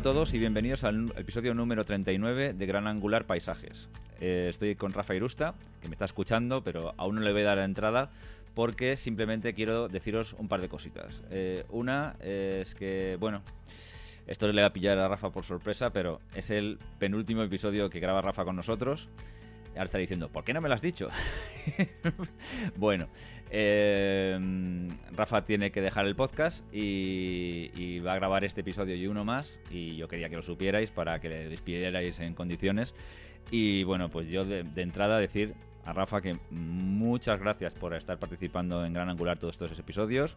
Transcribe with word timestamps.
a 0.00 0.02
todos 0.02 0.32
y 0.32 0.38
bienvenidos 0.38 0.82
al 0.84 1.12
episodio 1.14 1.52
número 1.52 1.84
39 1.84 2.54
de 2.54 2.66
Gran 2.66 2.86
Angular 2.86 3.26
Paisajes. 3.26 3.90
Eh, 4.18 4.46
estoy 4.48 4.74
con 4.74 4.94
Rafa 4.94 5.14
Irusta, 5.14 5.52
que 5.82 5.88
me 5.88 5.92
está 5.92 6.06
escuchando, 6.06 6.64
pero 6.64 6.94
aún 6.96 7.16
no 7.16 7.20
le 7.20 7.32
voy 7.32 7.42
a 7.42 7.44
dar 7.44 7.58
la 7.58 7.66
entrada 7.66 8.10
porque 8.54 8.96
simplemente 8.96 9.52
quiero 9.52 9.88
deciros 9.88 10.32
un 10.38 10.48
par 10.48 10.62
de 10.62 10.70
cositas. 10.70 11.22
Eh, 11.30 11.66
una 11.68 12.16
es 12.22 12.74
que, 12.74 13.18
bueno, 13.20 13.42
esto 14.26 14.50
le 14.50 14.62
va 14.62 14.68
a 14.68 14.72
pillar 14.72 14.96
a 14.96 15.06
Rafa 15.06 15.28
por 15.28 15.44
sorpresa, 15.44 15.90
pero 15.90 16.22
es 16.34 16.48
el 16.48 16.78
penúltimo 16.98 17.42
episodio 17.42 17.90
que 17.90 18.00
graba 18.00 18.22
Rafa 18.22 18.46
con 18.46 18.56
nosotros. 18.56 19.10
Ahora 19.74 19.84
está 19.84 19.98
diciendo, 19.98 20.28
¿por 20.28 20.44
qué 20.44 20.52
no 20.52 20.60
me 20.60 20.68
lo 20.68 20.74
has 20.74 20.82
dicho? 20.82 21.06
bueno, 22.76 23.08
eh, 23.50 24.38
Rafa 25.12 25.44
tiene 25.44 25.70
que 25.70 25.80
dejar 25.80 26.06
el 26.06 26.16
podcast 26.16 26.64
y, 26.74 28.00
va 28.00 28.14
a 28.14 28.16
grabar 28.16 28.44
este 28.44 28.62
episodio 28.62 28.96
y 28.96 29.06
uno 29.06 29.24
más. 29.24 29.60
Y 29.70 29.96
yo 29.96 30.08
quería 30.08 30.28
que 30.28 30.36
lo 30.36 30.42
supierais 30.42 30.90
para 30.90 31.20
que 31.20 31.28
le 31.28 31.48
despidierais 31.48 32.18
en 32.18 32.34
condiciones. 32.34 32.94
Y 33.50 33.84
bueno, 33.84 34.08
pues 34.08 34.28
yo 34.28 34.44
de, 34.44 34.64
entrada 34.76 35.18
decir 35.18 35.54
a 35.84 35.92
Rafa 35.92 36.20
que 36.20 36.36
muchas 36.50 37.38
gracias 37.40 37.72
por 37.72 37.94
estar 37.94 38.18
participando 38.18 38.84
en 38.84 38.92
Gran 38.92 39.08
Angular 39.08 39.38
todos 39.38 39.54
estos 39.54 39.78
episodios. 39.78 40.36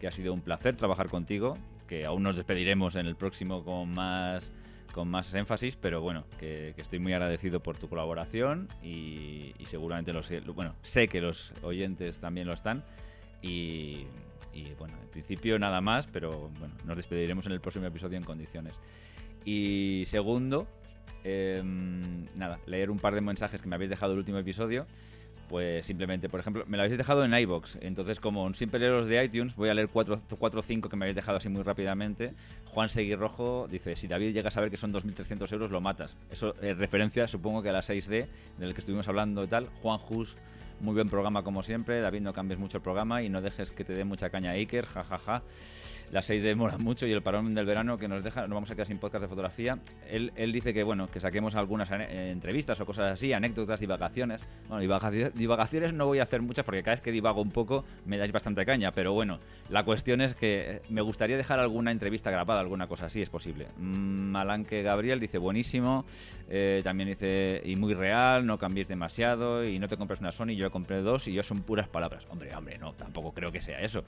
Que 0.00 0.08
ha 0.08 0.10
sido 0.10 0.34
un 0.34 0.40
placer 0.40 0.76
trabajar 0.76 1.08
contigo. 1.08 1.54
Que 1.86 2.06
aún 2.06 2.24
nos 2.24 2.36
despediremos 2.36 2.96
en 2.96 3.06
el 3.06 3.14
próximo 3.14 3.64
con 3.64 3.92
más 3.92 4.52
con 4.94 5.08
más 5.08 5.34
énfasis, 5.34 5.74
pero 5.74 6.00
bueno, 6.00 6.24
que, 6.38 6.72
estoy 6.76 7.00
muy 7.00 7.12
agradecido 7.12 7.60
por 7.60 7.76
tu 7.76 7.88
colaboración 7.88 8.68
y, 8.80 9.52
seguramente 9.64 10.12
los, 10.12 10.30
bueno, 10.54 10.76
sé 10.82 11.08
que 11.08 11.20
los 11.20 11.52
oyentes 11.62 12.20
también 12.20 12.46
lo 12.46 12.54
están 12.54 12.84
y, 13.42 14.06
bueno, 14.78 14.94
en 15.02 15.08
principio 15.08 15.58
nada 15.58 15.80
más, 15.80 16.06
pero 16.06 16.48
bueno, 16.60 16.74
nos 16.86 16.96
despediremos 16.96 17.44
en 17.46 17.52
el 17.52 17.60
próximo 17.60 17.86
episodio 17.86 18.16
en 18.16 18.24
condiciones. 18.24 18.74
Y 19.44 20.04
segundo, 20.06 20.68
em, 21.24 22.24
nada, 22.36 22.60
leer 22.66 22.88
un 22.88 22.98
par 22.98 23.14
de 23.14 23.20
mensajes 23.20 23.60
que 23.60 23.68
me 23.68 23.74
habéis 23.74 23.90
dejado 23.90 24.12
el 24.12 24.18
último 24.18 24.38
episodio 24.38 24.86
pues 25.48 25.86
simplemente, 25.86 26.28
por 26.28 26.40
ejemplo, 26.40 26.64
me 26.66 26.76
lo 26.76 26.82
habéis 26.82 26.98
dejado 26.98 27.24
en 27.24 27.34
iBox. 27.34 27.78
Entonces, 27.80 28.20
como 28.20 28.52
siempre 28.54 28.80
leo 28.80 28.96
los 28.96 29.06
de 29.06 29.24
iTunes, 29.24 29.54
voy 29.56 29.68
a 29.68 29.74
leer 29.74 29.88
4 29.88 30.18
o 30.38 30.62
5 30.62 30.88
que 30.88 30.96
me 30.96 31.04
habéis 31.04 31.16
dejado 31.16 31.38
así 31.38 31.48
muy 31.48 31.62
rápidamente. 31.62 32.34
Juan 32.66 32.88
Seguirrojo 32.88 33.68
dice: 33.68 33.96
Si 33.96 34.08
David 34.08 34.32
llega 34.32 34.48
a 34.48 34.50
saber 34.50 34.70
que 34.70 34.76
son 34.76 34.92
2.300 34.92 35.52
euros, 35.52 35.70
lo 35.70 35.80
matas. 35.80 36.16
Eso 36.30 36.54
es 36.60 36.76
referencia, 36.78 37.28
supongo 37.28 37.62
que 37.62 37.68
a 37.68 37.72
la 37.72 37.80
6D, 37.80 38.26
del 38.58 38.74
que 38.74 38.80
estuvimos 38.80 39.08
hablando 39.08 39.44
y 39.44 39.46
tal. 39.46 39.66
Juan 39.82 40.00
Hus, 40.08 40.36
muy 40.80 40.94
buen 40.94 41.08
programa 41.08 41.42
como 41.42 41.62
siempre. 41.62 42.00
David, 42.00 42.22
no 42.22 42.32
cambies 42.32 42.58
mucho 42.58 42.78
el 42.78 42.82
programa 42.82 43.22
y 43.22 43.28
no 43.28 43.40
dejes 43.40 43.72
que 43.72 43.84
te 43.84 43.94
dé 43.94 44.04
mucha 44.04 44.30
caña 44.30 44.52
Iker, 44.52 44.86
jajaja. 44.86 45.18
Ja, 45.18 45.38
ja 45.38 45.93
la 46.10 46.20
6D 46.20 46.54
mola 46.56 46.78
mucho 46.78 47.06
y 47.06 47.12
el 47.12 47.22
parón 47.22 47.54
del 47.54 47.66
verano 47.66 47.98
que 47.98 48.08
nos 48.08 48.22
deja, 48.22 48.42
nos 48.42 48.54
vamos 48.54 48.70
a 48.70 48.74
quedar 48.74 48.86
sin 48.86 48.98
podcast 48.98 49.22
de 49.22 49.28
fotografía. 49.28 49.78
Él, 50.08 50.32
él 50.36 50.52
dice 50.52 50.72
que 50.72 50.82
bueno, 50.82 51.06
que 51.06 51.20
saquemos 51.20 51.54
algunas 51.54 51.90
eh, 51.90 52.30
entrevistas 52.30 52.80
o 52.80 52.86
cosas 52.86 53.12
así, 53.12 53.32
anécdotas, 53.32 53.80
divagaciones. 53.80 54.46
Bueno, 54.68 55.30
divagaciones 55.34 55.92
no 55.92 56.06
voy 56.06 56.18
a 56.18 56.24
hacer 56.24 56.42
muchas 56.42 56.64
porque 56.64 56.82
cada 56.82 56.94
vez 56.94 57.00
que 57.00 57.12
divago 57.12 57.42
un 57.42 57.50
poco 57.50 57.84
me 58.06 58.18
dais 58.18 58.32
bastante 58.32 58.64
caña, 58.64 58.90
pero 58.92 59.12
bueno, 59.12 59.38
la 59.68 59.84
cuestión 59.84 60.20
es 60.20 60.34
que 60.34 60.82
me 60.88 61.00
gustaría 61.00 61.36
dejar 61.36 61.60
alguna 61.60 61.90
entrevista 61.90 62.30
grabada, 62.30 62.60
alguna 62.60 62.86
cosa 62.86 63.06
así, 63.06 63.22
es 63.22 63.30
posible. 63.30 63.66
Malanque 63.78 64.82
Gabriel 64.82 65.20
dice 65.20 65.38
buenísimo, 65.38 66.04
eh, 66.48 66.80
también 66.84 67.08
dice 67.08 67.62
y 67.64 67.76
muy 67.76 67.94
real, 67.94 68.46
no 68.46 68.58
cambies 68.58 68.88
demasiado 68.88 69.64
y 69.64 69.78
no 69.78 69.88
te 69.88 69.96
compres 69.96 70.20
una 70.20 70.32
Sony, 70.32 70.54
yo 70.56 70.70
compré 70.70 71.02
dos 71.02 71.28
y 71.28 71.32
yo 71.32 71.42
son 71.42 71.62
puras 71.62 71.88
palabras. 71.88 72.26
Hombre, 72.30 72.54
hombre, 72.54 72.78
no, 72.78 72.92
tampoco 72.92 73.32
creo 73.32 73.50
que 73.50 73.60
sea 73.60 73.80
eso. 73.80 74.04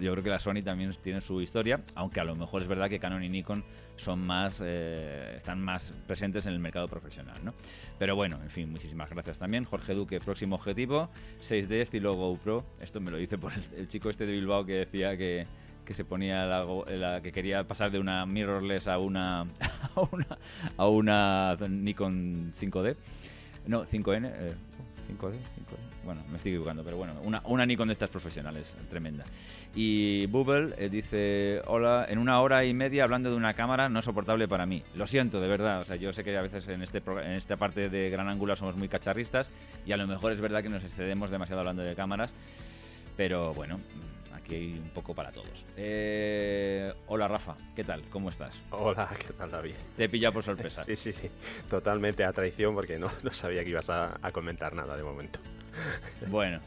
Yo 0.00 0.12
creo 0.12 0.22
que 0.24 0.30
la 0.30 0.38
Sony 0.38 0.62
también 0.64 0.90
tiene 1.02 1.20
su 1.26 1.40
historia, 1.40 1.80
aunque 1.94 2.20
a 2.20 2.24
lo 2.24 2.36
mejor 2.36 2.62
es 2.62 2.68
verdad 2.68 2.88
que 2.88 2.98
Canon 2.98 3.22
y 3.22 3.28
Nikon 3.28 3.64
son 3.96 4.24
más, 4.24 4.62
eh, 4.64 5.34
están 5.36 5.60
más 5.60 5.92
presentes 6.06 6.46
en 6.46 6.52
el 6.52 6.60
mercado 6.60 6.86
profesional, 6.86 7.36
¿no? 7.42 7.52
Pero 7.98 8.14
bueno, 8.14 8.38
en 8.42 8.50
fin, 8.50 8.70
muchísimas 8.70 9.10
gracias 9.10 9.38
también. 9.38 9.64
Jorge 9.64 9.94
Duque, 9.94 10.20
próximo 10.20 10.54
objetivo, 10.54 11.10
6D 11.42 11.72
estilo 11.80 12.14
GoPro. 12.14 12.64
Esto 12.80 13.00
me 13.00 13.10
lo 13.10 13.16
dice 13.16 13.38
por 13.38 13.52
el, 13.76 13.88
chico 13.88 14.08
este 14.10 14.26
de 14.26 14.32
Bilbao 14.32 14.64
que 14.64 14.74
decía 14.74 15.16
que, 15.16 15.46
que 15.84 15.94
se 15.94 16.04
ponía 16.04 16.46
la, 16.46 17.20
que 17.22 17.32
quería 17.32 17.64
pasar 17.64 17.90
de 17.90 17.98
una 17.98 18.24
mirrorless 18.26 18.86
a 18.86 18.98
una 18.98 19.42
a 19.96 20.00
una, 20.12 20.38
a 20.76 20.88
una 20.88 21.56
Nikon 21.68 22.52
5D. 22.58 22.96
No, 23.66 23.84
5N. 23.84 24.54
5D, 25.06 25.32
5D. 25.32 26.04
Bueno, 26.04 26.22
me 26.28 26.36
estoy 26.36 26.52
equivocando, 26.52 26.84
pero 26.84 26.96
bueno, 26.96 27.14
una, 27.22 27.42
una 27.44 27.66
Nikon 27.66 27.88
de 27.88 27.92
estas 27.92 28.10
profesionales, 28.10 28.74
tremenda. 28.88 29.24
Y 29.74 30.26
Bubble 30.26 30.74
eh, 30.78 30.88
dice, 30.88 31.60
hola, 31.66 32.06
en 32.08 32.18
una 32.18 32.40
hora 32.40 32.64
y 32.64 32.74
media 32.74 33.04
hablando 33.04 33.30
de 33.30 33.36
una 33.36 33.54
cámara 33.54 33.88
no 33.88 34.02
soportable 34.02 34.48
para 34.48 34.66
mí. 34.66 34.82
Lo 34.94 35.06
siento, 35.06 35.40
de 35.40 35.48
verdad. 35.48 35.80
O 35.80 35.84
sea, 35.84 35.96
yo 35.96 36.12
sé 36.12 36.24
que 36.24 36.36
a 36.36 36.42
veces 36.42 36.68
en, 36.68 36.82
este, 36.82 36.98
en 36.98 37.32
esta 37.32 37.56
parte 37.56 37.88
de 37.88 38.10
Gran 38.10 38.28
Angular 38.28 38.56
somos 38.56 38.76
muy 38.76 38.88
cacharristas 38.88 39.50
y 39.84 39.92
a 39.92 39.96
lo 39.96 40.06
mejor 40.06 40.32
es 40.32 40.40
verdad 40.40 40.62
que 40.62 40.68
nos 40.68 40.84
excedemos 40.84 41.30
demasiado 41.30 41.60
hablando 41.60 41.82
de 41.82 41.94
cámaras, 41.94 42.32
pero 43.16 43.52
bueno, 43.52 43.80
aquí 44.46 44.54
hay 44.54 44.78
un 44.78 44.90
poco 44.90 45.14
para 45.14 45.32
todos. 45.32 45.66
Eh, 45.76 46.92
hola 47.08 47.26
Rafa, 47.26 47.56
¿qué 47.74 47.82
tal? 47.82 48.02
¿Cómo 48.10 48.30
estás? 48.30 48.62
Hola, 48.70 49.10
¿qué 49.18 49.32
tal 49.32 49.50
David? 49.50 49.74
Te 49.96 50.04
he 50.04 50.08
pillado 50.08 50.34
por 50.34 50.44
sorpresa. 50.44 50.84
sí, 50.86 50.94
sí, 50.94 51.12
sí, 51.12 51.28
totalmente 51.68 52.24
a 52.24 52.32
traición 52.32 52.74
porque 52.74 52.98
no, 52.98 53.10
no 53.22 53.32
sabía 53.32 53.64
que 53.64 53.70
ibas 53.70 53.90
a, 53.90 54.18
comentar 54.32 54.74
nada 54.74 54.96
de 54.96 55.02
momento. 55.02 55.40
Bueno, 56.28 56.58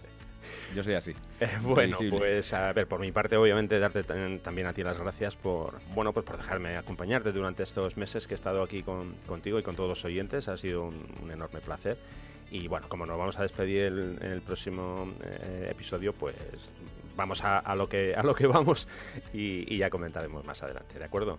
yo 0.76 0.84
soy 0.84 0.94
así. 0.94 1.14
Eh, 1.40 1.50
bueno, 1.64 1.98
pues 2.12 2.54
a 2.54 2.72
ver, 2.74 2.88
por 2.88 3.00
mi 3.00 3.12
parte, 3.12 3.36
obviamente, 3.38 3.80
darte 3.80 4.04
también 4.04 4.68
a 4.68 4.74
ti 4.74 4.84
las 4.84 5.00
gracias 5.00 5.36
por, 5.36 5.80
bueno, 5.96 6.14
pues 6.14 6.26
por 6.26 6.38
dejarme 6.38 6.78
acompañarte 6.78 7.32
durante 7.32 7.64
estos 7.64 7.98
meses 7.98 8.28
que 8.28 8.36
he 8.36 8.36
estado 8.36 8.62
aquí 8.62 8.84
contigo 8.84 9.58
y 9.58 9.64
con 9.64 9.76
todos 9.76 9.90
los 9.90 10.06
oyentes. 10.06 10.48
Ha 10.48 10.58
sido 10.58 10.84
un, 10.84 11.32
enorme 11.32 11.60
placer. 11.60 11.98
Y 12.52 12.68
bueno, 12.68 12.88
como 12.88 13.08
nos 13.08 13.18
vamos 13.18 13.40
a 13.40 13.44
despedir 13.44 13.86
en 13.86 14.22
el 14.22 14.42
próximo 14.42 15.12
eh, 15.24 15.70
episodio, 15.72 16.14
pues 16.14 16.36
vamos 17.16 17.44
a, 17.44 17.76
lo 17.76 17.88
que, 17.90 18.16
a 18.16 18.24
lo 18.24 18.36
que 18.36 18.48
vamos 18.48 18.88
y, 19.34 19.74
y 19.74 19.78
ya 19.78 19.90
comentaremos 19.90 20.46
más 20.46 20.62
adelante, 20.64 21.00
¿de 21.00 21.06
acuerdo? 21.06 21.38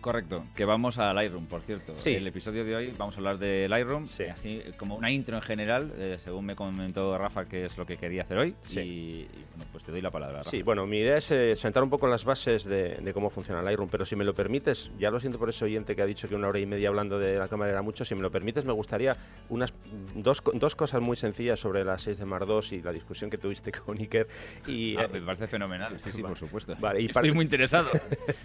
Correcto, 0.00 0.44
que 0.54 0.64
vamos 0.64 0.98
a 0.98 1.12
Lightroom, 1.12 1.46
por 1.46 1.62
cierto. 1.62 1.96
Sí. 1.96 2.14
El 2.14 2.26
episodio 2.26 2.64
de 2.64 2.76
hoy 2.76 2.92
vamos 2.96 3.16
a 3.16 3.18
hablar 3.18 3.38
de 3.38 3.68
Lightroom, 3.68 4.06
sí. 4.06 4.24
así 4.24 4.62
como 4.76 4.94
una 4.94 5.10
intro 5.10 5.36
en 5.36 5.42
general, 5.42 5.92
eh, 5.96 6.16
según 6.18 6.46
me 6.46 6.54
comentó 6.54 7.18
Rafa, 7.18 7.46
que 7.46 7.64
es 7.64 7.76
lo 7.76 7.84
que 7.86 7.96
quería 7.96 8.22
hacer 8.22 8.38
hoy. 8.38 8.54
Sí. 8.62 8.80
Y, 8.80 9.28
bueno, 9.56 9.70
pues 9.72 9.84
te 9.84 9.92
doy 9.92 10.00
la 10.00 10.10
palabra. 10.10 10.38
Rafa. 10.38 10.50
Sí, 10.50 10.62
bueno, 10.62 10.86
mi 10.86 10.98
idea 10.98 11.16
es 11.16 11.30
eh, 11.30 11.56
sentar 11.56 11.82
un 11.82 11.90
poco 11.90 12.06
las 12.06 12.24
bases 12.24 12.64
de, 12.64 13.10
cómo 13.12 13.30
funciona 13.30 13.62
Lightroom, 13.62 13.88
pero 13.88 14.04
si 14.04 14.14
me 14.14 14.24
lo 14.24 14.32
permites, 14.34 14.90
ya 14.98 15.10
lo 15.10 15.18
siento 15.18 15.38
por 15.38 15.48
ese 15.48 15.64
oyente 15.64 15.96
que 15.96 16.02
ha 16.02 16.06
dicho 16.06 16.28
que 16.28 16.34
una 16.34 16.48
hora 16.48 16.58
y 16.58 16.66
media 16.66 16.88
hablando 16.88 17.18
de 17.18 17.36
la 17.38 17.48
cámara 17.48 17.72
era 17.72 17.82
mucho, 17.82 18.04
si 18.04 18.14
me 18.14 18.20
lo 18.20 18.30
permites, 18.30 18.64
me 18.64 18.72
gustaría 18.72 19.16
unas 19.48 19.72
dos, 20.14 20.42
dos 20.54 20.76
cosas 20.76 21.00
muy 21.00 21.16
sencillas 21.16 21.58
sobre 21.58 21.84
las 21.84 22.02
6 22.02 22.18
de 22.18 22.24
Mar 22.24 22.46
2 22.46 22.72
y 22.72 22.82
la 22.82 22.92
discusión 22.92 23.30
que 23.30 23.38
tuviste 23.38 23.72
con 23.86 23.98
Iker. 23.98 24.28
Y, 24.66 24.96
ah, 24.96 25.06
me 25.12 25.20
parece 25.20 25.46
fenomenal, 25.46 25.98
sí, 25.98 26.12
sí, 26.12 26.22
por 26.22 26.36
supuesto. 26.36 26.74
Vale, 26.78 27.02
y 27.02 27.06
Estoy 27.06 27.32
muy 27.32 27.44
interesado. 27.44 27.88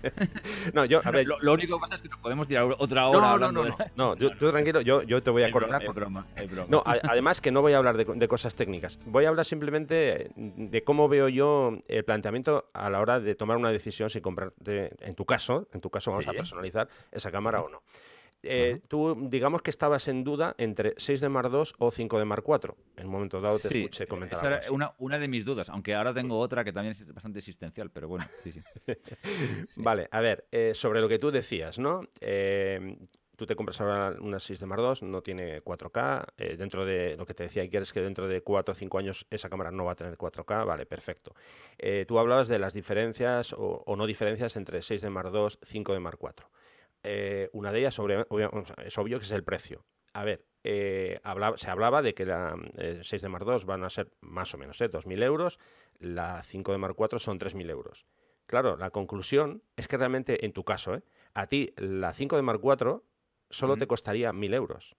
no, 0.74 0.86
yo, 0.86 1.02
a 1.04 1.12
ver, 1.12 1.28
lo 1.28 1.41
único 1.50 1.78
que 1.78 1.82
pasa 1.82 1.96
es 1.96 2.02
que 2.02 2.10
nos 2.10 2.20
podemos 2.20 2.48
tirar 2.48 2.76
otra 2.78 3.08
hora 3.08 3.38
no, 3.38 3.52
no, 3.52 3.66
no, 3.66 3.76
no, 3.96 4.16
tú 4.16 4.50
tranquilo, 4.52 4.82
yo, 4.82 5.04
yo 5.04 5.22
te 5.22 5.30
voy 5.30 5.44
a 5.44 5.52
cortar. 5.52 5.84
broma, 5.94 6.26
No, 6.68 6.84
además 6.86 7.42
que 7.42 7.52
no 7.52 7.62
voy 7.62 7.74
a 7.74 7.78
hablar 7.78 7.98
de, 7.98 8.28
cosas 8.28 8.56
técnicas. 8.56 9.00
Voy 9.06 9.26
a 9.26 9.30
hablar 9.30 9.46
simplemente 9.46 10.32
de 10.36 10.84
cómo 10.84 11.10
veo 11.10 11.28
yo 11.28 11.78
el 11.88 12.06
planteamiento 12.06 12.70
a 12.74 12.90
la 12.90 13.00
hora 13.00 13.20
de 13.20 13.36
tomar 13.36 13.58
una 13.58 13.72
decisión 13.72 14.10
si 14.10 14.22
comprarte, 14.22 14.92
en 15.00 15.14
tu 15.14 15.26
caso, 15.26 15.68
en 15.74 15.82
tu 15.82 15.90
caso 15.90 16.12
vamos 16.12 16.28
a 16.28 16.32
personalizar 16.32 16.88
esa 17.12 17.32
cámara 17.32 17.62
o 17.62 17.70
no. 17.70 17.82
Eh, 18.44 18.82
tú, 18.88 19.28
digamos 19.30 19.62
que 19.62 19.70
estabas 19.70 20.08
en 20.08 20.24
duda 20.24 20.56
entre 20.58 20.96
6 20.98 21.22
de 21.22 21.30
Mar 21.30 21.50
2 21.50 21.76
o 21.78 21.92
5 21.92 22.18
de 22.20 22.26
Mar 22.26 22.42
4. 22.42 22.76
En 22.98 23.06
un 23.06 23.12
momento 23.12 23.40
dado 23.40 23.60
te 23.60 23.68
escuché 23.68 24.08
comentar. 24.08 24.38
Esa 24.38 24.48
era 24.48 24.72
una, 24.72 24.94
una, 24.98 25.20
de 25.20 25.28
mis 25.28 25.46
dudas, 25.46 25.70
aunque 25.70 25.94
ahora 25.94 26.14
tengo 26.14 26.40
otra 26.40 26.64
que 26.64 26.74
también 26.74 26.94
es 26.94 27.14
bastante 27.14 27.40
existencial, 27.40 27.92
pero 27.92 28.08
bueno, 28.08 28.26
sí, 28.44 28.52
sí. 28.52 28.62
Vale, 29.78 30.08
a 30.12 30.22
ver, 30.22 30.48
eh, 30.52 30.74
sobre 30.74 31.02
lo 31.02 31.08
que 31.08 31.20
tú 31.20 31.30
decías, 31.30 31.78
¿no? 31.78 32.02
Eh, 32.20 32.98
tú 33.36 33.46
te 33.46 33.56
compras 33.56 33.80
ahora 33.80 34.16
una 34.20 34.40
6 34.40 34.60
de 34.60 34.66
Mar 34.66 34.80
2, 34.80 35.04
no 35.04 35.22
tiene 35.22 35.62
4K. 35.62 36.58
dentro 36.58 36.84
de 36.84 37.16
lo 37.18 37.26
que 37.26 37.36
te 37.36 37.44
decía 37.44 37.68
quieres 37.70 37.94
que 37.94 38.02
dentro 38.02 38.28
de 38.28 38.42
4 38.42 38.72
o 38.72 38.76
5 38.76 38.98
años 38.98 39.28
esa 39.30 39.50
cámara 39.50 39.72
no 39.72 39.86
va 39.86 39.92
a 39.92 39.96
tener 39.96 40.18
4K. 40.18 40.66
Vale, 40.66 40.86
perfecto. 40.88 41.36
tú 42.08 42.18
hablabas 42.18 42.48
de 42.48 42.58
las 42.58 42.74
diferencias 42.74 43.54
o, 43.54 43.84
o, 43.86 43.96
no 43.96 44.06
diferencias 44.08 44.56
entre 44.58 44.82
6 44.82 45.02
de 45.02 45.10
Mar 45.10 45.32
2, 45.32 45.60
5 45.62 45.94
de 45.94 46.00
Mar 46.00 46.18
4. 46.18 46.48
Eh, 47.04 47.50
una 47.54 47.72
de 47.72 47.80
ellas 47.80 47.96
sobre, 47.96 48.26
es 48.86 48.98
obvio 48.98 49.20
que 49.20 49.26
es 49.26 49.32
el 49.32 49.44
precio. 49.44 49.86
A 50.14 50.24
ver, 50.24 50.46
eh, 50.64 51.20
se 51.56 51.72
hablaba 51.72 52.02
de 52.02 52.14
que 52.14 52.26
la 52.26 52.56
6 52.76 53.14
eh, 53.14 53.20
de 53.20 53.30
Mar 53.30 53.46
2 53.46 53.66
van 53.66 53.84
a 53.84 53.90
ser 53.90 54.12
más 54.22 54.54
o 54.54 54.58
menos 54.58 54.80
¿eh? 54.82 54.90
2.000 54.90 55.24
euros, 55.24 55.60
la 56.00 56.44
5 56.44 56.72
de 56.72 56.78
Mar 56.78 56.94
4 56.94 57.20
son 57.20 57.40
3.000 57.40 57.70
euros. 57.70 58.06
Claro, 58.46 58.76
la 58.76 58.92
conclusión 58.92 59.64
es 59.78 59.88
que 59.88 59.98
realmente 59.98 60.46
en 60.46 60.52
tu 60.52 60.64
caso, 60.64 61.02
a 61.34 61.48
ti 61.48 61.74
la 61.78 62.14
5 62.14 62.36
de 62.36 62.42
Mar 62.42 62.60
4 62.60 63.04
solo 63.50 63.78
te 63.78 63.88
costaría 63.88 64.32
1.000 64.32 64.54
euros. 64.54 64.96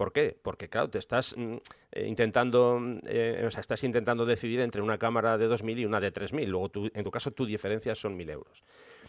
¿Por 0.00 0.14
qué? 0.14 0.34
Porque, 0.42 0.70
claro, 0.70 0.88
te 0.88 0.96
estás 0.96 1.36
mm, 1.36 1.56
eh, 1.92 2.06
intentando, 2.06 2.78
mm, 2.80 3.00
eh, 3.06 3.44
o 3.46 3.50
sea, 3.50 3.60
estás 3.60 3.84
intentando 3.84 4.24
decidir 4.24 4.60
entre 4.60 4.80
una 4.80 4.96
cámara 4.96 5.36
de 5.36 5.46
2.000 5.46 5.80
y 5.80 5.84
una 5.84 6.00
de 6.00 6.10
3.000. 6.10 6.46
Luego, 6.46 6.70
tú, 6.70 6.90
en 6.94 7.04
tu 7.04 7.10
caso, 7.10 7.32
tu 7.32 7.44
diferencia 7.44 7.94
son 7.94 8.16
1.000 8.16 8.30
euros. 8.30 8.64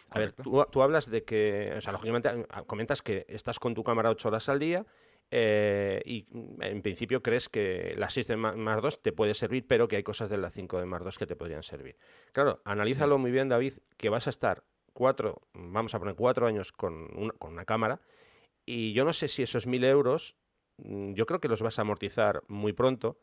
A 0.09 0.19
ver, 0.19 0.33
tú, 0.33 0.81
hablas 0.81 1.09
de 1.09 1.23
que, 1.23 1.75
o 1.77 1.79
sea, 1.79 1.93
lógicamente 1.93 2.27
ah, 2.49 2.63
comentas 2.63 3.01
que 3.01 3.25
estás 3.29 3.57
con 3.57 3.73
tu 3.73 3.85
cámara 3.85 4.09
8 4.09 4.27
horas 4.27 4.49
al 4.49 4.59
día 4.59 4.85
eh, 5.31 6.01
y 6.03 6.25
mm, 6.29 6.61
en 6.61 6.81
principio 6.81 7.21
crees 7.21 7.47
que 7.47 7.93
la 7.95 8.09
6 8.09 8.27
de 8.27 8.35
Mar 8.35 8.81
2 8.81 9.01
te 9.01 9.13
puede 9.13 9.33
servir, 9.33 9.65
pero 9.65 9.87
que 9.87 9.95
hay 9.95 10.03
cosas 10.03 10.29
de 10.29 10.39
la 10.39 10.49
5 10.49 10.77
de 10.77 10.87
Mar 10.87 11.05
2 11.05 11.17
que 11.17 11.25
te 11.25 11.37
podrían 11.37 11.63
servir. 11.63 11.95
Claro, 12.33 12.59
analízalo 12.65 13.17
muy 13.17 13.31
bien, 13.31 13.47
David, 13.47 13.75
que 13.95 14.09
vas 14.09 14.27
a 14.27 14.29
estar 14.29 14.65
cuatro, 14.91 15.41
vamos 15.53 15.95
a 15.95 15.99
poner 15.99 16.15
cuatro 16.15 16.47
años 16.47 16.73
con 16.73 17.07
una, 17.17 17.31
con 17.31 17.53
una 17.53 17.63
cámara 17.63 18.01
y 18.65 18.93
yo 18.93 19.05
no 19.05 19.13
sé 19.13 19.27
si 19.27 19.43
esos 19.43 19.67
1.000 19.67 19.85
euros, 19.85 20.35
yo 20.83 21.25
creo 21.25 21.39
que 21.39 21.47
los 21.47 21.61
vas 21.61 21.79
a 21.79 21.83
amortizar 21.83 22.43
muy 22.47 22.73
pronto 22.73 23.17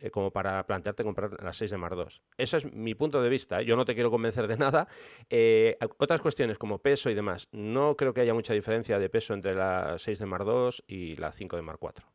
eh, 0.00 0.10
como 0.10 0.30
para 0.30 0.66
plantearte 0.66 1.04
comprar 1.04 1.42
las 1.42 1.58
6 1.58 1.72
de 1.72 1.76
Mar 1.76 1.94
2. 1.94 2.22
Ese 2.38 2.56
es 2.56 2.72
mi 2.72 2.94
punto 2.94 3.22
de 3.22 3.28
vista. 3.28 3.60
¿eh? 3.60 3.66
Yo 3.66 3.76
no 3.76 3.84
te 3.84 3.94
quiero 3.94 4.10
convencer 4.10 4.48
de 4.48 4.56
nada. 4.58 4.88
Eh, 5.28 5.76
otras 5.98 6.22
cuestiones 6.22 6.56
como 6.56 6.78
peso 6.78 7.10
y 7.10 7.14
demás. 7.14 7.48
No 7.52 7.96
creo 7.96 8.14
que 8.14 8.22
haya 8.22 8.32
mucha 8.32 8.54
diferencia 8.54 8.98
de 8.98 9.10
peso 9.10 9.34
entre 9.34 9.54
la 9.54 9.98
6 9.98 10.18
de 10.18 10.26
Mar 10.26 10.44
2 10.44 10.84
y 10.86 11.16
la 11.16 11.32
5 11.32 11.56
de 11.56 11.62
Mar 11.62 11.76
4. 11.78 12.06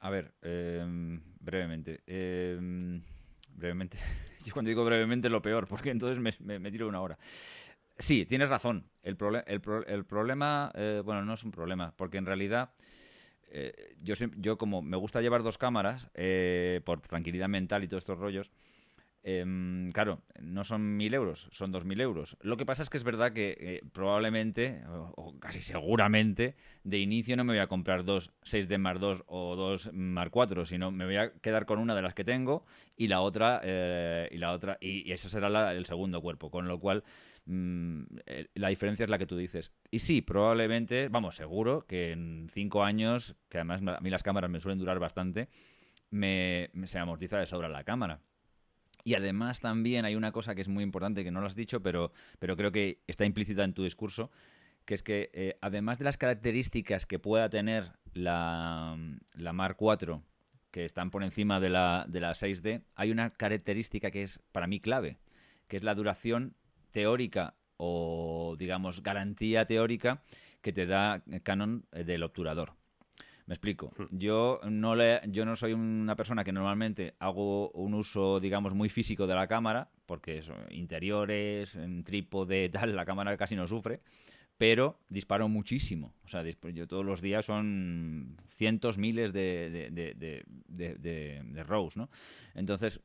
A 0.00 0.10
ver, 0.10 0.34
em, 0.42 1.22
brevemente. 1.40 2.02
Em, 2.06 3.02
brevemente. 3.48 3.96
Yo 4.44 4.52
cuando 4.52 4.68
digo 4.68 4.84
brevemente 4.84 5.30
lo 5.30 5.40
peor, 5.40 5.66
porque 5.66 5.90
entonces 5.90 6.18
me, 6.20 6.70
tiro 6.70 6.86
una 6.86 7.00
hora. 7.00 7.18
Sí, 7.98 8.26
tienes 8.26 8.50
razón. 8.50 8.90
El, 9.02 9.16
el 9.86 10.04
problema, 10.04 10.70
bueno, 11.02 11.24
no 11.24 11.32
es 11.32 11.42
un 11.42 11.50
problema, 11.50 11.94
porque 11.96 12.18
en 12.18 12.26
realidad 12.26 12.74
eh, 13.48 13.96
yo, 14.02 14.14
yo 14.38 14.58
como 14.58 14.82
me 14.82 14.96
gusta 14.96 15.20
llevar 15.20 15.42
dos 15.42 15.58
cámaras, 15.58 16.10
eh, 16.14 16.80
por 16.84 17.00
tranquilidad 17.00 17.48
mental 17.48 17.84
y 17.84 17.88
todos 17.88 18.02
estos 18.02 18.18
rollos, 18.18 18.50
em, 19.26 19.90
claro, 19.90 20.22
no 20.40 20.64
son 20.64 20.96
mil 20.96 21.12
euros, 21.12 21.48
son 21.52 21.72
dos 21.72 21.84
mil 21.84 22.00
euros. 22.00 22.36
Lo 22.40 22.56
que 22.56 22.64
pasa 22.64 22.82
es 22.82 22.90
que 22.90 22.96
es 22.96 23.04
verdad 23.04 23.32
que 23.32 23.56
eh, 23.58 23.82
probablemente, 23.92 24.82
o, 24.86 25.38
casi 25.38 25.60
seguramente, 25.60 26.54
de 26.84 26.98
inicio 26.98 27.36
no 27.36 27.44
me 27.44 27.52
voy 27.52 27.60
a 27.60 27.66
comprar 27.66 28.04
dos 28.04 28.32
6D 28.44 28.78
Mark 28.78 29.00
2 29.00 29.24
o 29.26 29.56
dos 29.56 29.90
Mark 29.92 30.30
4, 30.30 30.64
sino 30.64 30.90
me 30.90 31.04
voy 31.04 31.16
a 31.16 31.32
quedar 31.42 31.66
con 31.66 31.78
una 31.78 31.94
de 31.94 32.02
las 32.02 32.14
que 32.14 32.24
tengo 32.24 32.64
y 32.96 33.08
la 33.08 33.20
otra, 33.20 33.60
y 34.30 34.38
la 34.38 34.52
otra, 34.52 34.78
y, 34.80 35.10
eso 35.12 35.28
será 35.28 35.72
el 35.72 35.84
segundo 35.86 36.22
cuerpo, 36.22 36.50
con 36.50 36.68
lo 36.68 36.80
cual 36.80 37.04
Mm, 37.46 38.02
eh, 38.26 38.48
la 38.54 38.68
diferencia 38.68 39.04
es 39.04 39.10
la 39.10 39.18
que 39.18 39.26
tú 39.26 39.36
dices. 39.36 39.72
Y 39.90 40.00
sí, 40.00 40.20
probablemente, 40.20 41.08
vamos, 41.08 41.36
seguro 41.36 41.86
que 41.86 42.10
en 42.12 42.48
cinco 42.52 42.82
años, 42.84 43.36
que 43.48 43.58
además 43.58 43.82
a 43.86 44.00
mí 44.00 44.10
las 44.10 44.22
cámaras 44.22 44.50
me 44.50 44.60
suelen 44.60 44.78
durar 44.78 44.98
bastante, 44.98 45.48
me, 46.10 46.70
se 46.84 46.98
amortiza 46.98 47.38
de 47.38 47.46
sobra 47.46 47.68
la 47.68 47.84
cámara. 47.84 48.20
Y 49.06 49.14
además 49.14 49.60
también 49.60 50.04
hay 50.04 50.16
una 50.16 50.32
cosa 50.32 50.56
que 50.56 50.62
es 50.62 50.68
muy 50.68 50.82
importante, 50.82 51.22
que 51.22 51.30
no 51.30 51.40
lo 51.40 51.46
has 51.46 51.54
dicho, 51.54 51.80
pero, 51.80 52.10
pero 52.40 52.56
creo 52.56 52.72
que 52.72 53.04
está 53.06 53.24
implícita 53.24 53.62
en 53.62 53.72
tu 53.72 53.84
discurso, 53.84 54.32
que 54.84 54.94
es 54.94 55.04
que 55.04 55.30
eh, 55.32 55.56
además 55.60 56.00
de 56.00 56.04
las 56.06 56.16
características 56.16 57.06
que 57.06 57.20
pueda 57.20 57.48
tener 57.48 57.92
la, 58.14 58.98
la 59.36 59.52
Mark 59.52 59.76
IV, 59.78 60.22
que 60.72 60.84
están 60.84 61.12
por 61.12 61.22
encima 61.22 61.60
de 61.60 61.70
la, 61.70 62.04
de 62.08 62.18
la 62.18 62.32
6D, 62.32 62.82
hay 62.96 63.12
una 63.12 63.30
característica 63.30 64.10
que 64.10 64.24
es 64.24 64.40
para 64.50 64.66
mí 64.66 64.80
clave, 64.80 65.18
que 65.68 65.76
es 65.76 65.84
la 65.84 65.94
duración 65.94 66.56
teórica 66.90 67.54
o, 67.76 68.56
digamos, 68.58 69.04
garantía 69.04 69.66
teórica 69.66 70.24
que 70.62 70.72
te 70.72 70.84
da 70.84 71.22
Canon 71.44 71.86
eh, 71.92 72.02
del 72.02 72.24
obturador. 72.24 72.72
Me 73.46 73.54
explico. 73.54 73.92
Hmm. 73.96 74.18
Yo 74.18 74.60
no, 74.68 74.94
le, 74.94 75.20
yo 75.28 75.44
no 75.44 75.56
soy 75.56 75.72
una 75.72 76.16
persona 76.16 76.44
que 76.44 76.52
normalmente 76.52 77.14
hago 77.18 77.70
un 77.70 77.94
uso, 77.94 78.40
digamos, 78.40 78.74
muy 78.74 78.88
físico 78.88 79.26
de 79.26 79.34
la 79.34 79.46
cámara, 79.46 79.88
porque 80.04 80.42
son 80.42 80.56
interiores, 80.70 81.76
en 81.76 82.04
trípode, 82.04 82.68
tal, 82.70 82.94
la 82.94 83.06
cámara 83.06 83.36
casi 83.36 83.54
no 83.54 83.66
sufre, 83.66 84.00
pero 84.58 84.98
disparo 85.08 85.48
muchísimo. 85.48 86.12
O 86.24 86.28
sea, 86.28 86.42
yo 86.44 86.86
todos 86.88 87.04
los 87.04 87.20
días 87.20 87.44
son 87.44 88.36
cientos, 88.48 88.98
miles 88.98 89.32
de, 89.32 89.70
de, 89.70 90.44
de, 90.68 91.42
de 91.44 91.62
rows, 91.62 91.96
¿no? 91.96 92.08
Entonces, 92.54 93.00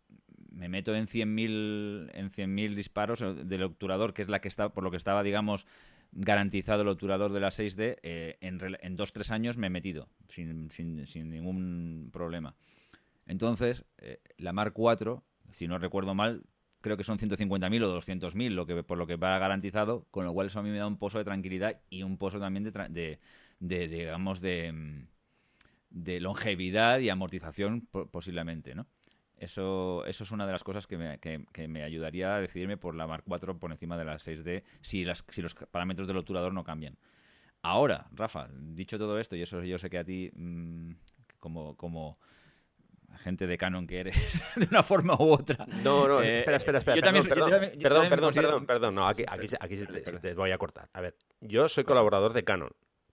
me 0.52 0.70
meto 0.70 0.96
en 0.96 1.08
100.000 1.08 2.12
en 2.14 2.30
100.000 2.30 2.76
disparos 2.76 3.20
del 3.20 3.64
obturador, 3.64 4.14
que 4.14 4.22
es 4.22 4.30
la 4.30 4.42
que 4.42 4.48
está, 4.48 4.70
por 4.70 4.84
lo 4.84 4.92
que 4.92 4.98
estaba, 4.98 5.24
digamos, 5.24 5.66
garantizado 6.12 6.82
el 6.82 6.90
obturador 6.90 7.32
de 7.32 7.40
la 7.40 7.52
6D, 7.52 7.98
eh, 8.04 8.38
en, 8.42 8.60
en 8.82 8.96
dos, 8.96 9.14
tres 9.14 9.32
años 9.32 9.58
me 9.58 9.68
he 9.68 9.70
metido, 9.70 10.10
sin, 10.30 10.68
ningún 11.30 12.10
problema. 12.12 12.56
Entonces, 13.26 13.86
eh, 13.98 14.20
la 14.38 14.54
Mark 14.54 14.74
4, 14.74 15.24
si 15.52 15.68
no 15.68 15.78
recuerdo 15.78 16.14
mal, 16.14 16.44
creo 16.82 16.98
que 16.98 17.04
son 17.04 17.18
150.000 17.18 17.84
o 17.84 18.02
200.000 18.02 18.50
lo 18.50 18.66
que, 18.66 18.84
por 18.84 18.98
lo 18.98 19.08
que 19.08 19.16
va 19.16 19.38
garantizado, 19.38 20.06
con 20.12 20.26
lo 20.26 20.34
cual 20.34 20.48
eso 20.48 20.60
a 20.60 20.64
mí 20.64 20.70
me 20.70 20.80
da 20.80 20.88
un 20.88 20.98
pozo 20.98 21.18
de 21.20 21.24
tranquilidad 21.24 21.80
y 21.90 22.04
un 22.04 22.18
pozo 22.18 22.40
también 22.40 22.64
de, 22.64 22.72
de, 22.72 23.20
de 23.60 23.88
digamos, 23.88 24.42
de, 24.42 25.06
de 25.92 26.20
longevidad 26.20 27.00
y 27.00 27.10
amortización 27.10 27.88
posiblemente, 28.12 28.76
¿no? 28.76 28.88
Eso, 29.42 30.06
eso 30.06 30.24
es 30.24 30.30
una 30.30 30.46
de 30.46 30.52
las 30.52 30.64
cosas 30.64 30.86
que 30.86 31.00
me, 31.00 31.18
que, 31.18 31.68
me, 31.68 31.82
ayudaría 31.82 32.36
a 32.36 32.40
decidirme 32.40 32.78
por 32.78 32.94
la 32.94 33.08
Mark 33.08 33.24
IV 33.26 33.58
por 33.58 33.72
encima 33.72 33.98
de 33.98 34.06
la 34.06 34.18
6D 34.18 34.62
si, 34.82 35.04
las, 35.04 35.26
si 35.30 35.42
los 35.42 35.56
parámetros 35.56 36.08
del 36.08 36.18
obturador 36.18 36.54
no 36.54 36.64
cambian. 36.64 36.96
Ahora, 37.64 38.06
Rafa, 38.12 38.50
dicho 38.54 39.00
todo 39.00 39.18
esto, 39.18 39.36
y 39.36 39.42
eso 39.42 39.64
yo 39.64 39.80
sé 39.80 39.90
que 39.90 39.98
a 39.98 40.04
ti, 40.04 40.30
mm, 40.36 40.92
como, 41.40 41.76
como 41.76 42.20
gente 43.24 43.48
de 43.48 43.58
Canon 43.58 43.88
que 43.88 44.02
eres, 44.02 44.46
de 44.56 44.68
una 44.70 44.84
forma 44.84 45.16
u 45.16 45.32
otra. 45.32 45.66
No, 45.84 46.08
no, 46.08 46.22
eh, 46.22 46.42
espera, 46.42 46.58
espera, 46.58 46.78
espera. 46.78 47.02
perdón, 47.02 47.24
perdón, 47.28 48.10
perdón, 48.10 48.34
perdón, 48.34 48.66
perdón, 48.68 48.94
No, 48.94 49.08
aquí, 49.08 49.24
aquí, 49.28 49.48
aquí 49.60 49.76
te 50.22 50.36
voy 50.36 50.52
a 50.52 50.60
cortar. 50.60 50.88
A 50.94 51.02
ver, 51.02 51.16
yo 51.40 51.68
soy 51.68 51.84
colaborador 51.84 52.34
de 52.34 52.44
Canon. 52.44 52.70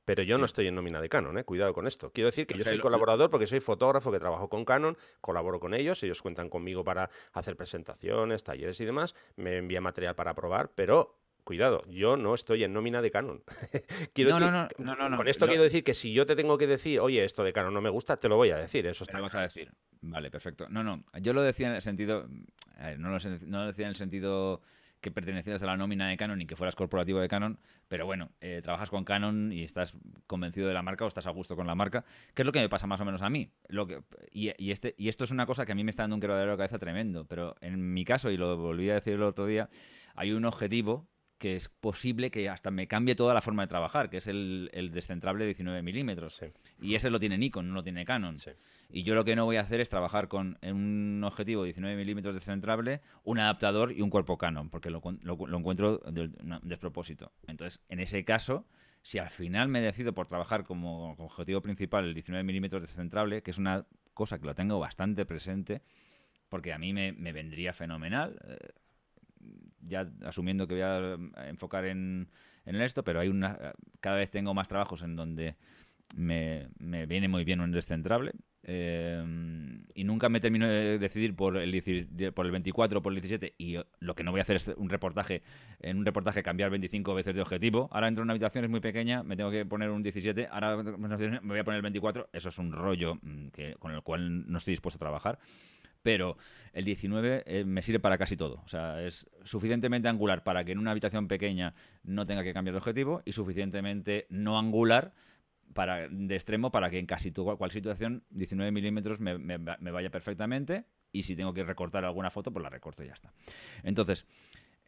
Pero 0.09 0.23
yo 0.23 0.39
no 0.39 0.47
estoy 0.47 0.67
en 0.69 0.75
nómina 0.75 1.03
de 1.03 1.11
Canon, 1.11 1.37
¿eh? 1.37 1.45
cuidado 1.45 1.75
con 1.75 1.87
esto. 1.87 2.11
Quiero 2.11 2.29
decir 2.29 2.47
que 2.47 2.57
yo 2.57 2.65
soy 2.65 2.79
colaborador 2.79 3.29
porque 3.29 3.47
soy 3.47 3.61
fotógrafo 3.61 4.11
que 4.11 4.19
trabajo 4.19 4.49
con 4.49 4.65
Canon, 4.65 4.97
colaboro 5.21 5.61
con 5.61 5.75
ellos, 5.75 6.03
ellos 6.03 6.23
cuentan 6.23 6.49
conmigo 6.49 6.83
para 6.83 7.11
hacer 7.35 7.57
presentaciones, 7.57 8.43
talleres 8.43 8.81
y 8.81 8.87
demás, 8.87 9.15
me 9.37 9.59
envía 9.59 9.83
material 9.83 10.15
para 10.15 10.33
probar, 10.33 10.71
pero 10.75 11.19
cuidado, 11.45 11.85
yo 11.91 12.17
no 12.17 12.33
estoy 12.33 12.65
en 12.65 12.73
nómina 12.73 13.03
de 13.03 13.11
Canon. 13.11 13.43
quiero 14.15 14.41
no, 14.41 14.51
no, 14.79 14.97
no, 14.97 15.17
Con 15.19 15.29
esto 15.29 15.47
quiero 15.47 15.63
decir 15.63 15.85
que 15.85 15.93
si 15.93 16.15
yo 16.15 16.25
te 16.25 16.35
tengo 16.35 16.57
que 16.57 16.67
decir, 16.67 17.01
oye, 17.01 17.23
esto 17.23 17.45
de 17.45 17.53
Canon 17.53 17.75
no 17.75 17.83
me 17.83 17.91
gusta, 17.91 18.17
te 18.17 18.31
lo 18.31 18.37
voy 18.37 18.49
a 18.49 18.57
decir. 18.57 18.87
Eso 18.87 19.05
está. 19.05 19.13
Te 19.13 19.19
lo 19.19 19.25
vas 19.25 19.35
a 19.35 19.43
decir. 19.43 19.71
Vale, 20.01 20.31
perfecto. 20.31 20.71
No, 20.71 20.83
no. 20.83 21.03
Yo 21.21 21.35
lo 21.35 21.43
decía 21.43 21.69
en 21.69 21.75
el 21.75 21.83
sentido. 21.83 22.27
no, 22.97 23.11
lo, 23.11 23.19
no 23.47 23.61
lo 23.61 23.67
decía 23.67 23.85
en 23.85 23.91
el 23.91 23.97
sentido 23.97 24.63
que 25.01 25.11
pertenecieras 25.11 25.63
a 25.63 25.67
la 25.67 25.77
nómina 25.77 26.09
de 26.09 26.17
Canon 26.17 26.41
y 26.41 26.47
que 26.47 26.57
fueras 26.57 26.75
corporativo 26.75 27.21
de 27.21 27.29
Canon, 27.29 27.59
pero 27.89 28.07
bueno, 28.07 28.31
eh, 28.41 28.61
trabajas 28.63 28.91
con 28.91 29.05
Canon 29.05 29.53
y 29.53 29.63
estás 29.63 29.95
convencido 30.27 30.69
de 30.69 30.75
la 30.75 30.83
marca 30.83 31.05
o 31.05 31.09
estás 31.09 31.27
a 31.27 31.31
gusto 31.31 31.57
con 31.57 31.67
la 31.67 31.75
marca, 31.75 32.05
que 32.35 32.43
es 32.43 32.47
lo 32.47 32.53
que 32.53 32.61
me 32.61 32.69
pasa 32.69 32.87
más 32.87 33.01
o 33.01 33.05
menos 33.05 33.23
a 33.23 33.31
mí. 33.31 33.51
Lo 33.69 33.87
que, 33.87 34.03
y, 34.33 34.71
este, 34.71 34.95
y 34.99 35.09
esto 35.09 35.25
es 35.25 35.31
una 35.31 35.47
cosa 35.47 35.67
que 35.67 35.73
a 35.73 35.75
mí 35.75 35.85
me 35.85 35.91
está 35.91 36.03
dando 36.03 36.17
un 36.17 36.21
quebradero 36.21 36.53
de 36.53 36.57
cabeza 36.57 36.79
tremendo, 36.79 37.27
pero 37.27 37.55
en 37.61 37.93
mi 37.95 38.05
caso, 38.05 38.31
y 38.31 38.37
lo 38.37 38.57
volví 38.57 38.91
a 38.91 38.95
decir 38.95 39.15
el 39.15 39.23
otro 39.23 39.47
día, 39.47 39.69
hay 40.15 40.33
un 40.33 40.45
objetivo 40.45 41.09
que 41.39 41.55
es 41.55 41.69
posible 41.69 42.31
que 42.31 42.49
hasta 42.49 42.71
me 42.71 42.89
cambie 42.89 43.15
toda 43.15 43.33
la 43.33 43.41
forma 43.41 43.63
de 43.63 43.69
trabajar, 43.69 44.11
que 44.11 44.17
es 44.19 44.27
el, 44.27 44.91
descentrable 44.93 45.45
de 45.45 45.49
19 45.51 45.83
milímetros. 45.83 46.41
Y 46.81 46.97
ese 46.97 47.11
lo 47.11 47.19
tiene 47.19 47.39
Nikon, 47.39 47.69
no 47.69 47.75
lo 47.75 47.83
tiene 47.85 48.05
Canon. 48.05 48.39
Y 48.91 49.03
yo 49.03 49.15
lo 49.15 49.25
que 49.25 49.37
no 49.37 49.45
voy 49.45 49.57
a 49.57 49.61
hacer 49.61 49.81
es 49.81 49.91
trabajar 49.91 50.29
con 50.29 50.59
un 50.63 51.23
objetivo 51.23 51.63
de 51.63 51.67
19 51.67 51.95
milímetros 51.97 52.35
descentrable, 52.35 53.03
un 53.23 53.39
adaptador 53.39 53.93
y 53.93 54.01
un 54.01 54.09
cuerpo 54.09 54.39
Canon, 54.39 54.71
porque 54.71 54.89
lo, 54.89 55.03
encuentro 55.59 55.99
de, 55.99 56.31
despropósito. 56.63 57.33
Entonces, 57.47 57.83
en 57.91 58.01
ese 58.01 58.25
caso, 58.25 58.67
si 59.03 59.19
al 59.19 59.29
final 59.29 59.69
me 59.69 59.83
decido 59.83 60.15
por 60.15 60.27
trabajar 60.27 60.65
como, 60.65 61.13
objetivo 61.19 61.61
principal 61.61 62.07
el 62.07 62.15
19 62.15 62.45
milímetros 62.45 62.81
descentrable, 62.81 63.43
que 63.43 63.51
es 63.51 63.59
una 63.59 63.85
cosa 64.15 64.39
que 64.39 64.47
lo 64.47 64.55
tengo 64.55 64.79
bastante 64.79 65.27
presente, 65.27 65.83
porque 66.49 66.73
a 66.73 66.79
mí 66.79 66.95
me, 66.95 67.13
vendría 67.13 67.75
fenomenal. 67.75 68.41
Eh, 68.49 68.57
ya 69.81 70.11
asumiendo 70.25 70.67
que 70.67 70.75
voy 70.75 70.83
a 70.83 71.19
enfocar 71.47 71.85
en, 71.85 72.31
en 72.65 72.77
esto, 72.81 73.05
pero 73.05 73.21
hay 73.21 73.29
una 73.29 73.75
cada 74.01 74.17
vez 74.17 74.31
tengo 74.31 74.55
más 74.55 74.69
trabajos 74.69 75.03
en 75.03 75.17
donde 75.17 75.57
me, 76.15 76.69
me 76.79 77.07
viene 77.07 77.29
muy 77.29 77.45
bien 77.45 77.61
un 77.61 77.71
descentrable. 77.73 78.33
Eh, 78.65 79.25
y 79.95 80.05
nunca 80.05 80.29
me 80.29 80.41
termino 80.41 80.67
de 80.67 80.99
decidir 80.99 81.35
por 81.35 81.57
el, 81.57 82.33
por 82.35 82.45
el 82.45 82.53
24 82.53 82.99
o 82.99 83.03
por 83.03 83.13
el 83.13 83.21
17 83.21 83.55
y 83.57 83.77
lo 84.01 84.15
que 84.15 84.25
no 84.25 84.33
voy 84.33 84.41
a 84.41 84.43
hacer 84.43 84.57
es 84.57 84.69
un 84.77 84.89
reportaje 84.89 85.43
en 85.81 85.99
un 85.99 86.05
reportaje 86.05 86.43
cambiar 86.43 86.69
25 86.71 87.15
veces 87.15 87.37
de 87.37 87.41
objetivo 87.41 87.89
ahora 87.93 88.09
entro 88.09 88.23
en 88.23 88.27
una 88.27 88.33
habitación 88.33 88.65
es 88.65 88.71
muy 88.71 88.81
pequeña 88.81 89.23
me 89.23 89.37
tengo 89.37 89.51
que 89.51 89.65
poner 89.65 89.91
un 89.91 90.03
17 90.03 90.49
ahora 90.51 90.77
me 90.77 91.41
voy 91.41 91.59
a 91.59 91.65
poner 91.65 91.77
el 91.77 91.83
24 91.83 92.31
eso 92.33 92.49
es 92.49 92.59
un 92.59 92.73
rollo 92.73 93.15
mm, 93.23 93.49
que, 93.49 93.77
con 93.79 93.93
el 93.93 94.03
cual 94.03 94.51
no 94.51 94.59
estoy 94.59 94.73
dispuesto 94.73 94.99
a 94.99 95.07
trabajar 95.07 95.39
pero 96.03 96.37
el 96.73 96.85
19 96.85 97.43
eh, 97.47 97.65
me 97.65 97.83
sirve 97.83 98.01
para 98.01 98.19
casi 98.19 98.37
todo. 98.37 98.63
O 98.65 98.69
sea, 98.69 99.03
es 99.03 99.27
suficientemente 99.43 100.09
angular 100.09 100.45
para 100.45 100.65
que 100.65 100.73
en 100.73 100.79
una 100.79 100.93
habitación 100.93 101.29
pequeña 101.29 101.75
no 102.05 102.25
tenga 102.25 102.43
que 102.43 102.55
cambiar 102.55 102.75
de 102.75 102.79
objetivo 102.79 103.21
y 103.25 103.33
suficientemente 103.33 104.27
no 104.31 104.59
angular 104.59 105.13
para, 105.75 106.09
de 106.09 106.35
extremo 106.35 106.71
para 106.71 106.91
que 106.91 106.99
en 106.99 107.07
casi 107.07 107.31
tu, 107.31 107.45
cual 107.57 107.71
situación 107.71 108.25
19 108.31 108.71
milímetros 108.73 109.21
me, 109.21 109.39
me, 109.39 109.59
vaya 109.91 110.11
perfectamente 110.11 110.85
y 111.13 111.23
si 111.23 111.37
tengo 111.37 111.55
que 111.55 111.65
recortar 111.65 112.05
alguna 112.05 112.31
foto, 112.31 112.53
pues 112.53 112.63
la 112.63 112.71
recorto 112.71 113.03
y 113.03 113.07
ya 113.07 113.15
está. 113.15 113.33
Entonces, 113.83 114.27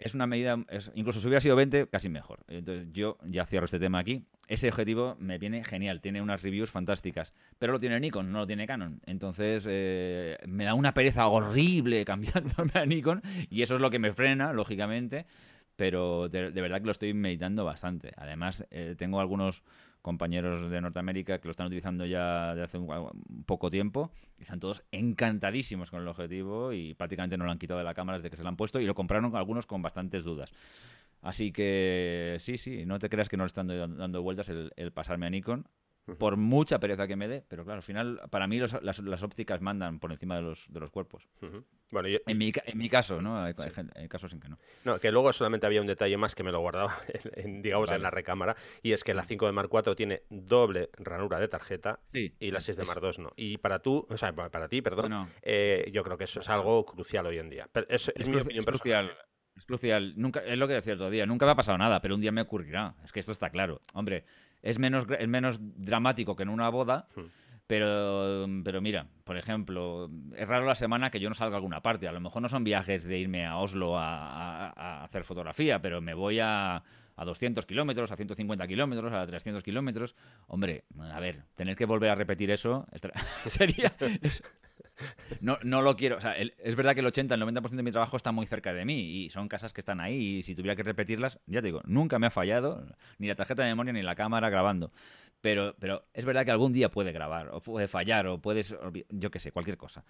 es 0.01 0.15
una 0.15 0.27
medida, 0.27 0.59
incluso 0.95 1.21
si 1.21 1.27
hubiera 1.27 1.41
sido 1.41 1.57
20, 1.57 1.89
casi 1.89 2.09
mejor. 2.09 2.41
Entonces 2.49 2.89
yo 2.93 3.19
ya 3.25 3.45
cierro 3.45 3.67
este 3.67 3.79
tema 3.79 3.99
aquí. 3.99 4.25
Ese 4.49 4.69
objetivo 4.69 5.17
me 5.21 5.39
viene 5.39 5.63
genial, 5.63 6.01
tiene 6.01 6.23
unas 6.23 6.43
reviews 6.43 6.71
fantásticas, 6.71 7.35
pero 7.59 7.73
lo 7.73 7.79
tiene 7.79 8.01
Nikon, 8.01 8.33
no 8.33 8.41
lo 8.41 8.47
tiene 8.47 8.67
Canon. 8.67 9.01
Entonces 9.07 9.67
eh, 9.69 10.39
me 10.47 10.65
da 10.65 10.75
una 10.75 10.95
pereza 10.95 11.27
horrible 11.27 12.05
cambiándome 12.05 12.73
a 12.75 12.87
Nikon 12.87 13.21
y 13.51 13.63
eso 13.63 13.75
es 13.75 13.81
lo 13.81 13.91
que 13.91 13.99
me 13.99 14.13
frena, 14.13 14.53
lógicamente, 14.55 15.27
pero 15.77 16.29
de, 16.29 16.51
verdad 16.51 16.81
que 16.81 16.87
lo 16.87 16.93
estoy 16.93 17.15
meditando 17.15 17.65
bastante. 17.65 18.13
Además, 18.17 18.67
eh, 18.71 18.95
tengo 18.99 19.21
algunos 19.21 19.63
compañeros 20.03 20.71
de 20.71 20.81
Norteamérica 20.81 21.39
que 21.39 21.49
lo 21.49 21.51
están 21.51 21.67
utilizando 21.67 22.07
ya 22.07 22.55
de 22.55 22.63
hace 22.63 22.79
un, 22.79 23.45
poco 23.47 23.71
tiempo 23.71 24.11
están 24.39 24.61
todos 24.61 24.85
encantadísimos 24.93 25.91
con 25.91 26.01
el 26.01 26.09
objetivo 26.09 26.73
y 26.73 26.95
prácticamente 26.95 27.37
no 27.37 27.45
lo 27.45 27.51
han 27.51 27.59
quitado 27.59 27.79
de 27.79 27.85
la 27.85 27.95
cámara 27.95 28.19
desde 28.19 28.31
que 28.31 28.37
se 28.37 28.43
lo 28.43 28.49
han 28.49 28.57
puesto 28.57 28.81
y 28.81 28.87
lo 28.87 28.95
compraron 28.95 29.37
algunos 29.37 29.67
con 29.67 29.83
bastantes 29.83 30.25
dudas. 30.25 30.53
Así 31.23 31.53
que 31.53 32.37
sí, 32.39 32.57
sí, 32.57 32.87
no 32.87 32.99
te 32.99 33.11
creas 33.11 33.29
que 33.29 33.37
no 33.37 33.45
le 33.45 33.49
están 33.49 33.67
dando 33.67 34.23
vueltas 34.23 34.49
el 34.49 34.93
pasarme 34.93 35.27
a 35.27 35.31
Nikon 35.31 35.67
por 36.19 36.37
mucha 36.37 36.79
pereza 36.79 37.07
que 37.07 37.17
me 37.17 37.29
dé, 37.29 37.45
pero 37.49 37.65
claro, 37.65 37.79
al 37.79 37.83
final, 37.83 38.21
para 38.31 38.47
mí 38.47 38.59
las, 38.59 39.23
ópticas 39.23 39.61
mandan 39.61 39.99
por 39.99 40.11
encima 40.11 40.37
de 40.37 40.43
los, 40.43 40.73
de 40.73 40.81
los 40.81 40.91
cuerpos. 40.91 41.29
bueno, 41.91 42.09
en, 42.27 42.39
mi, 42.39 42.53
en 42.65 42.79
mi 42.79 42.89
caso, 42.89 43.21
¿no? 43.21 43.43
Hay, 43.43 43.55
casos 44.09 44.33
en 44.33 44.41
que 44.41 44.49
no. 44.49 44.59
No, 44.85 44.99
que 44.99 45.11
luego 45.11 45.33
solamente 45.33 45.67
había 45.67 45.81
un 45.81 45.87
detalle 45.87 46.17
más 46.17 46.35
que 46.35 46.43
me 46.43 46.53
lo 46.53 46.61
guardaba, 46.61 46.97
en, 47.35 47.63
digamos, 47.63 47.91
en 47.91 48.03
la 48.03 48.11
recámara, 48.11 48.57
y 48.83 48.93
es 48.93 49.05
que 49.05 49.15
la 49.15 49.25
5 49.25 49.47
de 49.47 49.53
Mark 49.53 49.71
IV 49.73 49.95
tiene 49.95 50.23
doble 50.31 50.91
ranura 50.99 51.39
de 51.39 51.49
tarjeta 51.49 52.01
y 52.13 52.51
la 52.51 52.61
6 52.61 52.79
de 52.79 52.85
Mark 52.85 53.01
II 53.03 53.25
no. 53.25 53.33
Y 53.37 53.59
para 53.59 53.81
tú, 53.81 54.07
o 54.09 54.17
sea, 54.17 54.33
para 54.33 54.69
ti, 54.69 54.83
perdón, 54.83 55.31
eh, 55.43 55.91
yo 55.93 56.03
creo 56.03 56.17
que 56.17 56.25
eso 56.25 56.41
es 56.41 56.49
algo 56.49 56.85
crucial 56.85 57.27
hoy 57.27 57.39
en 57.39 57.51
día. 57.51 57.69
es, 57.89 58.13
mi 58.27 58.37
opinión 58.37 58.65
crucial. 58.65 59.13
Es 59.57 59.67
crucial. 59.67 60.15
Nunca, 60.17 60.41
es 60.41 60.57
lo 60.57 60.67
que 60.67 60.75
decía 60.75 60.95
el 60.95 61.01
otro 61.01 61.11
día. 61.11 61.27
Nunca 61.27 61.45
me 61.45 61.53
ha 61.53 61.55
pasado 61.55 61.77
nada, 61.77 62.01
pero 62.01 62.15
un 62.15 62.21
día 62.21 62.33
me 62.33 62.41
ocurrirá. 62.41 62.95
Es 63.05 63.13
que 63.13 63.21
esto 63.21 63.33
está 63.33 63.51
claro. 63.51 63.81
Hombre, 63.93 64.25
es 64.63 64.79
menos, 64.79 65.07
es 65.19 65.29
menos 65.29 65.59
dramático 65.61 66.37
que 66.37 66.43
en 66.43 66.49
una 66.49 66.69
boda. 66.69 67.09
Hmm. 67.15 67.27
Pero, 67.67 68.47
pero 68.65 68.81
mira, 68.81 69.07
por 69.23 69.37
ejemplo, 69.37 70.11
es 70.37 70.49
raro 70.49 70.67
la 70.67 70.75
semana 70.75 71.11
que 71.11 71.21
yo 71.21 71.29
no 71.29 71.37
salga 71.37 71.55
a 71.55 71.59
alguna 71.59 71.83
parte. 71.83 72.09
A 72.09 72.13
lo 72.13 72.19
mejor 72.19 72.43
no 72.43 72.49
son 72.49 72.65
viajes 72.65 73.05
de 73.05 73.17
irme 73.17 73.47
a 73.47 73.59
Oslo 73.59 73.97
a, 73.97 75.05
hacer 75.05 75.23
fotografía, 75.23 75.81
pero 75.81 76.01
me 76.01 76.13
voy 76.13 76.41
a, 76.41 76.83
a 77.15 77.25
200 77.25 77.65
kilómetros, 77.67 78.11
a 78.11 78.17
150 78.17 78.67
kilómetros, 78.67 79.13
a 79.13 79.25
300 79.25 79.63
kilómetros. 79.63 80.17
Hombre, 80.49 80.83
a 80.99 81.21
ver, 81.21 81.45
tener 81.55 81.77
que 81.77 81.85
volver 81.85 82.11
a 82.11 82.17
repetir 82.17 82.51
eso 82.51 82.89
sería... 83.45 83.95
No, 85.41 85.59
no 85.63 85.83
lo 85.83 85.97
quiero. 85.97 86.17
O 86.17 86.21
sea, 86.21 86.35
es 86.37 86.77
verdad 86.77 86.95
que 86.95 87.01
el 87.01 87.07
80, 87.07 87.35
el 87.35 87.43
90% 87.43 87.71
de 87.71 87.83
mi 87.83 87.93
trabajo 87.93 88.17
está 88.17 88.33
muy 88.33 88.47
cerca 88.47 88.73
de 88.73 88.85
mí 88.85 89.25
y 89.25 89.31
son 89.31 89.49
casas 89.49 89.73
que 89.73 89.81
están 89.81 90.01
ahí 90.01 90.39
y 90.39 90.43
si 90.43 90.55
tuviera 90.55 90.77
que 90.77 90.83
repetirlas, 90.83 91.39
ya 91.47 91.61
te 91.61 91.69
digo, 91.69 91.81
nunca 91.85 92.19
me 92.19 92.27
ha 92.27 92.31
fallado 92.31 92.87
ni 93.19 93.29
la 93.29 93.35
tarjeta 93.35 93.63
de 93.63 93.71
memoria 93.71 93.93
ni 93.93 94.03
la 94.03 94.15
cámara 94.15 94.51
grabando. 94.51 94.93
Pero, 95.41 95.75
pero 95.79 96.05
es 96.13 96.25
verdad 96.25 96.45
que 96.45 96.51
algún 96.51 96.73
día 96.73 96.91
puede 96.91 97.13
grabar 97.13 97.49
o 97.53 97.61
puede 97.61 97.89
fallar 97.89 98.27
o 98.27 98.39
puedes, 98.39 98.77
yo 99.09 99.31
qué 99.31 99.39
sé, 99.39 99.53
cualquier 99.53 99.79
cosa. 99.79 100.05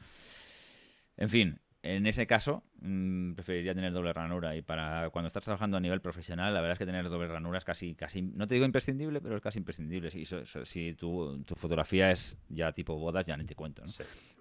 En 1.17 1.29
fin, 1.29 1.61
en 1.83 2.07
ese 2.07 2.27
caso, 2.27 2.63
mm, 2.83 3.33
preferiría 3.33 3.75
tener 3.75 3.93
doble 3.93 4.13
ranura. 4.13 4.55
Y 4.55 4.63
para 4.63 5.09
cuando 5.11 5.29
estás 5.29 5.45
trabajando 5.45 5.79
a 5.79 5.81
nivel 5.81 6.01
profesional, 6.01 6.53
la 6.53 6.61
verdad 6.61 6.75
es 6.75 6.79
que 6.79 6.87
tener 6.87 7.09
doble 7.09 7.29
ranura 7.29 7.59
es 7.59 7.65
casi, 7.65 7.95
casi 7.95 8.21
no 8.23 8.47
te 8.47 8.55
digo 8.55 8.67
imprescindible, 8.67 9.21
pero 9.21 9.37
es 9.37 9.43
casi 9.43 9.59
imprescindible. 9.59 10.11
Si, 10.11 10.25
si 10.27 10.95
tu, 10.95 11.43
tu, 11.45 11.55
fotografía 11.55 12.11
es 12.11 12.37
ya 12.49 12.73
tipo 12.73 12.97
bodas, 12.97 13.25
ya 13.25 13.37
ni 13.37 13.45
te 13.45 13.55
cuento. 13.55 13.83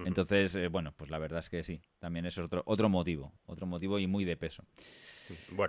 Entonces, 0.06 0.56
eh, 0.56 0.68
bueno, 0.68 0.94
pues 0.98 1.10
la 1.10 1.18
verdad 1.18 1.40
es 1.40 1.50
que 1.50 1.64
sí. 1.64 1.82
También 2.00 2.26
es 2.26 2.38
otro, 2.38 2.62
otro 2.66 2.90
motivo. 2.90 3.34
Otro 3.46 3.66
motivo 3.66 4.00
y 4.00 4.08
muy 4.08 4.26
de 4.26 4.36
peso. 4.36 4.66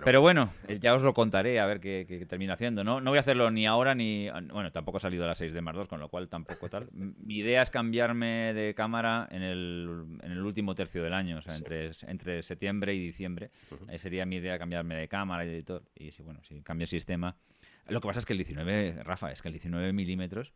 Pero 0.03 0.21
bueno, 0.21 0.51
eh, 0.67 0.77
ya 0.79 0.93
os 0.93 1.03
lo 1.03 1.13
contaré 1.13 1.59
a 1.59 1.65
ver 1.65 1.79
qué, 1.79 2.25
termina 2.27 2.53
haciendo. 2.53 2.83
¿no? 2.83 3.01
no 3.01 3.11
voy 3.11 3.17
a 3.17 3.21
hacerlo 3.21 3.51
ni 3.51 3.65
ahora 3.65 3.95
ni. 3.95 4.29
Bueno, 4.29 4.71
tampoco 4.71 4.97
ha 4.97 5.01
salido 5.01 5.23
a 5.23 5.27
las 5.27 5.37
6 5.37 5.53
de 5.53 5.61
Mar 5.61 5.75
2, 5.75 5.87
con 5.87 5.99
lo 5.99 6.09
cual 6.09 6.29
tampoco 6.29 6.69
tal. 6.69 6.89
Mi 6.91 7.37
idea 7.37 7.61
es 7.61 7.69
cambiarme 7.69 8.53
de 8.53 8.73
cámara 8.73 9.27
en 9.31 9.41
el, 9.41 10.17
en 10.21 10.31
el 10.31 10.41
último 10.43 10.75
tercio 10.75 11.03
del 11.03 11.13
año, 11.13 11.37
o 11.37 11.41
sea, 11.41 11.55
entre, 11.55 11.91
entre 12.07 12.41
septiembre 12.41 12.93
y 12.93 12.99
diciembre. 12.99 13.51
Ahí 13.87 13.99
sería 13.99 14.25
mi 14.25 14.37
idea 14.37 14.57
cambiarme 14.57 14.95
de 14.95 15.07
cámara 15.07 15.45
y 15.45 15.49
editor. 15.49 15.83
Y 15.95 16.11
si, 16.11 16.21
bueno, 16.23 16.41
si 16.43 16.61
cambio 16.61 16.83
el 16.83 16.89
sistema. 16.89 17.35
Lo 17.87 17.99
que 17.99 18.07
pasa 18.07 18.19
es 18.19 18.25
que 18.25 18.33
el 18.33 18.37
19, 18.37 19.03
Rafa, 19.03 19.31
es 19.31 19.41
que 19.41 19.49
el 19.49 19.53
19 19.53 19.91
milímetros 19.91 20.53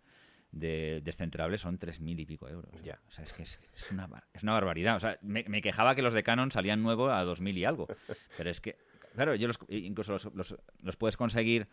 de 0.56 1.02
descentrable 1.04 1.58
son 1.58 1.78
3.000 1.78 2.22
y 2.22 2.26
pico 2.26 2.48
euros. 2.48 2.72
Ya. 2.82 3.00
O 3.08 3.12
sea, 3.12 3.24
es 3.24 3.34
que 3.34 3.44
es, 3.44 3.60
una, 3.92 4.08
es 4.34 4.44
una 4.44 4.54
barbaridad. 4.54 4.96
O 4.96 5.00
sea, 5.00 5.20
me, 5.22 5.44
me, 5.48 5.62
quejaba 5.62 5.96
que 5.96 6.02
los 6.02 6.14
de 6.14 6.24
Canon 6.24 6.50
salían 6.50 6.82
nuevos 6.82 7.12
a 7.12 7.24
2.000 7.26 7.58
y 7.58 7.66
algo. 7.66 7.88
Pero 8.38 8.50
es 8.50 8.62
que 8.62 8.78
Claro, 9.16 9.36
yo 9.36 9.48
los, 9.48 9.58
incluso 9.70 10.12
los, 10.12 10.56
los, 10.82 10.96
puedes 10.98 11.18
conseguir 11.18 11.68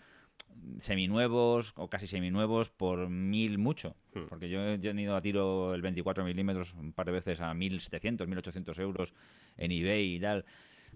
seminuevos 0.79 1.73
o 1.77 1.89
casi 1.89 2.07
seminuevos 2.07 2.71
por 2.71 3.09
mil 3.09 3.59
mucho. 3.59 3.97
Hmm. 4.15 4.27
Porque 4.29 4.49
yo, 4.49 4.61
he 4.61 4.77
ido 4.77 5.17
a 5.17 5.23
tiro 5.23 5.75
el 5.75 5.83
24 5.83 6.25
milímetros 6.25 6.75
un 6.75 6.93
par 6.93 7.07
de 7.07 7.13
veces 7.13 7.41
a 7.41 7.53
1.700, 7.53 8.27
1.800 8.27 8.81
euros 8.81 9.13
en 9.57 9.73
eBay 9.73 10.17
y 10.17 10.21
tal. 10.21 10.45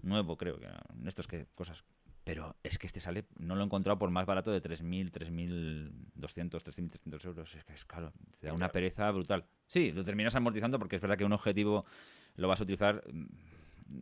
Nuevo, 0.01 0.37
creo 0.37 0.59
que. 0.59 0.67
Estos 1.05 1.27
que 1.27 1.47
cosas. 1.53 1.83
Pero 2.23 2.57
es 2.61 2.77
que 2.77 2.87
este 2.87 2.99
sale, 2.99 3.25
no 3.37 3.55
lo 3.55 3.61
he 3.61 3.65
encontrado 3.65 3.97
por 3.97 4.09
más 4.09 4.25
barato 4.25 4.51
de 4.51 4.61
3.000, 4.61 5.11
3.200, 5.11 6.61
3.300 6.61 7.25
euros. 7.25 7.55
Es 7.55 7.63
que 7.63 7.73
es 7.73 7.85
caro. 7.85 8.11
Te 8.39 8.47
da 8.47 8.53
una 8.53 8.67
pereza 8.67 9.09
brutal. 9.11 9.45
Sí, 9.65 9.93
lo 9.93 10.03
terminas 10.03 10.35
amortizando 10.35 10.77
porque 10.77 10.97
es 10.97 11.01
verdad 11.01 11.17
que 11.17 11.23
un 11.23 11.31
objetivo 11.31 11.85
lo 12.35 12.49
vas 12.49 12.59
a 12.59 12.63
utilizar 12.63 13.01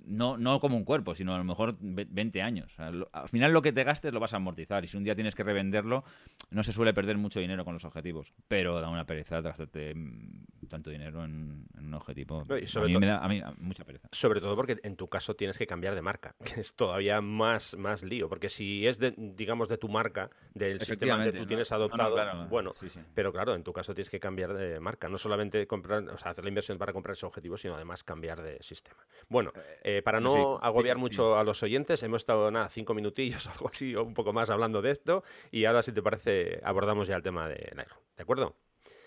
no, 0.06 0.38
no 0.38 0.60
como 0.60 0.77
un 0.77 0.84
cuerpo, 0.84 1.15
sino 1.15 1.34
a 1.34 1.38
lo 1.38 1.44
mejor 1.44 1.75
20 1.80 2.42
años. 2.42 2.74
al 2.77 3.30
final 3.30 3.54
lo 3.54 3.62
que 3.62 3.72
te 3.72 3.84
gastes 3.84 4.13
lo 4.13 4.20
vas 4.20 4.34
a 4.34 4.38
amortizar 4.38 4.84
y 4.84 4.88
si 4.88 4.98
un 4.98 5.04
día 5.04 5.15
tienes 5.15 5.36
que 5.36 5.44
revenderlo, 5.44 6.04
no 6.50 6.63
se 6.63 6.72
suele 6.72 6.94
perder 6.94 7.18
mucho 7.18 7.39
dinero 7.39 7.65
con 7.65 7.74
los 7.74 7.86
objetivos, 7.86 8.34
pero 8.48 8.80
da 8.80 8.89
una 8.89 9.06
pereza 9.06 9.42
gastarte 9.42 9.94
mm, 9.94 10.68
tanto 10.68 10.89
dinero 10.89 11.24
en, 11.24 11.65
un 11.77 11.94
objetivo. 11.94 12.44
a, 12.50 12.88
mí 12.88 12.98
me 12.98 13.08
da, 13.08 13.54
mucha 13.60 13.84
pereza. 13.84 14.10
Sobre 14.12 14.42
todo 14.42 14.56
porque 14.56 14.77
en 14.84 14.96
tu 14.96 15.08
caso 15.08 15.36
tienes 15.36 15.58
que 15.58 15.68
cambiar 15.68 15.96
de 15.96 16.01
marca, 16.01 16.36
que 16.44 16.62
es 16.62 16.75
todavía 16.75 17.22
más, 17.22 17.75
más 17.77 18.04
lío, 18.04 18.30
porque 18.30 18.50
si 18.50 18.88
es, 18.88 18.98
de, 19.00 19.13
digamos, 19.18 19.70
de 19.70 19.77
tu 19.77 19.89
marca, 19.89 20.30
del 20.54 20.82
sistema 20.82 21.24
que 21.24 21.34
tú 21.34 21.46
tienes 21.46 21.72
adoptado, 21.72 22.48
bueno, 22.48 22.72
pero 23.13 23.32
claro, 23.32 23.56
en 23.56 23.63
tu 23.63 23.74
caso 23.74 23.94
tienes 23.94 24.10
que 24.10 24.20
cambiar 24.20 24.54
de 24.54 24.80
marca, 24.80 25.10
no 25.10 25.18
solamente 25.18 25.65
comprar, 25.68 26.04
o 26.10 26.18
sea, 26.18 26.32
hacer 26.32 26.44
la 26.44 26.50
inversión 26.50 26.77
para 26.77 26.94
comprar 26.94 27.13
ese 27.13 27.25
objetivo, 27.25 27.58
sino 27.58 27.75
además 27.75 28.04
cambiar 28.04 28.42
de 28.42 28.58
sistema. 28.62 29.06
Bueno, 29.30 29.51
eh, 29.84 30.01
para 30.01 30.20
no 30.20 30.58
agobiar 30.62 30.98
mucho 30.98 31.38
a 31.38 31.44
los 31.44 31.62
oyentes, 31.63 32.01
hemos 32.03 32.22
estado 32.22 32.50
nada, 32.51 32.70
cinco 32.70 32.94
minutillos 32.94 33.48
algo 33.53 33.70
así, 33.70 33.96
o 33.96 34.03
un 34.03 34.13
poco 34.13 34.34
más 34.34 34.50
hablando 34.50 34.82
de 34.82 34.91
esto, 34.91 35.24
y 35.51 35.65
ahora, 35.65 35.82
si 35.82 35.91
te 35.91 36.01
parece, 36.01 36.60
abordamos 36.63 37.08
ya 37.08 37.15
el 37.15 37.24
tema 37.24 37.48
de 37.48 37.72
Nairo. 37.75 37.96
¿De 38.15 38.24
acuerdo? 38.24 38.55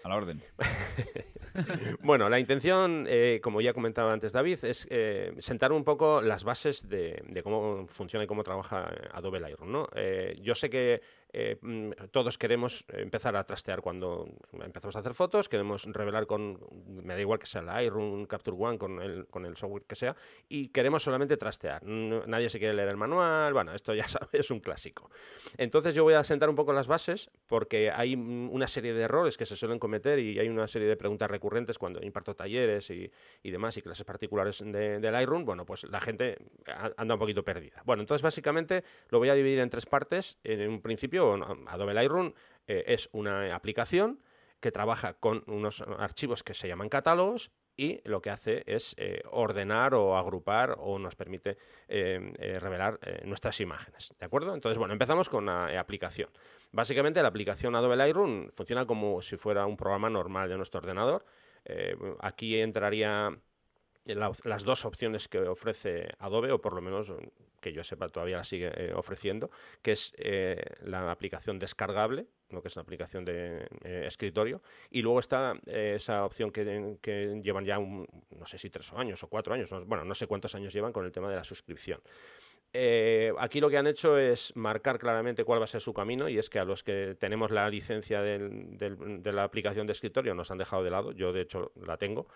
A 0.05 0.09
la 0.09 0.17
orden. 0.17 0.43
bueno, 2.03 2.29
la 2.29 2.39
intención, 2.39 3.07
eh, 3.09 3.41
como 3.43 3.61
ya 3.61 3.73
comentaba 3.73 4.13
antes 4.13 4.33
David, 4.33 4.65
es 4.65 4.87
eh, 4.91 5.35
sentar 5.39 5.73
un 5.73 5.83
poco 5.83 6.23
las 6.23 6.45
bases 6.45 6.89
de, 6.89 7.41
cómo 7.43 7.87
funciona 7.89 8.25
y 8.25 8.29
cómo 8.29 8.45
trabaja 8.45 8.89
Adobe 9.13 9.41
Lightroom. 9.41 9.73
¿no? 9.73 9.89
yo 10.41 10.55
sé 10.55 10.71
que 10.71 11.01
eh, 11.33 11.59
mm, 11.61 11.91
todos 12.11 12.39
queremos 12.39 12.85
empezar 12.89 13.37
a 13.37 13.45
trastear 13.45 13.81
cuando 13.81 14.29
empezamos 14.63 14.97
a 14.97 15.01
hacer 15.01 15.15
fotos, 15.15 15.49
queremos 15.49 15.85
revelar 15.85 16.27
con, 16.27 16.59
me 16.87 17.15
da 17.15 17.21
igual 17.21 17.39
que 17.39 17.47
sea 17.47 17.61
el 17.61 17.85
Iron, 17.85 18.27
Capture 18.27 18.57
One, 18.59 18.79
con 18.79 19.01
el, 19.01 19.27
con 19.27 19.45
el 19.45 19.57
software 19.57 19.85
que 19.85 19.95
sea, 19.95 20.17
y 20.49 20.69
queremos 20.69 21.03
solamente 21.03 21.37
trastear. 21.37 21.83
nadie 21.85 22.49
se 22.49 22.59
quiere 22.59 22.75
leer 22.75 22.89
el 22.89 22.97
manual, 22.97 23.53
bueno, 23.53 23.73
esto 23.75 23.95
ya 23.95 24.09
sabes, 24.09 24.29
es 24.33 24.51
un 24.51 24.61
clásico. 24.61 25.11
Entonces 25.57 25.95
yo 25.95 26.05
voy 26.05 26.15
a 26.15 26.25
sentar 26.25 26.49
un 26.49 26.57
poco 26.57 26.73
las 26.73 26.87
bases, 26.87 27.31
porque 27.47 27.91
hay 27.91 28.15
una 28.15 28.67
serie 28.67 28.95
de 28.95 29.03
errores 29.03 29.37
que 29.37 29.47
se 29.47 29.57
suelen 29.57 29.79
cometer 29.79 30.19
y 30.19 30.39
hay 30.39 30.49
una 30.49 30.67
serie 30.67 30.89
de 30.89 30.97
preguntas 30.97 31.31
recurrentes 31.31 31.79
cuando 31.79 32.03
imparto 32.03 32.35
talleres 32.35 32.91
y, 32.91 33.11
y 33.43 33.51
demás 33.51 33.77
y 33.77 33.83
clases 33.83 34.05
particulares 34.05 34.63
de, 34.65 34.99
del 34.99 35.13
Lightroom, 35.13 35.45
bueno, 35.45 35.65
pues 35.65 35.85
la 35.85 36.01
gente 36.01 36.39
anda 36.97 37.15
un 37.15 37.21
poquito 37.21 37.45
perdida. 37.45 37.83
Bueno, 37.85 38.03
entonces 38.03 38.23
básicamente 38.23 38.85
lo 39.11 39.19
voy 39.19 39.29
a 39.29 39.35
dividir 39.35 39.59
en 39.59 39.71
tres 39.71 39.87
partes. 39.87 40.39
En 40.45 40.69
un 40.69 40.81
principio, 40.81 41.18
Adobe 41.19 41.95
Lightroom 41.95 42.33
eh, 42.67 42.85
es 42.87 43.09
una 43.13 43.55
aplicación 43.55 44.21
que 44.61 44.73
trabaja 44.73 45.15
con 45.15 45.45
unos 45.47 45.83
archivos 45.99 46.43
que 46.43 46.55
se 46.55 46.69
llaman 46.69 46.89
catálogos 46.89 47.53
y 47.77 48.01
lo 48.05 48.21
que 48.21 48.31
hace 48.31 48.65
es 48.67 48.95
eh, 48.99 49.23
ordenar 49.31 49.95
o 49.95 50.17
agrupar 50.17 50.75
o 50.79 50.99
nos 50.99 51.15
permite 51.15 51.59
eh, 51.87 52.33
revelar 52.61 52.99
nuestras 53.25 53.61
imágenes. 53.61 54.13
¿De 54.19 54.27
acuerdo? 54.27 54.53
Entonces, 54.55 54.79
bueno, 54.79 54.93
empezamos 54.93 55.29
con 55.29 55.47
la 55.47 55.79
aplicación. 55.79 56.29
Básicamente 56.73 57.23
la 57.23 57.29
aplicación 57.29 57.77
Adobe 57.77 57.97
Lightroom 57.97 58.51
funciona 58.51 58.85
como 58.85 59.23
si 59.23 59.37
fuera 59.37 59.65
un 59.65 59.77
programa 59.77 60.11
normal 60.11 60.49
de 60.49 60.57
nuestro 60.57 60.81
ordenador. 60.81 61.25
aquí 62.21 62.61
entraría 62.61 63.39
las 64.15 64.65
dos 64.65 64.85
opciones 64.85 65.29
que 65.29 65.41
ofrece 65.41 66.09
Adobe, 66.19 66.53
o 66.53 66.61
por 66.61 66.75
lo 66.75 66.81
menos 66.81 67.13
que 67.61 67.73
yo 67.73 67.85
sepa 67.85 68.09
todavía 68.09 68.39
la 68.39 68.45
sigue 68.45 68.71
eh, 68.75 68.93
ofreciendo, 68.95 69.51
que 69.83 69.93
es 69.93 70.15
eh, 70.19 70.63
la 70.83 71.11
aplicación 71.11 71.59
descargable, 71.59 72.27
lo 72.51 72.63
que 72.63 72.69
es 72.69 72.77
la 72.77 72.83
aplicación 72.83 73.25
de 73.25 73.67
eh, 73.85 74.05
escritorio, 74.07 74.63
y 74.91 75.03
luego 75.03 75.19
está 75.19 75.55
eh, 75.67 75.95
esa 75.97 76.25
opción 76.25 76.51
que, 76.51 77.41
llevan 77.43 77.65
ya, 77.65 77.79
no 77.79 78.47
sé 78.47 78.59
si 78.59 78.71
tres 78.71 78.93
años 78.93 79.23
o 79.23 79.29
cuatro 79.29 79.55
años, 79.55 79.71
bueno, 79.87 80.05
no 80.05 80.15
sé 80.15 80.27
cuántos 80.27 80.55
años 80.55 80.73
llevan 80.73 80.93
con 80.93 81.05
el 81.05 81.13
tema 81.13 81.29
de 81.31 81.37
la 81.37 81.45
suscripción. 81.45 82.01
Eh, 82.73 83.33
aquí 83.39 83.61
lo 83.61 83.71
que 83.71 83.79
han 83.79 83.87
hecho 83.87 84.19
es 84.19 84.55
marcar 84.55 84.99
claramente 84.99 85.45
cuál 85.45 85.59
va 85.59 85.65
a 85.65 85.69
ser 85.69 85.81
su 85.81 85.95
camino 85.95 86.29
y 86.29 86.39
es 86.39 86.51
que 86.51 86.59
a 86.59 86.67
los 86.67 86.85
que 86.85 87.17
tenemos 87.19 87.51
la 87.51 87.69
licencia 87.71 88.21
de 88.21 89.33
la 89.33 89.45
aplicación 89.45 89.87
de 89.87 89.93
escritorio 89.93 90.35
nos 90.35 90.51
han 90.51 90.59
dejado 90.59 90.85
de 90.85 90.91
lado, 90.91 91.13
yo 91.13 91.33
de 91.33 91.41
hecho 91.41 91.73
la 91.77 91.97
tengo, 91.97 92.29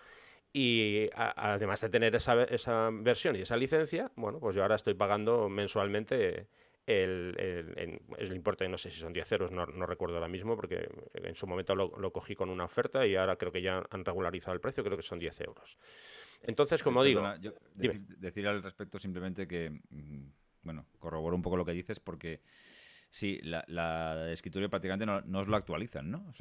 y 0.53 1.09
además 1.15 1.81
de 1.81 1.89
tener 1.89 2.15
esa, 2.15 2.43
esa, 2.43 2.89
versión 2.91 3.35
y 3.35 3.41
esa 3.41 3.57
licencia, 3.57 4.11
bueno, 4.15 4.39
pues 4.39 4.55
yo 4.55 4.61
ahora 4.61 4.75
estoy 4.75 4.93
pagando 4.93 5.49
mensualmente 5.49 6.47
el, 6.85 7.99
el, 8.17 8.35
importe, 8.35 8.69
no 8.69 8.77
sé 8.77 8.91
si 8.91 8.99
son 8.99 9.13
10 9.13 9.31
euros, 9.31 9.51
no, 9.51 9.65
recuerdo 9.65 10.15
ahora 10.15 10.27
mismo, 10.27 10.55
porque 10.55 10.87
en 11.15 11.33
su 11.33 11.47
momento 11.47 11.73
lo, 11.75 12.11
cogí 12.11 12.35
con 12.35 12.51
una 12.51 12.65
oferta 12.65 13.07
y 13.07 13.15
ahora 13.15 13.35
creo 13.35 13.51
que 13.51 13.63
ya 13.63 13.83
han 13.89 14.05
regularizado 14.05 14.53
el 14.53 14.61
precio, 14.61 14.83
creo 14.83 14.95
que 14.95 15.03
son 15.03 15.17
10 15.17 15.41
euros. 15.41 15.77
Entonces, 16.43 16.83
como 16.83 17.03
digo... 17.03 17.23
decir, 17.73 18.47
al 18.47 18.61
respecto 18.61 18.99
simplemente 18.99 19.47
que, 19.47 19.71
mm, 19.71 20.25
bueno, 20.61 20.85
corroboro 20.99 21.35
un 21.35 21.41
poco 21.41 21.57
lo 21.57 21.65
que 21.65 21.71
dices 21.71 21.99
porque... 21.99 22.41
Sí, 23.13 23.39
la, 23.43 23.63
la 23.67 24.31
escritorio 24.31 24.71
prácticamente 24.71 25.05
no, 25.05 25.39
os 25.39 25.47
lo 25.47 25.55
actualizan, 25.55 26.09
¿no? 26.09 26.33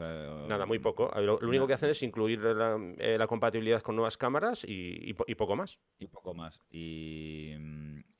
Nada, 0.48 0.64
muy 0.64 0.78
poco. 0.78 1.12
Lo, 1.20 1.38
único 1.40 1.66
que 1.66 1.74
hacen 1.74 1.90
es 1.90 2.02
incluir 2.02 2.40
la, 2.40 2.78
eh, 2.96 3.18
compatibilidad 3.28 3.82
con 3.82 3.94
nuevas 3.94 4.16
cámaras 4.16 4.64
y, 4.66 5.12
poco 5.12 5.54
más. 5.54 5.78
Y 5.98 6.06
poco 6.06 6.32
más. 6.32 6.62
Y, 6.70 7.52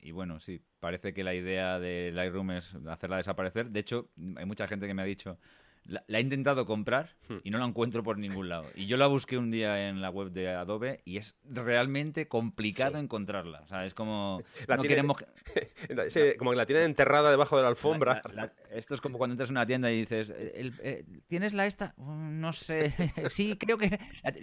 y, 0.01 0.13
bueno, 0.13 0.39
sí, 0.39 0.61
parece 0.81 1.15
que 1.15 1.25
la 1.25 1.35
idea 1.35 1.81
de 1.81 2.11
Lightroom 2.13 2.51
es 2.51 2.75
hacerla 2.75 3.17
desaparecer. 3.17 3.71
De 3.71 3.81
hecho, 3.81 4.11
hay 4.37 4.45
mucha 4.45 4.69
gente 4.69 4.87
que 4.87 4.93
me 4.93 5.01
ha 5.01 5.07
dicho, 5.07 5.39
la, 5.85 6.03
he 6.09 6.21
intentado 6.21 6.65
comprar 6.65 7.17
hmm. 7.29 7.39
y 7.45 7.51
no 7.51 7.59
la 7.59 7.67
encuentro 7.67 8.03
por 8.03 8.19
ningún 8.19 8.49
lado. 8.49 8.67
Y 8.75 8.87
yo 8.87 8.97
la 8.97 9.07
busqué 9.07 9.37
un 9.37 9.51
día 9.51 9.89
en 9.89 10.01
la 10.01 10.11
web 10.11 10.31
de 10.31 10.51
Adobe 10.51 11.01
y 11.05 11.17
es 11.17 11.37
realmente 11.45 12.29
complicado 12.29 12.99
encontrarla. 12.99 13.61
O 13.61 13.67
sea, 13.67 13.85
es 13.85 13.95
como. 13.95 14.43
no 14.69 14.83
queremos. 14.83 15.17
como 16.39 16.51
que 16.51 16.57
la 16.57 16.67
tienen 16.67 16.85
enterrada 16.85 17.31
debajo 17.31 17.57
de 17.57 17.63
la 17.63 17.69
alfombra. 17.69 18.23
esto 18.71 18.95
es 18.95 19.01
como 19.01 19.19
cuando 19.19 19.33
entras 19.33 19.51
en 19.51 19.57
una 19.57 19.67
tienda 19.67 19.91
y 19.91 20.01
dices: 20.01 20.33
eh, 20.37 21.05
¿Tienes 21.27 21.55
la 21.55 21.67
esta? 21.67 21.95
Mm, 21.97 22.41
no 22.41 22.53
sé. 22.53 22.93
sí, 23.31 23.57
creo 23.57 23.79
que. 23.79 23.99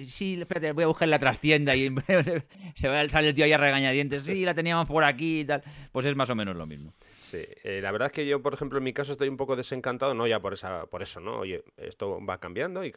Sí, 0.06 0.38
espérate, 0.40 0.74
voy 0.74 0.84
a 0.84 0.88
buscar 0.88 1.08
la 1.08 1.20
trastienda 1.20 1.76
y 1.76 1.94
se 2.76 2.88
va, 2.90 3.08
sale 3.10 3.30
el 3.30 3.36
tío 3.36 3.46
ahí 3.46 3.54
a 3.54 3.58
regañadientes. 3.58 4.24
Sí, 4.24 4.44
la 4.44 4.54
teníamos 4.54 4.88
por 4.88 5.04
aquí 5.04 5.42
y 5.42 5.46
tal. 5.46 5.64
Pues 5.92 6.06
es 6.06 6.16
más 6.16 6.30
o 6.30 6.36
menos 6.36 6.56
lo 6.56 6.66
mismo. 6.66 6.94
Sí, 7.30 7.46
eh, 7.64 7.80
la 7.80 7.92
verdad 7.92 8.08
es 8.08 8.12
que 8.12 8.26
yo, 8.26 8.42
por 8.42 8.56
ejemplo, 8.56 8.80
en 8.80 8.84
mi 8.84 8.92
caso 8.92 9.12
estoy 9.12 9.30
un 9.30 9.38
poco 9.38 9.56
desencantado, 9.56 10.16
no 10.16 10.26
ya 10.26 10.40
por, 10.40 10.54
esa, 10.54 10.88
por 10.88 11.04
eso, 11.04 11.20
¿no? 11.20 11.38
Oye, 11.38 11.64
esto 11.78 12.20
va 12.26 12.40
cambiando 12.40 12.84
y 12.84 12.92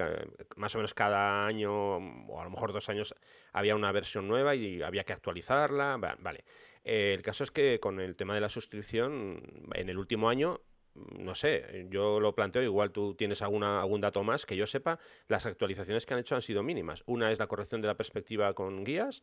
más 0.56 0.74
o 0.74 0.78
menos 0.78 0.94
cada 0.94 1.44
año, 1.46 1.96
o 1.98 2.40
a 2.40 2.44
lo 2.44 2.50
mejor 2.50 2.72
dos 2.72 2.88
años, 2.88 3.14
había 3.52 3.76
una 3.76 3.92
versión 3.92 4.26
nueva 4.26 4.54
y 4.54 4.80
había 4.80 5.04
que 5.04 5.12
actualizarla, 5.12 5.98
vale. 5.98 6.44
Eh, 6.82 7.12
el 7.14 7.20
caso 7.20 7.44
es 7.44 7.50
que 7.50 7.78
con 7.78 8.00
el 8.00 8.16
tema 8.16 8.34
de 8.34 8.40
la 8.40 8.48
suscripción, 8.48 9.42
en 9.74 9.88
el 9.90 9.98
último 9.98 10.30
año, 10.30 10.62
no 10.94 11.34
sé, 11.34 11.86
yo 11.90 12.18
lo 12.18 12.34
planteo, 12.34 12.62
igual 12.62 12.90
tú 12.90 13.14
tienes 13.14 13.42
alguna, 13.42 13.80
algún 13.80 14.00
dato 14.00 14.22
más, 14.24 14.46
que 14.46 14.56
yo 14.56 14.66
sepa, 14.66 14.98
las 15.28 15.44
actualizaciones 15.44 16.06
que 16.06 16.14
han 16.14 16.20
hecho 16.20 16.36
han 16.36 16.42
sido 16.42 16.62
mínimas. 16.62 17.02
Una 17.04 17.30
es 17.30 17.38
la 17.38 17.46
corrección 17.46 17.82
de 17.82 17.88
la 17.88 17.96
perspectiva 17.96 18.54
con 18.54 18.82
guías, 18.82 19.22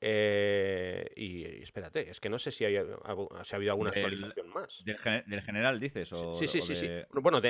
eh, 0.00 1.10
y, 1.16 1.62
espérate, 1.62 2.10
es 2.10 2.20
que 2.20 2.28
no 2.28 2.38
sé 2.38 2.50
si, 2.50 2.64
hay, 2.64 2.74
si 2.74 3.54
ha 3.54 3.56
habido 3.56 3.72
alguna 3.72 3.90
actualización 3.90 4.48
más. 4.50 4.84
Del, 4.84 5.42
general 5.42 5.80
dices? 5.80 6.12
O, 6.12 6.34
sí, 6.34 6.46
sí, 6.46 6.60
sí, 6.60 6.74
sí. 6.74 6.88
Bueno, 7.12 7.40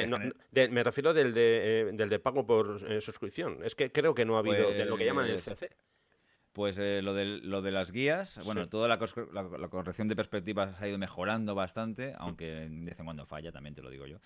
me 0.52 0.82
refiero 0.84 1.12
del 1.12 1.34
de, 1.34 1.80
eh, 1.80 1.90
del 1.92 2.08
de 2.08 2.18
pago 2.18 2.46
por 2.46 2.78
eh, 2.90 3.00
suscripción. 3.00 3.64
Es 3.64 3.74
que 3.74 3.90
creo 3.90 4.14
que 4.14 4.24
no 4.24 4.36
ha 4.36 4.40
habido 4.40 4.70
de 4.70 4.84
lo 4.84 4.96
que 4.96 5.04
llaman 5.04 5.28
el 5.28 5.40
CC. 5.40 5.70
Pues 6.56 6.78
eh, 6.78 7.02
lo, 7.02 7.12
de, 7.12 7.26
lo 7.26 7.60
de 7.60 7.71
las 7.71 7.92
guías, 7.92 8.40
bueno, 8.47 8.66
toda 8.66 8.88
la, 8.88 8.97
corrección 8.97 10.08
de 10.08 10.16
perspectivas 10.16 10.80
ha 10.80 10.88
ido 10.88 10.97
mejorando 10.97 11.54
bastante, 11.54 12.14
aunque 12.16 12.47
de 12.47 12.69
vez 12.71 12.99
en 12.99 13.04
cuando 13.04 13.26
falla, 13.26 13.52
también 13.52 13.75
te 13.75 13.82
lo 13.82 13.90
digo 13.90 14.06
yo. 14.06 14.16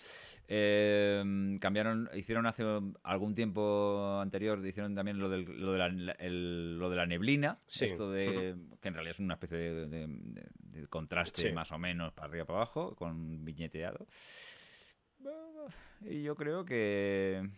Eh, 0.47 1.59
cambiaron, 1.61 2.09
hicieron 2.15 2.47
hace 2.47 2.63
algún 3.03 3.35
tiempo 3.35 4.21
anterior, 4.23 4.65
hicieron 4.65 4.95
también 4.95 5.19
lo, 5.19 5.29
del, 5.29 5.43
lo, 5.61 5.73
de, 5.73 5.79
la, 5.79 5.89
lo 5.89 6.89
de 6.89 6.97
la 6.97 7.05
neblina, 7.05 7.59
esto 7.67 8.13
de 8.13 8.55
que 8.81 8.87
en 8.87 8.95
realidad 8.95 9.17
es 9.17 9.19
una 9.19 9.35
especie 9.35 9.59
de, 9.59 10.87
contraste 10.89 11.53
más 11.53 11.73
o 11.73 11.79
menos 11.79 12.13
para 12.13 12.29
arriba 12.29 12.45
para 12.45 12.59
abajo, 12.59 12.95
con 12.95 13.45
viñeteado. 13.45 14.07
Y 16.03 16.23
yo 16.23 16.37
creo 16.37 16.65
que 16.65 17.51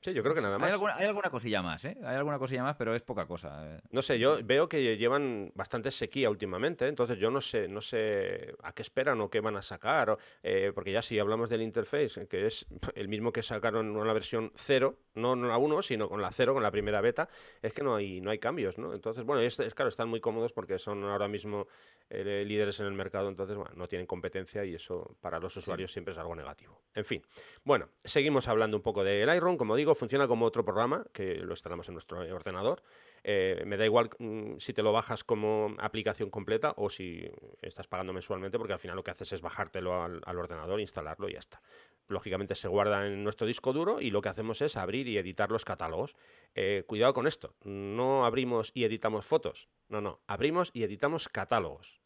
Sí, 0.00 0.12
yo 0.12 0.22
creo 0.22 0.34
que 0.34 0.40
nada 0.40 0.58
más. 0.58 0.68
Hay 0.68 1.06
alguna, 1.06 1.28
cosilla 1.28 1.60
más, 1.60 1.84
¿eh? 1.84 1.96
Hay 2.04 2.16
alguna 2.16 2.38
cosilla 2.38 2.62
más, 2.62 2.76
pero 2.76 2.94
es 2.94 3.02
poca 3.02 3.26
cosa. 3.26 3.76
Eh. 3.76 3.80
No 3.90 4.00
sé, 4.00 4.18
yo 4.18 4.38
veo 4.44 4.68
que 4.68 4.96
llevan 4.96 5.50
bastante 5.54 5.90
sequía 5.90 6.30
últimamente, 6.30 6.86
entonces 6.86 7.18
yo 7.18 7.30
no 7.30 7.40
sé, 7.40 7.66
no 7.66 7.80
sé 7.80 8.54
a 8.62 8.72
qué 8.72 8.82
esperan 8.82 9.20
o 9.20 9.28
qué 9.28 9.40
van 9.40 9.56
a 9.56 9.62
sacar, 9.62 10.16
eh, 10.42 10.70
porque 10.72 10.92
ya 10.92 11.02
si 11.02 11.18
hablamos 11.18 11.50
del 11.50 11.62
interface, 11.62 12.28
que 12.28 12.46
es 12.46 12.66
el 12.94 13.08
mismo 13.08 13.32
que 13.32 13.42
sacaron 13.42 13.96
en 13.96 14.06
la 14.06 14.12
versión 14.12 14.52
0, 14.54 14.94
no, 15.14 15.34
no 15.34 15.48
la 15.48 15.58
1, 15.58 15.82
sino 15.82 16.08
con 16.08 16.22
la 16.22 16.30
0, 16.30 16.54
con 16.54 16.62
la 16.62 16.70
primera 16.70 17.00
beta, 17.00 17.28
es 17.60 17.72
que 17.72 17.82
no 17.82 17.96
hay, 17.96 18.20
no 18.20 18.30
hay 18.30 18.38
cambios, 18.38 18.78
¿no? 18.78 18.94
Entonces, 18.94 19.24
bueno, 19.24 19.42
es, 19.42 19.58
es 19.58 19.74
claro, 19.74 19.88
están 19.88 20.08
muy 20.08 20.20
cómodos 20.20 20.52
porque 20.52 20.78
son 20.78 21.02
ahora 21.04 21.26
mismo 21.26 21.66
eh, 22.10 22.44
líderes 22.46 22.78
en 22.80 22.86
el 22.86 22.92
mercado, 22.92 23.28
entonces 23.28 23.56
bueno, 23.56 23.72
no 23.74 23.88
tienen 23.88 24.06
competencia 24.06 24.64
y 24.64 24.74
eso 24.74 25.16
para 25.20 25.40
los 25.40 25.56
usuarios 25.56 25.92
siempre 25.92 26.12
es 26.12 26.18
algo 26.18 26.34
negativo. 26.34 26.80
En 26.94 27.04
fin, 27.04 27.22
bueno, 27.64 27.88
seguimos 28.04 28.48
hablando 28.48 28.76
un 28.76 28.82
poco 28.82 29.04
de 29.04 29.26
Lightroom. 29.26 29.56
Como 29.56 29.76
digo, 29.76 29.87
funciona 29.94 30.26
como 30.26 30.46
otro 30.46 30.64
programa 30.64 31.04
que 31.12 31.36
lo 31.36 31.52
instalamos 31.52 31.88
en 31.88 31.94
nuestro 31.94 32.18
ordenador. 32.18 32.82
Eh, 33.24 33.62
me 33.66 33.76
da 33.76 33.84
igual 33.84 34.10
mm, 34.18 34.58
si 34.58 34.72
te 34.72 34.82
lo 34.82 34.92
bajas 34.92 35.24
como 35.24 35.74
aplicación 35.78 36.30
completa 36.30 36.74
o 36.76 36.88
si 36.88 37.28
estás 37.62 37.86
pagando 37.86 38.12
mensualmente, 38.12 38.58
porque 38.58 38.72
al 38.72 38.78
final 38.78 38.96
lo 38.96 39.02
que 39.02 39.10
haces 39.10 39.32
es 39.32 39.42
bajártelo 39.42 40.02
al, 40.02 40.38
ordenador, 40.38 40.80
instalarlo 40.80 41.28
y 41.28 41.32
ya 41.32 41.38
está. 41.38 41.60
Lógicamente 42.08 42.54
se 42.54 42.68
guarda 42.68 43.06
en 43.06 43.22
nuestro 43.24 43.46
disco 43.46 43.72
duro 43.72 44.00
y 44.00 44.10
lo 44.10 44.22
que 44.22 44.28
hacemos 44.28 44.62
es 44.62 44.76
abrir 44.76 45.08
y 45.08 45.18
editar 45.18 45.50
los 45.50 45.64
catálogos. 45.64 46.16
Eh, 46.54 46.84
cuidado 46.86 47.14
con 47.14 47.26
esto, 47.26 47.54
no 47.64 48.24
abrimos 48.24 48.70
y 48.74 48.84
editamos 48.84 49.26
fotos, 49.26 49.68
no, 49.88 50.00
no, 50.00 50.20
abrimos 50.26 50.70
y 50.72 50.84
editamos 50.84 51.28
catálogos. 51.28 52.00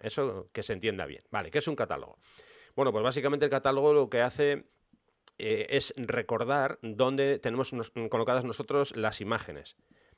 Eso 0.00 0.50
que 0.52 0.62
se 0.62 0.72
entienda 0.72 1.06
bien. 1.06 1.24
Vale, 1.30 1.50
¿qué 1.50 1.58
es 1.58 1.68
un 1.68 1.76
catálogo? 1.76 2.18
Bueno, 2.76 2.90
pues 2.90 3.04
básicamente 3.04 3.44
el 3.44 3.50
catálogo 3.50 3.92
lo 3.92 4.10
que 4.10 4.20
hace 4.20 4.64
eh, 5.38 5.66
es 5.70 5.94
recordar 5.96 6.78
dónde 6.82 7.38
tenemos 7.38 7.72
colocadas 8.08 8.44
nosotros 8.44 8.96
las 8.96 9.20
imágenes. 9.20 9.76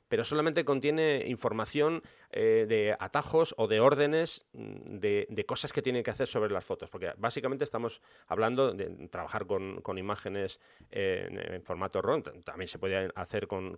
Pero 0.09 0.23
solamente 0.23 0.63
contiene 0.63 1.23
información 1.27 2.01
eh, 2.31 2.65
de 2.67 2.95
atajos 2.97 3.53
o 3.57 3.67
de 3.67 3.79
órdenes 3.79 4.45
mm, 4.53 4.99
de, 4.99 5.45
cosas 5.45 5.73
que 5.73 5.81
tienen 5.81 6.03
que 6.03 6.11
hacer 6.11 6.27
sobre 6.27 6.51
las 6.51 6.63
fotos, 6.63 6.89
porque 6.89 7.11
básicamente 7.17 7.63
estamos 7.63 8.01
hablando 8.27 8.73
de 8.73 9.07
trabajar 9.09 9.45
con, 9.45 9.97
imágenes 9.97 10.59
en, 10.91 11.61
formato 11.63 12.01
RAW, 12.01 12.21
también 12.43 12.67
se 12.67 12.79
puede 12.79 13.11
hacer 13.15 13.47
con, 13.47 13.77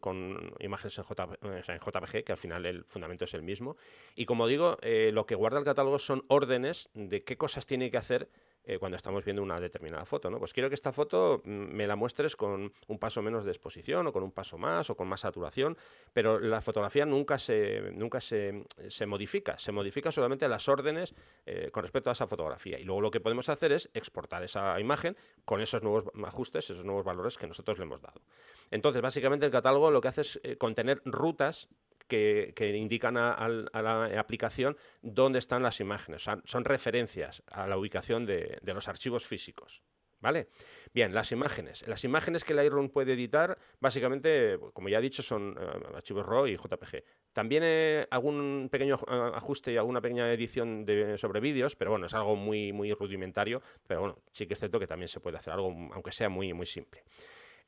imágenes 0.59 0.99
en, 0.99 1.79
JPG, 1.79 2.23
que 2.23 2.31
al 2.31 2.37
final 2.37 2.65
el 2.65 2.83
fundamento 2.85 3.25
es 3.25 3.33
el 3.33 3.41
mismo, 3.41 3.77
y 4.15 4.25
como 4.25 4.47
digo, 4.47 4.77
eh, 4.81 5.11
lo 5.13 5.25
que 5.25 5.35
guarda 5.35 5.59
el 5.59 5.65
catálogo 5.65 5.99
son 5.99 6.23
órdenes 6.27 6.89
de 6.93 7.23
qué 7.23 7.37
cosas 7.37 7.65
tiene 7.65 7.91
que 7.91 7.97
hacer 7.97 8.29
eh, 8.69 8.77
cuando 8.77 8.97
estamos 8.97 9.25
viendo 9.25 9.41
una 9.41 9.59
determinada 9.59 10.05
foto. 10.05 10.29
¿no? 10.29 10.37
Pues 10.37 10.53
quiero 10.53 10.69
que 10.69 10.75
esta 10.75 10.91
foto 10.91 11.41
mm, 11.43 11.49
me 11.49 11.87
la 11.87 11.95
muestres 11.95 12.35
con 12.35 12.71
un 12.87 12.99
paso 12.99 13.23
menos 13.23 13.43
de 13.43 13.49
exposición 13.49 14.05
o 14.05 14.13
con 14.13 14.21
un 14.21 14.31
paso 14.31 14.59
más 14.59 14.91
o 14.91 14.95
con 14.95 15.07
más 15.07 15.21
saturación, 15.21 15.75
pero 16.13 16.37
la 16.37 16.61
fotografía 16.61 17.03
nunca 17.03 17.39
se, 17.39 17.91
nunca 17.93 18.19
se, 18.21 18.63
modifica, 19.07 19.57
se 19.57 19.71
modifica 19.71 20.11
solamente 20.11 20.47
las 20.47 20.69
órdenes 20.69 21.15
eh, 21.47 21.71
con 21.71 21.81
respecto 21.81 22.11
a 22.11 22.13
esa 22.13 22.27
fotografía. 22.27 22.77
Y 22.77 22.83
luego 22.83 23.01
lo 23.01 23.09
que 23.09 23.19
podemos 23.19 23.49
hacer 23.49 23.71
es 23.71 23.89
exportar 23.95 24.43
esa 24.43 24.79
imagen 24.79 25.17
con 25.45 25.61
esos 25.61 25.81
nuevos 25.81 26.03
ajustes, 26.23 26.69
esos 26.69 26.85
nuevos 26.85 27.03
valores 27.03 27.39
que 27.39 27.47
nosotros 27.47 27.79
le 27.79 27.85
hemos 27.85 28.03
dado. 28.03 28.21
Entonces, 28.69 29.01
básicamente 29.01 29.47
el 29.47 29.51
catálogo 29.51 29.89
lo 29.89 29.99
que 29.99 30.09
hace 30.09 30.21
es 30.21 30.39
eh, 30.43 30.57
contener 30.57 31.01
rutas 31.05 31.69
que, 32.09 32.73
indican 32.75 33.15
a, 33.15 33.47
la 33.47 34.19
aplicación 34.19 34.75
dónde 35.01 35.39
están 35.39 35.63
las 35.63 35.79
imágenes. 35.79 36.23
Son, 36.23 36.65
referencias 36.65 37.43
a 37.47 37.67
la 37.67 37.77
ubicación 37.77 38.25
de, 38.25 38.59
los 38.65 38.87
archivos 38.89 39.25
físicos. 39.25 39.81
¿Vale? 40.21 40.49
Bien, 40.93 41.13
las 41.13 41.31
imágenes. 41.31 41.87
Las 41.87 42.03
imágenes 42.03 42.43
que 42.43 42.53
Lightroom 42.53 42.89
puede 42.89 43.13
editar, 43.13 43.57
básicamente, 43.79 44.59
como 44.73 44.89
ya 44.89 44.97
he 44.97 45.01
dicho, 45.01 45.23
son 45.23 45.57
eh, 45.57 45.95
archivos 45.95 46.25
RAW 46.25 46.47
y 46.47 46.57
JPG. 46.57 47.05
También 47.31 47.63
eh, 47.65 48.05
algún 48.11 48.67
pequeño 48.69 48.95
eh, 48.95 49.31
ajuste 49.35 49.71
y 49.71 49.77
alguna 49.77 50.01
pequeña 50.01 50.29
edición 50.33 50.83
de, 50.83 51.17
sobre 51.17 51.39
vídeos, 51.39 51.77
pero 51.77 51.91
bueno, 51.91 52.07
es 52.07 52.13
algo 52.13 52.35
muy, 52.35 52.73
muy 52.73 52.91
rudimentario. 52.91 53.61
Pero 53.87 54.01
bueno, 54.01 54.19
sí 54.33 54.45
que 54.45 54.55
es 54.55 54.59
cierto 54.59 54.77
que 54.77 54.87
también 54.87 55.07
se 55.07 55.21
puede 55.21 55.37
hacer 55.37 55.53
algo, 55.53 55.73
aunque 55.93 56.11
sea 56.11 56.27
muy, 56.27 56.51
muy 56.51 56.65
simple. 56.65 57.05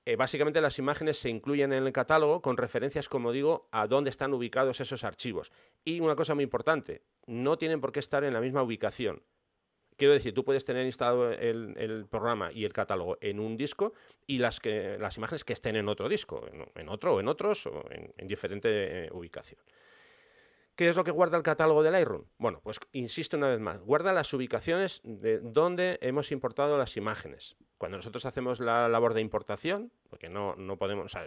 Eh, 0.04 0.16
básicamente 0.16 0.62
las 0.62 0.80
imágenes 0.80 1.18
se 1.18 1.30
incluyen 1.30 1.74
en 1.74 1.86
el 1.86 1.94
catálogo 1.94 2.42
con 2.42 2.58
referencias, 2.58 3.08
como 3.08 3.32
digo, 3.32 3.68
a 3.72 3.86
dónde 3.86 4.10
están 4.10 4.34
ubicados 4.34 4.80
esos 4.80 5.04
archivos. 5.04 5.52
Y 5.86 6.00
una 6.00 6.16
cosa 6.16 6.34
muy 6.34 6.44
importante, 6.44 7.04
no 7.28 7.58
tienen 7.58 7.82
por 7.82 7.92
qué 7.92 8.00
estar 8.00 8.24
en 8.24 8.34
la 8.34 8.42
misma 8.42 8.64
ubicación. 8.64 9.22
quiero 9.98 10.14
decir, 10.14 10.34
tú 10.34 10.44
puedes 10.44 10.66
tener 10.66 10.86
instalado 10.88 11.32
el, 11.32 12.08
programa 12.10 12.52
y 12.52 12.66
el 12.66 12.74
catálogo 12.74 13.20
en 13.22 13.40
un 13.40 13.56
disco 13.56 13.94
y 14.26 14.40
las, 14.40 14.60
que, 14.60 14.98
las 15.00 15.18
imágenes 15.18 15.44
que 15.44 15.54
estén 15.54 15.76
en 15.76 15.88
otro 15.88 16.10
disco, 16.10 16.48
en, 16.76 16.90
otro 16.90 17.16
o 17.16 17.20
en 17.20 17.28
otros 17.28 17.68
o 17.68 17.86
en, 17.92 18.28
diferente 18.28 19.06
eh, 19.06 19.10
ubicación. 19.12 19.62
¿Qué 20.76 20.90
es 20.90 20.96
lo 20.96 21.04
que 21.04 21.12
guarda 21.12 21.38
el 21.38 21.44
catálogo 21.44 21.84
del 21.84 21.94
Lightroom? 21.94 22.26
Bueno, 22.38 22.62
pues 22.64 22.80
insisto 22.94 23.38
una 23.38 23.50
vez 23.50 23.60
más, 23.60 23.82
guarda 23.82 24.14
las 24.14 24.34
ubicaciones 24.34 25.02
de 25.04 25.40
donde 25.40 26.00
hemos 26.02 26.32
importado 26.32 26.78
las 26.78 26.98
imágenes. 26.98 27.58
Cuando 27.78 27.98
nosotros 27.98 28.26
hacemos 28.26 28.60
la 28.60 28.88
labor 28.88 29.14
de 29.14 29.22
importación, 29.22 29.92
porque 30.10 30.30
no, 30.30 30.56
no 30.56 30.78
podemos, 30.78 31.18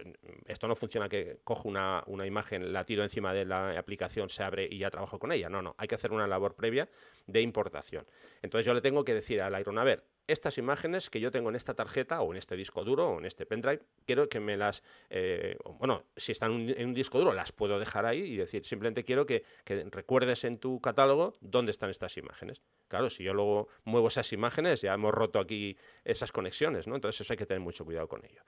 esto 0.47 0.69
no 0.69 0.77
funciona 0.77 1.09
que 1.09 1.41
cojo 1.43 1.69
una, 1.69 2.05
una, 2.07 2.27
imagen, 2.27 2.73
la 2.73 2.85
tiro 2.85 3.03
encima 3.03 3.35
de 3.35 3.45
la 3.45 3.79
aplicación, 3.79 4.29
se 4.29 4.45
abre 4.45 4.69
y 4.71 4.79
ya 4.79 4.91
trabajo 4.91 5.19
con 5.19 5.33
ella. 5.33 5.49
No, 5.49 5.63
no, 5.63 5.75
hay 5.79 5.89
que 5.89 5.97
hacer 5.97 6.13
una 6.13 6.27
labor 6.27 6.55
previa 6.55 6.89
de 7.27 7.41
importación. 7.41 8.07
Entonces 8.41 8.65
yo 8.65 8.73
le 8.73 8.81
tengo 8.81 9.05
que 9.05 9.15
decir 9.15 9.43
al 9.43 9.53
Lightroom, 9.53 9.79
a 9.79 9.85
ver, 9.85 10.05
estas 10.27 10.59
imágenes 10.59 11.11
que 11.11 11.21
yo 11.21 11.31
tengo 11.31 11.51
en 11.51 11.57
esta 11.57 11.75
tarjeta 11.75 12.21
o 12.21 12.33
en 12.33 12.39
este 12.39 12.57
disco 12.57 12.85
duro 12.85 13.11
o 13.11 13.19
en 13.19 13.27
este 13.27 13.47
pendrive, 13.47 13.83
quiero 14.07 14.29
que 14.29 14.41
me 14.41 14.57
las, 14.57 14.83
eh, 15.11 15.57
bueno, 15.79 16.05
si 16.17 16.33
están 16.33 16.69
en 16.71 16.89
un, 16.89 16.95
disco 16.95 17.19
duro, 17.19 17.33
las 17.33 17.53
puedo 17.53 17.79
dejar 17.79 18.07
ahí 18.07 18.21
y 18.21 18.37
decir, 18.37 18.65
simplemente 18.65 19.05
quiero 19.05 19.27
que, 19.27 19.45
recuerdes 19.91 20.45
en 20.45 20.59
tu 20.59 20.81
catálogo 20.81 21.35
dónde 21.41 21.71
están 21.71 21.91
estas 21.91 22.17
imágenes. 22.17 22.63
Claro, 22.89 23.11
si 23.11 23.25
yo 23.25 23.35
luego 23.35 23.69
muevo 23.85 24.09
esas 24.09 24.33
imágenes, 24.33 24.81
ya 24.81 24.95
hemos 24.95 25.13
roto 25.13 25.39
aquí 25.39 25.77
esas 26.05 26.33
conexiones, 26.33 26.87
¿no? 26.87 26.95
Entonces 26.95 27.21
eso 27.21 27.33
hay 27.33 27.37
que 27.37 27.47
tener 27.47 27.61
mucho 27.61 27.85
cuidado 27.85 28.09
con 28.09 28.25
ello. 28.25 28.43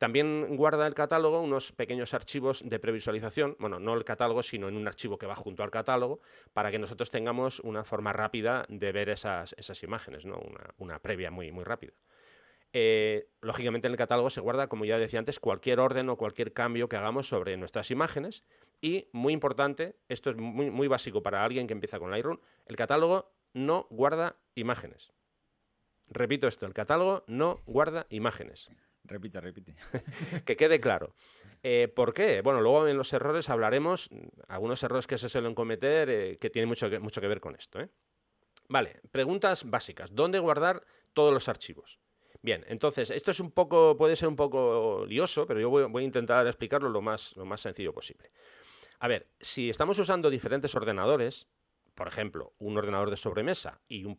También 0.00 0.56
guarda 0.56 0.86
el 0.86 0.94
catálogo 0.94 1.42
unos 1.42 1.72
pequeños 1.72 2.14
archivos 2.14 2.62
de 2.66 2.78
previsualización, 2.78 3.54
bueno, 3.58 3.78
no 3.78 3.92
el 3.92 4.02
catálogo, 4.02 4.42
sino 4.42 4.66
en 4.66 4.78
un 4.78 4.88
archivo 4.88 5.18
que 5.18 5.26
va 5.26 5.36
junto 5.36 5.62
al 5.62 5.70
catálogo, 5.70 6.20
para 6.54 6.70
que 6.70 6.78
nosotros 6.78 7.10
tengamos 7.10 7.60
una 7.60 7.84
forma 7.84 8.10
rápida 8.14 8.64
de 8.70 8.92
ver 8.92 9.10
esas, 9.10 9.54
esas 9.58 9.82
imágenes, 9.82 10.24
¿no? 10.24 10.38
una, 10.38 10.74
una 10.78 10.98
previa 11.00 11.30
muy, 11.30 11.52
muy 11.52 11.64
rápida. 11.64 11.92
Eh, 12.72 13.28
lógicamente 13.42 13.88
en 13.88 13.92
el 13.92 13.98
catálogo 13.98 14.30
se 14.30 14.40
guarda, 14.40 14.68
como 14.68 14.86
ya 14.86 14.96
decía 14.96 15.18
antes, 15.18 15.38
cualquier 15.38 15.80
orden 15.80 16.08
o 16.08 16.16
cualquier 16.16 16.54
cambio 16.54 16.88
que 16.88 16.96
hagamos 16.96 17.28
sobre 17.28 17.58
nuestras 17.58 17.90
imágenes. 17.90 18.42
Y 18.80 19.10
muy 19.12 19.34
importante, 19.34 19.96
esto 20.08 20.30
es 20.30 20.36
muy, 20.38 20.70
muy 20.70 20.88
básico 20.88 21.22
para 21.22 21.44
alguien 21.44 21.66
que 21.66 21.74
empieza 21.74 21.98
con 21.98 22.10
Lightroom, 22.10 22.38
el 22.64 22.76
catálogo 22.76 23.34
no 23.52 23.86
guarda 23.90 24.36
imágenes. 24.54 25.12
Repito 26.08 26.48
esto, 26.48 26.64
el 26.64 26.72
catálogo 26.72 27.22
no 27.26 27.60
guarda 27.66 28.06
imágenes. 28.08 28.70
Repite, 29.10 29.40
repite. 29.40 29.74
que 30.46 30.56
quede 30.56 30.80
claro. 30.80 31.14
Eh, 31.62 31.88
¿Por 31.88 32.14
qué? 32.14 32.42
Bueno, 32.42 32.60
luego 32.60 32.86
en 32.86 32.96
los 32.96 33.12
errores 33.12 33.50
hablaremos, 33.50 34.08
algunos 34.46 34.82
errores 34.84 35.06
que 35.08 35.18
se 35.18 35.28
suelen 35.28 35.54
cometer 35.54 36.08
eh, 36.08 36.38
que 36.38 36.48
tienen 36.48 36.68
mucho 36.68 36.88
que, 36.88 37.00
mucho 37.00 37.20
que 37.20 37.26
ver 37.26 37.40
con 37.40 37.56
esto. 37.56 37.80
¿eh? 37.80 37.88
Vale, 38.68 39.00
preguntas 39.10 39.68
básicas. 39.68 40.14
¿Dónde 40.14 40.38
guardar 40.38 40.84
todos 41.12 41.34
los 41.34 41.48
archivos? 41.48 41.98
Bien, 42.40 42.64
entonces, 42.68 43.10
esto 43.10 43.32
es 43.32 43.40
un 43.40 43.50
poco, 43.50 43.96
puede 43.96 44.14
ser 44.14 44.28
un 44.28 44.36
poco 44.36 45.04
lioso, 45.06 45.44
pero 45.44 45.60
yo 45.60 45.68
voy, 45.68 46.02
a 46.02 46.06
intentar 46.06 46.46
explicarlo 46.46 46.88
lo 46.88 47.02
más, 47.02 47.36
lo 47.36 47.44
más 47.44 47.60
sencillo 47.60 47.92
posible. 47.92 48.30
A 49.00 49.08
ver, 49.08 49.26
si 49.40 49.68
estamos 49.68 49.98
usando 49.98 50.30
diferentes 50.30 50.74
ordenadores, 50.74 51.48
por 52.00 52.08
ejemplo, 52.08 52.54
un 52.60 52.78
ordenador 52.78 53.10
de 53.10 53.18
sobremesa 53.18 53.78
y 53.86 54.06
un, 54.06 54.16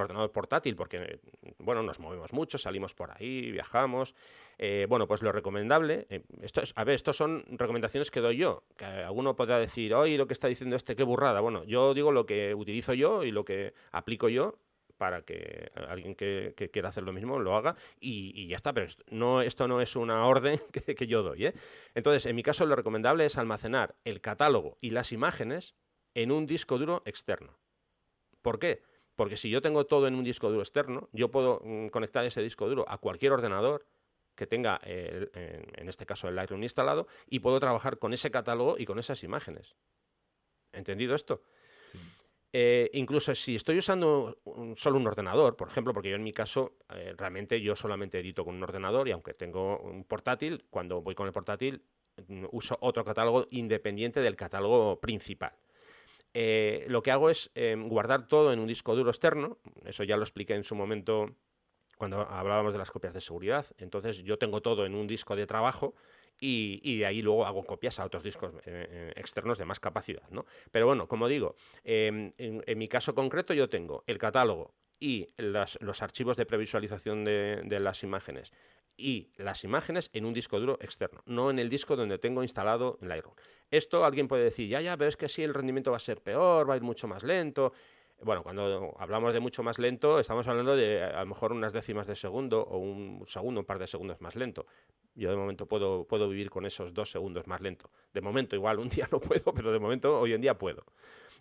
ordenador 0.00 0.32
portátil, 0.32 0.74
porque, 0.74 1.20
bueno, 1.58 1.82
nos 1.82 2.00
movemos 2.00 2.32
mucho, 2.32 2.56
salimos 2.56 2.94
por 2.94 3.10
ahí, 3.10 3.50
viajamos, 3.50 4.14
eh, 4.56 4.86
bueno, 4.88 5.06
pues 5.06 5.20
lo 5.20 5.30
recomendable, 5.30 6.06
eh, 6.08 6.22
esto 6.40 6.62
es, 6.62 6.72
a 6.74 6.84
ver, 6.84 6.94
estas 6.94 7.16
son 7.16 7.44
recomendaciones 7.50 8.10
que 8.10 8.20
doy 8.20 8.38
yo, 8.38 8.64
que 8.78 8.86
alguno 8.86 9.36
podrá 9.36 9.58
decir, 9.58 9.92
oye, 9.92 10.16
lo 10.16 10.26
que 10.26 10.32
está 10.32 10.48
diciendo 10.48 10.74
este, 10.74 10.96
qué 10.96 11.02
burrada. 11.02 11.40
Bueno, 11.40 11.64
yo 11.64 11.92
digo 11.92 12.12
lo 12.12 12.24
que 12.24 12.54
utilizo 12.54 12.94
yo 12.94 13.22
y 13.22 13.30
lo 13.30 13.44
que 13.44 13.74
aplico 13.92 14.30
yo 14.30 14.54
para 14.96 15.20
que 15.20 15.70
alguien 15.86 16.14
que, 16.14 16.54
quiera 16.72 16.88
hacer 16.88 17.04
lo 17.04 17.12
mismo 17.12 17.38
lo 17.38 17.56
haga 17.56 17.76
y, 18.00 18.48
ya 18.48 18.56
está. 18.56 18.72
Pero 18.72 18.86
no, 19.10 19.42
esto 19.42 19.68
no 19.68 19.82
es 19.82 19.96
una 19.96 20.24
orden 20.24 20.58
que, 20.72 20.94
que 20.94 21.06
yo 21.06 21.22
doy. 21.22 21.44
¿eh? 21.44 21.54
Entonces, 21.94 22.24
en 22.24 22.34
mi 22.34 22.42
caso, 22.42 22.64
lo 22.64 22.74
recomendable 22.74 23.26
es 23.26 23.36
almacenar 23.36 23.96
el 24.06 24.22
catálogo 24.22 24.78
y 24.80 24.90
las 24.90 25.12
imágenes 25.12 25.76
en 26.22 26.32
un 26.32 26.46
disco 26.46 26.78
duro 26.78 27.02
externo. 27.04 27.58
¿Por 28.42 28.58
qué? 28.58 28.82
Porque 29.14 29.36
si 29.36 29.50
yo 29.50 29.62
tengo 29.62 29.86
todo 29.86 30.06
en 30.06 30.14
un 30.14 30.24
disco 30.24 30.48
duro 30.48 30.62
externo, 30.62 31.08
yo 31.12 31.30
puedo 31.30 31.60
mm, 31.64 31.88
conectar 31.88 32.24
ese 32.24 32.42
disco 32.42 32.68
duro 32.68 32.84
a 32.88 32.98
cualquier 32.98 33.32
ordenador 33.32 33.86
que 34.34 34.46
tenga, 34.46 34.80
en, 34.84 35.88
este 35.88 36.06
caso, 36.06 36.28
el 36.28 36.36
Lightroom 36.36 36.62
instalado 36.62 37.08
y 37.28 37.40
puedo 37.40 37.58
trabajar 37.58 37.98
con 37.98 38.12
ese 38.12 38.30
catálogo 38.30 38.76
y 38.78 38.84
con 38.84 39.00
esas 39.00 39.24
imágenes. 39.24 39.74
¿Entendido 40.72 41.16
esto? 41.16 41.42
Eh, 42.52 42.88
incluso 42.94 43.34
si 43.34 43.56
estoy 43.56 43.78
usando 43.78 44.38
solo 44.76 44.96
un 44.96 45.06
ordenador, 45.08 45.56
por 45.56 45.68
ejemplo, 45.68 45.92
porque 45.92 46.10
yo 46.10 46.16
en 46.16 46.22
mi 46.22 46.32
caso 46.32 46.78
eh, 46.88 47.14
realmente 47.16 47.60
yo 47.60 47.74
solamente 47.74 48.20
edito 48.20 48.44
con 48.44 48.54
un 48.54 48.62
ordenador 48.62 49.08
y 49.08 49.10
aunque 49.10 49.34
tengo 49.34 49.80
un 49.80 50.04
portátil, 50.04 50.64
cuando 50.70 51.02
voy 51.02 51.16
con 51.16 51.26
el 51.26 51.32
portátil 51.32 51.82
mm, 52.28 52.46
uso 52.52 52.78
otro 52.80 53.04
catálogo 53.04 53.48
independiente 53.50 54.20
del 54.20 54.36
catálogo 54.36 55.00
principal. 55.00 55.52
Eh, 56.34 56.84
lo 56.88 57.02
que 57.02 57.10
hago 57.10 57.30
es 57.30 57.50
em, 57.54 57.88
guardar 57.88 58.28
todo 58.28 58.52
en 58.52 58.58
un 58.58 58.66
disco 58.66 58.94
duro 58.94 59.10
externo, 59.10 59.58
eso 59.84 60.04
ya 60.04 60.16
lo 60.16 60.22
expliqué 60.22 60.54
en 60.54 60.64
su 60.64 60.74
momento 60.74 61.34
cuando 61.96 62.20
hablábamos 62.20 62.72
de 62.72 62.78
las 62.78 62.90
copias 62.90 63.12
de 63.12 63.20
seguridad, 63.20 63.66
entonces 63.78 64.18
yo 64.18 64.38
tengo 64.38 64.60
todo 64.62 64.86
en 64.86 64.94
un 64.94 65.06
disco 65.06 65.34
de 65.34 65.46
trabajo 65.46 65.94
y, 66.40 66.98
de 66.98 67.06
ahí 67.06 67.20
luego 67.20 67.44
hago 67.44 67.64
copias 67.64 67.98
a 67.98 68.04
otros 68.04 68.22
discos 68.22 68.54
eh, 68.54 68.60
eh, 68.66 69.12
externos 69.16 69.58
de 69.58 69.64
más 69.64 69.80
capacidad. 69.80 70.22
¿no? 70.30 70.46
Pero 70.70 70.86
bueno, 70.86 71.08
como 71.08 71.26
digo, 71.26 71.56
em, 71.82 72.32
en, 72.38 72.78
mi 72.78 72.86
caso 72.86 73.14
concreto 73.14 73.54
yo 73.54 73.68
tengo 73.68 74.04
el 74.06 74.18
catálogo 74.18 74.74
y 75.00 75.28
los 75.38 76.02
archivos 76.02 76.36
de 76.36 76.46
previsualización 76.46 77.24
de 77.24 77.80
las 77.80 78.02
imágenes 78.04 78.52
y 78.98 79.30
las 79.36 79.64
imágenes 79.64 80.10
en 80.12 80.26
un 80.26 80.34
disco 80.34 80.58
duro 80.58 80.76
externo, 80.82 81.22
no 81.24 81.50
en 81.50 81.58
el 81.58 81.70
disco 81.70 81.96
donde 81.96 82.18
tengo 82.18 82.42
instalado 82.42 82.98
Lightroom. 83.00 83.36
Esto 83.70 84.04
alguien 84.04 84.28
puede 84.28 84.44
decir, 84.44 84.68
ya, 84.68 84.80
ya, 84.80 84.96
pero 84.96 85.08
es 85.08 85.16
que 85.16 85.28
sí, 85.28 85.42
el 85.42 85.54
rendimiento 85.54 85.92
va 85.92 85.96
a 85.98 86.00
ser 86.00 86.20
peor, 86.20 86.68
va 86.68 86.74
a 86.74 86.76
ir 86.76 86.82
mucho 86.82 87.06
más 87.06 87.22
lento. 87.22 87.72
Bueno, 88.22 88.42
cuando 88.42 88.96
hablamos 88.98 89.32
de 89.32 89.38
mucho 89.38 89.62
más 89.62 89.78
lento, 89.78 90.18
estamos 90.18 90.48
hablando 90.48 90.74
de 90.74 91.04
a 91.04 91.20
lo 91.20 91.26
mejor 91.26 91.52
unas 91.52 91.72
décimas 91.72 92.08
de 92.08 92.16
segundo 92.16 92.60
o 92.62 92.78
un 92.78 93.22
segundo, 93.28 93.60
un 93.60 93.66
par 93.66 93.78
de 93.78 93.86
segundos 93.86 94.20
más 94.20 94.34
lento. 94.34 94.66
Yo 95.14 95.30
de 95.30 95.36
momento 95.36 95.66
puedo, 95.66 96.04
puedo 96.04 96.28
vivir 96.28 96.50
con 96.50 96.66
esos 96.66 96.92
dos 96.92 97.10
segundos 97.10 97.46
más 97.46 97.60
lento. 97.60 97.90
De 98.12 98.20
momento, 98.20 98.56
igual 98.56 98.80
un 98.80 98.88
día 98.88 99.08
no 99.12 99.20
puedo, 99.20 99.54
pero 99.54 99.70
de 99.70 99.78
momento 99.78 100.18
hoy 100.18 100.32
en 100.32 100.40
día 100.40 100.58
puedo. 100.58 100.84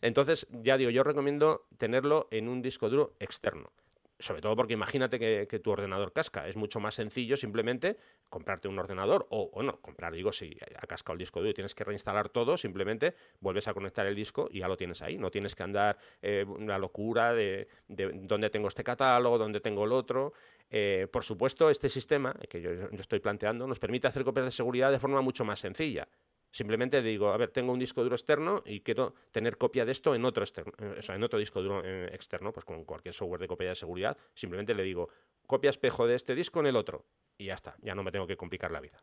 Entonces, 0.02 0.48
ya 0.52 0.78
digo, 0.78 0.92
yo 0.92 1.04
recomiendo 1.04 1.66
tenerlo 1.80 2.28
en 2.30 2.48
un 2.48 2.62
disco 2.62 2.88
duro 2.90 3.16
externo 3.20 3.72
sobre 4.20 4.42
todo 4.42 4.56
porque 4.56 4.74
imagínate 4.74 5.20
que, 5.20 5.60
tu 5.60 5.72
ordenador 5.72 6.12
casca. 6.12 6.48
Es 6.48 6.56
mucho 6.56 6.80
más 6.80 6.96
sencillo 6.96 7.38
simplemente 7.38 7.98
comprarte 8.30 8.68
un 8.68 8.78
ordenador 8.80 9.28
o, 9.30 9.62
no, 9.62 9.80
comprar, 9.80 10.14
digo, 10.14 10.32
si 10.32 10.58
ha 10.76 10.88
cascado 10.88 11.14
el 11.14 11.20
disco 11.20 11.40
duro 11.40 11.52
y 11.52 11.54
tienes 11.54 11.76
que 11.76 11.84
reinstalar 11.84 12.30
todo, 12.30 12.58
simplemente 12.58 13.16
vuelves 13.40 13.68
a 13.68 13.74
conectar 13.74 14.06
el 14.06 14.16
disco 14.16 14.48
y 14.52 14.60
ya 14.60 14.68
lo 14.68 14.78
tienes 14.78 15.02
ahí. 15.02 15.18
No 15.18 15.30
tienes 15.30 15.56
que 15.56 15.64
andar 15.64 15.98
eh, 16.22 16.46
una 16.48 16.78
locura 16.78 17.34
de, 17.34 17.68
dónde 17.88 18.50
tengo 18.50 18.68
este 18.68 18.84
catálogo, 18.84 19.38
dónde 19.38 19.60
tengo 19.60 19.86
el 19.86 19.92
otro. 19.92 20.34
Eh, 20.70 21.08
por 21.12 21.24
supuesto, 21.24 21.70
este 21.70 21.90
sistema 21.90 22.34
que 22.50 22.62
yo 22.62 22.72
estoy 22.94 23.20
planteando 23.20 23.68
nos 23.68 23.80
permite 23.80 24.08
hacer 24.08 24.24
copias 24.24 24.46
de 24.46 24.52
seguridad 24.52 24.92
de 24.92 25.00
forma 25.00 25.22
mucho 25.22 25.46
más 25.46 25.60
sencilla. 25.60 26.08
Simplemente 26.58 27.04
digo, 27.04 27.30
a 27.30 27.38
ver, 27.38 27.52
tengo 27.52 27.72
un 27.72 27.78
disco 27.78 28.02
duro 28.02 28.16
externo 28.16 28.64
y 28.66 28.82
quiero 28.82 29.14
tener 29.32 29.60
copia 29.60 29.86
de 29.86 29.92
esto 29.92 30.16
en 30.16 30.26
otro, 30.26 30.44
externo, 30.44 30.74
eh, 30.80 30.96
o 30.98 31.02
sea, 31.04 31.14
en 31.14 31.22
otro 31.22 31.38
disco 31.38 31.62
duro 31.62 31.84
eh, 31.86 32.10
externo, 32.12 32.52
pues 32.52 32.66
con 32.66 32.84
cualquier 32.84 33.14
software 33.14 33.40
de 33.40 33.48
copia 33.48 33.70
de 33.70 33.76
seguridad. 33.76 34.18
Simplemente 34.34 34.74
le 34.74 34.82
digo, 34.82 35.08
copia 35.46 35.70
espejo 35.70 36.08
de 36.08 36.16
este 36.16 36.34
disco 36.34 36.60
en 36.60 36.66
el 36.66 36.76
otro. 36.76 37.06
Y 37.38 37.46
ya 37.46 37.54
está, 37.54 37.76
ya 37.84 37.94
no 37.94 38.02
me 38.02 38.12
tengo 38.12 38.26
que 38.26 38.36
complicar 38.36 38.72
la 38.72 38.80
vida. 38.80 39.00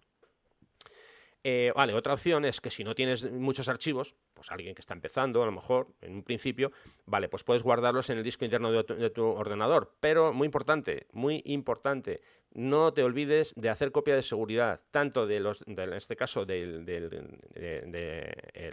Eh, 1.46 1.72
vale, 1.76 1.92
otra 1.92 2.14
opción 2.14 2.46
es 2.46 2.58
que 2.62 2.70
si 2.70 2.84
no 2.84 2.94
tienes 2.94 3.30
muchos 3.30 3.68
archivos, 3.68 4.14
pues 4.32 4.50
alguien 4.50 4.74
que 4.74 4.80
está 4.80 4.94
empezando, 4.94 5.42
a 5.42 5.46
lo 5.46 5.52
mejor, 5.52 5.88
en 6.00 6.14
un 6.14 6.22
principio, 6.22 6.72
vale, 7.04 7.28
pues 7.28 7.44
puedes 7.44 7.62
guardarlos 7.62 8.08
en 8.08 8.16
el 8.16 8.24
disco 8.24 8.46
interno 8.46 8.72
de 8.72 9.10
tu, 9.10 9.26
ordenador. 9.26 9.94
Pero, 10.00 10.32
muy 10.32 10.46
importante, 10.46 11.06
muy 11.12 11.42
importante, 11.44 12.22
no 12.54 12.94
te 12.94 13.02
olvides 13.02 13.52
de 13.56 13.68
hacer 13.68 13.92
copia 13.92 14.14
de 14.14 14.22
seguridad, 14.22 14.80
tanto 14.90 15.26
de 15.26 15.38
los, 15.40 15.62
en 15.66 15.92
este 15.92 16.16
caso, 16.16 16.46
del, 16.46 16.82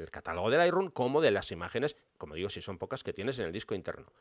catálogo 0.09 0.49
del 0.49 0.59
Lightroom, 0.59 0.91
como 0.91 1.19
de 1.19 1.31
las 1.31 1.51
imágenes, 1.51 1.97
como 2.17 2.35
digo, 2.35 2.49
si 2.49 2.61
son 2.61 2.77
pocas, 2.77 3.03
que 3.03 3.11
tienes 3.11 3.37
en 3.39 3.47
el 3.47 3.51
disco 3.51 3.75
interno. 3.75 4.13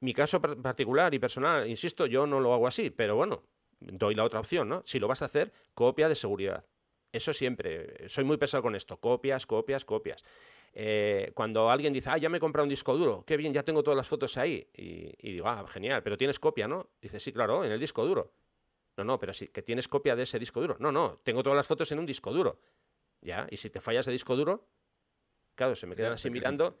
Mi 0.00 0.14
caso 0.14 0.40
particular 0.40 1.12
y 1.12 1.18
personal, 1.18 1.68
insisto, 1.68 2.06
yo 2.06 2.26
no 2.26 2.40
lo 2.40 2.54
hago 2.54 2.66
así, 2.66 2.88
pero 2.88 3.16
bueno, 3.16 3.42
doy 3.80 4.14
la 4.14 4.24
otra 4.24 4.40
opción, 4.40 4.66
¿no? 4.66 4.82
Si 4.86 4.98
lo 4.98 5.08
vas 5.08 5.20
a 5.20 5.26
hacer, 5.26 5.52
copia 5.74 6.08
de 6.08 6.14
seguridad. 6.14 6.64
Eso 7.16 7.32
siempre, 7.32 8.08
soy 8.08 8.24
muy 8.24 8.36
pesado 8.36 8.62
con 8.62 8.74
esto, 8.74 8.98
copias, 8.98 9.46
copias, 9.46 9.84
copias. 9.86 10.22
Eh, 10.74 11.32
cuando 11.34 11.70
alguien 11.70 11.94
dice, 11.94 12.10
ah, 12.10 12.18
ya 12.18 12.28
me 12.28 12.36
he 12.36 12.40
comprado 12.40 12.64
un 12.64 12.68
disco 12.68 12.94
duro, 12.94 13.24
qué 13.26 13.38
bien, 13.38 13.54
ya 13.54 13.62
tengo 13.62 13.82
todas 13.82 13.96
las 13.96 14.06
fotos 14.06 14.36
ahí. 14.36 14.68
Y, 14.74 15.32
digo, 15.32 15.48
ah, 15.48 15.66
genial, 15.66 16.02
pero 16.02 16.18
tienes 16.18 16.38
copia, 16.38 16.68
¿no? 16.68 16.90
Dice, 17.00 17.18
sí, 17.18 17.32
claro, 17.32 17.64
en 17.64 17.72
el 17.72 17.80
disco 17.80 18.04
duro. 18.04 18.34
No, 18.98 19.04
no, 19.04 19.18
pero 19.18 19.32
sí, 19.32 19.48
que 19.48 19.62
tienes 19.62 19.88
copia 19.88 20.14
de 20.14 20.24
ese 20.24 20.38
disco 20.38 20.60
duro. 20.60 20.76
No, 20.78 20.92
no, 20.92 21.18
tengo 21.22 21.42
todas 21.42 21.56
las 21.56 21.66
fotos 21.66 21.90
en 21.92 21.98
un 21.98 22.04
disco 22.04 22.32
duro. 22.32 22.60
¿Ya? 23.22 23.46
Y 23.50 23.56
si 23.56 23.70
te 23.70 23.80
fallas 23.80 24.04
de 24.04 24.12
disco 24.12 24.36
duro, 24.36 24.68
Claro, 25.54 25.74
se 25.74 25.86
me 25.86 25.96
quedan 25.96 26.12
así 26.12 26.28
mirando 26.28 26.78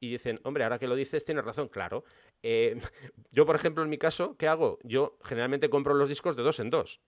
y 0.00 0.10
dicen, 0.10 0.40
hombre, 0.44 0.64
ahora 0.64 0.78
que 0.78 0.88
lo 0.88 0.96
dices, 0.96 1.22
tienes 1.22 1.44
razón, 1.44 1.68
claro. 1.68 2.02
Eh, 2.42 2.80
yo, 3.30 3.44
por 3.44 3.56
ejemplo, 3.56 3.82
en 3.82 3.90
mi 3.90 3.98
caso, 3.98 4.38
¿qué 4.38 4.48
hago? 4.48 4.78
Yo 4.82 5.18
generalmente 5.22 5.68
compro 5.68 5.92
los 5.92 6.08
discos 6.08 6.34
de 6.34 6.42
dos 6.42 6.60
en 6.60 6.70
dos. 6.70 7.02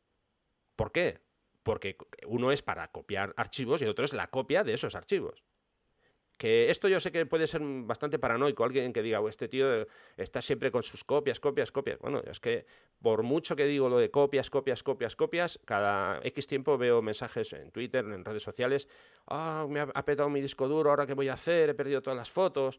¿Por 0.77 0.93
qué? 0.93 1.21
Porque 1.67 1.97
uno 2.29 2.53
es 2.53 2.63
para 2.63 2.87
copiar 2.93 3.35
archivos 3.37 3.81
y 3.81 3.85
el 3.85 3.91
otro 3.91 4.05
es 4.05 4.15
la 4.15 4.29
copia 4.29 4.63
de 4.63 4.73
esos 4.73 4.95
archivos. 4.95 5.43
Que 6.39 6.71
esto 6.71 6.87
yo 6.87 7.01
sé 7.01 7.11
que 7.11 7.27
puede 7.27 7.49
ser 7.49 7.61
bastante 7.61 8.21
paranoico, 8.21 8.63
alguien 8.63 8.93
que 8.93 9.03
diga, 9.03 9.21
este 9.29 9.49
tío 9.49 9.85
está 10.17 10.41
siempre 10.41 10.71
con 10.71 10.85
sus 10.85 11.03
copias, 11.03 11.41
copias, 11.41 11.73
copias. 11.73 11.99
Bueno, 11.99 12.23
es 12.25 12.39
que 12.39 12.67
por 13.03 13.25
mucho 13.25 13.57
que 13.57 13.65
digo 13.65 13.89
lo 13.89 13.99
de 13.99 14.13
copias, 14.13 14.49
copias, 14.49 14.85
copias, 14.85 15.17
copias, 15.17 15.59
cada 15.65 16.21
X 16.23 16.47
tiempo 16.47 16.79
veo 16.79 17.03
mensajes 17.03 17.53
en 17.53 17.73
Twitter, 17.73 18.05
en 18.05 18.25
redes 18.25 18.45
sociales, 18.45 18.87
ah, 19.27 19.67
me 19.69 19.81
ha, 19.81 20.05
petado 20.05 20.31
mi 20.31 20.41
disco 20.41 20.69
duro, 20.69 20.91
ahora 20.91 21.05
qué 21.05 21.15
voy 21.15 21.27
a 21.27 21.35
hacer, 21.35 21.71
he 21.71 21.75
perdido 21.75 22.01
todas 22.01 22.17
las 22.17 22.31
fotos. 22.31 22.79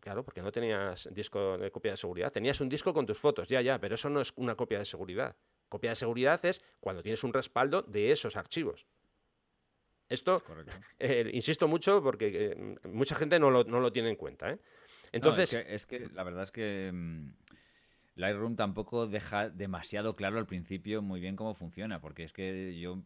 Claro, 0.00 0.24
porque 0.24 0.40
no 0.40 0.50
tenías 0.50 1.06
disco 1.12 1.58
de 1.58 1.70
copia 1.70 1.90
de 1.90 1.98
seguridad, 1.98 2.32
tenías 2.32 2.62
un 2.62 2.70
disco 2.70 2.94
con 2.94 3.04
tus 3.04 3.18
fotos, 3.18 3.46
ya, 3.46 3.60
ya, 3.60 3.78
pero 3.78 3.96
eso 3.96 4.08
no 4.08 4.22
es 4.22 4.32
una 4.36 4.54
copia 4.54 4.78
de 4.78 4.86
seguridad. 4.86 5.36
Copia 5.68 5.90
de 5.90 5.96
seguridad 5.96 6.44
es 6.44 6.62
cuando 6.80 7.02
tienes 7.02 7.24
un 7.24 7.32
respaldo 7.32 7.82
de 7.82 8.10
esos 8.10 8.36
archivos. 8.36 8.86
Esto, 10.08 10.42
eh, 10.98 11.30
insisto 11.32 11.66
mucho 11.66 12.02
porque 12.02 12.52
eh, 12.52 12.88
mucha 12.88 13.14
gente 13.14 13.38
no 13.38 13.50
lo, 13.50 13.92
tiene 13.92 14.10
en 14.10 14.16
cuenta. 14.16 14.52
¿eh? 14.52 14.58
Entonces, 15.12 15.54
es, 15.54 15.86
que, 15.86 16.08
la 16.12 16.22
verdad 16.22 16.44
es 16.44 16.52
que 16.52 16.90
mm, 16.92 17.32
Lightroom 18.16 18.56
tampoco 18.56 19.06
deja 19.06 19.48
demasiado 19.50 20.14
claro 20.14 20.38
al 20.38 20.46
principio 20.46 21.02
muy 21.02 21.20
bien 21.20 21.36
cómo 21.36 21.54
funciona, 21.54 22.00
porque 22.00 22.24
es 22.24 22.32
que 22.32 22.78
yo, 22.78 23.02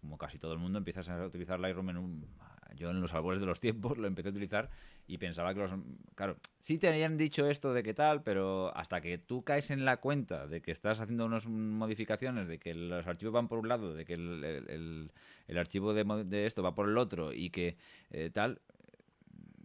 como 0.00 0.18
casi 0.18 0.38
todo 0.38 0.52
el 0.52 0.58
mundo, 0.58 0.78
empiezas 0.78 1.08
a 1.08 1.24
utilizar 1.24 1.58
Lightroom 1.58 1.90
en 1.90 1.96
un, 1.96 2.28
yo 2.74 2.90
en 2.90 3.00
los 3.00 3.14
albores 3.14 3.40
de 3.40 3.46
los 3.46 3.60
tiempos 3.60 3.98
lo 3.98 4.06
empecé 4.06 4.28
a 4.28 4.30
utilizar 4.30 4.70
y 5.06 5.18
pensaba 5.18 5.54
que 5.54 5.60
los... 5.60 5.72
Claro, 6.14 6.36
sí 6.58 6.78
te 6.78 6.88
habían 6.88 7.16
dicho 7.16 7.46
esto 7.48 7.72
de 7.72 7.82
qué 7.82 7.94
tal, 7.94 8.22
pero 8.22 8.76
hasta 8.76 9.00
que 9.00 9.18
tú 9.18 9.42
caes 9.42 9.70
en 9.70 9.84
la 9.84 9.98
cuenta 9.98 10.46
de 10.46 10.62
que 10.62 10.70
estás 10.70 11.00
haciendo 11.00 11.26
unas 11.26 11.46
modificaciones, 11.46 12.48
de 12.48 12.58
que 12.58 12.74
los 12.74 13.06
archivos 13.06 13.34
van 13.34 13.48
por 13.48 13.58
un 13.58 13.68
lado, 13.68 13.94
de 13.94 14.04
que 14.04 14.14
el, 14.14 15.10
archivo 15.56 15.92
de, 15.94 16.46
esto 16.46 16.62
va 16.62 16.74
por 16.74 16.88
el 16.88 16.98
otro 16.98 17.32
y 17.32 17.50
que 17.50 17.76
eh, 18.10 18.30
tal, 18.32 18.60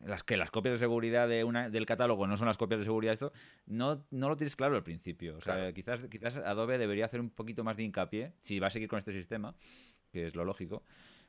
las 0.08 0.24
que 0.24 0.38
las 0.38 0.52
copias 0.52 0.74
de 0.74 0.80
seguridad 0.80 1.28
de 1.28 1.43
una, 1.43 1.70
del 1.70 1.86
catálogo 1.86 2.28
no 2.28 2.38
son 2.38 2.48
las 2.48 2.58
copias 2.58 2.80
de 2.80 2.86
seguridad 2.86 3.13
esto 3.13 3.32
no, 3.65 4.06
no 4.12 4.30
lo 4.30 4.38
tienes 4.38 4.56
claro 4.56 4.76
al 4.76 4.84
principio. 4.84 5.38
O 5.38 5.41
sea 5.41 5.72
quizás 5.74 6.02
quizás 6.10 6.38
Adobe 6.38 6.78
debería 6.78 7.06
hacer 7.06 7.20
un 7.20 7.30
poquito 7.30 7.63
más 7.63 7.78
de 7.78 7.84
hincapié 7.84 8.34
si 8.39 8.60
va 8.60 8.67
a 8.67 8.70
seguir 8.70 8.88
con 8.88 9.00
este 9.00 9.12
sistema 9.12 9.56
que 10.12 10.28
es 10.28 10.36
lo 10.36 10.46
lógico 10.46 10.84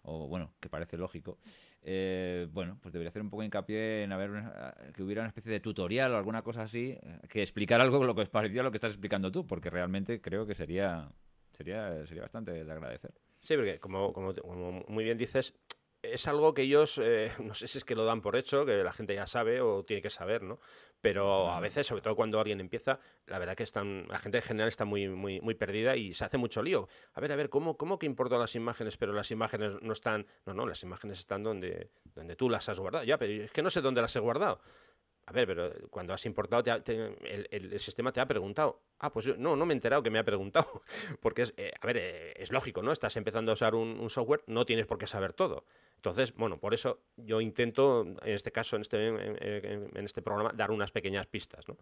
o 0.09 0.29
bueno, 0.29 0.55
que 0.61 0.69
parece 0.69 0.97
lógico, 0.97 1.39
eh, 1.83 2.49
bueno, 2.51 2.79
pues 2.83 2.93
debería 2.93 3.11
hacer 3.11 3.23
un 3.23 3.31
poco 3.31 3.43
hincapié 3.43 4.05
en 4.05 4.13
haber 4.13 4.31
que 4.95 5.03
hubiera 5.03 5.23
una 5.23 5.29
especie 5.29 5.53
de 5.53 5.61
tutorial 5.61 6.13
o 6.13 6.17
alguna 6.17 6.43
cosa 6.43 6.63
así, 6.63 6.99
eh, 7.01 7.21
que 7.29 7.43
explicar 7.43 7.81
algo 7.81 8.03
lo 8.03 8.15
que 8.15 8.23
es 8.23 8.29
parecido 8.29 8.63
a 8.63 8.65
lo 8.65 8.71
que 8.71 8.79
estás 8.79 8.93
explicando 8.93 9.31
tú, 9.31 9.47
porque 9.47 9.71
realmente 9.71 10.21
creo 10.21 10.47
que 10.47 10.55
sería, 10.55 11.09
sería, 11.53 12.07
sería 12.07 12.23
bastante 12.23 12.53
de 12.53 12.73
agradecer. 12.73 13.13
Sí, 13.41 13.55
porque 13.55 13.79
como, 13.79 14.13
como, 14.13 14.35
como 14.35 14.85
muy 14.89 15.05
bien 15.05 15.19
dices, 15.19 15.55
es 16.03 16.27
algo 16.29 16.55
que 16.55 16.63
ellos, 16.63 16.99
eh, 17.03 17.33
no 17.43 17.55
sé 17.55 17.69
si 17.69 17.79
es 17.79 17.85
que 17.85 17.95
lo 17.95 18.05
dan 18.05 18.21
por 18.21 18.37
hecho, 18.37 18.65
que 18.65 18.83
la 18.83 18.93
gente 18.93 19.15
ya 19.15 19.27
sabe 19.27 19.61
o 19.61 19.85
tiene 19.85 20.03
que 20.03 20.11
saber, 20.11 20.43
¿no? 20.43 20.61
Pero 21.01 21.51
a 21.51 21.61
veces, 21.61 21.87
sobre 21.87 22.03
todo 22.03 22.17
cuando 22.17 22.41
alguien 22.41 22.59
empieza, 22.59 22.99
la 23.27 23.39
verdad 23.39 23.57
que 23.57 23.63
están, 23.63 24.07
la 24.09 24.19
gente 24.19 24.39
en 24.39 24.43
general 24.43 24.69
está 24.69 24.85
muy, 24.85 25.09
muy, 25.09 25.41
muy 25.41 25.55
perdida 25.55 25.97
y 25.97 26.13
se 26.13 26.25
hace 26.25 26.39
mucho 26.39 26.61
lío. 26.61 26.89
A 27.15 27.21
ver, 27.21 27.31
a 27.31 27.37
ver, 27.37 27.49
¿cómo, 27.51 27.77
cómo 27.77 27.99
que 28.01 28.07
importo 28.07 28.37
las 28.37 28.57
imágenes, 28.57 28.97
pero 28.97 29.13
las 29.13 29.31
imágenes 29.31 29.81
no 29.81 29.93
están... 29.93 30.27
No, 30.45 30.55
no, 30.55 30.67
las 30.67 30.83
imágenes 30.83 31.21
están 31.21 31.45
donde, 31.45 31.91
donde 32.17 32.35
tú 32.35 32.51
las 32.51 32.69
has 32.69 32.81
guardado. 32.81 33.05
Ya, 33.05 33.17
pero 33.17 33.45
es 33.45 33.53
que 33.53 33.63
no 33.63 33.71
sé 33.71 33.81
dónde 33.81 34.03
las 34.03 34.15
he 34.17 34.19
guardado. 34.19 34.61
A 35.29 35.33
ver, 35.33 35.47
pero 35.47 35.71
cuando 35.91 36.15
has 36.15 36.25
importado, 36.25 36.83
el, 36.87 37.81
sistema 37.81 38.11
te 38.13 38.19
ha 38.19 38.27
preguntado. 38.27 38.81
Ah, 38.99 39.13
pues 39.13 39.27
yo 39.27 39.37
no, 39.37 39.57
no 39.57 39.67
me 39.67 39.75
he 39.75 39.77
enterado 39.77 40.03
que 40.03 40.09
me 40.09 40.19
ha 40.19 40.25
preguntado. 40.25 40.83
Porque 41.21 41.43
es, 41.43 41.53
eh, 41.59 41.71
a 41.79 41.87
ver, 41.87 41.99
eh, 41.99 42.33
es 42.35 42.51
lógico, 42.51 42.83
¿no? 42.83 42.93
Estás 42.93 43.15
empezando 43.17 43.53
a 43.53 43.55
usar 43.55 43.75
un, 43.75 44.09
software, 44.09 44.43
no 44.47 44.65
tienes 44.65 44.87
por 44.87 44.97
qué 44.97 45.07
saber 45.07 45.35
todo. 45.35 45.67
Entonces, 45.97 46.35
bueno, 46.35 46.59
por 46.59 46.73
eso 46.73 47.03
yo 47.19 47.43
intento, 47.43 48.07
en 48.23 48.33
este 48.33 48.53
caso, 48.53 48.77
en 48.77 48.83
este, 48.83 49.07
en, 49.07 50.05
este 50.05 50.23
programa, 50.23 50.51
dar 50.55 50.71
unas 50.71 50.93
pequeñas 50.93 51.27
pistas. 51.27 51.69
¿no? 51.69 51.77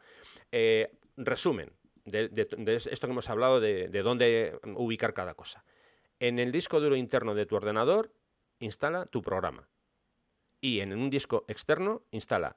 Eh, 0.50 0.90
resumen 1.16 1.70
de, 2.04 2.28
esto 2.66 3.06
que 3.06 3.12
hemos 3.12 3.30
hablado 3.30 3.60
de, 3.60 3.86
de 3.86 4.02
dónde 4.02 4.58
ubicar 4.74 5.14
cada 5.14 5.34
cosa. 5.34 5.64
En 6.18 6.40
el 6.40 6.50
disco 6.50 6.80
duro 6.80 6.96
interno 6.96 7.36
de 7.36 7.46
tu 7.46 7.54
ordenador, 7.54 8.12
instala 8.58 9.06
tu 9.06 9.22
programa. 9.22 9.68
Y 10.60 10.80
en 10.80 10.92
un 10.92 11.10
disco 11.10 11.44
externo, 11.46 12.02
instala 12.10 12.56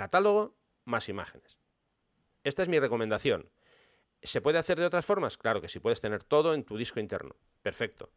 catálogo 0.00 0.56
más 0.86 1.10
imágenes. 1.10 1.58
Esta 2.42 2.62
es 2.62 2.70
mi 2.70 2.78
recomendación. 2.78 3.50
¿Se 4.22 4.40
puede 4.40 4.56
hacer 4.56 4.80
de 4.80 4.86
otras 4.86 5.04
formas? 5.04 5.36
Claro 5.36 5.60
que 5.60 5.68
sí, 5.68 5.78
puedes 5.78 6.00
tener 6.00 6.24
todo 6.24 6.54
en 6.54 6.64
tu 6.64 6.78
disco 6.78 7.00
interno. 7.00 7.36
Perfecto. 7.60 8.10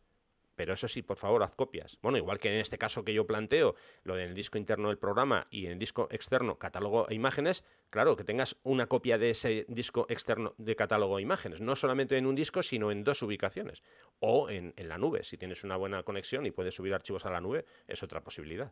Pero 0.55 0.75
eso 0.75 0.87
sí, 0.87 1.01
por 1.01 1.17
favor, 1.17 1.43
haz 1.43 1.55
copias. 1.55 1.97
Bueno, 2.01 2.17
igual 2.17 2.39
que 2.39 2.53
en 2.53 2.61
este 2.61 2.77
caso 2.77 3.03
que 3.03 3.13
yo 3.13 3.27
planteo, 3.27 3.75
lo 4.03 4.15
del 4.15 4.33
disco 4.33 4.57
interno 4.57 4.87
del 4.87 4.97
programa 4.97 5.47
y 5.51 5.65
en 5.65 5.73
el 5.73 5.79
disco 5.79 6.07
externo, 6.09 6.57
catálogo 6.57 7.09
e 7.09 7.15
imágenes, 7.15 7.65
claro, 7.89 8.15
que 8.15 8.23
tengas 8.23 8.55
una 8.63 8.87
copia 8.87 9.17
de 9.17 9.31
ese 9.31 9.65
disco 9.67 10.05
externo 10.07 10.55
de 10.57 10.77
catálogo 10.77 11.19
e 11.19 11.21
imágenes, 11.21 11.59
no 11.59 11.75
solamente 11.75 12.17
en 12.17 12.27
un 12.27 12.35
disco, 12.35 12.63
sino 12.63 12.91
en 12.91 13.03
dos 13.03 13.21
ubicaciones. 13.23 13.83
O 14.19 14.49
en, 14.49 14.73
la 14.77 14.97
nube, 14.97 15.23
si 15.23 15.37
tienes 15.37 15.65
una 15.65 15.75
buena 15.75 16.03
conexión 16.03 16.45
y 16.45 16.51
puedes 16.51 16.75
subir 16.75 16.93
archivos 16.93 17.25
a 17.25 17.29
la 17.29 17.41
nube, 17.41 17.65
es 17.89 18.01
otra 18.03 18.23
posibilidad. 18.23 18.71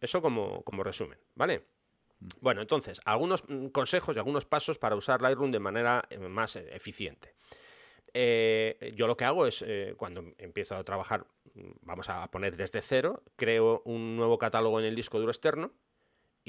Eso 0.00 0.20
como 0.20 0.82
resumen, 0.82 1.20
¿vale? 1.36 1.62
Bueno, 2.40 2.60
entonces, 2.60 3.00
algunos 3.04 3.44
mm, 3.48 3.68
consejos 3.68 4.14
y 4.14 4.18
algunos 4.18 4.44
pasos 4.44 4.78
para 4.78 4.96
usar 4.96 5.22
Lightroom 5.22 5.50
de 5.50 5.58
manera 5.58 6.04
eh, 6.10 6.18
más 6.18 6.56
eh, 6.56 6.68
eficiente. 6.72 7.34
Eh, 8.12 8.92
yo 8.96 9.06
lo 9.06 9.16
que 9.16 9.24
hago 9.24 9.46
es, 9.46 9.64
cuando 9.96 10.24
empiezo 10.38 10.74
a 10.74 10.84
trabajar, 10.84 11.26
mm, 11.54 11.70
vamos 11.82 12.08
a 12.08 12.30
poner 12.30 12.56
desde 12.56 12.82
cero, 12.82 13.22
creo 13.36 13.82
un 13.84 14.16
nuevo 14.16 14.36
catálogo 14.38 14.80
en 14.80 14.86
el 14.86 14.96
disco 14.96 15.18
duro 15.18 15.30
externo, 15.30 15.72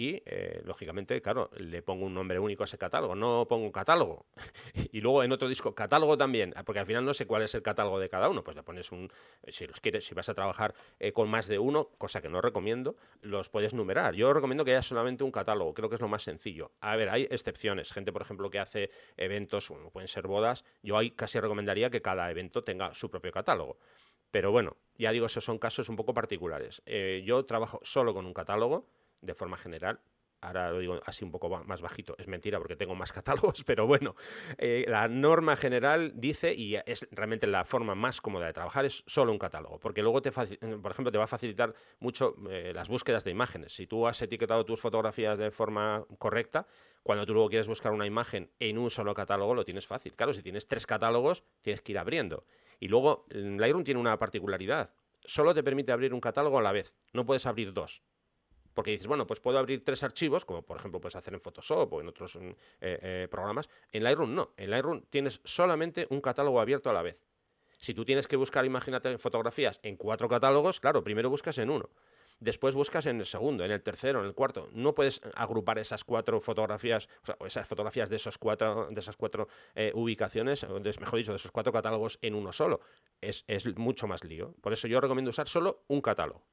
y 0.02 0.24
eh, 0.26 0.64
lógicamente, 0.66 1.22
claro, 1.22 1.52
le 1.58 1.84
pongo 1.84 2.08
un 2.08 2.14
nombre 2.16 2.40
único 2.40 2.64
a 2.64 2.66
ese 2.66 2.80
catálogo, 2.80 3.14
no 3.14 3.46
pongo 3.48 3.66
un 3.66 3.72
catálogo. 3.72 4.26
y 4.92 5.00
luego 5.00 5.22
en 5.22 5.32
otro 5.32 5.48
disco, 5.48 5.76
catálogo 5.76 6.18
también, 6.18 6.56
porque 6.66 6.80
al 6.80 6.88
final 6.88 7.06
no 7.06 7.14
sé 7.14 7.28
cuál 7.28 7.44
es 7.44 7.54
el 7.54 7.62
catálogo 7.62 8.00
de 8.00 8.10
cada 8.10 8.28
uno, 8.28 8.44
pues 8.44 8.58
le 8.58 8.64
pones 8.64 8.92
un, 8.92 9.12
si 9.48 9.68
los 9.68 9.80
quieres, 9.80 10.04
si 10.04 10.16
vas 10.16 10.28
a 10.28 10.34
trabajar 10.34 10.74
eh, 11.00 11.12
con 11.12 11.30
más 11.30 11.48
de 11.48 11.60
uno, 11.60 11.90
cosa 12.00 12.20
que 12.20 12.30
no 12.30 12.42
recomiendo, 12.42 12.96
los 13.22 13.50
puedes 13.50 13.76
numerar. 13.76 14.16
Yo 14.16 14.34
recomiendo 14.34 14.66
que 14.66 14.72
haya 14.72 14.82
solamente 14.82 15.24
un 15.24 15.32
catálogo, 15.32 15.76
creo 15.76 15.88
que 15.88 15.96
es 15.96 16.02
lo 16.02 16.08
más 16.08 16.24
sencillo. 16.24 16.72
A 16.80 16.96
ver, 16.96 17.10
hay 17.10 17.28
excepciones, 17.30 17.94
gente 17.94 18.12
por 18.12 18.24
ejemplo 18.24 18.50
que 18.50 18.58
hace 18.58 18.90
eventos, 19.18 19.70
bueno, 19.70 19.92
pueden 19.92 20.08
ser 20.08 20.26
bodas, 20.26 20.66
yo 20.82 20.98
ahí 20.98 21.12
casi 21.12 21.40
recomendaría 21.40 21.92
que 21.92 22.02
cada 22.02 22.32
evento 22.32 22.64
tenga 22.64 22.92
su 22.96 23.12
propio 23.12 23.32
catálogo. 23.32 23.78
Pero 24.32 24.52
bueno, 24.52 24.78
ya 24.98 25.12
digo, 25.12 25.26
esos 25.26 25.44
son 25.44 25.60
casos 25.60 25.90
un 25.90 25.96
poco 25.98 26.14
particulares. 26.14 26.82
Eh, 26.86 27.22
yo 27.26 27.46
trabajo 27.46 27.80
solo 27.84 28.14
con 28.14 28.26
un 28.26 28.34
catálogo, 28.34 28.88
de 29.22 29.34
forma 29.34 29.58
general. 29.58 30.02
Ahora 30.44 30.72
lo 30.72 30.80
digo 30.80 31.00
así 31.06 31.24
un 31.24 31.30
poco 31.30 31.50
más 31.64 31.82
bajito, 31.82 32.16
es 32.18 32.28
mentira 32.28 32.58
porque 32.58 32.76
tengo 32.76 32.96
más 32.96 33.14
catálogos, 33.14 33.64
pero 33.64 33.86
bueno, 33.86 34.16
eh, 34.58 34.86
la 34.88 35.08
norma 35.08 35.56
general 35.56 36.14
dice, 36.16 36.52
y 36.56 36.78
es 36.84 37.08
realmente 37.12 37.46
la 37.46 37.64
forma 37.64 37.94
más 37.94 38.22
cómoda 38.22 38.48
de 38.48 38.54
trabajar, 38.54 38.86
es 38.86 39.04
solo 39.06 39.32
un 39.32 39.38
catálogo, 39.38 39.80
porque 39.80 40.02
luego, 40.02 40.20
te 40.24 40.32
por 40.32 40.92
ejemplo, 40.92 41.12
te 41.12 41.20
va 41.20 41.26
a 41.26 41.28
facilitar 41.28 41.76
mucho 42.00 42.36
eh, 42.50 42.72
las 42.74 42.90
búsquedas 42.90 43.24
de 43.24 43.30
imágenes. 43.30 43.74
Si 43.76 43.86
tú 43.86 44.08
has 44.08 44.20
etiquetado 44.20 44.66
tus 44.66 44.80
fotografías 44.80 45.38
de 45.38 45.52
forma 45.52 46.06
correcta, 46.18 46.66
cuando 47.04 47.24
tú 47.26 47.34
luego 47.34 47.50
quieres 47.50 47.68
buscar 47.68 47.92
una 47.92 48.08
imagen 48.08 48.50
en 48.60 48.80
un 48.80 48.90
solo 48.90 49.14
catálogo, 49.14 49.54
lo 49.54 49.64
tienes 49.64 49.86
fácil. 49.86 50.16
Claro, 50.16 50.34
si 50.34 50.42
tienes 50.42 50.68
tres 50.68 50.88
catálogos, 50.88 51.44
tienes 51.62 51.82
que 51.82 51.92
ir 51.92 52.00
abriendo. 52.00 52.46
Y 52.80 52.88
luego, 52.88 53.26
Lightroom 53.30 53.84
tiene 53.84 54.00
una 54.00 54.18
particularidad. 54.18 54.92
Solo 55.24 55.54
te 55.54 55.62
permite 55.62 55.92
abrir 55.92 56.16
un 56.16 56.20
catálogo 56.20 56.58
a 56.58 56.64
la 56.64 56.72
vez, 56.72 56.96
no 57.14 57.28
puedes 57.28 57.46
abrir 57.46 57.74
dos. 57.74 58.02
Porque 58.74 58.92
dices, 58.92 59.08
bueno, 59.08 59.28
pues 59.28 59.40
puedo 59.40 59.58
abrir 59.60 59.84
tres 59.84 60.04
archivos, 60.04 60.46
como 60.46 60.62
por 60.62 60.78
ejemplo 60.78 61.02
puedes 61.02 61.16
hacer 61.16 61.34
en 61.34 61.42
Photoshop 61.42 61.92
o 61.94 62.02
en 62.02 62.08
otros 62.08 62.36
mm, 62.36 62.50
eh, 62.50 62.54
eh, 62.82 63.28
programas. 63.30 63.70
En 63.92 64.04
Lightroom 64.04 64.34
no. 64.34 64.54
En 64.58 64.70
Lightroom 64.72 65.02
tienes 65.10 65.42
solamente 65.44 66.08
un 66.10 66.22
catálogo 66.22 66.62
abierto 66.62 66.90
a 66.90 66.94
la 66.94 67.02
vez. 67.02 67.18
Si 67.78 67.94
tú 67.94 68.06
tienes 68.06 68.28
que 68.28 68.36
buscar, 68.36 68.64
imagínate, 68.64 69.18
fotografías 69.18 69.80
en 69.84 69.98
cuatro 69.98 70.30
catálogos, 70.30 70.80
claro, 70.80 71.04
primero 71.04 71.30
buscas 71.30 71.58
en 71.58 71.70
uno. 71.70 71.90
Después 72.40 72.74
buscas 72.74 73.06
en 73.06 73.20
el 73.20 73.26
segundo, 73.26 73.64
en 73.64 73.72
el 73.72 73.84
tercero, 73.84 74.20
en 74.20 74.26
el 74.26 74.34
cuarto. 74.34 74.68
No 74.72 74.96
puedes 74.96 75.22
agrupar 75.36 75.78
esas 75.78 76.04
cuatro 76.04 76.40
fotografías, 76.40 77.08
o, 77.22 77.26
sea, 77.26 77.38
esas 77.46 77.68
fotografías 77.68 78.10
de, 78.10 78.16
esos 78.16 78.40
cuatro, 78.40 78.88
de 78.90 79.00
esas 79.00 79.16
cuatro 79.16 79.48
eh, 79.76 79.92
ubicaciones, 79.94 80.64
o 80.64 80.80
mejor 80.80 81.18
dicho, 81.20 81.32
de 81.32 81.36
esos 81.36 81.52
cuatro 81.52 81.72
catálogos 81.72 82.18
en 82.22 82.34
uno 82.34 82.52
solo. 82.52 82.82
Es, 83.20 83.44
es 83.48 83.66
mucho 83.78 84.08
más 84.08 84.24
lío. 84.24 84.56
Por 84.62 84.74
eso 84.74 84.88
yo 84.88 85.00
recomiendo 85.00 85.30
usar 85.30 85.48
solo 85.48 85.84
un 85.88 86.02
catálogo. 86.02 86.44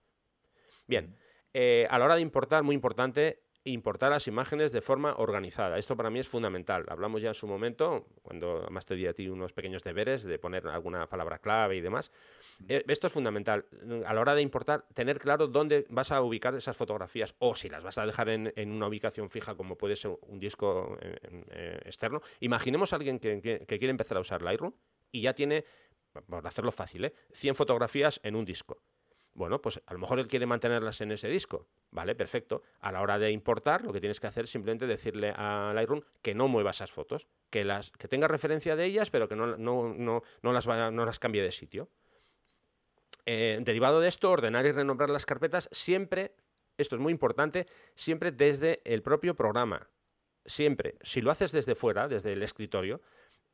Bien. 0.86 1.16
Eh, 1.54 1.86
a 1.90 1.98
la 1.98 2.04
hora 2.04 2.14
de 2.16 2.20
importar, 2.20 2.62
muy 2.62 2.74
importante, 2.74 3.42
importar 3.64 4.10
las 4.10 4.26
imágenes 4.26 4.72
de 4.72 4.80
forma 4.80 5.14
organizada. 5.16 5.78
Esto 5.78 5.96
para 5.96 6.10
mí 6.10 6.18
es 6.18 6.28
fundamental. 6.28 6.84
Hablamos 6.88 7.22
ya 7.22 7.28
en 7.28 7.34
su 7.34 7.46
momento, 7.46 8.06
cuando 8.22 8.62
además 8.62 8.86
te 8.86 8.94
di 8.94 9.06
a 9.06 9.12
ti 9.12 9.28
unos 9.28 9.52
pequeños 9.52 9.82
deberes 9.82 10.24
de 10.24 10.38
poner 10.38 10.66
alguna 10.68 11.06
palabra 11.08 11.38
clave 11.38 11.76
y 11.76 11.80
demás. 11.80 12.10
Eh, 12.68 12.84
esto 12.88 13.06
es 13.06 13.12
fundamental. 13.12 13.66
A 14.06 14.14
la 14.14 14.20
hora 14.20 14.34
de 14.34 14.42
importar, 14.42 14.82
tener 14.94 15.18
claro 15.18 15.46
dónde 15.46 15.86
vas 15.90 16.12
a 16.12 16.22
ubicar 16.22 16.54
esas 16.54 16.76
fotografías 16.76 17.34
o 17.38 17.54
si 17.54 17.68
las 17.68 17.82
vas 17.82 17.98
a 17.98 18.06
dejar 18.06 18.28
en, 18.28 18.52
una 18.70 18.88
ubicación 18.88 19.30
fija 19.30 19.54
como 19.54 19.76
puede 19.76 19.96
ser 19.96 20.16
un 20.22 20.38
disco 20.38 20.96
eh, 21.00 21.80
externo. 21.84 22.20
Imaginemos 22.40 22.92
a 22.92 22.96
alguien 22.96 23.18
que, 23.18 23.40
que 23.40 23.78
quiere 23.78 23.90
empezar 23.90 24.16
a 24.16 24.20
usar 24.20 24.42
Lightroom 24.42 24.72
y 25.10 25.22
ya 25.22 25.34
tiene, 25.34 25.64
por 26.26 26.46
hacerlo 26.46 26.72
fácil, 26.72 27.06
¿eh? 27.06 27.14
100 27.32 27.54
fotografías 27.54 28.20
en 28.22 28.36
un 28.36 28.44
disco. 28.44 28.82
Bueno, 29.38 29.62
pues 29.62 29.80
a 29.86 29.92
lo 29.92 30.00
mejor 30.00 30.18
él 30.18 30.26
quiere 30.26 30.46
mantenerlas 30.46 31.00
en 31.00 31.12
ese 31.12 31.28
disco. 31.28 31.68
Vale, 31.92 32.16
perfecto. 32.16 32.64
A 32.80 32.90
la 32.90 33.00
hora 33.00 33.20
de 33.20 33.30
importar, 33.30 33.84
lo 33.84 33.92
que 33.92 34.00
tienes 34.00 34.18
que 34.18 34.26
hacer 34.26 34.44
es 34.44 34.50
simplemente 34.50 34.84
decirle 34.84 35.32
a 35.36 35.70
Lightroom 35.76 36.02
que 36.22 36.34
no 36.34 36.48
mueva 36.48 36.70
esas 36.70 36.90
fotos, 36.90 37.28
que, 37.48 37.64
las, 37.64 37.92
que 37.92 38.08
tenga 38.08 38.26
referencia 38.26 38.74
de 38.74 38.86
ellas, 38.86 39.10
pero 39.10 39.28
que 39.28 39.36
no, 39.36 39.56
no, 39.56 40.22
las, 40.42 40.66
no 40.66 41.04
las 41.04 41.18
cambie 41.20 41.40
de 41.40 41.52
sitio. 41.52 41.88
Eh, 43.26 43.60
derivado 43.62 44.00
de 44.00 44.08
esto, 44.08 44.28
ordenar 44.28 44.66
y 44.66 44.72
renombrar 44.72 45.08
las 45.08 45.24
carpetas 45.24 45.68
siempre, 45.70 46.32
esto 46.76 46.96
es 46.96 47.00
muy 47.00 47.12
importante, 47.12 47.68
siempre 47.94 48.32
desde 48.32 48.80
el 48.84 49.02
propio 49.02 49.36
programa. 49.36 49.88
Siempre. 50.46 50.96
Si 51.02 51.20
lo 51.20 51.30
haces 51.30 51.52
desde 51.52 51.76
fuera, 51.76 52.08
desde 52.08 52.32
el 52.32 52.42
escritorio, 52.42 53.00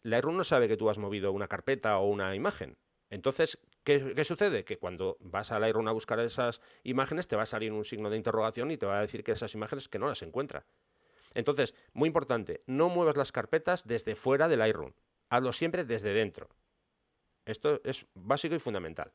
Lightroom 0.03 0.39
no 0.39 0.45
sabe 0.45 0.67
que 0.67 0.79
tú 0.79 0.89
has 0.89 0.97
movido 0.97 1.31
una 1.31 1.47
carpeta 1.47 1.99
o 1.99 2.09
una 2.09 2.35
imagen. 2.35 2.79
Entonces, 3.11 3.59
¿qué, 3.85 4.25
sucede? 4.25 4.65
Que 4.65 4.79
cuando 4.79 5.17
vas 5.21 5.53
a 5.53 5.59
Lightroom 5.59 5.89
a 5.89 5.93
buscar 5.93 6.19
esas 6.21 6.61
imágenes, 6.83 7.29
te 7.29 7.37
va 7.37 7.43
a 7.43 7.47
salir 7.47 7.73
un 7.73 7.85
signo 7.85 8.11
de 8.11 8.17
interrogación 8.17 8.71
y 8.71 8.77
te 8.77 8.87
va 8.87 8.99
a 8.99 9.03
decir 9.03 9.23
que 9.23 9.33
esas 9.33 9.55
imágenes 9.55 9.89
que 9.89 9.99
no 9.99 10.09
las 10.09 10.23
encuentra. 10.23 10.65
Entonces, 11.35 11.75
muy 11.93 12.09
importante, 12.09 12.63
no 12.67 12.89
muevas 12.89 13.17
las 13.17 13.33
carpetas 13.33 13.87
desde 13.87 14.17
fuera 14.17 14.49
del 14.49 14.61
Lightroom. 14.61 14.93
Hazlo 15.29 15.53
siempre 15.53 15.85
desde 15.85 16.13
dentro. 16.13 16.49
Esto 17.45 17.81
es 17.85 18.07
básico 18.15 18.55
y 18.55 18.59
fundamental. 18.59 19.13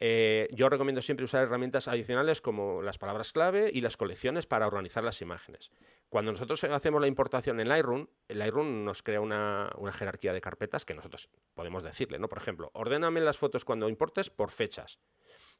Eh, 0.00 0.48
yo 0.52 0.68
recomiendo 0.68 1.00
siempre 1.00 1.24
usar 1.24 1.44
herramientas 1.44 1.86
adicionales 1.86 2.40
como 2.40 2.82
las 2.82 2.98
palabras 2.98 3.32
clave 3.32 3.70
y 3.72 3.80
las 3.80 3.96
colecciones 3.96 4.46
para 4.46 4.66
organizar 4.66 5.04
las 5.04 5.22
imágenes. 5.22 5.70
Cuando 6.08 6.32
nosotros 6.32 6.62
hacemos 6.64 7.00
la 7.00 7.06
importación 7.06 7.60
en 7.60 7.68
Lightroom, 7.68 8.08
Lightroom 8.28 8.84
nos 8.84 9.02
crea 9.02 9.20
una, 9.20 9.70
jerarquía 9.92 10.32
de 10.32 10.40
carpetas 10.40 10.84
que 10.84 10.94
nosotros 10.94 11.28
podemos 11.54 11.82
decirle, 11.82 12.18
¿no? 12.18 12.28
Por 12.28 12.38
ejemplo, 12.38 12.70
ordéname 12.74 13.20
las 13.20 13.38
fotos 13.38 13.64
cuando 13.64 13.88
importes 13.88 14.28
por 14.28 14.50
fechas. 14.50 14.98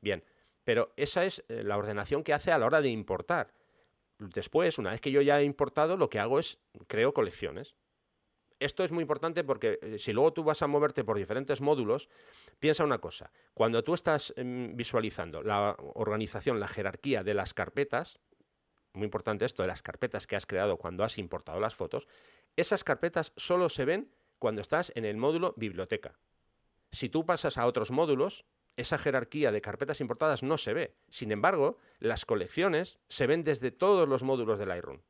Bien, 0.00 0.24
pero 0.64 0.92
esa 0.96 1.24
es 1.24 1.44
eh, 1.48 1.62
la 1.62 1.76
ordenación 1.76 2.24
que 2.24 2.34
hace 2.34 2.50
a 2.50 2.58
la 2.58 2.66
hora 2.66 2.80
de 2.80 2.88
importar. 2.88 3.54
Después, 4.18 4.78
una 4.78 4.90
vez 4.90 5.00
que 5.00 5.10
yo 5.10 5.22
ya 5.22 5.40
he 5.40 5.44
importado, 5.44 5.96
lo 5.96 6.10
que 6.10 6.18
hago 6.18 6.38
es 6.38 6.58
creo 6.88 7.14
colecciones 7.14 7.76
esto 8.64 8.84
es 8.84 8.92
muy 8.92 9.02
importante 9.02 9.44
porque 9.44 9.78
eh, 9.82 9.98
si 9.98 10.12
luego 10.12 10.32
tú 10.32 10.44
vas 10.44 10.62
a 10.62 10.66
moverte 10.66 11.04
por 11.04 11.18
diferentes 11.18 11.60
módulos, 11.60 12.08
piensa 12.58 12.84
una 12.84 12.98
cosa. 12.98 13.30
Cuando 13.54 13.82
tú 13.82 13.94
estás 13.94 14.32
em, 14.36 14.76
visualizando 14.76 15.42
la 15.42 15.76
organización, 15.94 16.60
la 16.60 16.68
jerarquía 16.68 17.22
de 17.22 17.34
las 17.34 17.54
carpetas, 17.54 18.20
muy 18.94 19.04
importante 19.04 19.44
esto, 19.44 19.62
de 19.62 19.68
las 19.68 19.82
carpetas 19.82 20.26
que 20.26 20.36
has 20.36 20.46
creado 20.46 20.76
cuando 20.76 21.04
has 21.04 21.18
importado 21.18 21.60
las 21.60 21.74
fotos, 21.74 22.08
esas 22.56 22.84
carpetas 22.84 23.32
solo 23.36 23.68
se 23.68 23.84
ven 23.84 24.10
cuando 24.38 24.60
estás 24.60 24.92
en 24.94 25.04
el 25.04 25.16
módulo 25.16 25.54
biblioteca. 25.56 26.18
Si 26.90 27.08
tú 27.08 27.24
pasas 27.24 27.56
a 27.58 27.66
otros 27.66 27.90
módulos, 27.90 28.44
esa 28.76 28.98
jerarquía 28.98 29.52
de 29.52 29.60
carpetas 29.60 30.00
importadas 30.00 30.42
no 30.42 30.58
se 30.58 30.72
ve. 30.74 30.96
Sin 31.08 31.32
embargo, 31.32 31.78
las 31.98 32.24
colecciones 32.24 32.98
se 33.08 33.26
ven 33.26 33.44
desde 33.44 33.70
todos 33.70 34.08
los 34.08 34.22
módulos 34.22 34.58
del 34.58 34.68
Lightroom. 34.68 35.00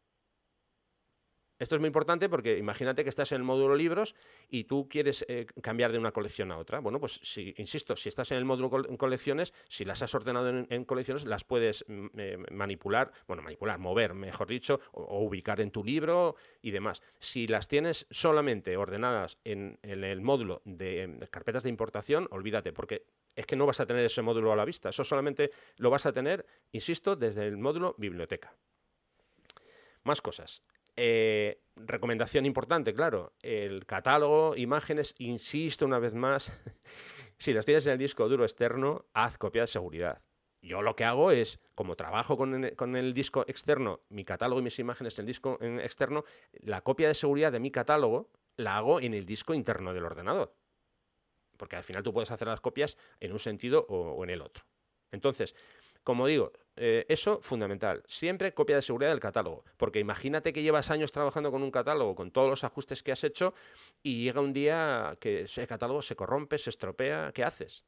Esto 1.62 1.76
es 1.76 1.80
muy 1.80 1.86
importante 1.86 2.28
porque 2.28 2.58
imagínate 2.58 3.04
que 3.04 3.08
estás 3.08 3.30
en 3.30 3.36
el 3.36 3.44
módulo 3.44 3.76
libros 3.76 4.16
y 4.50 4.64
tú 4.64 4.88
quieres 4.88 5.24
eh, 5.28 5.46
cambiar 5.62 5.92
de 5.92 5.98
una 5.98 6.10
colección 6.10 6.50
a 6.50 6.58
otra. 6.58 6.80
Bueno, 6.80 6.98
pues 6.98 7.20
si, 7.22 7.54
insisto, 7.56 7.94
si 7.94 8.08
estás 8.08 8.32
en 8.32 8.38
el 8.38 8.44
módulo 8.44 8.68
colecciones, 8.98 9.54
si 9.68 9.84
las 9.84 10.02
has 10.02 10.12
ordenado 10.12 10.48
en, 10.48 10.84
colecciones, 10.84 11.24
las 11.24 11.44
puedes 11.44 11.84
mm, 11.86 12.06
eh, 12.18 12.36
manipular, 12.50 13.12
bueno, 13.28 13.44
manipular, 13.44 13.78
mover, 13.78 14.12
mejor 14.12 14.48
dicho, 14.48 14.80
o, 14.90 15.20
ubicar 15.20 15.60
en 15.60 15.70
tu 15.70 15.84
libro 15.84 16.34
y 16.62 16.72
demás. 16.72 17.00
Si 17.20 17.46
las 17.46 17.68
tienes 17.68 18.08
solamente 18.10 18.76
ordenadas 18.76 19.38
en, 19.44 19.78
el 19.82 20.20
módulo 20.20 20.62
de, 20.64 21.06
de 21.06 21.28
carpetas 21.28 21.62
de 21.62 21.68
importación, 21.68 22.26
olvídate, 22.32 22.72
porque 22.72 23.06
es 23.36 23.46
que 23.46 23.54
no 23.54 23.66
vas 23.66 23.78
a 23.78 23.86
tener 23.86 24.04
ese 24.04 24.20
módulo 24.20 24.52
a 24.52 24.56
la 24.56 24.64
vista. 24.64 24.88
Eso 24.88 25.04
solamente 25.04 25.52
lo 25.76 25.90
vas 25.90 26.06
a 26.06 26.12
tener, 26.12 26.44
insisto, 26.72 27.14
desde 27.14 27.46
el 27.46 27.56
módulo 27.56 27.94
biblioteca. 27.98 28.52
Más 30.02 30.20
cosas. 30.20 30.64
Eh, 30.96 31.62
recomendación 31.76 32.44
importante, 32.46 32.94
claro, 32.94 33.32
el 33.42 33.86
catálogo, 33.86 34.56
imágenes, 34.56 35.14
insisto 35.18 35.86
una 35.86 35.98
vez 35.98 36.14
más, 36.14 36.52
si 37.38 37.52
los 37.52 37.64
tienes 37.64 37.86
en 37.86 37.92
el 37.92 37.98
disco 37.98 38.28
duro 38.28 38.44
externo, 38.44 39.06
haz 39.14 39.38
copia 39.38 39.62
de 39.62 39.68
seguridad. 39.68 40.22
Yo 40.60 40.80
lo 40.82 40.94
que 40.94 41.04
hago 41.04 41.32
es, 41.32 41.60
como 41.74 41.96
trabajo 41.96 42.36
con 42.36 42.96
el, 42.96 43.14
disco 43.14 43.44
externo, 43.48 44.00
mi 44.10 44.24
catálogo 44.24 44.60
y 44.60 44.64
mis 44.64 44.78
imágenes 44.78 45.18
en 45.18 45.24
el 45.24 45.26
disco 45.26 45.58
externo, 45.60 46.24
la 46.52 46.82
copia 46.82 47.08
de 47.08 47.14
seguridad 47.14 47.50
de 47.50 47.58
mi 47.58 47.72
catálogo 47.72 48.30
la 48.56 48.76
hago 48.76 49.00
en 49.00 49.12
el 49.12 49.26
disco 49.26 49.54
interno 49.54 49.92
del 49.92 50.04
ordenador. 50.04 50.54
Porque 51.56 51.74
al 51.74 51.82
final 51.82 52.04
tú 52.04 52.12
puedes 52.12 52.30
hacer 52.30 52.46
las 52.46 52.60
copias 52.60 52.96
en 53.18 53.32
un 53.32 53.40
sentido 53.40 53.86
o 53.88 54.22
en 54.22 54.30
el 54.30 54.40
otro. 54.40 54.64
Entonces, 55.10 55.56
como 56.04 56.26
digo, 56.26 56.52
eh, 56.76 57.04
eso 57.08 57.40
fundamental. 57.42 58.02
Siempre 58.06 58.54
copia 58.54 58.76
de 58.76 58.82
seguridad 58.82 59.10
del 59.10 59.20
catálogo. 59.20 59.64
Porque 59.76 60.00
imagínate 60.00 60.52
que 60.52 60.62
llevas 60.62 60.90
años 60.90 61.12
trabajando 61.12 61.50
con 61.50 61.62
un 61.62 61.70
catálogo, 61.70 62.14
con 62.14 62.30
todos 62.30 62.48
los 62.48 62.64
ajustes 62.64 63.02
que 63.02 63.12
has 63.12 63.24
hecho, 63.24 63.54
y 64.02 64.22
llega 64.24 64.40
un 64.40 64.52
día 64.52 65.16
que 65.20 65.42
ese 65.42 65.66
catálogo 65.66 66.02
se 66.02 66.16
corrompe, 66.16 66.58
se 66.58 66.70
estropea. 66.70 67.32
¿Qué 67.32 67.44
haces? 67.44 67.84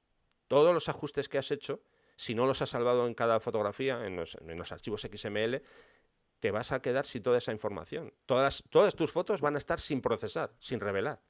Todos 0.49 0.75
los 0.75 0.89
ajustes 0.89 1.29
que 1.29 1.39
has 1.39 1.51
hecho, 1.51 1.83
si 2.17 2.35
no 2.35 2.47
los 2.47 2.61
has 2.63 2.71
salvado 2.71 3.07
en 3.07 3.15
cada 3.15 3.41
fotografía, 3.41 4.07
en 4.07 4.17
los, 4.17 4.37
archivos 4.73 5.03
XML, 5.03 5.63
te 6.41 6.51
vas 6.51 6.73
a 6.73 6.83
quedar 6.83 7.07
sin 7.07 7.23
toda 7.23 7.39
esa 7.39 7.53
información. 7.53 8.13
Todas, 8.27 8.63
todas 8.69 8.95
tus 8.95 9.11
fotos 9.11 9.41
van 9.41 9.55
a 9.55 9.59
estar 9.59 9.81
sin 9.81 10.03
procesar, 10.03 10.53
sin 10.59 10.81
revelar. 10.81 11.23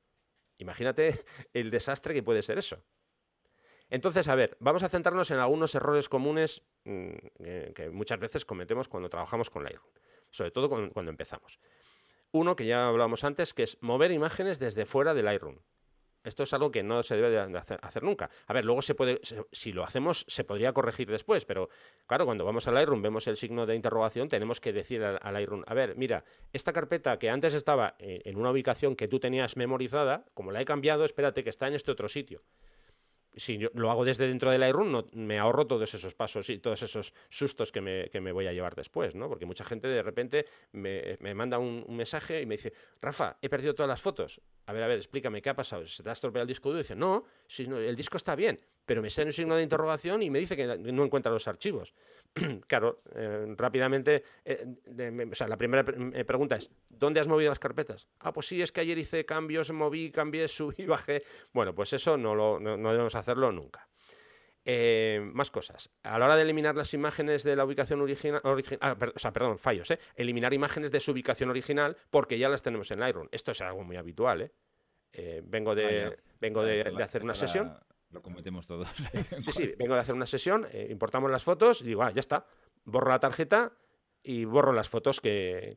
Imagínate 0.58 1.24
el 1.52 1.70
desastre 1.70 2.14
que 2.14 2.22
puede 2.22 2.42
ser 2.42 2.58
eso. 2.58 2.82
Entonces, 3.90 4.28
a 4.28 4.34
ver, 4.34 4.56
vamos 4.60 4.82
a 4.82 4.88
centrarnos 4.88 5.30
en 5.30 5.38
algunos 5.38 5.74
errores 5.74 6.08
comunes 6.08 6.62
mm, 6.84 7.10
eh, 7.40 7.72
que 7.74 7.90
muchas 7.90 8.18
veces 8.18 8.44
cometemos 8.44 8.88
cuando 8.88 9.08
trabajamos 9.08 9.50
con 9.50 9.64
Lightroom, 9.64 9.92
sobre 10.30 10.50
todo 10.50 10.68
cuando, 10.68 11.10
empezamos. 11.10 11.58
Uno 12.32 12.56
que 12.56 12.66
ya 12.66 12.88
hablábamos 12.88 13.24
antes, 13.24 13.54
que 13.54 13.62
es 13.62 13.78
mover 13.82 14.10
imágenes 14.10 14.58
desde 14.58 14.86
fuera 14.86 15.14
de 15.14 15.22
Lightroom. 15.22 15.58
Esto 16.24 16.42
es 16.44 16.54
algo 16.54 16.70
que 16.70 16.82
no 16.82 17.02
se 17.02 17.16
debe 17.16 17.28
de 17.28 17.58
hacer, 17.82 18.02
nunca. 18.02 18.30
A 18.46 18.54
ver, 18.54 18.64
luego 18.64 18.80
se 18.80 18.94
puede, 18.94 19.20
si 19.52 19.72
lo 19.72 19.84
hacemos, 19.84 20.24
se 20.26 20.42
podría 20.42 20.72
corregir 20.72 21.10
después, 21.10 21.44
pero 21.44 21.68
claro, 22.06 22.24
cuando 22.24 22.46
vamos 22.46 22.66
a 22.66 22.72
Lightroom, 22.72 23.02
vemos 23.02 23.26
el 23.28 23.36
signo 23.36 23.66
de 23.66 23.74
interrogación, 23.74 24.28
tenemos 24.28 24.58
que 24.58 24.72
decir 24.72 25.04
a, 25.04 25.30
Lightroom, 25.30 25.64
a 25.66 25.74
ver, 25.74 25.96
mira, 25.96 26.24
esta 26.54 26.72
carpeta 26.72 27.18
que 27.18 27.28
antes 27.28 27.52
estaba 27.52 27.94
eh, 27.98 28.22
en 28.24 28.38
una 28.38 28.50
ubicación 28.50 28.96
que 28.96 29.06
tú 29.06 29.20
tenías 29.20 29.58
memorizada, 29.58 30.24
como 30.32 30.50
la 30.50 30.62
he 30.62 30.64
cambiado, 30.64 31.04
espérate 31.04 31.44
que 31.44 31.50
está 31.50 31.68
en 31.68 31.74
este 31.74 31.90
otro 31.90 32.08
sitio 32.08 32.42
si 33.36 33.58
yo 33.58 33.68
lo 33.74 33.90
hago 33.90 34.04
desde 34.04 34.26
dentro 34.26 34.50
del 34.50 34.60
Lightroom, 34.60 34.90
no, 34.90 35.06
me 35.12 35.38
ahorro 35.38 35.66
todos 35.66 35.92
esos 35.94 36.14
pasos 36.14 36.48
y 36.50 36.58
todos 36.58 36.82
esos 36.82 37.14
sustos 37.28 37.72
que 37.72 37.80
me, 37.80 38.08
que 38.10 38.20
me 38.20 38.32
voy 38.32 38.46
a 38.46 38.52
llevar 38.52 38.74
después, 38.74 39.14
¿no? 39.14 39.28
Porque 39.28 39.46
mucha 39.46 39.64
gente 39.64 39.88
de 39.88 40.02
repente 40.02 40.46
me, 40.72 41.16
me 41.20 41.34
manda 41.34 41.58
un, 41.58 41.84
mensaje 41.88 42.42
y 42.42 42.46
me 42.46 42.56
dice, 42.56 42.72
Rafa, 43.00 43.36
he 43.40 43.48
perdido 43.48 43.74
todas 43.74 43.88
las 43.88 44.00
fotos. 44.00 44.40
A 44.66 44.72
ver, 44.72 44.82
a 44.82 44.86
ver, 44.86 44.98
explícame, 44.98 45.42
¿qué 45.42 45.50
ha 45.50 45.54
pasado? 45.54 45.84
¿Se 45.86 46.02
te 46.02 46.08
ha 46.08 46.12
estropeado 46.12 46.42
el 46.42 46.48
disco 46.48 46.68
duro? 46.68 46.78
Dice, 46.78 46.96
no, 46.96 47.24
si 47.46 47.64
el 47.64 47.96
disco 47.96 48.16
está 48.16 48.34
bien 48.34 48.58
pero 48.84 49.02
me 49.02 49.10
sale 49.10 49.26
un 49.26 49.32
signo 49.32 49.56
de 49.56 49.62
interrogación 49.62 50.22
y 50.22 50.30
me 50.30 50.38
dice 50.38 50.56
que 50.56 50.66
no 50.66 51.04
encuentra 51.04 51.32
los 51.32 51.48
archivos. 51.48 51.94
claro, 52.66 53.02
eh, 53.14 53.54
rápidamente, 53.56 54.24
eh, 54.44 54.66
o 55.30 55.34
sea, 55.34 55.48
la 55.48 55.56
primera 55.56 55.84
eh, 56.12 56.24
pregunta 56.24 56.56
es, 56.56 56.70
¿dónde 56.88 57.20
has 57.20 57.28
movido 57.28 57.50
las 57.50 57.58
carpetas? 57.58 58.08
Ah, 58.20 58.32
pues 58.32 58.46
sí, 58.46 58.60
es 58.60 58.72
que 58.72 58.80
ayer 58.80 58.98
hice 58.98 59.24
cambios, 59.24 59.70
moví, 59.72 60.10
cambié, 60.10 60.48
subí, 60.48 60.86
bajé. 60.86 61.22
Bueno, 61.52 61.74
pues 61.74 61.92
eso 61.92 62.16
no, 62.16 62.34
lo, 62.34 62.58
no, 62.58 62.90
debemos 62.90 63.14
hacerlo 63.14 63.52
nunca. 63.52 63.88
más 65.32 65.50
cosas. 65.50 65.90
A 66.02 66.18
la 66.18 66.26
hora 66.26 66.36
de 66.36 66.42
eliminar 66.42 66.74
las 66.74 66.92
imágenes 66.94 67.44
de 67.44 67.54
la 67.56 67.64
ubicación 67.64 68.00
original, 68.00 68.40
ah, 68.80 68.96
o 69.14 69.18
sea, 69.18 69.32
perdón, 69.32 69.58
fallos, 69.58 69.90
¿eh? 69.90 69.98
eliminar 70.16 70.52
imágenes 70.52 70.90
de 70.90 71.00
su 71.00 71.12
ubicación 71.12 71.50
original 71.50 71.96
porque 72.10 72.38
ya 72.38 72.48
las 72.48 72.62
tenemos 72.62 72.90
en 72.90 73.00
Lightroom. 73.00 73.28
Esto 73.30 73.52
es 73.52 73.60
algo 73.60 73.84
muy 73.84 73.96
habitual, 73.96 74.42
¿eh? 74.42 74.52
vengo 75.44 75.76
de, 75.76 76.16
vengo 76.40 76.64
de, 76.64 76.82
hacer 77.02 77.22
una 77.22 77.34
sesión. 77.34 77.72
Lo 78.14 78.22
cometemos 78.22 78.66
todos. 78.66 78.88
sí, 79.40 79.52
sí, 79.52 79.74
vengo 79.76 79.94
de 79.94 80.00
hacer 80.00 80.14
una 80.14 80.26
sesión, 80.26 80.66
eh, 80.70 80.86
importamos 80.88 81.30
las 81.30 81.42
fotos 81.42 81.82
y 81.82 81.86
digo, 81.86 82.02
ah, 82.04 82.12
ya 82.12 82.20
está. 82.20 82.46
Borro 82.84 83.10
la 83.10 83.18
tarjeta 83.18 83.72
y 84.22 84.44
borro 84.44 84.72
las 84.72 84.88
fotos 84.88 85.20
que, 85.20 85.76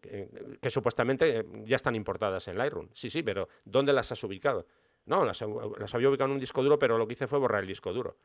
supuestamente 0.69 1.45
ya 1.65 1.75
están 1.75 1.95
importadas 1.95 2.47
en 2.47 2.57
Lightroom. 2.57 2.89
Sí, 2.93 3.09
sí, 3.09 3.23
pero 3.23 3.49
¿dónde 3.65 3.91
las 3.91 4.11
has 4.11 4.23
ubicado? 4.23 4.67
No, 5.05 5.25
las, 5.25 5.43
las, 5.79 5.95
había 5.95 6.09
ubicado 6.09 6.27
en 6.27 6.33
un 6.35 6.39
disco 6.39 6.61
duro, 6.61 6.77
pero 6.77 6.97
lo 6.97 7.07
que 7.07 7.13
hice 7.13 7.27
fue 7.27 7.39
borrar 7.39 7.61
el 7.61 7.67
disco 7.67 7.91
duro. 7.91 8.17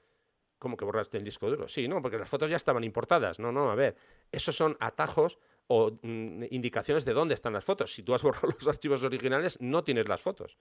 ¿Cómo 0.58 0.76
que 0.76 0.84
borraste 0.84 1.16
el 1.16 1.24
disco 1.24 1.48
duro? 1.48 1.66
Sí, 1.66 1.88
no, 1.88 2.02
porque 2.02 2.18
las 2.18 2.28
fotos 2.28 2.50
ya 2.50 2.56
estaban 2.56 2.84
importadas. 2.84 3.38
No, 3.38 3.50
no, 3.50 3.70
a 3.70 3.74
ver, 3.74 3.96
esos 4.30 4.54
son 4.54 4.76
atajos 4.78 5.38
o 5.66 5.98
mm, 6.02 6.44
indicaciones 6.50 7.04
de 7.04 7.12
dónde 7.12 7.34
están 7.34 7.52
las 7.52 7.64
fotos. 7.64 7.92
Si 7.92 8.02
tú 8.02 8.14
has 8.14 8.22
borrado 8.22 8.48
los 8.48 8.66
archivos 8.68 9.02
originales, 9.02 9.60
no 9.60 9.84
tienes 9.84 10.08
las 10.08 10.20
fotos. 10.20 10.58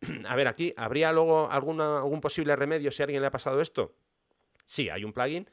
a 0.26 0.36
ver, 0.36 0.48
aquí, 0.48 0.72
¿habría 0.76 1.12
luego 1.12 1.50
algún 1.50 2.20
posible 2.20 2.56
remedio 2.56 2.90
si 2.90 3.02
a 3.02 3.04
alguien 3.04 3.22
le 3.22 3.28
ha 3.28 3.32
pasado 3.32 3.60
esto? 3.60 3.94
Sí, 4.64 4.88
hay 4.90 5.04
un 5.04 5.12
plugin 5.12 5.48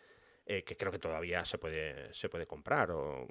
eh, 0.47 0.63
que 0.63 0.77
creo 0.77 0.91
que 0.91 0.99
todavía 0.99 1.43
se 1.43 1.57
puede, 1.57 2.13
se 2.13 2.29
puede 2.29 2.45
comprar. 2.45 2.91
O, 2.91 3.27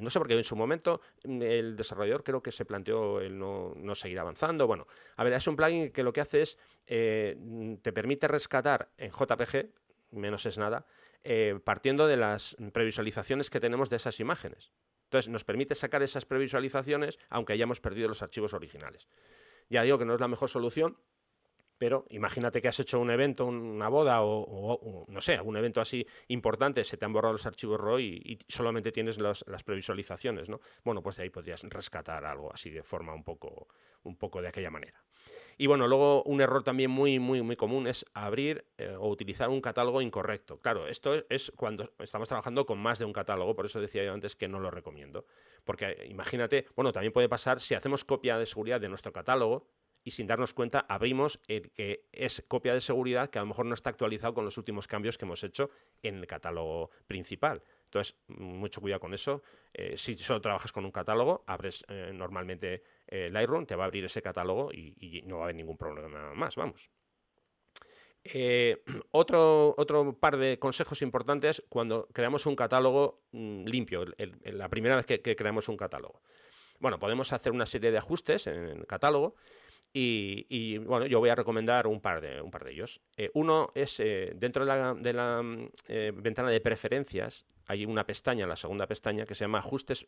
no 0.00 0.10
sé, 0.10 0.18
porque 0.18 0.34
en 0.34 0.42
su 0.42 0.56
momento 0.56 1.00
mm, 1.24 1.42
el 1.42 1.76
desarrollador 1.76 2.24
creo 2.24 2.42
que 2.42 2.50
se 2.50 2.64
planteó 2.64 3.20
el 3.20 3.38
no, 3.38 3.72
no 3.76 3.94
seguir 3.94 4.18
avanzando. 4.18 4.66
Bueno, 4.66 4.88
a 5.16 5.22
ver, 5.22 5.34
es 5.34 5.46
un 5.46 5.54
plugin 5.54 5.92
que 5.92 6.02
lo 6.02 6.12
que 6.12 6.20
hace 6.20 6.42
es, 6.42 6.58
eh, 6.86 7.36
te 7.82 7.92
permite 7.92 8.26
rescatar 8.26 8.90
en 8.98 9.12
JPG, 9.12 9.70
menos 10.10 10.44
es 10.46 10.58
nada, 10.58 10.86
eh, 11.22 11.58
partiendo 11.62 12.08
de 12.08 12.16
las 12.16 12.56
previsualizaciones 12.72 13.48
que 13.48 13.60
tenemos 13.60 13.88
de 13.88 13.96
esas 13.96 14.18
imágenes. 14.18 14.72
Entonces, 15.06 15.30
nos 15.30 15.44
permite 15.44 15.74
sacar 15.74 16.02
esas 16.02 16.26
previsualizaciones 16.26 17.18
aunque 17.30 17.52
hayamos 17.52 17.80
perdido 17.80 18.08
los 18.08 18.22
archivos 18.22 18.54
originales. 18.54 19.08
Ya 19.68 19.82
digo 19.82 19.98
que 19.98 20.04
no 20.04 20.14
es 20.14 20.20
la 20.20 20.28
mejor 20.28 20.50
solución, 20.50 20.98
pero 21.78 22.06
imagínate 22.10 22.62
que 22.62 22.68
has 22.68 22.80
hecho 22.80 22.98
un 23.00 23.10
evento, 23.10 23.44
una 23.46 23.88
boda 23.88 24.22
o, 24.22 25.04
no 25.08 25.20
sé, 25.20 25.40
un 25.40 25.56
evento 25.56 25.80
así 25.80 26.06
importante, 26.28 26.82
se 26.84 26.96
te 26.96 27.04
han 27.04 27.12
borrado 27.12 27.32
los 27.32 27.46
archivos 27.46 27.80
RAW 27.80 27.98
y, 27.98 28.38
solamente 28.48 28.92
tienes 28.92 29.18
las 29.18 29.62
previsualizaciones, 29.64 30.48
¿no? 30.48 30.60
Bueno, 30.84 31.02
pues 31.02 31.16
de 31.16 31.24
ahí 31.24 31.30
podrías 31.30 31.62
rescatar 31.64 32.24
algo 32.24 32.52
así 32.52 32.70
de 32.70 32.82
forma 32.82 33.14
un 33.14 33.24
poco, 33.24 33.68
un 34.04 34.16
poco 34.16 34.40
de 34.40 34.48
aquella 34.48 34.70
manera. 34.70 35.04
Y 35.58 35.66
bueno, 35.66 35.86
luego 35.86 36.22
un 36.24 36.40
error 36.40 36.62
también 36.62 36.90
muy, 36.90 37.18
muy, 37.18 37.42
muy 37.42 37.56
común 37.56 37.86
es 37.86 38.04
abrir 38.14 38.64
eh, 38.78 38.94
o 38.98 39.08
utilizar 39.08 39.48
un 39.48 39.60
catálogo 39.60 40.00
incorrecto. 40.00 40.58
Claro, 40.60 40.86
esto 40.86 41.14
es 41.28 41.52
cuando 41.56 41.92
estamos 41.98 42.28
trabajando 42.28 42.66
con 42.66 42.78
más 42.78 42.98
de 42.98 43.04
un 43.04 43.12
catálogo, 43.12 43.54
por 43.54 43.66
eso 43.66 43.80
decía 43.80 44.04
yo 44.04 44.12
antes 44.12 44.36
que 44.36 44.48
no 44.48 44.60
lo 44.60 44.70
recomiendo. 44.70 45.26
Porque 45.64 46.06
imagínate, 46.08 46.66
bueno, 46.76 46.92
también 46.92 47.12
puede 47.12 47.28
pasar 47.28 47.60
si 47.60 47.74
hacemos 47.74 48.04
copia 48.04 48.38
de 48.38 48.46
seguridad 48.46 48.80
de 48.80 48.88
nuestro 48.88 49.12
catálogo, 49.12 49.68
y 50.06 50.12
sin 50.12 50.28
darnos 50.28 50.54
cuenta 50.54 50.86
abrimos 50.88 51.40
el 51.48 51.72
que 51.72 52.06
es 52.12 52.44
copia 52.46 52.72
de 52.72 52.80
seguridad 52.80 53.28
que 53.28 53.40
a 53.40 53.42
lo 53.42 53.48
mejor 53.48 53.66
no 53.66 53.74
está 53.74 53.90
actualizado 53.90 54.34
con 54.34 54.44
los 54.44 54.56
últimos 54.56 54.86
cambios 54.86 55.18
que 55.18 55.24
hemos 55.24 55.42
hecho 55.42 55.68
en 56.00 56.18
el 56.18 56.28
catálogo 56.28 56.90
principal. 57.08 57.60
Entonces, 57.86 58.16
mucho 58.28 58.80
cuidado 58.80 59.00
con 59.00 59.14
eso. 59.14 59.42
Eh, 59.74 59.96
si 59.96 60.16
solo 60.16 60.40
trabajas 60.40 60.70
con 60.70 60.84
un 60.84 60.92
catálogo, 60.92 61.42
abres 61.48 61.84
eh, 61.88 62.12
normalmente 62.14 62.84
eh, 63.08 63.30
Lightroom, 63.32 63.66
te 63.66 63.74
va 63.74 63.82
a 63.82 63.86
abrir 63.86 64.04
ese 64.04 64.22
catálogo 64.22 64.70
y, 64.72 65.22
no 65.26 65.38
va 65.38 65.42
a 65.42 65.44
haber 65.46 65.56
ningún 65.56 65.76
problema 65.76 66.34
más, 66.34 66.54
vamos. 66.54 66.88
otro, 69.10 69.74
otro 69.76 70.18
par 70.20 70.36
de 70.36 70.60
consejos 70.60 71.02
importantes 71.02 71.64
cuando 71.68 72.06
creamos 72.12 72.46
un 72.46 72.54
catálogo 72.54 73.24
mm, 73.32 73.64
limpio, 73.64 74.04
la 74.44 74.68
primera 74.68 74.94
vez 74.94 75.06
que 75.06 75.34
creamos 75.34 75.68
un 75.68 75.76
catálogo. 75.76 76.22
Bueno, 76.78 76.98
podemos 76.98 77.32
hacer 77.32 77.52
una 77.52 77.66
serie 77.66 77.90
de 77.90 77.98
ajustes 77.98 78.46
en 78.46 78.66
el 78.68 78.86
catálogo 78.86 79.34
y, 79.98 80.78
bueno, 80.78 81.06
yo 81.06 81.20
voy 81.20 81.30
a 81.30 81.34
recomendar 81.34 81.86
un 81.86 82.00
par 82.00 82.20
de, 82.20 82.42
un 82.42 82.50
par 82.50 82.64
de 82.64 82.72
ellos. 82.72 83.00
Eh, 83.16 83.30
uno 83.32 83.70
es 83.74 83.98
eh, 84.00 84.32
dentro 84.36 84.64
de 84.66 85.12
la, 85.12 85.42
mm, 85.42 85.68
eh, 85.88 86.12
ventana 86.14 86.50
de 86.50 86.60
preferencias, 86.60 87.46
hay 87.66 87.86
una 87.86 88.04
pestaña, 88.04 88.46
la 88.46 88.56
segunda 88.56 88.86
pestaña, 88.86 89.24
que 89.24 89.34
se 89.34 89.44
llama 89.44 89.58
ajustes 89.58 90.06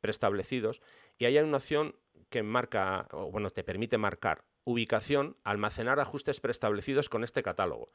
preestablecidos 0.00 0.80
y 1.18 1.24
ahí 1.24 1.36
hay 1.38 1.44
una 1.44 1.56
opción 1.56 1.96
que 2.28 2.42
marca, 2.42 3.08
o 3.12 3.30
bueno, 3.32 3.50
te 3.50 3.64
permite 3.64 3.98
marcar 3.98 4.44
ubicación, 4.64 5.36
almacenar 5.42 5.98
ajustes 6.00 6.40
preestablecidos 6.40 7.08
con 7.08 7.24
este 7.24 7.42
catálogo. 7.42 7.90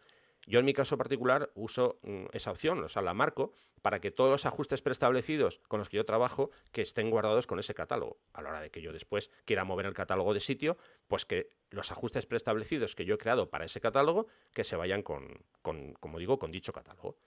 Yo 0.46 0.60
en 0.60 0.66
mi 0.66 0.74
caso 0.74 0.98
particular 0.98 1.52
uso 1.54 2.00
mm, 2.04 2.26
esa 2.32 2.52
opción, 2.52 2.84
o 2.84 2.90
sea, 2.90 3.02
la 3.02 3.14
marco 3.14 3.54
para 3.82 4.00
que 4.00 4.12
todos 4.12 4.30
los 4.30 4.46
ajustes 4.46 4.82
preestablecidos 4.82 5.62
con 5.68 5.80
los 5.80 5.90
que 5.90 5.98
yo 5.98 6.06
trabajo 6.06 6.52
que 6.72 6.82
estén 6.82 7.10
guardados 7.10 7.48
con 7.48 7.60
ese 7.60 7.74
catálogo. 7.74 8.18
A 8.34 8.42
la 8.42 8.50
hora 8.50 8.62
de 8.62 8.72
que 8.72 8.82
yo 8.82 8.92
después 8.92 9.32
quiera 9.46 9.64
mover 9.64 9.86
el 9.86 9.94
catálogo 9.94 10.34
de 10.34 10.40
sitio, 10.40 10.78
pues 11.08 11.26
que 11.26 11.50
los 11.70 11.92
ajustes 11.92 12.26
preestablecidos 12.26 12.96
que 12.96 13.06
yo 13.06 13.16
he 13.16 13.18
creado 13.18 13.50
para 13.50 13.66
ese 13.66 13.80
catálogo 13.80 14.28
que 14.54 14.64
se 14.64 14.76
vayan 14.76 15.04
con, 15.04 15.44
con 15.62 15.94
como 15.94 16.20
digo, 16.20 16.40
con 16.40 16.52
dicho 16.52 16.74
catálogo. 16.74 17.18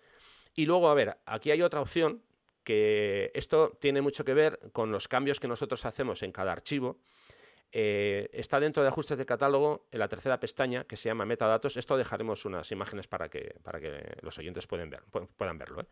Y 0.54 0.66
luego, 0.66 0.88
a 0.88 0.94
ver, 0.94 1.18
aquí 1.24 1.50
hay 1.50 1.62
otra 1.62 1.80
opción 1.80 2.22
que 2.64 3.30
esto 3.34 3.76
tiene 3.80 4.02
mucho 4.02 4.24
que 4.24 4.34
ver 4.34 4.58
con 4.72 4.92
los 4.92 5.08
cambios 5.08 5.40
que 5.40 5.48
nosotros 5.48 5.84
hacemos 5.84 6.22
en 6.22 6.32
cada 6.32 6.52
archivo 6.52 7.00
eh, 7.74 8.28
está 8.34 8.60
dentro 8.60 8.82
de 8.82 8.90
ajustes 8.90 9.16
de 9.16 9.24
catálogo 9.24 9.86
en 9.90 9.98
la 9.98 10.08
tercera 10.08 10.38
pestaña 10.38 10.84
que 10.84 10.98
se 10.98 11.08
llama 11.08 11.24
metadatos. 11.24 11.78
Esto 11.78 11.96
dejaremos 11.96 12.44
unas 12.44 12.70
imágenes 12.70 13.08
para 13.08 13.30
que, 13.30 13.54
para 13.62 13.80
que 13.80 14.14
los 14.20 14.38
oyentes 14.38 14.66
puedan, 14.66 14.90
ver, 14.90 15.02
puedan 15.36 15.56
verlo. 15.56 15.80
¿eh? 15.80 15.86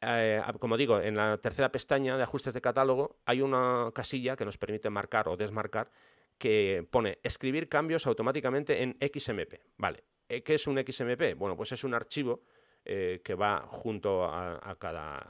Eh, 0.00 0.42
como 0.60 0.76
digo, 0.76 1.00
en 1.00 1.16
la 1.16 1.36
tercera 1.38 1.72
pestaña 1.72 2.16
de 2.16 2.22
ajustes 2.22 2.54
de 2.54 2.60
catálogo 2.60 3.18
hay 3.26 3.42
una 3.42 3.90
casilla 3.92 4.36
que 4.36 4.44
nos 4.44 4.58
permite 4.58 4.90
marcar 4.90 5.28
o 5.28 5.36
desmarcar 5.36 5.90
que 6.38 6.86
pone 6.88 7.18
escribir 7.24 7.68
cambios 7.68 8.06
automáticamente 8.06 8.80
en 8.84 8.96
XMP. 9.00 9.54
Vale, 9.76 10.04
¿qué 10.28 10.54
es 10.54 10.68
un 10.68 10.76
XMP? 10.76 11.34
Bueno, 11.36 11.56
pues 11.56 11.72
es 11.72 11.82
un 11.82 11.94
archivo 11.94 12.42
que 12.84 13.34
va 13.34 13.66
junto 13.66 14.24
a 14.24 14.76
cada 14.78 15.26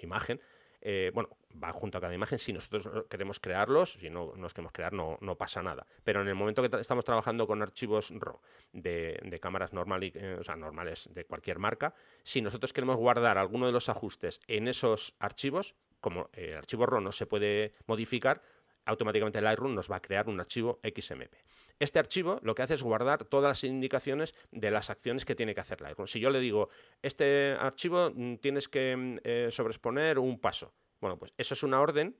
imagen 0.00 0.40
eh, 0.88 1.10
bueno, 1.12 1.30
va 1.60 1.72
junto 1.72 1.98
a 1.98 2.00
cada 2.00 2.14
imagen. 2.14 2.38
Si 2.38 2.52
nosotros 2.52 3.06
queremos 3.10 3.40
crearlos, 3.40 3.94
si 3.94 4.08
no 4.08 4.32
nos 4.36 4.54
queremos 4.54 4.70
crear, 4.70 4.92
no, 4.92 5.18
no 5.20 5.34
pasa 5.34 5.60
nada. 5.60 5.84
Pero 6.04 6.22
en 6.22 6.28
el 6.28 6.36
momento 6.36 6.62
que 6.62 6.80
estamos 6.80 7.04
trabajando 7.04 7.44
con 7.48 7.60
archivos 7.60 8.12
RAW 8.14 8.38
de, 8.72 9.38
cámaras 9.42 9.72
normales, 9.72 10.12
eh, 10.14 10.36
o 10.38 10.44
sea, 10.44 10.54
normales 10.54 11.08
de 11.12 11.24
cualquier 11.24 11.58
marca, 11.58 11.92
si 12.22 12.40
nosotros 12.40 12.72
queremos 12.72 12.98
guardar 12.98 13.36
alguno 13.36 13.66
de 13.66 13.72
los 13.72 13.88
ajustes 13.88 14.40
en 14.46 14.68
esos 14.68 15.16
archivos, 15.18 15.74
como 16.00 16.30
el 16.34 16.54
archivo 16.54 16.86
RAW 16.86 17.00
no 17.00 17.10
se 17.10 17.26
puede 17.26 17.74
modificar, 17.86 18.40
automáticamente 18.84 19.40
Lightroom 19.40 19.74
nos 19.74 19.90
va 19.90 19.96
a 19.96 20.00
crear 20.00 20.28
un 20.28 20.38
archivo 20.38 20.78
XMP. 20.84 21.34
Este 21.78 21.98
archivo 21.98 22.40
lo 22.42 22.54
que 22.54 22.62
hace 22.62 22.74
es 22.74 22.82
guardar 22.82 23.24
todas 23.24 23.50
las 23.50 23.64
indicaciones 23.64 24.32
de 24.50 24.70
las 24.70 24.88
acciones 24.88 25.24
que 25.24 25.34
tiene 25.34 25.54
que 25.54 25.60
hacer 25.60 25.80
Lightroom. 25.80 26.06
Si 26.06 26.20
yo 26.20 26.30
le 26.30 26.40
digo, 26.40 26.70
este 27.02 27.52
archivo 27.52 28.10
mm, 28.14 28.36
tienes 28.36 28.68
que 28.68 28.96
mm, 28.96 29.18
eh, 29.24 29.48
sobreexponer 29.50 30.18
un 30.18 30.40
paso. 30.40 30.74
Bueno, 31.00 31.18
pues 31.18 31.32
eso 31.36 31.54
es 31.54 31.62
una 31.62 31.80
orden 31.80 32.16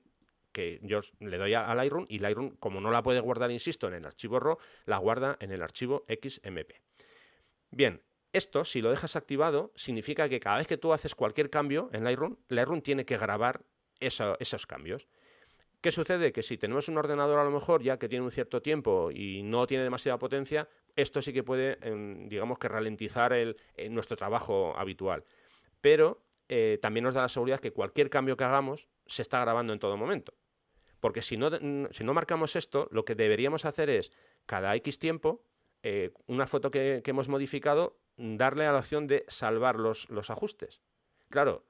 que 0.51 0.79
yo 0.81 1.01
le 1.19 1.37
doy 1.37 1.53
a, 1.53 1.73
Lightroom 1.75 2.05
y 2.09 2.19
Lightroom, 2.19 2.55
como 2.57 2.81
no 2.81 2.91
la 2.91 3.03
puede 3.03 3.19
guardar, 3.19 3.51
insisto, 3.51 3.87
en 3.87 3.95
el 3.95 4.05
archivo 4.05 4.39
RAW, 4.39 4.57
la 4.85 4.97
guarda 4.97 5.37
en 5.39 5.51
el 5.51 5.61
archivo 5.61 6.05
XMP. 6.07 6.71
Bien, 7.69 8.01
esto, 8.33 8.63
si 8.63 8.81
lo 8.81 8.89
dejas 8.89 9.15
activado, 9.15 9.71
significa 9.75 10.29
que 10.29 10.39
cada 10.39 10.57
vez 10.57 10.67
que 10.67 10.77
tú 10.77 10.93
haces 10.93 11.15
cualquier 11.15 11.49
cambio 11.49 11.89
en 11.93 12.03
Lightroom, 12.03 12.37
Lightroom 12.49 12.81
tiene 12.81 13.05
que 13.05 13.17
grabar 13.17 13.65
esos 13.99 14.65
cambios. 14.65 15.07
¿Qué 15.81 15.91
sucede? 15.91 16.31
Que 16.31 16.41
si 16.41 16.57
tenemos 16.57 16.87
un 16.89 16.97
ordenador 16.97 17.39
a 17.39 17.43
lo 17.43 17.51
mejor 17.51 17.83
ya 17.83 17.97
que 17.97 18.09
tiene 18.09 18.25
un 18.25 18.31
cierto 18.31 18.61
tiempo 18.61 19.11
y 19.11 19.43
no 19.43 19.67
tiene 19.67 19.83
demasiada 19.83 20.17
potencia, 20.17 20.67
esto 20.95 21.21
sí 21.21 21.31
que 21.31 21.43
puede, 21.43 21.77
em, 21.81 22.27
digamos 22.27 22.57
que 22.57 22.67
ralentizar 22.67 23.33
nuestro 23.89 24.17
trabajo 24.17 24.75
habitual. 24.75 25.23
Pero 25.81 26.23
eh, 26.49 26.79
también 26.81 27.03
nos 27.03 27.13
da 27.13 27.21
la 27.21 27.29
seguridad 27.29 27.59
que 27.59 27.71
cualquier 27.71 28.09
cambio 28.09 28.37
que 28.37 28.43
hagamos 28.43 28.87
se 29.05 29.21
está 29.21 29.39
grabando 29.41 29.73
en 29.73 29.79
todo 29.79 29.97
momento. 29.97 30.33
Porque 30.99 31.21
si 31.21 31.37
no, 31.37 31.51
si 31.91 32.03
no 32.03 32.13
marcamos 32.13 32.55
esto, 32.55 32.87
lo 32.91 33.05
que 33.05 33.15
deberíamos 33.15 33.65
hacer 33.65 33.89
es, 33.89 34.11
cada 34.45 34.75
X 34.75 34.97
tiempo, 34.97 35.43
eh, 35.83 36.11
una 36.25 36.47
foto 36.47 36.71
que, 36.71 37.03
hemos 37.05 37.29
modificado, 37.29 37.99
darle 38.17 38.65
a 38.65 38.71
la 38.71 38.79
opción 38.79 39.05
de 39.05 39.25
salvar 39.27 39.75
los, 39.75 40.09
los 40.09 40.29
ajustes. 40.31 40.81
Claro, 41.29 41.65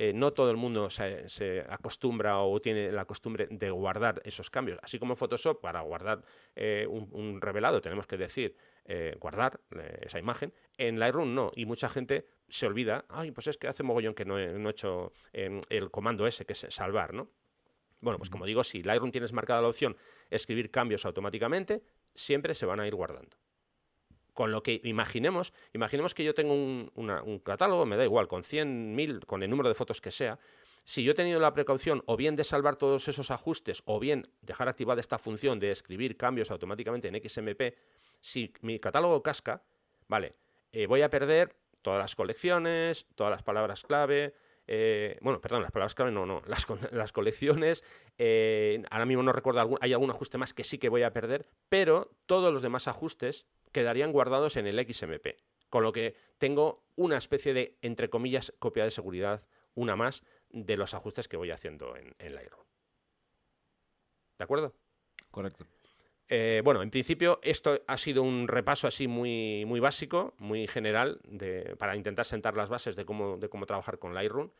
eh, 0.00 0.12
no 0.12 0.32
todo 0.32 0.48
el 0.52 0.56
mundo 0.56 0.90
se, 0.90 1.64
acostumbra 1.68 2.38
o 2.38 2.60
tiene 2.60 2.92
la 2.92 3.04
costumbre 3.04 3.48
de 3.50 3.68
guardar 3.72 4.22
esos 4.24 4.48
cambios. 4.48 4.78
Así 4.80 4.96
como 4.96 5.14
en 5.14 5.16
Photoshop, 5.16 5.60
para 5.60 5.80
guardar 5.80 6.22
eh, 6.54 6.86
un, 6.88 7.40
revelado 7.40 7.80
tenemos 7.80 8.06
que 8.06 8.16
decir 8.16 8.56
eh, 8.84 9.16
guardar 9.18 9.58
esa 10.00 10.20
imagen, 10.20 10.54
en 10.76 11.00
Lightroom 11.00 11.34
no. 11.34 11.50
Y 11.56 11.66
mucha 11.66 11.88
gente 11.88 12.28
se 12.48 12.68
olvida, 12.68 13.06
ay, 13.08 13.32
pues 13.32 13.48
es 13.48 13.58
que 13.58 13.66
hace 13.66 13.82
mogollón 13.82 14.14
que 14.14 14.24
no 14.24 14.38
he, 14.38 14.70
hecho 14.70 15.12
em, 15.32 15.60
el 15.68 15.90
comando 15.90 16.28
ese, 16.28 16.46
que 16.46 16.52
es 16.52 16.64
salvar, 16.68 17.12
¿no? 17.12 17.32
Bueno, 18.00 18.18
pues 18.18 18.30
como 18.30 18.46
digo, 18.46 18.62
si 18.62 18.84
Lightroom 18.84 19.10
tienes 19.10 19.32
marcada 19.32 19.62
la 19.62 19.68
opción 19.68 19.96
escribir 20.30 20.70
cambios 20.70 21.06
automáticamente, 21.06 21.82
siempre 22.14 22.54
se 22.54 22.66
van 22.66 22.78
a 22.78 22.86
ir 22.86 22.94
guardando. 22.94 23.36
Con 24.38 24.52
lo 24.52 24.62
que 24.62 24.80
imaginemos, 24.84 25.52
imaginemos 25.72 26.14
que 26.14 26.22
yo 26.22 26.32
tengo 26.32 26.54
un, 26.54 27.42
catálogo, 27.44 27.84
me 27.86 27.96
da 27.96 28.04
igual, 28.04 28.28
con 28.28 28.44
100, 28.44 28.94
1000, 28.94 29.26
con 29.26 29.42
el 29.42 29.50
número 29.50 29.68
de 29.68 29.74
fotos 29.74 30.00
que 30.00 30.12
sea. 30.12 30.38
Si 30.84 31.02
yo 31.02 31.10
he 31.10 31.14
tenido 31.16 31.40
la 31.40 31.52
precaución 31.52 32.04
o 32.06 32.16
bien 32.16 32.36
de 32.36 32.44
salvar 32.44 32.76
todos 32.76 33.08
esos 33.08 33.32
ajustes 33.32 33.82
o 33.84 33.98
bien 33.98 34.28
dejar 34.42 34.68
activada 34.68 35.00
esta 35.00 35.18
función 35.18 35.58
de 35.58 35.72
escribir 35.72 36.16
cambios 36.16 36.52
automáticamente 36.52 37.08
en 37.08 37.20
XMP, 37.20 37.74
si 38.20 38.52
mi 38.60 38.78
catálogo 38.78 39.24
casca, 39.24 39.64
vale, 40.06 40.30
eh, 40.70 40.86
voy 40.86 41.02
a 41.02 41.10
perder 41.10 41.56
todas 41.82 41.98
las 41.98 42.14
colecciones, 42.14 43.08
todas 43.16 43.32
las 43.32 43.42
palabras 43.42 43.82
clave, 43.82 44.34
eh, 44.68 45.18
bueno, 45.20 45.40
perdón, 45.40 45.62
las 45.62 45.72
palabras 45.72 45.96
clave 45.96 46.12
no, 46.12 46.26
no, 46.26 46.42
las, 46.46 46.64
colecciones, 47.12 47.82
eh, 48.18 48.84
ahora 48.88 49.04
mismo 49.04 49.24
no 49.24 49.32
recuerdo, 49.32 49.78
hay 49.80 49.92
algún 49.92 50.10
ajuste 50.10 50.38
más 50.38 50.54
que 50.54 50.62
sí 50.62 50.78
que 50.78 50.90
voy 50.90 51.02
a 51.02 51.12
perder, 51.12 51.48
pero 51.68 52.12
todos 52.26 52.52
los 52.52 52.62
demás 52.62 52.86
ajustes 52.86 53.46
quedarían 53.72 54.12
guardados 54.12 54.56
en 54.56 54.66
el 54.66 54.78
XMP. 54.86 55.38
Con 55.68 55.82
lo 55.82 55.92
que 55.92 56.14
tengo 56.38 56.84
una 56.96 57.18
especie 57.18 57.52
de, 57.52 57.78
entre 57.82 58.08
comillas, 58.08 58.52
copia 58.58 58.84
de 58.84 58.90
seguridad, 58.90 59.46
una 59.74 59.96
más, 59.96 60.22
de 60.50 60.76
los 60.76 60.94
ajustes 60.94 61.28
que 61.28 61.36
voy 61.36 61.50
haciendo 61.50 61.96
en, 61.96 62.14
en 62.18 62.34
Lightroom. 62.34 62.64
¿De 64.38 64.44
acuerdo? 64.44 64.74
Correcto. 65.30 65.66
Eh, 66.30 66.60
bueno, 66.62 66.82
en 66.82 66.90
principio 66.90 67.40
esto 67.42 67.82
ha 67.86 67.96
sido 67.96 68.22
un 68.22 68.48
repaso 68.48 68.86
así 68.86 69.08
muy, 69.08 69.64
muy 69.66 69.80
básico, 69.80 70.34
muy 70.38 70.66
general, 70.66 71.20
para 71.78 71.96
intentar 71.96 72.26
sentar 72.26 72.54
las 72.56 72.68
bases 72.68 72.96
de 72.96 73.06
cómo, 73.06 73.38
de 73.38 73.48
cómo 73.48 73.66
trabajar 73.66 73.98
con 73.98 74.14
Lightroom. 74.14 74.50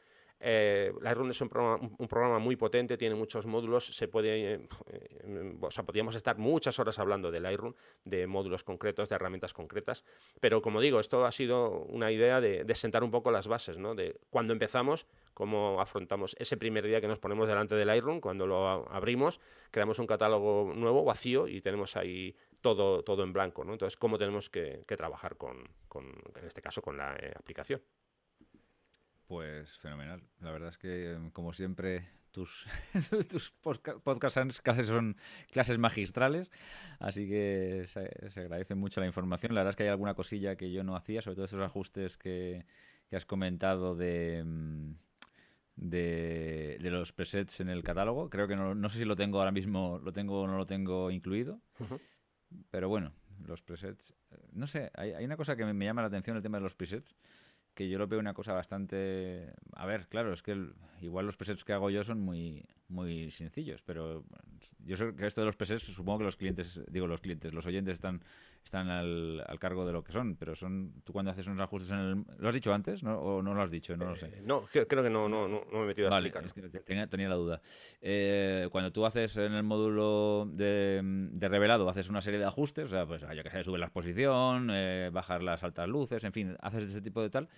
Eh, 0.40 0.92
Lightroom 1.00 1.30
es 1.30 1.40
un 1.40 1.48
programa, 1.48 2.38
muy 2.38 2.56
potente, 2.56 2.96
tiene 2.96 3.14
muchos 3.14 3.46
módulos, 3.46 3.86
se 3.86 4.06
puede, 4.06 4.54
eh, 4.54 5.56
o 5.60 5.70
sea, 5.70 5.84
podríamos 5.84 6.14
estar 6.14 6.38
muchas 6.38 6.78
horas 6.78 6.98
hablando 6.98 7.30
de 7.30 7.40
Lightroom, 7.40 7.74
de 8.04 8.26
módulos 8.26 8.62
concretos, 8.62 9.08
de 9.08 9.16
herramientas 9.16 9.52
concretas, 9.52 10.04
pero 10.40 10.62
como 10.62 10.80
digo, 10.80 11.00
esto 11.00 11.24
ha 11.24 11.32
sido 11.32 11.70
una 11.70 12.12
idea 12.12 12.40
de, 12.40 12.64
sentar 12.74 13.02
un 13.02 13.10
poco 13.10 13.32
las 13.32 13.48
bases, 13.48 13.78
¿no? 13.78 13.96
De 13.96 14.20
cuando 14.30 14.52
empezamos, 14.52 15.06
cómo 15.34 15.80
afrontamos 15.80 16.36
ese 16.38 16.56
primer 16.56 16.86
día 16.86 17.00
que 17.00 17.08
nos 17.08 17.18
ponemos 17.18 17.48
delante 17.48 17.74
del 17.74 17.88
Lightroom, 17.88 18.20
cuando 18.20 18.46
lo 18.46 18.68
abrimos, 18.92 19.40
creamos 19.72 19.98
un 19.98 20.06
catálogo 20.06 20.72
nuevo, 20.74 21.04
vacío, 21.04 21.48
y 21.48 21.60
tenemos 21.60 21.96
ahí 21.96 22.36
todo, 22.60 23.02
todo 23.02 23.24
en 23.24 23.32
blanco, 23.32 23.64
¿no? 23.64 23.72
Entonces, 23.72 23.96
cómo 23.96 24.18
tenemos 24.18 24.50
que, 24.50 24.84
trabajar 24.86 25.36
con, 25.36 25.58
en 25.96 26.44
este 26.46 26.62
caso, 26.62 26.80
con 26.80 26.96
la 26.96 27.16
eh, 27.16 27.32
aplicación. 27.34 27.82
Pues 29.28 29.76
fenomenal. 29.76 30.22
La 30.40 30.50
verdad 30.52 30.70
es 30.70 30.78
que, 30.78 31.12
em, 31.12 31.30
como 31.30 31.52
siempre, 31.52 32.08
tus, 32.30 32.66
tus 33.30 33.50
podcasts 33.50 34.40
son 34.86 35.16
clases 35.52 35.76
magistrales, 35.76 36.50
así 36.98 37.28
que 37.28 37.84
se, 37.86 38.40
agradece 38.40 38.74
mucho 38.74 39.00
la 39.00 39.06
información. 39.06 39.54
La 39.54 39.60
verdad 39.60 39.70
es 39.70 39.76
que 39.76 39.82
hay 39.82 39.90
alguna 39.90 40.14
cosilla 40.14 40.56
que 40.56 40.72
yo 40.72 40.82
no 40.82 40.96
hacía, 40.96 41.20
sobre 41.20 41.34
todo 41.34 41.44
esos 41.44 41.62
ajustes 41.62 42.16
que, 42.16 42.64
has 43.12 43.26
comentado 43.26 43.94
de, 43.94 44.38
em, 44.38 44.96
de, 45.76 46.78
de, 46.80 46.90
los 46.90 47.12
presets 47.12 47.60
en 47.60 47.68
el 47.68 47.82
catálogo. 47.82 48.30
Creo 48.30 48.48
que 48.48 48.56
no, 48.56 48.74
no, 48.74 48.88
sé 48.88 48.98
si 48.98 49.04
lo 49.04 49.14
tengo 49.14 49.40
ahora 49.40 49.52
mismo, 49.52 50.00
lo 50.02 50.12
tengo 50.14 50.40
o 50.40 50.46
no 50.46 50.56
lo 50.56 50.64
tengo 50.64 51.10
incluido, 51.10 51.60
pero 52.70 52.88
bueno, 52.88 53.12
los 53.44 53.60
presets. 53.60 54.14
Eh, 54.30 54.36
no 54.52 54.66
sé, 54.66 54.90
hay, 54.94 55.12
hay 55.12 55.24
una 55.26 55.36
cosa 55.36 55.54
que 55.54 55.66
me, 55.66 55.74
me 55.74 55.84
llama 55.84 56.00
la 56.00 56.08
atención, 56.08 56.34
el 56.34 56.42
tema 56.42 56.56
de 56.56 56.62
los 56.62 56.74
presets 56.74 57.14
que 57.78 57.88
yo 57.88 57.96
lo 57.96 58.08
veo 58.08 58.18
una 58.18 58.34
cosa 58.34 58.54
bastante... 58.54 59.52
A 59.76 59.86
ver, 59.86 60.08
claro, 60.08 60.32
es 60.32 60.42
que 60.42 60.60
igual 61.00 61.26
los 61.26 61.36
presets 61.36 61.62
que 61.62 61.72
hago 61.72 61.90
yo 61.90 62.02
son 62.02 62.18
muy, 62.20 62.66
muy 62.88 63.30
sencillos, 63.30 63.82
pero 63.82 64.24
yo 64.84 64.96
sé 64.96 65.14
que 65.14 65.26
esto 65.26 65.42
de 65.42 65.46
los 65.46 65.56
presets, 65.56 65.84
supongo 65.84 66.18
que 66.18 66.24
los 66.24 66.36
clientes, 66.36 66.80
digo 66.88 67.06
los 67.06 67.20
clientes, 67.20 67.52
los 67.52 67.66
oyentes 67.66 67.94
están, 67.94 68.22
están 68.64 68.88
al, 68.88 69.44
cargo 69.58 69.86
de 69.86 69.92
lo 69.92 70.02
que 70.02 70.12
son, 70.12 70.36
pero 70.36 70.54
son 70.54 70.94
tú 71.04 71.12
cuando 71.12 71.30
haces 71.30 71.46
unos 71.46 71.60
ajustes 71.60 71.90
en 71.92 71.98
el... 71.98 72.24
¿Lo 72.38 72.48
has 72.48 72.54
dicho 72.54 72.72
antes 72.72 73.02
¿no? 73.02 73.18
o 73.18 73.42
no 73.42 73.54
lo 73.54 73.62
has 73.62 73.70
dicho? 73.70 73.96
No 73.96 74.06
lo 74.06 74.16
sé. 74.16 74.26
Eh, 74.26 74.42
no, 74.44 74.62
creo 74.62 75.02
que 75.02 75.10
no, 75.10 75.28
no, 75.28 75.46
no, 75.46 75.64
me 75.70 75.82
he 75.82 75.86
metido 75.86 76.08
a 76.08 76.18
explicar. 76.18 76.44
tenía, 77.08 77.28
la 77.28 77.34
duda. 77.34 77.60
Eh, 78.00 78.68
cuando 78.72 78.90
tú 78.90 79.04
haces 79.04 79.36
en 79.36 79.52
el 79.52 79.62
módulo 79.62 80.48
de, 80.50 81.00
de, 81.02 81.48
revelado, 81.48 81.88
haces 81.90 82.08
una 82.08 82.22
serie 82.22 82.38
de 82.38 82.46
ajustes, 82.46 82.86
o 82.86 82.88
sea, 82.88 83.06
pues 83.06 83.20
ya 83.20 83.42
que 83.42 83.50
se 83.50 83.64
sube 83.64 83.78
la 83.78 83.86
exposición, 83.86 84.70
eh, 84.72 85.10
bajar 85.12 85.42
las 85.42 85.62
altas 85.62 85.88
luces, 85.88 86.24
en 86.24 86.32
fin, 86.32 86.56
haces 86.60 86.84
ese 86.84 87.02
tipo 87.02 87.20
de 87.20 87.30
tal 87.30 87.48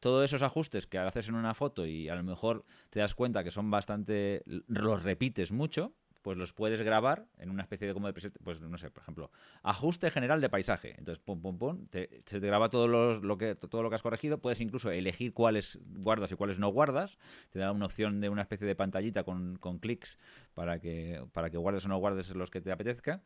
todos 0.00 0.24
esos 0.24 0.42
ajustes 0.42 0.86
que 0.86 0.98
haces 0.98 1.28
en 1.28 1.34
una 1.34 1.54
foto 1.54 1.84
y 1.86 2.08
a 2.08 2.14
lo 2.14 2.22
mejor 2.22 2.64
te 2.90 3.00
das 3.00 3.14
cuenta 3.14 3.42
que 3.42 3.50
son 3.50 3.70
bastante, 3.70 4.42
los 4.82 5.02
repites 5.02 5.52
mucho, 5.52 5.94
pues 6.22 6.36
los 6.36 6.52
puedes 6.52 6.82
grabar 6.82 7.26
en 7.38 7.50
una 7.50 7.62
especie 7.62 7.86
de 7.86 7.94
como 7.94 8.06
de 8.06 8.12
preset, 8.12 8.36
pues 8.42 8.60
no 8.60 8.76
sé, 8.76 8.90
por 8.90 9.02
ejemplo, 9.02 9.30
ajuste 9.62 10.10
general 10.10 10.40
de 10.40 10.48
paisaje. 10.48 10.94
Entonces, 10.98 11.22
pum, 11.24 11.40
pum, 11.40 11.58
pum, 11.58 11.86
se 11.90 12.08
te 12.40 12.46
graba 12.46 12.68
todo, 12.68 12.86
lo 12.86 13.38
que, 13.38 13.54
todo 13.54 13.82
lo 13.82 13.88
que 13.88 13.94
has 13.94 14.02
corregido. 14.02 14.38
Puedes 14.38 14.60
incluso 14.60 14.90
elegir 14.90 15.32
cuáles 15.32 15.78
guardas 15.86 16.32
y 16.32 16.34
cuáles 16.34 16.58
no 16.58 16.68
guardas. 16.68 17.18
Te 17.50 17.58
da 17.58 17.72
una 17.72 17.86
opción 17.86 18.20
de 18.20 18.28
una 18.28 18.42
especie 18.42 18.66
de 18.66 18.74
pantallita 18.74 19.24
con, 19.24 19.56
con 19.56 19.78
clics 19.78 20.18
para 20.54 20.80
que, 20.80 21.24
para 21.32 21.50
que 21.50 21.56
guardes 21.56 21.86
o 21.86 21.88
no 21.88 21.98
guardes 21.98 22.34
los 22.34 22.50
que 22.50 22.60
te 22.60 22.72
apetezca 22.72 23.22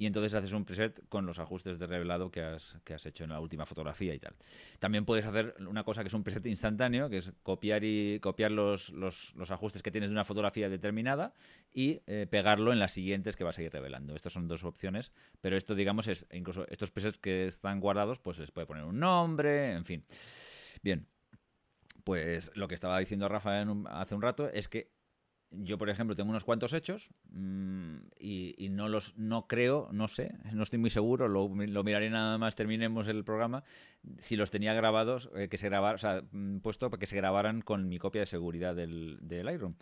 y 0.00 0.06
entonces 0.06 0.32
haces 0.32 0.54
un 0.54 0.64
preset 0.64 1.06
con 1.10 1.26
los 1.26 1.38
ajustes 1.38 1.78
de 1.78 1.86
revelado 1.86 2.30
que 2.30 2.40
has, 2.40 2.78
que 2.84 2.94
has 2.94 3.04
hecho 3.04 3.24
en 3.24 3.30
la 3.30 3.38
última 3.38 3.66
fotografía 3.66 4.14
y 4.14 4.18
tal. 4.18 4.34
También 4.78 5.04
puedes 5.04 5.26
hacer 5.26 5.54
una 5.68 5.84
cosa 5.84 6.00
que 6.02 6.08
es 6.08 6.14
un 6.14 6.22
preset 6.22 6.46
instantáneo, 6.46 7.10
que 7.10 7.18
es 7.18 7.30
copiar 7.42 7.84
y 7.84 8.18
copiar 8.20 8.50
los, 8.50 8.88
los, 8.92 9.34
los 9.34 9.50
ajustes 9.50 9.82
que 9.82 9.90
tienes 9.90 10.08
de 10.08 10.14
una 10.14 10.24
fotografía 10.24 10.70
determinada 10.70 11.34
y 11.70 12.00
eh, 12.06 12.26
pegarlo 12.30 12.72
en 12.72 12.78
las 12.78 12.92
siguientes 12.92 13.36
que 13.36 13.44
vas 13.44 13.58
a 13.58 13.62
ir 13.62 13.70
revelando. 13.70 14.16
Estas 14.16 14.32
son 14.32 14.48
dos 14.48 14.64
opciones, 14.64 15.12
pero 15.42 15.58
esto, 15.58 15.74
digamos, 15.74 16.08
es 16.08 16.26
incluso 16.32 16.66
estos 16.68 16.90
presets 16.90 17.18
que 17.18 17.44
están 17.44 17.78
guardados, 17.78 18.18
pues 18.20 18.38
les 18.38 18.50
puede 18.50 18.66
poner 18.66 18.84
un 18.84 19.00
nombre, 19.00 19.72
en 19.74 19.84
fin. 19.84 20.02
Bien, 20.82 21.06
pues 22.04 22.52
lo 22.54 22.68
que 22.68 22.74
estaba 22.74 22.98
diciendo 22.98 23.28
Rafa 23.28 23.60
hace 23.90 24.14
un 24.14 24.22
rato 24.22 24.48
es 24.48 24.66
que 24.66 24.98
yo, 25.50 25.78
por 25.78 25.90
ejemplo, 25.90 26.14
tengo 26.14 26.30
unos 26.30 26.44
cuantos 26.44 26.72
hechos 26.72 27.10
mm, 27.32 27.96
y, 28.18 28.68
no 28.70 28.88
los 28.88 29.16
no 29.16 29.46
creo, 29.46 29.88
no 29.92 30.08
sé, 30.08 30.34
no 30.52 30.62
estoy 30.62 30.78
muy 30.78 30.90
seguro, 30.90 31.28
lo, 31.28 31.48
miraré 31.48 32.10
nada 32.10 32.38
más 32.38 32.54
terminemos 32.54 33.08
el 33.08 33.24
programa, 33.24 33.64
si 34.18 34.36
los 34.36 34.50
tenía 34.50 34.74
grabados, 34.74 35.30
eh, 35.34 35.48
que 35.48 35.58
se 35.58 35.68
grabar, 35.68 35.96
o 35.96 35.98
sea, 35.98 36.22
mm, 36.30 36.58
puesto 36.58 36.90
para 36.90 37.00
que 37.00 37.06
se 37.06 37.16
grabaran 37.16 37.62
con 37.62 37.88
mi 37.88 37.98
copia 37.98 38.20
de 38.20 38.26
seguridad 38.26 38.74
del, 38.74 39.18
del 39.20 39.46
Lightroom. 39.46 39.74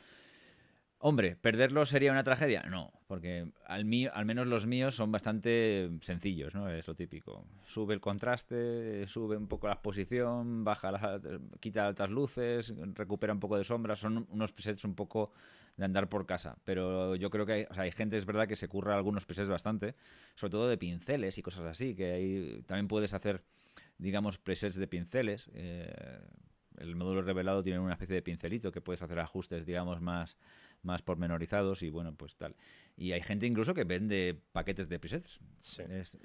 Hombre, 1.01 1.37
¿perderlos 1.37 1.91
sería 1.91 2.11
una 2.11 2.25
tragedia? 2.25 2.65
No, 2.65 2.93
porque 3.07 3.53
al, 3.67 3.85
mío, 3.85 4.11
al 4.15 4.25
menos 4.25 4.49
los 4.49 4.67
míos 4.67 4.97
son 4.97 5.13
bastante 5.13 5.89
sencillos, 6.01 6.57
¿no? 6.57 6.69
Es 6.69 6.89
lo 6.89 6.97
típico. 6.97 7.45
Sube 7.67 7.95
el 7.95 8.01
contraste, 8.01 9.07
sube 9.07 9.37
un 9.37 9.47
poco 9.47 9.69
la 9.69 9.75
exposición, 9.75 10.65
baja 10.65 10.91
las, 10.91 11.21
quita 11.61 11.87
altas 11.87 12.11
luces, 12.11 12.75
recupera 12.95 13.33
un 13.33 13.39
poco 13.39 13.57
de 13.57 13.63
sombra. 13.63 13.95
Son 13.95 14.27
unos 14.31 14.51
presets 14.51 14.85
un 14.85 14.97
poco 14.97 15.31
de 15.77 15.85
andar 15.85 16.09
por 16.09 16.27
casa. 16.27 16.59
Pero 16.65 17.15
yo 17.15 17.31
creo 17.31 17.47
que 17.47 17.53
hay, 17.53 17.67
hay 17.77 17.93
gente, 17.93 18.17
es 18.17 18.27
verdad, 18.27 18.49
que 18.49 18.57
se 18.57 18.67
curra 18.67 18.97
algunos 18.97 19.25
presets 19.25 19.49
bastante, 19.49 19.95
sobre 20.35 20.51
todo 20.51 20.69
de 20.69 20.79
pinceles 20.79 21.39
y 21.39 21.43
cosas 21.43 21.65
así, 21.65 21.95
que 21.95 22.13
ahí 22.13 22.63
también 22.67 22.89
puedes 22.89 23.15
hacer, 23.15 23.45
digamos, 23.99 24.39
presets 24.39 24.75
de 24.75 24.89
pinceles. 24.89 25.49
Eh, 25.55 25.93
el 26.79 26.97
módulo 26.97 27.23
revelado 27.23 27.63
tiene 27.63 27.79
una 27.79 27.93
especie 27.93 28.15
de 28.15 28.23
pincelito 28.23 28.73
que 28.73 28.81
puedes 28.81 29.03
hacer 29.03 29.19
ajustes, 29.19 29.67
digamos, 29.67 30.01
más 30.01 30.37
más 30.83 31.03
pormenorizados 31.03 31.83
y 31.83 31.91
bueno, 31.91 32.15
pues 32.15 32.37
tal. 32.37 32.57
Y 32.97 33.13
hay 33.13 33.23
gente 33.23 33.47
incluso 33.47 33.75
que 33.75 33.85
vende 33.85 34.41
paquetes 34.53 34.89
de 34.89 34.99
presets. 34.99 35.41
Sí. 35.61 35.83
Es, 35.91 36.17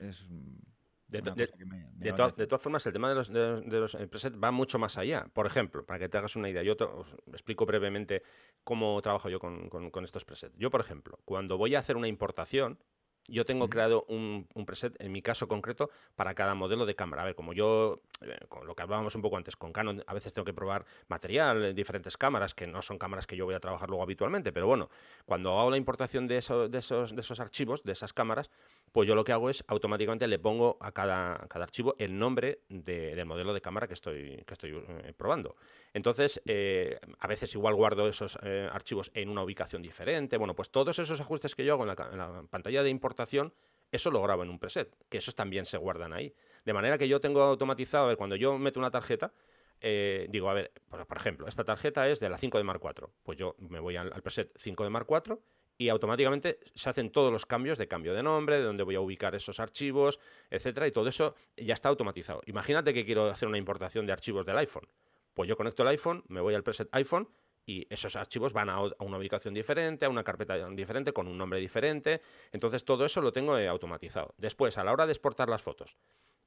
de, 1.08 2.48
todas 2.48 2.62
formas, 2.62 2.86
el 2.88 2.94
tema 2.94 3.10
de 3.10 3.16
los, 3.16 3.32
de, 3.32 3.80
los 3.80 3.96
presets 4.10 4.36
va 4.42 4.52
mucho 4.52 4.80
más 4.80 4.98
allá. 4.98 5.28
Por 5.34 5.46
ejemplo, 5.46 5.86
para 5.86 6.00
que 6.00 6.10
te 6.10 6.18
hagas 6.18 6.36
una 6.36 6.50
idea, 6.50 6.64
yo 6.64 6.76
te, 6.76 6.86
os 6.86 7.14
explico 7.28 7.66
brevemente 7.66 8.24
cómo 8.64 9.00
trabajo 9.02 9.30
yo 9.30 9.40
con, 9.40 9.70
con, 9.70 10.04
estos 10.04 10.26
presets. 10.26 10.58
Yo, 10.58 10.72
por 10.72 10.82
ejemplo, 10.82 11.20
cuando 11.26 11.58
voy 11.58 11.76
a 11.76 11.80
hacer 11.80 11.98
una 11.98 12.08
importación, 12.08 12.80
yo 13.28 13.46
tengo 13.46 13.70
creado 13.70 14.06
un, 14.08 14.48
preset, 14.66 14.96
en 15.02 15.12
mi 15.12 15.22
caso 15.22 15.48
concreto, 15.48 15.90
para 16.16 16.34
cada 16.34 16.56
modelo 16.56 16.86
de 16.86 16.96
cámara. 16.96 17.24
A 17.24 17.26
ver, 17.26 17.36
como 17.36 17.54
yo, 17.54 18.02
eh, 18.22 18.38
con 18.50 18.68
lo 18.68 18.76
que 18.76 18.84
hablábamos 18.84 19.16
un 19.16 19.22
poco 19.22 19.38
antes, 19.38 19.56
con 19.56 19.72
Canon 19.72 20.04
a 20.06 20.14
veces 20.14 20.34
tengo 20.34 20.46
que 20.46 20.54
probar 20.54 20.86
material, 21.08 21.64
en 21.66 21.76
diferentes 21.76 22.18
cámaras, 22.18 22.54
que 22.54 22.68
no 22.68 22.82
son 22.82 22.98
cámaras 22.98 23.28
que 23.28 23.36
yo 23.36 23.46
voy 23.46 23.56
a 23.56 23.60
trabajar 23.60 23.90
luego 23.90 24.04
habitualmente, 24.04 24.52
pero 24.52 24.68
bueno, 24.68 24.90
cuando 25.26 25.60
hago 25.60 25.70
la 25.72 25.78
importación 25.78 26.28
de, 26.28 26.36
de, 26.36 26.78
esos, 26.78 27.16
de 27.16 27.22
esos 27.22 27.40
archivos, 27.40 27.84
de 27.84 27.94
esas 27.94 28.14
cámaras, 28.14 28.52
pues 28.94 29.08
yo 29.08 29.16
lo 29.16 29.26
que 29.26 29.34
hago 29.34 29.50
es 29.50 29.64
automáticamente 29.68 30.28
le 30.28 30.40
pongo 30.40 30.78
a 30.80 30.92
cada, 30.92 31.48
cada 31.50 31.64
archivo 31.64 31.96
el 31.98 32.18
nombre 32.18 32.60
del 32.70 33.26
modelo 33.26 33.54
de 33.54 33.60
cámara 33.60 33.88
que 33.88 33.96
estoy, 33.96 34.44
que 34.46 34.54
estoy 34.54 34.72
eh, 34.72 35.14
probando. 35.18 35.56
Entonces, 35.94 36.42
eh, 36.46 37.00
a 37.20 37.28
veces 37.28 37.54
igual 37.56 37.74
guardo 37.74 38.08
esos 38.08 38.38
archivos 38.72 39.12
en 39.16 39.30
una 39.30 39.44
ubicación 39.44 39.82
diferente. 39.82 40.38
Bueno, 40.38 40.56
pues 40.56 40.70
todos 40.70 40.98
esos 41.00 41.20
ajustes 41.20 41.56
que 41.56 41.66
yo 41.66 41.74
hago 41.74 41.84
en 41.84 41.90
la, 41.90 42.44
pantalla 42.50 42.84
de 42.84 42.90
importación, 42.90 43.52
eso 43.92 44.12
lo 44.12 44.22
grabo 44.22 44.44
en 44.44 44.50
un 44.50 44.60
preset, 44.60 44.96
que 45.10 45.18
esos 45.18 45.36
también 45.36 45.66
se 45.66 45.78
guardan 45.78 46.14
ahí. 46.14 46.34
De 46.64 46.72
manera 46.72 46.98
que 46.98 47.08
yo 47.08 47.20
tengo 47.20 47.42
automatizado, 47.42 48.06
a 48.06 48.08
ver, 48.10 48.18
cuando 48.18 48.36
yo 48.36 48.58
meto 48.60 48.80
una 48.80 48.92
tarjeta, 48.92 49.34
eh, 49.82 50.28
digo, 50.30 50.50
a 50.50 50.54
ver, 50.54 50.72
por, 50.88 51.18
ejemplo, 51.18 51.48
esta 51.48 51.64
tarjeta 51.64 52.08
es 52.08 52.20
de 52.20 52.30
la 52.30 52.38
5 52.38 52.58
de 52.58 52.64
Mark 52.64 52.82
IV. 52.82 53.10
Pues 53.24 53.38
yo 53.38 53.56
me 53.58 53.80
voy 53.80 53.98
al, 53.98 54.10
preset 54.22 54.52
5 54.58 54.84
de 54.84 54.90
Mark 54.90 55.08
IV 55.10 55.40
y 55.78 55.90
automáticamente 55.90 56.60
se 56.76 56.90
hacen 56.90 57.12
todos 57.12 57.32
los 57.32 57.46
cambios 57.46 57.78
de 57.78 57.88
cambio 57.88 58.14
de 58.14 58.24
nombre, 58.24 58.58
de 58.58 58.64
dónde 58.64 58.84
voy 58.84 58.96
a 58.96 59.02
ubicar 59.02 59.36
esos 59.36 59.60
archivos, 59.60 60.20
etcétera, 60.50 60.88
y 60.88 60.92
todo 60.92 61.08
eso 61.08 61.36
ya 61.58 61.74
está 61.74 61.90
automatizado. 61.90 62.42
Imagínate 62.46 62.94
que 62.94 63.06
quiero 63.06 63.30
hacer 63.30 63.48
una 63.48 63.58
importación 63.58 64.06
de 64.06 64.14
archivos 64.14 64.46
del 64.46 64.58
iPhone. 64.58 64.88
Pues 65.34 65.50
yo 65.50 65.58
conecto 65.58 65.84
el 65.84 65.90
iPhone, 65.90 66.24
me 66.28 66.42
voy 66.42 66.54
al 66.54 66.64
preset 66.64 66.88
iPhone 66.92 67.28
y 67.66 67.88
esos 67.90 68.16
archivos 68.16 68.54
van 68.54 68.70
a, 68.70 68.82
una 68.82 69.18
ubicación 69.18 69.54
diferente, 69.54 70.06
a 70.06 70.10
una 70.10 70.24
carpeta 70.24 70.70
diferente, 70.70 71.14
con 71.14 71.28
un 71.28 71.38
nombre 71.38 71.60
diferente. 71.60 72.22
Entonces 72.52 72.84
todo 72.84 73.06
eso 73.06 73.22
lo 73.22 73.32
tengo 73.32 73.58
eh, 73.58 73.68
automatizado. 73.68 74.34
Después, 74.38 74.78
a 74.78 74.84
la 74.84 74.92
hora 74.92 75.06
de 75.06 75.14
exportar 75.14 75.50
las 75.50 75.62
fotos, 75.62 75.98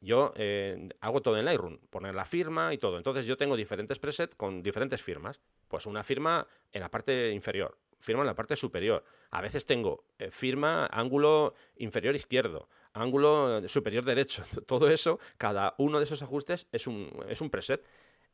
yo 0.00 0.32
eh, 0.36 0.88
hago 1.00 1.22
todo 1.22 1.38
en 1.38 1.46
Lightroom, 1.46 1.78
poner 1.90 2.14
la 2.14 2.26
firma 2.26 2.72
y 2.74 2.78
todo. 2.78 2.98
Entonces 2.98 3.24
yo 3.24 3.36
tengo 3.36 3.56
diferentes 3.56 3.98
presets 3.98 4.34
con 4.34 4.62
diferentes 4.62 5.02
firmas. 5.02 5.40
Pues 5.68 5.86
una 5.86 6.04
firma 6.04 6.46
en 6.70 6.80
la 6.80 6.90
parte 6.90 7.32
inferior, 7.32 7.78
firma 7.98 8.22
en 8.22 8.26
la 8.26 8.34
parte 8.34 8.56
superior. 8.56 9.04
A 9.30 9.40
veces 9.40 9.66
tengo 9.66 10.04
eh, 10.18 10.30
firma 10.30 10.86
ángulo 10.86 11.54
inferior 11.76 12.14
izquierdo, 12.14 12.68
ángulo 12.92 13.66
superior 13.68 14.04
derecho. 14.04 14.44
Todo 14.66 14.88
eso, 14.88 15.18
cada 15.38 15.74
uno 15.78 15.98
de 15.98 16.04
esos 16.04 16.22
ajustes 16.22 16.66
es 16.72 16.86
un, 16.86 17.10
es 17.28 17.40
un 17.40 17.50
preset. 17.50 17.84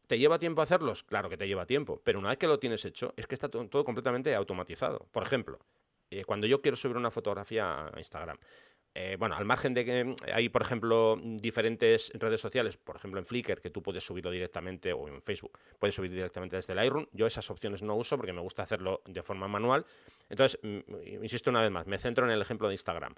¿Te 0.06 0.18
lleva 0.18 0.38
tiempo 0.38 0.62
hacerlos? 0.62 1.04
Claro 1.04 1.30
que 1.30 1.36
te 1.36 1.46
lleva 1.46 1.64
tiempo, 1.64 2.00
pero 2.04 2.18
una 2.18 2.30
vez 2.30 2.38
que 2.38 2.46
lo 2.46 2.58
tienes 2.58 2.84
hecho, 2.84 3.14
es 3.16 3.26
que 3.26 3.34
está 3.34 3.48
todo, 3.48 3.84
completamente 3.84 4.34
automatizado. 4.34 5.06
Por 5.10 5.22
ejemplo, 5.22 5.58
eh, 6.10 6.24
cuando 6.24 6.46
yo 6.46 6.60
quiero 6.60 6.76
subir 6.76 6.96
una 6.96 7.10
fotografía 7.10 7.86
a 7.86 7.98
Instagram, 7.98 8.36
eh, 8.95 9.16
bueno, 9.18 9.36
al 9.36 9.45
margen 9.47 9.72
de 9.72 9.84
que 9.84 10.16
hay, 10.32 10.49
por 10.51 10.62
ejemplo, 10.62 11.18
diferentes 11.22 12.12
redes 12.14 12.40
sociales, 12.40 12.76
por 12.76 12.97
ejemplo 12.97 13.18
en 13.18 13.26
Flickr, 13.26 13.61
que 13.61 13.70
tú 13.70 13.82
puedes 13.82 14.05
subirlo 14.05 14.30
directamente, 14.30 14.93
o 14.93 15.09
en 15.09 15.22
Facebook, 15.22 15.59
puedes 15.78 15.95
subir 15.95 16.11
directamente 16.11 16.57
desde 16.57 16.74
Lightroom. 16.74 17.07
Yo 17.12 17.26
esas 17.26 17.49
opciones 17.51 17.82
no 17.82 17.97
uso 17.97 18.16
porque 18.16 18.34
me 18.34 18.43
gusta 18.43 18.62
hacerlo 18.62 19.03
de 19.07 19.22
forma 19.22 19.49
manual. 19.49 19.86
Entonces, 20.28 20.61
mm, 20.62 21.22
insisto 21.22 21.49
una 21.49 21.62
vez 21.62 21.70
más, 21.70 21.86
me 21.86 21.99
centro 21.99 22.26
en 22.26 22.32
el 22.32 22.43
ejemplo 22.43 22.68
de 22.68 22.74
Instagram. 22.74 23.14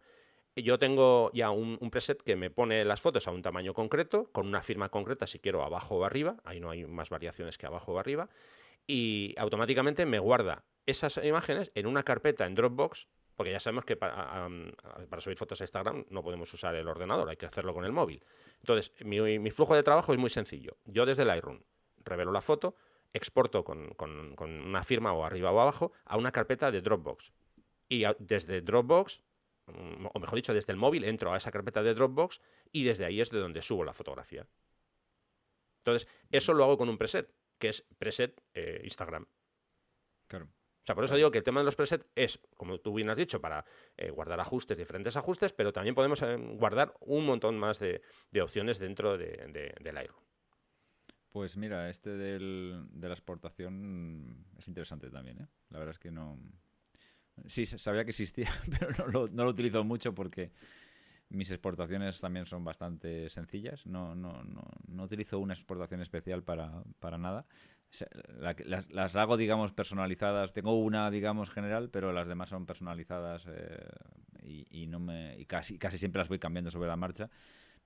Yo 0.57 0.79
tengo 0.79 1.33
ya 1.35 1.51
un, 1.51 1.79
preset 1.91 2.23
que 2.23 2.37
me 2.37 2.49
pone 2.49 2.85
las 2.85 3.01
fotos 3.01 3.27
a 3.27 3.33
un 3.33 3.43
tamaño 3.43 3.75
concreto, 3.75 4.31
con 4.31 4.47
una 4.47 4.63
firma 4.63 4.89
concreta 4.89 5.27
si 5.27 5.41
quiero 5.41 5.65
abajo 5.65 5.97
o 5.97 6.05
arriba, 6.05 6.37
ahí 6.45 6.61
no 6.61 6.71
hay 6.71 6.85
más 6.85 7.11
variaciones 7.11 7.59
que 7.59 7.67
abajo 7.67 7.95
o 7.95 7.99
arriba, 7.99 8.29
y 8.87 9.35
automáticamente 9.37 10.07
me 10.07 10.21
guarda 10.21 10.63
esas 10.87 11.17
imágenes 11.25 11.73
en 11.75 11.87
una 11.87 12.05
carpeta 12.05 12.47
en 12.47 12.55
Dropbox 12.55 13.09
porque 13.37 13.53
ya 13.53 13.61
sabemos 13.61 13.85
que 13.85 13.97
para, 13.97 14.49
subir 15.19 15.37
fotos 15.37 15.61
a 15.61 15.65
Instagram 15.65 16.07
no 16.11 16.23
podemos 16.23 16.53
usar 16.53 16.75
el 16.75 16.87
ordenador, 16.87 17.29
hay 17.29 17.37
que 17.37 17.47
hacerlo 17.47 17.75
con 17.75 17.85
el 17.85 17.93
móvil. 17.93 18.23
Entonces, 18.61 18.93
mi, 19.05 19.51
flujo 19.51 19.75
de 19.75 19.83
trabajo 19.83 20.13
es 20.13 20.19
muy 20.19 20.31
sencillo. 20.31 20.77
Yo 20.85 21.05
desde 21.05 21.25
Lightroom 21.25 21.61
revelo 22.05 22.33
la 22.33 22.41
foto, 22.41 22.77
exporto 23.13 23.65
con, 23.65 23.95
una 24.39 24.85
firma 24.85 25.13
o 25.13 25.25
arriba 25.25 25.51
o 25.51 25.61
abajo 25.61 25.93
a 26.05 26.17
una 26.17 26.33
carpeta 26.33 26.71
de 26.71 26.81
Dropbox. 26.81 27.33
Y 27.89 28.05
desde 28.19 28.61
Dropbox, 28.61 29.21
mm, 29.67 30.07
o 30.13 30.19
mejor 30.19 30.37
dicho, 30.37 30.55
desde 30.55 30.73
el 30.73 30.79
móvil 30.79 31.05
entro 31.05 31.33
a 31.33 31.37
esa 31.37 31.51
carpeta 31.51 31.83
de 31.83 31.95
Dropbox 31.95 32.41
y 32.73 32.85
desde 32.85 33.05
ahí 33.05 33.21
es 33.21 33.31
de 33.31 33.41
donde 33.41 33.63
subo 33.63 33.85
la 33.85 33.93
fotografía. 33.93 34.47
Entonces, 35.79 36.09
eso 36.31 36.55
lo 36.55 36.65
hago 36.65 36.79
con 36.79 36.89
un 36.89 36.97
preset, 36.97 37.31
que 37.59 37.69
es 37.69 37.85
preset 37.99 38.41
eh, 38.55 38.81
Instagram. 38.85 39.27
Claro. 40.29 40.49
O 40.85 40.87
sea, 40.87 40.95
por 40.95 41.05
eso 41.05 41.17
digo 41.17 41.31
que 41.31 41.39
el 41.39 41.45
tema 41.45 41.61
de 41.61 41.65
los 41.65 41.77
presets 41.77 42.05
es, 42.15 42.39
como 42.59 42.79
tú 42.79 42.93
bien 42.93 43.09
has 43.09 43.17
dicho, 43.17 43.41
para 43.41 43.65
eh, 43.97 44.11
guardar 44.11 44.39
ajustes, 44.39 44.77
diferentes 44.77 45.17
ajustes, 45.17 45.55
pero 45.55 45.73
también 45.73 45.95
podemos 45.95 46.21
eh, 46.21 46.37
guardar 46.37 46.93
un 47.01 47.25
montón 47.25 47.59
más 47.59 47.79
de, 47.79 48.03
opciones 48.43 48.79
dentro 48.79 49.17
de, 49.17 49.73
del 49.81 49.95
Lightroom. 49.95 50.23
Pues 51.33 51.57
mira, 51.57 51.89
este 51.89 52.11
del, 52.11 52.85
de 52.91 53.09
la 53.09 53.15
exportación 53.15 54.45
es 54.59 54.69
interesante 54.69 55.11
también. 55.11 55.41
¿eh? 55.41 55.47
La 55.71 55.79
verdad 55.79 55.95
es 55.95 55.99
que 55.99 56.11
no. 56.11 56.39
Sí, 57.47 57.65
sabía 57.65 58.05
que 58.05 58.11
existía, 58.11 58.51
pero 58.79 58.91
no 58.91 59.07
lo, 59.07 59.27
no 59.29 59.45
lo 59.45 59.51
utilizo 59.51 59.83
mucho 59.85 60.15
porque 60.15 60.53
mis 61.31 61.51
exportaciones 61.51 62.21
también 62.21 62.45
son 62.45 62.63
bastante 62.63 63.31
sencillas. 63.31 63.87
No, 63.87 64.15
no, 64.15 64.45
no, 64.45 64.65
no 64.87 65.03
utilizo 65.03 65.39
una 65.39 65.55
exportación 65.55 66.03
especial 66.03 66.43
para, 66.43 66.85
para 67.01 67.17
nada 67.17 67.47
las, 68.91 69.17
hago, 69.17 69.37
digamos, 69.37 69.73
personalizadas. 69.73 70.53
Tengo 70.53 70.79
una, 70.79 71.11
digamos, 71.11 71.51
general, 71.51 71.91
pero 71.91 72.13
las 72.13 72.27
demás 72.27 72.49
son 72.49 72.67
personalizadas 72.67 73.47
eh, 73.49 73.89
y, 74.43 74.87
no 74.87 75.01
me, 75.01 75.39
y 75.39 75.47
casi, 75.47 75.79
casi 75.79 75.99
siempre 75.99 76.21
las 76.21 76.29
voy 76.29 76.39
cambiando 76.39 76.71
sobre 76.71 76.89
la 76.89 76.97
marcha. 76.97 77.31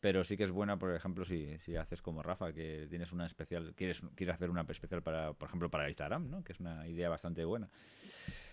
Pero 0.00 0.22
sí 0.22 0.36
que 0.36 0.44
es 0.44 0.52
buena, 0.52 0.78
por 0.78 0.94
ejemplo, 0.94 1.24
si, 1.24 1.58
si 1.58 1.74
haces 1.74 2.02
como 2.02 2.22
Rafa, 2.22 2.52
que 2.52 2.86
tienes 2.88 3.12
una 3.12 3.26
especial, 3.26 3.74
quieres, 3.74 4.00
quieres 4.14 4.34
hacer 4.36 4.48
una 4.48 4.62
especial 4.62 5.02
para, 5.02 5.32
por 5.32 5.48
ejemplo, 5.48 5.68
para 5.70 5.88
Instagram, 5.88 6.30
¿no? 6.30 6.44
Que 6.44 6.52
es 6.52 6.60
una 6.60 6.86
idea 6.86 7.08
bastante 7.08 7.44
buena. 7.44 7.68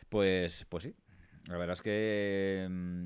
Pues, 0.10 0.66
pues 0.70 0.84
sí. 0.86 0.96
La 1.48 1.58
verdad 1.58 1.74
es 1.74 1.82
que 1.84 2.68
mm, 2.68 3.06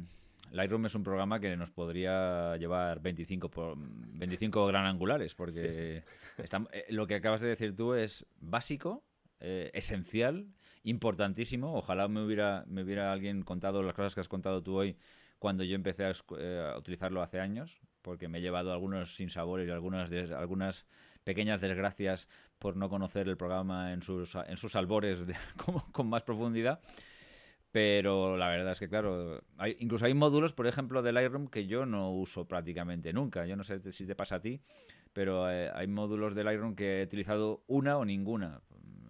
Lightroom 0.52 0.86
es 0.86 0.96
un 0.96 1.04
programa 1.04 1.40
que 1.40 1.56
nos 1.56 1.70
podría 1.72 2.58
llevar 2.58 3.02
25, 3.02 3.50
por, 3.50 3.76
25 3.78 4.66
gran 4.68 4.86
angulares, 4.86 5.36
porque 5.36 6.04
eh, 6.38 6.86
lo 6.90 7.08
que 7.08 7.16
acabas 7.16 7.42
de 7.42 7.50
decir 7.50 7.76
tú 7.76 7.94
es 7.94 8.26
básico, 8.40 9.04
eh, 9.40 9.70
esencial, 9.74 10.48
importantísimo. 10.84 11.76
Ojalá 11.76 12.08
me 12.08 12.24
hubiera, 12.24 12.64
me 12.68 12.84
hubiera 12.84 13.12
alguien 13.12 13.44
contado 13.44 13.84
las 13.84 13.94
cosas 13.94 14.16
que 14.16 14.22
has 14.22 14.28
contado 14.28 14.64
tú 14.64 14.78
hoy 14.78 14.98
cuando 15.38 15.64
yo 15.64 15.76
empecé 15.76 16.06
a, 16.06 16.14
eh, 16.38 16.74
utilizarlo 16.78 17.22
hace 17.22 17.40
años, 17.40 17.80
porque 18.02 18.28
me 18.28 18.40
he 18.40 18.42
llevado 18.42 18.74
algunos 18.74 19.16
sinsabores 19.16 19.68
y 19.68 19.72
algunas, 19.72 20.12
algunas 20.32 20.88
pequeñas 21.24 21.62
desgracias 21.62 22.28
por 22.58 22.76
no 22.76 22.90
conocer 22.90 23.28
el 23.30 23.38
programa 23.38 23.94
en 23.94 24.02
sus, 24.02 24.36
en 24.36 24.58
sus 24.58 24.76
albores 24.76 25.26
con 25.92 26.10
más 26.10 26.24
profundidad. 26.24 26.82
Pero 27.72 28.36
la 28.36 28.50
verdad 28.50 28.72
es 28.72 28.80
que, 28.80 28.90
claro, 28.90 29.44
hay, 29.58 29.76
incluso 29.80 30.06
hay 30.06 30.14
módulos, 30.14 30.54
por 30.54 30.66
ejemplo, 30.66 31.02
del 31.04 31.16
Lightroom 31.16 31.48
que 31.48 31.68
yo 31.68 31.86
no 31.86 32.12
uso 32.12 32.48
prácticamente 32.48 33.14
nunca. 33.14 33.46
Yo 33.46 33.56
no 33.56 33.64
sé 33.64 33.92
si 33.92 34.08
te 34.08 34.16
pasa 34.16 34.36
a 34.36 34.42
ti, 34.42 34.62
pero 35.14 35.52
eh, 35.52 35.70
hay 35.74 35.88
módulos 35.88 36.34
del 36.34 36.46
Lightroom 36.46 36.76
que 36.76 37.02
he 37.02 37.04
utilizado 37.04 37.64
una 37.68 37.98
o 37.98 38.06
ninguna. 38.06 38.62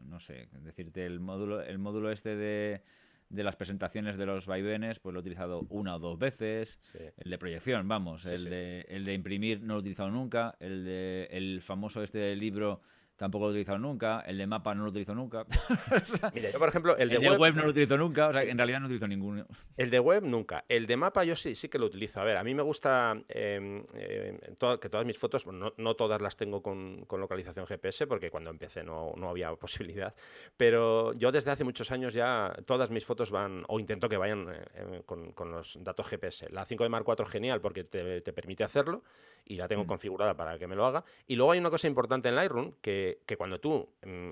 No 0.05 0.19
sé, 0.19 0.49
decirte, 0.63 1.05
el 1.05 1.19
módulo, 1.21 1.61
el 1.61 1.77
módulo 1.77 2.11
este 2.11 2.35
de, 2.35 2.81
de 3.29 3.43
las 3.43 3.55
presentaciones 3.55 4.17
de 4.17 4.25
los 4.25 4.45
vaivenes, 4.45 4.99
pues 4.99 5.13
lo 5.13 5.19
he 5.19 5.21
utilizado 5.21 5.65
una 5.69 5.95
o 5.95 5.99
dos 5.99 6.19
veces. 6.19 6.79
El 7.17 7.31
de 7.31 7.37
proyección, 7.37 7.87
vamos. 7.87 8.25
el, 8.25 8.43
De, 8.45 8.81
el 8.89 9.05
de 9.05 9.13
imprimir 9.13 9.61
no 9.61 9.75
lo 9.75 9.75
he 9.75 9.81
utilizado 9.81 10.11
nunca. 10.11 10.57
El, 10.59 10.83
de, 10.83 11.29
el 11.31 11.61
famoso 11.61 12.03
este 12.03 12.35
libro 12.35 12.81
tampoco 13.19 13.45
lo 13.45 13.49
he 13.49 13.51
utilizado 13.51 13.77
nunca, 13.77 14.21
el 14.21 14.37
de 14.37 14.47
mapa 14.47 14.73
no 14.73 14.85
lo 14.85 14.91
utilizo 14.91 15.13
nunca. 15.13 15.45
Mira, 16.33 16.51
yo 16.51 16.57
por 16.57 16.69
ejemplo, 16.69 16.95
el 16.95 17.09
de, 17.09 17.17
web, 17.17 17.53
no 17.53 17.63
lo 17.63 17.71
utilizo 17.71 17.97
nunca, 17.97 18.29
o 18.29 18.33
sea, 18.33 18.43
en 18.43 18.57
realidad 18.57 18.79
no 18.79 18.85
utilizo 18.85 19.09
ninguno. 19.09 19.45
El 19.75 19.89
de 19.89 19.99
web 19.99 20.23
nunca, 20.23 20.63
el 20.69 20.87
de 20.87 20.95
mapa 20.95 21.25
yo 21.25 21.35
sí, 21.35 21.53
sí 21.53 21.67
que 21.67 21.77
lo 21.77 21.87
utilizo. 21.87 22.21
A 22.21 22.23
ver, 22.23 22.37
a 22.37 22.43
mí 22.45 22.55
me 22.55 22.63
gusta 22.63 23.21
em, 23.27 23.83
em, 23.93 24.37
que 24.79 24.89
todas 24.89 25.05
mis 25.05 25.17
fotos, 25.17 25.45
no, 25.47 25.73
no, 25.75 25.95
todas 25.95 26.21
las 26.21 26.37
tengo 26.37 26.63
con, 26.63 27.03
con, 27.07 27.19
localización 27.19 27.67
GPS, 27.67 28.07
porque 28.07 28.31
cuando 28.31 28.51
empecé 28.51 28.83
no, 28.83 29.11
no, 29.17 29.29
había 29.29 29.53
posibilidad, 29.55 30.15
pero 30.55 31.11
yo 31.13 31.33
desde 31.33 31.51
hace 31.51 31.65
muchos 31.65 31.91
años 31.91 32.13
ya 32.13 32.55
todas 32.65 32.89
mis 32.89 33.05
fotos 33.05 33.31
van, 33.31 33.65
o 33.67 33.81
intento 33.81 34.07
que 34.07 34.15
vayan 34.15 34.47
eh, 34.49 34.65
em, 34.75 35.01
con, 35.03 35.33
con, 35.33 35.51
los 35.51 35.77
datos 35.83 36.07
GPS. 36.07 36.49
La 36.51 36.63
5 36.63 36.83
de 36.83 36.89
Mark 36.89 37.03
4 37.03 37.25
genial 37.25 37.59
porque 37.59 37.83
te, 37.83 38.21
te 38.21 38.31
permite 38.31 38.63
hacerlo 38.63 39.03
y 39.45 39.55
la 39.55 39.67
tengo 39.67 39.83
mm. 39.83 39.87
configurada 39.87 40.35
para 40.35 40.57
que 40.57 40.67
me 40.67 40.75
lo 40.75 40.85
haga. 40.85 41.03
Y 41.27 41.35
luego 41.35 41.51
hay 41.51 41.59
una 41.59 41.69
cosa 41.69 41.87
importante 41.87 42.29
en 42.29 42.35
Lightroom, 42.35 42.73
que, 42.81 43.08
que 43.25 43.37
cuando 43.37 43.59
tú 43.59 43.95
mm, 44.05 44.31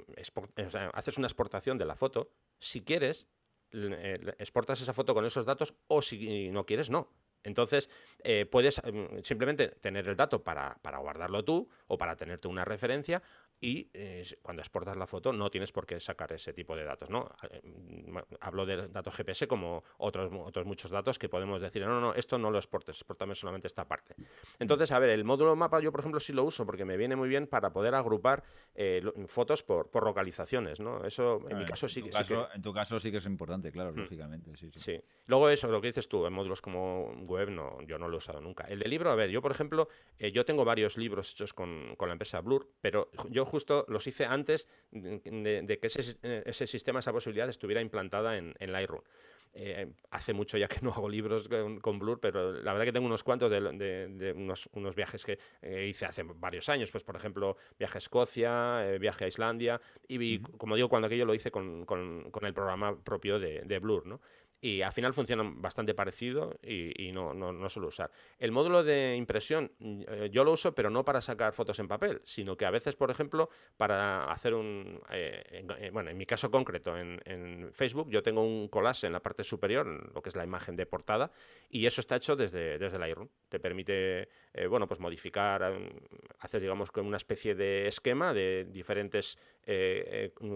haces 0.93 1.17
una 1.17 1.27
exportación 1.27 1.77
de 1.77 1.85
la 1.85 1.95
foto, 1.95 2.31
si 2.59 2.83
quieres, 2.83 3.27
eh, 3.71 4.33
exportas 4.39 4.81
esa 4.81 4.93
foto 4.93 5.13
con 5.13 5.25
esos 5.25 5.45
datos 5.45 5.75
o 5.87 6.01
si 6.01 6.49
no 6.51 6.65
quieres, 6.65 6.89
no. 6.89 7.11
Entonces, 7.43 7.89
eh, 8.23 8.45
puedes 8.45 8.81
mm, 8.83 9.19
simplemente 9.23 9.69
tener 9.69 10.07
el 10.07 10.15
dato 10.15 10.43
para, 10.43 10.77
para, 10.81 10.97
guardarlo 10.99 11.43
tú 11.43 11.69
o 11.87 11.97
para 11.97 12.15
tenerte 12.15 12.47
una 12.47 12.65
referencia 12.65 13.21
y 13.59 13.89
eh, 13.93 14.23
cuando 14.41 14.61
exportas 14.61 14.95
la 14.95 15.07
foto 15.07 15.33
no 15.33 15.49
tienes 15.49 15.71
por 15.71 15.85
qué 15.85 15.99
sacar 15.99 16.31
ese 16.31 16.53
tipo 16.53 16.75
de 16.75 16.83
datos. 16.83 17.09
¿no? 17.09 17.29
Eh, 17.49 17.61
hablo 18.39 18.65
de 18.65 18.87
datos 18.87 19.15
GPS 19.15 19.47
como 19.47 19.83
otros, 19.97 20.31
otros 20.45 20.65
muchos 20.65 20.91
datos 20.91 21.17
que 21.17 21.27
podemos 21.27 21.59
decir, 21.61 21.81
no, 21.81 21.89
no, 21.89 22.01
no, 22.01 22.13
esto 22.13 22.37
no 22.37 22.51
lo 22.51 22.57
exportes, 22.57 22.97
exportame 22.97 23.33
solamente 23.33 23.67
esta 23.67 23.87
parte. 23.87 24.15
Entonces, 24.59 24.91
a 24.91 24.99
ver, 24.99 25.09
el 25.09 25.23
módulo 25.23 25.55
mapa 25.55 25.79
yo, 25.79 25.91
por 25.91 26.01
ejemplo, 26.01 26.19
sí 26.19 26.33
lo 26.33 26.43
uso 26.43 26.65
porque 26.65 26.85
me 26.85 26.97
viene 26.97 27.15
muy 27.15 27.29
bien 27.29 27.47
para 27.47 27.71
poder 27.71 27.95
agrupar 27.95 28.43
eh, 28.75 29.03
fotos 29.27 29.63
por, 29.63 29.89
por, 29.89 30.03
localizaciones. 30.03 30.79
¿no? 30.79 31.03
Eso 31.03 31.41
en 31.49 31.57
mi 31.57 31.65
caso 31.65 31.87
sí, 31.87 32.03
que, 32.03 32.11
En 32.53 32.61
tu 32.61 32.73
caso 32.73 32.99
sí 32.99 33.09
que 33.09 33.17
es 33.17 33.25
importante, 33.25 33.71
claro, 33.71 33.91
mm. 33.91 33.97
lógicamente. 33.97 34.55
Sí, 34.55 34.69
sí. 34.75 35.01
Luego 35.25 35.49
eso, 35.49 35.67
lo 35.67 35.81
que 35.81 35.87
dices 35.87 36.07
tú, 36.07 36.25
en 36.27 36.33
módulos 36.33 36.61
como 36.61 37.11
web, 37.25 37.49
no, 37.49 37.81
yo 37.81 37.97
no 37.97 38.07
lo 38.07 38.15
he 38.15 38.17
usado 38.17 38.39
nunca. 38.39 38.65
El 38.65 38.79
de 38.79 38.87
libro, 38.87 39.09
a 39.09 39.15
ver, 39.15 39.31
yo, 39.31 39.41
por 39.41 39.51
ejemplo, 39.51 39.89
yo 40.19 40.45
tengo 40.45 40.63
varios 40.63 40.97
libros 40.97 41.31
hechos 41.31 41.53
con, 41.53 41.95
con 41.97 42.07
la 42.07 42.13
empresa 42.13 42.39
Blur, 42.41 42.69
pero 42.81 43.09
yo 43.29 43.46
justo 43.47 43.85
los 43.87 44.05
hice 44.05 44.25
antes 44.25 44.67
de, 44.91 45.79
que 45.81 45.87
ese, 45.87 46.67
sistema, 46.67 46.99
esa 46.99 47.11
posibilidad 47.11 47.49
estuviera 47.49 47.81
implantada 47.81 48.37
en, 48.37 48.53
Lightroom. 48.59 49.01
Eh, 49.53 49.87
hace 50.11 50.33
mucho 50.33 50.57
ya 50.57 50.67
que 50.67 50.81
no 50.81 50.91
hago 50.91 51.09
libros 51.09 51.49
con, 51.81 51.97
Blur, 51.97 52.19
pero 52.19 52.53
la 52.53 52.73
verdad 52.73 52.85
que 52.85 52.91
tengo 52.91 53.07
unos 53.07 53.23
cuantos 53.23 53.49
de, 53.49 54.33
unos, 54.35 54.95
viajes 54.95 55.25
que 55.25 55.39
eh, 55.61 55.87
hice 55.89 56.05
hace 56.05 56.23
varios 56.23 56.69
años. 56.69 56.91
Pues, 56.91 57.03
por 57.03 57.15
ejemplo, 57.15 57.57
viaje 57.79 57.97
a 57.97 57.99
Escocia, 57.99 58.87
eh, 58.87 58.99
viaje 58.99 59.25
a 59.25 59.27
Islandia, 59.27 59.81
y, 60.07 60.39
como 60.39 60.75
digo, 60.75 60.89
cuando 60.89 61.07
aquello 61.07 61.25
lo 61.25 61.33
hice 61.33 61.49
con, 61.49 61.87
el 62.41 62.53
programa 62.53 62.95
propio 63.03 63.39
de, 63.39 63.79
Blur, 63.79 64.05
¿no? 64.05 64.21
Y 64.59 64.81
al 64.81 64.91
final 64.91 65.13
funcionan 65.13 65.61
bastante 65.61 65.93
parecido 65.93 66.57
y, 66.63 67.11
no, 67.11 67.33
no, 67.33 67.69
suelo 67.69 67.89
usar. 67.89 68.11
El 68.39 68.51
módulo 68.51 68.83
de 68.83 69.15
impresión 69.15 69.71
eh, 69.79 70.29
yo 70.31 70.43
lo 70.43 70.51
uso, 70.51 70.73
pero 70.73 70.89
no 70.89 71.05
para 71.05 71.21
sacar 71.21 71.53
fotos 71.53 71.79
en 71.79 71.87
papel, 71.87 72.21
sino 72.25 72.57
que 72.57 72.65
a 72.65 72.71
veces, 72.71 72.95
por 72.95 73.11
ejemplo, 73.11 73.49
para 73.77 74.31
hacer 74.31 74.53
un... 74.53 74.99
Eh, 75.11 75.65
eh, 75.79 75.89
bueno, 75.91 76.09
en 76.09 76.17
mi 76.17 76.25
caso 76.25 76.49
concreto, 76.49 76.97
en, 76.97 77.17
Facebook, 77.73 78.09
yo 78.09 78.23
tengo 78.23 78.41
un 78.41 78.67
collage 78.67 79.07
en 79.07 79.13
la 79.13 79.19
parte 79.19 79.43
superior, 79.43 79.85
lo 80.13 80.21
que 80.21 80.29
es 80.29 80.35
la 80.35 80.43
imagen 80.43 80.75
de 80.75 80.85
portada, 80.85 81.31
y 81.69 81.85
eso 81.85 82.01
está 82.01 82.15
hecho 82.15 82.35
desde, 82.35 82.77
desde 82.77 82.97
Lightroom. 82.97 83.29
Te 83.49 83.59
permite, 83.59 84.29
bueno, 84.69 84.87
pues 84.87 84.99
modificar, 84.99 85.63
hacer, 86.39 86.61
digamos, 86.61 86.91
como 86.91 87.07
una 87.07 87.17
especie 87.17 87.53
de 87.53 87.87
esquema 87.87 88.33
de 88.33 88.65
diferentes 88.71 89.37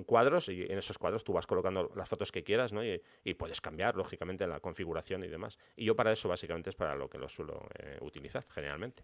cuadros, 0.05 0.49
y 0.49 0.63
en 0.63 0.77
esos 0.77 0.97
cuadros 0.97 1.23
tú 1.23 1.33
vas 1.33 1.45
colocando 1.45 1.91
las 1.95 2.07
fotos 2.07 2.31
que 2.31 2.43
quieras, 2.43 2.71
¿no? 2.71 2.81
y 2.83 3.33
puedes 3.33 3.61
cambiar 3.61 3.95
lógicamente, 3.95 4.47
la 4.47 4.59
configuración 4.59 5.23
y 5.23 5.27
demás. 5.27 5.57
Y 5.75 5.85
yo 5.85 5.95
para 5.95 6.11
eso 6.11 6.29
básicamente 6.29 6.69
es 6.69 6.75
para 6.75 6.95
lo 6.95 7.09
que 7.09 7.17
lo 7.17 7.27
suelo 7.27 7.67
eh, 7.77 7.97
utilizar 8.01 8.45
generalmente. 8.49 9.03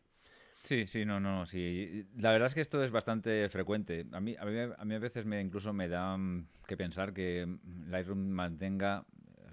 Sí, 0.63 0.85
sí, 0.85 1.05
no, 1.05 1.19
no, 1.19 1.45
sí. 1.45 2.05
La 2.17 2.31
verdad 2.31 2.47
es 2.47 2.53
que 2.53 2.61
esto 2.61 2.83
es 2.83 2.91
bastante 2.91 3.47
frecuente. 3.49 4.05
A 4.11 4.19
mí 4.19 4.35
a, 4.37 4.45
mí, 4.45 4.59
a, 4.77 4.85
mí 4.85 4.95
a 4.95 4.99
veces 4.99 5.25
me 5.25 5.39
incluso 5.39 5.71
me 5.71 5.87
da 5.87 6.17
mm, 6.17 6.47
que 6.67 6.75
pensar 6.75 7.13
que 7.13 7.47
Lightroom 7.87 8.19
mantenga, 8.19 9.05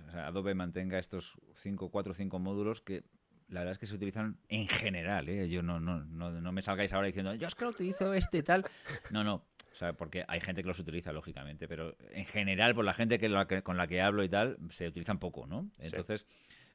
o 0.08 0.10
sea, 0.10 0.26
Adobe 0.26 0.54
mantenga 0.54 0.98
estos 0.98 1.36
5, 1.54 1.90
4 1.90 2.10
o 2.10 2.14
5 2.14 2.38
módulos 2.38 2.80
que 2.80 3.04
la 3.48 3.60
verdad 3.60 3.72
es 3.72 3.78
que 3.78 3.86
se 3.86 3.94
utilizan 3.94 4.38
en 4.48 4.68
general. 4.68 5.28
¿eh? 5.28 5.48
Yo 5.48 5.62
no, 5.62 5.80
no, 5.80 6.04
no, 6.04 6.30
no 6.30 6.52
me 6.52 6.62
salgáis 6.62 6.92
ahora 6.92 7.06
diciendo, 7.06 7.34
yo 7.34 7.46
es 7.46 7.54
que 7.54 7.64
lo 7.64 7.70
utilizo 7.70 8.14
este 8.14 8.42
tal. 8.42 8.64
No, 9.10 9.24
no. 9.24 9.44
O 9.74 9.76
sea, 9.76 9.92
porque 9.92 10.24
hay 10.28 10.40
gente 10.40 10.62
que 10.62 10.68
los 10.68 10.78
utiliza, 10.78 11.12
lógicamente, 11.12 11.66
pero 11.66 11.96
en 12.12 12.26
general, 12.26 12.76
por 12.76 12.84
la 12.84 12.94
gente 12.94 13.18
que, 13.18 13.28
con 13.64 13.76
la 13.76 13.88
que 13.88 14.00
hablo 14.00 14.22
y 14.22 14.28
tal, 14.28 14.56
se 14.70 14.86
utilizan 14.86 15.18
poco, 15.18 15.48
¿no? 15.48 15.68
Entonces, 15.78 16.26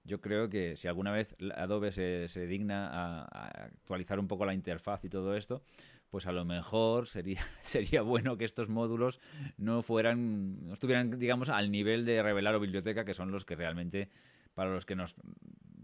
yo 0.03 0.19
creo 0.19 0.49
que 0.49 0.75
si 0.75 0.89
alguna 0.89 1.13
vez 1.13 1.33
Adobe 1.55 1.93
se, 1.93 2.47
digna 2.47 2.89
a, 2.89 3.47
actualizar 3.67 4.19
un 4.19 4.27
poco 4.27 4.45
la 4.45 4.53
interfaz 4.53 5.05
y 5.05 5.09
todo 5.09 5.37
esto, 5.37 5.63
pues 6.09 6.27
a 6.27 6.33
lo 6.33 6.43
mejor 6.43 7.07
sería, 7.07 7.39
sería 7.61 8.01
bueno 8.01 8.37
que 8.37 8.43
estos 8.43 8.67
módulos 8.67 9.21
no 9.57 9.81
fueran, 9.81 10.67
no 10.67 10.73
estuvieran, 10.73 11.17
digamos, 11.19 11.47
al 11.47 11.71
nivel 11.71 12.05
de 12.05 12.21
revelar 12.21 12.55
o 12.55 12.59
biblioteca, 12.59 13.05
que 13.05 13.13
son 13.13 13.31
los 13.31 13.45
que 13.45 13.55
realmente, 13.55 14.09
para 14.55 14.71
los 14.71 14.85
que 14.85 14.97
nos 14.97 15.15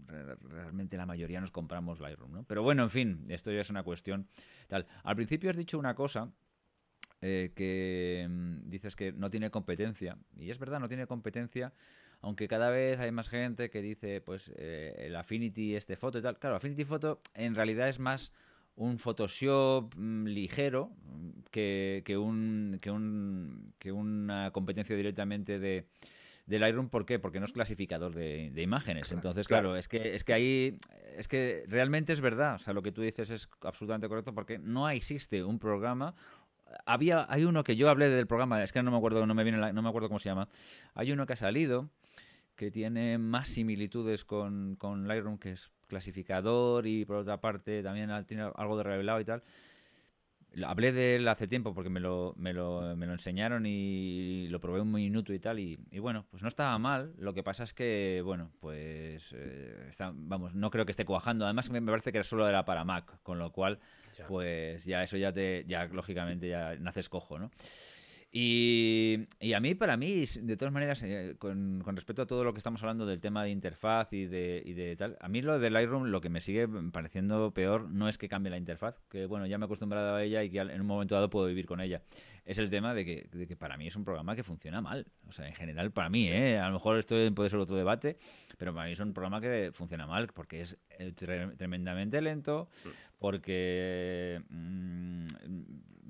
realmente 0.06 0.96
la 0.96 1.06
mayoría 1.06 1.40
nos 1.40 1.50
compramos 1.50 2.00
Lightroom, 2.00 2.32
¿no? 2.32 2.44
Pero 2.44 2.62
bueno, 2.62 2.82
en 2.82 2.90
fin, 2.90 3.24
esto 3.28 3.50
ya 3.52 3.60
es 3.60 3.70
una 3.70 3.82
cuestión 3.82 4.28
tal. 4.68 4.86
Al 5.02 5.16
principio 5.16 5.50
has 5.50 5.56
dicho 5.56 5.78
una 5.78 5.94
cosa 5.94 6.30
eh, 7.22 7.52
que 7.54 8.26
mm, 8.28 8.68
dices 8.68 8.94
que 8.94 9.12
no 9.12 9.30
tiene 9.30 9.50
competencia, 9.50 10.18
y 10.38 10.50
es 10.50 10.58
verdad, 10.58 10.80
no 10.80 10.88
tiene 10.88 11.06
competencia, 11.06 11.72
aunque 12.20 12.48
cada 12.48 12.70
vez 12.70 12.98
hay 12.98 13.10
más 13.10 13.28
gente 13.28 13.70
que 13.70 13.82
dice, 13.82 14.20
pues, 14.20 14.52
eh, 14.56 14.94
el 14.98 15.16
Affinity, 15.16 15.76
este 15.76 15.96
foto 15.96 16.18
y 16.18 16.22
tal. 16.22 16.38
Claro, 16.38 16.56
Affinity 16.56 16.84
Photo 16.84 17.20
en 17.34 17.54
realidad 17.54 17.88
es 17.88 17.98
más 17.98 18.32
un 18.74 18.98
Photoshop 18.98 19.94
mm, 19.96 20.26
ligero 20.26 20.90
que, 21.50 22.02
que, 22.04 22.16
un, 22.16 22.78
que, 22.80 22.90
un, 22.90 23.72
que 23.78 23.92
una 23.92 24.50
competencia 24.52 24.94
directamente 24.96 25.58
de, 25.58 25.86
Lightroom. 26.46 26.88
¿Por 26.88 27.04
qué? 27.04 27.18
Porque 27.18 27.40
no 27.40 27.46
es 27.46 27.52
clasificador 27.52 28.14
de, 28.14 28.52
imágenes. 28.62 29.10
Entonces, 29.12 29.46
claro, 29.48 29.76
es 29.76 29.88
que 29.88 30.14
es 30.14 30.24
que 30.24 30.32
ahí 30.32 30.78
es 31.16 31.28
que 31.28 31.64
realmente 31.68 32.12
es 32.12 32.20
verdad. 32.20 32.54
O 32.54 32.58
sea, 32.58 32.72
lo 32.72 32.82
que 32.82 32.92
tú 32.92 33.02
dices 33.02 33.30
es 33.30 33.48
absolutamente 33.62 34.08
correcto 34.08 34.34
porque 34.34 34.58
no 34.58 34.88
existe 34.88 35.42
un 35.42 35.58
programa. 35.58 36.14
Había, 36.84 37.26
hay 37.28 37.44
uno 37.44 37.62
que 37.62 37.76
yo 37.76 37.88
hablé 37.88 38.08
del 38.08 38.26
programa, 38.26 38.62
es 38.62 38.72
que 38.72 38.82
no 38.82 38.90
me 38.90 38.96
acuerdo, 38.96 39.24
no 39.26 39.34
me 39.34 39.44
viene, 39.44 39.58
no 39.72 39.82
me 39.82 39.88
acuerdo 39.88 40.08
cómo 40.08 40.18
se 40.18 40.28
llama. 40.28 40.48
Hay 40.94 41.12
uno 41.12 41.26
que 41.26 41.34
ha 41.34 41.36
salido 41.36 41.90
que 42.56 42.70
tiene 42.70 43.18
más 43.18 43.48
similitudes 43.48 44.24
con, 44.24 44.76
con 44.76 45.06
Lightroom, 45.06 45.38
que 45.38 45.52
es 45.52 45.70
clasificador 45.86 46.86
y 46.86 47.04
por 47.04 47.16
otra 47.16 47.40
parte 47.40 47.82
también 47.82 48.10
tiene 48.26 48.50
algo 48.56 48.76
de 48.76 48.82
revelado 48.82 49.20
y 49.20 49.24
tal. 49.24 49.42
Hablé 50.64 50.92
de 50.92 51.16
él 51.16 51.28
hace 51.28 51.46
tiempo 51.46 51.74
porque 51.74 51.90
me 51.90 52.00
lo, 52.00 52.34
me 52.36 52.52
lo, 52.52 52.96
me 52.96 53.06
lo 53.06 53.12
enseñaron 53.12 53.66
y 53.66 54.48
lo 54.48 54.60
probé 54.60 54.80
un 54.80 54.92
minuto 54.92 55.32
y 55.32 55.38
tal. 55.38 55.58
Y, 55.58 55.76
bueno, 55.98 56.24
pues 56.30 56.42
no 56.42 56.48
estaba 56.48 56.78
mal. 56.78 57.12
Lo 57.18 57.34
que 57.34 57.42
pasa 57.42 57.64
es 57.64 57.74
que, 57.74 58.22
bueno, 58.24 58.50
pues 58.60 59.34
eh, 59.36 59.86
está, 59.88 60.12
vamos, 60.14 60.54
no 60.54 60.70
creo 60.70 60.86
que 60.86 60.92
esté 60.92 61.04
cuajando. 61.04 61.44
Además, 61.44 61.70
me 61.70 61.82
parece 61.82 62.12
que 62.12 62.22
solo 62.22 62.48
era 62.48 62.64
para 62.64 62.84
Mac, 62.84 63.20
con 63.22 63.38
lo 63.38 63.52
cual, 63.52 63.78
pues 64.28 64.84
ya 64.84 65.02
eso 65.02 65.16
ya 65.16 65.32
te, 65.32 65.64
ya 65.66 65.86
lógicamente 65.86 66.48
ya 66.48 66.76
naces 66.76 67.08
cojo, 67.08 67.38
¿no? 67.38 67.50
Y, 68.38 69.54
a 69.54 69.60
mí, 69.60 69.74
para 69.74 69.96
mí, 69.96 70.24
de 70.42 70.56
todas 70.58 70.70
maneras, 70.70 71.02
eh, 71.02 71.36
con, 71.38 71.82
respecto 71.86 72.20
a 72.20 72.26
todo 72.26 72.44
lo 72.44 72.52
que 72.52 72.58
estamos 72.58 72.82
hablando 72.82 73.06
del 73.06 73.18
tema 73.18 73.42
de 73.42 73.48
interfaz 73.48 74.12
y 74.12 74.26
de, 74.26 74.62
y 74.62 74.74
de 74.74 74.94
tal, 74.94 75.16
a 75.22 75.28
mí 75.30 75.40
lo 75.40 75.58
de 75.58 75.70
Lightroom 75.70 76.08
lo 76.08 76.20
que 76.20 76.28
me 76.28 76.42
sigue 76.42 76.68
pareciendo 76.92 77.54
peor 77.54 77.88
no 77.88 78.10
es 78.10 78.18
que 78.18 78.28
cambie 78.28 78.50
la 78.50 78.58
interfaz, 78.58 79.00
que 79.08 79.24
bueno, 79.24 79.46
ya 79.46 79.56
me 79.56 79.64
he 79.64 79.68
acostumbrado 79.68 80.16
a 80.16 80.22
ella 80.22 80.44
y 80.44 80.50
que 80.50 80.58
en 80.58 80.78
un 80.82 80.86
momento 80.86 81.14
dado 81.14 81.30
puedo 81.30 81.46
vivir 81.46 81.64
con 81.64 81.80
ella. 81.80 82.02
Es 82.46 82.58
el 82.58 82.70
tema 82.70 82.94
de 82.94 83.04
que, 83.04 83.28
de 83.32 83.46
que 83.46 83.56
para 83.56 83.76
mí 83.76 83.88
es 83.88 83.96
un 83.96 84.04
programa 84.04 84.36
que 84.36 84.44
funciona 84.44 84.80
mal. 84.80 85.06
O 85.28 85.32
sea, 85.32 85.48
en 85.48 85.54
general, 85.54 85.90
para 85.90 86.08
mí, 86.08 86.28
¿eh? 86.28 86.58
a 86.58 86.68
lo 86.68 86.74
mejor 86.74 86.96
esto 86.96 87.16
puede 87.34 87.50
ser 87.50 87.58
otro 87.58 87.76
debate, 87.76 88.16
pero 88.56 88.72
para 88.72 88.86
mí 88.86 88.92
es 88.92 89.00
un 89.00 89.12
programa 89.12 89.40
que 89.40 89.70
funciona 89.72 90.06
mal 90.06 90.28
porque 90.28 90.60
es 90.60 90.78
eh, 90.90 91.12
tremendamente 91.12 92.20
lento, 92.22 92.68
mm. 92.84 92.88
porque... 93.18 94.42
Mm, 94.48 95.26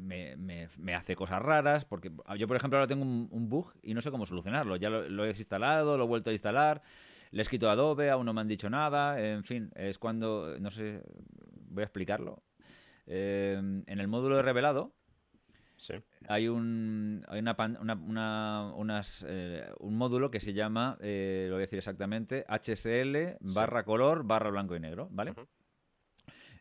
me, 0.07 0.37
me, 0.37 0.95
hace 0.95 1.16
cosas 1.16 1.43
raras, 1.43 1.84
porque 1.84 2.12
yo, 2.39 2.47
por 2.47 2.57
ejemplo, 2.57 2.78
ahora 2.78 2.87
tengo 2.87 3.03
un, 3.03 3.49
bug 3.49 3.72
y 3.82 3.95
no 3.95 4.01
sé 4.01 4.11
cómo 4.11 4.26
solucionarlo. 4.26 4.76
Ya 4.76 4.89
lo, 4.91 5.24
he 5.24 5.28
instalado, 5.28 5.97
lo 5.97 6.05
he 6.05 6.07
vuelto 6.07 6.30
a 6.30 6.32
instalar, 6.32 6.82
le 7.30 7.41
he 7.41 7.43
escrito 7.43 7.68
a 7.68 7.72
Adobe, 7.72 8.11
aún 8.11 8.26
no 8.26 8.32
me 8.32 8.41
han 8.41 8.49
dicho 8.49 8.70
nada, 8.70 9.20
en 9.20 9.43
fin, 9.43 9.70
es 9.74 9.99
cuando, 9.99 10.57
no 10.61 10.70
sé, 10.70 11.03
voy 11.68 11.82
a 11.82 11.84
explicarlo. 11.84 12.43
Eh, 13.07 13.55
en 13.57 14.01
el 14.01 14.09
módulo 14.09 14.37
de 14.37 14.43
revelado, 14.43 14.93
Hay 16.29 16.49
un 16.49 17.24
hay 17.29 17.41
una, 17.41 17.57
una, 17.81 18.72
unas, 18.74 19.24
eh, 19.29 19.68
un 19.79 19.97
módulo 19.97 20.31
que 20.31 20.41
se 20.41 20.53
llama, 20.53 20.97
eh, 21.01 21.47
lo 21.49 21.55
voy 21.55 21.62
a 21.62 21.66
decir 21.66 21.79
exactamente, 21.79 22.45
HSL 22.49 23.37
barra 23.41 23.85
color 23.85 24.24
barra 24.24 24.51
blanco 24.51 24.74
y 24.77 24.81
negro, 24.81 25.09
¿vale? 25.11 25.35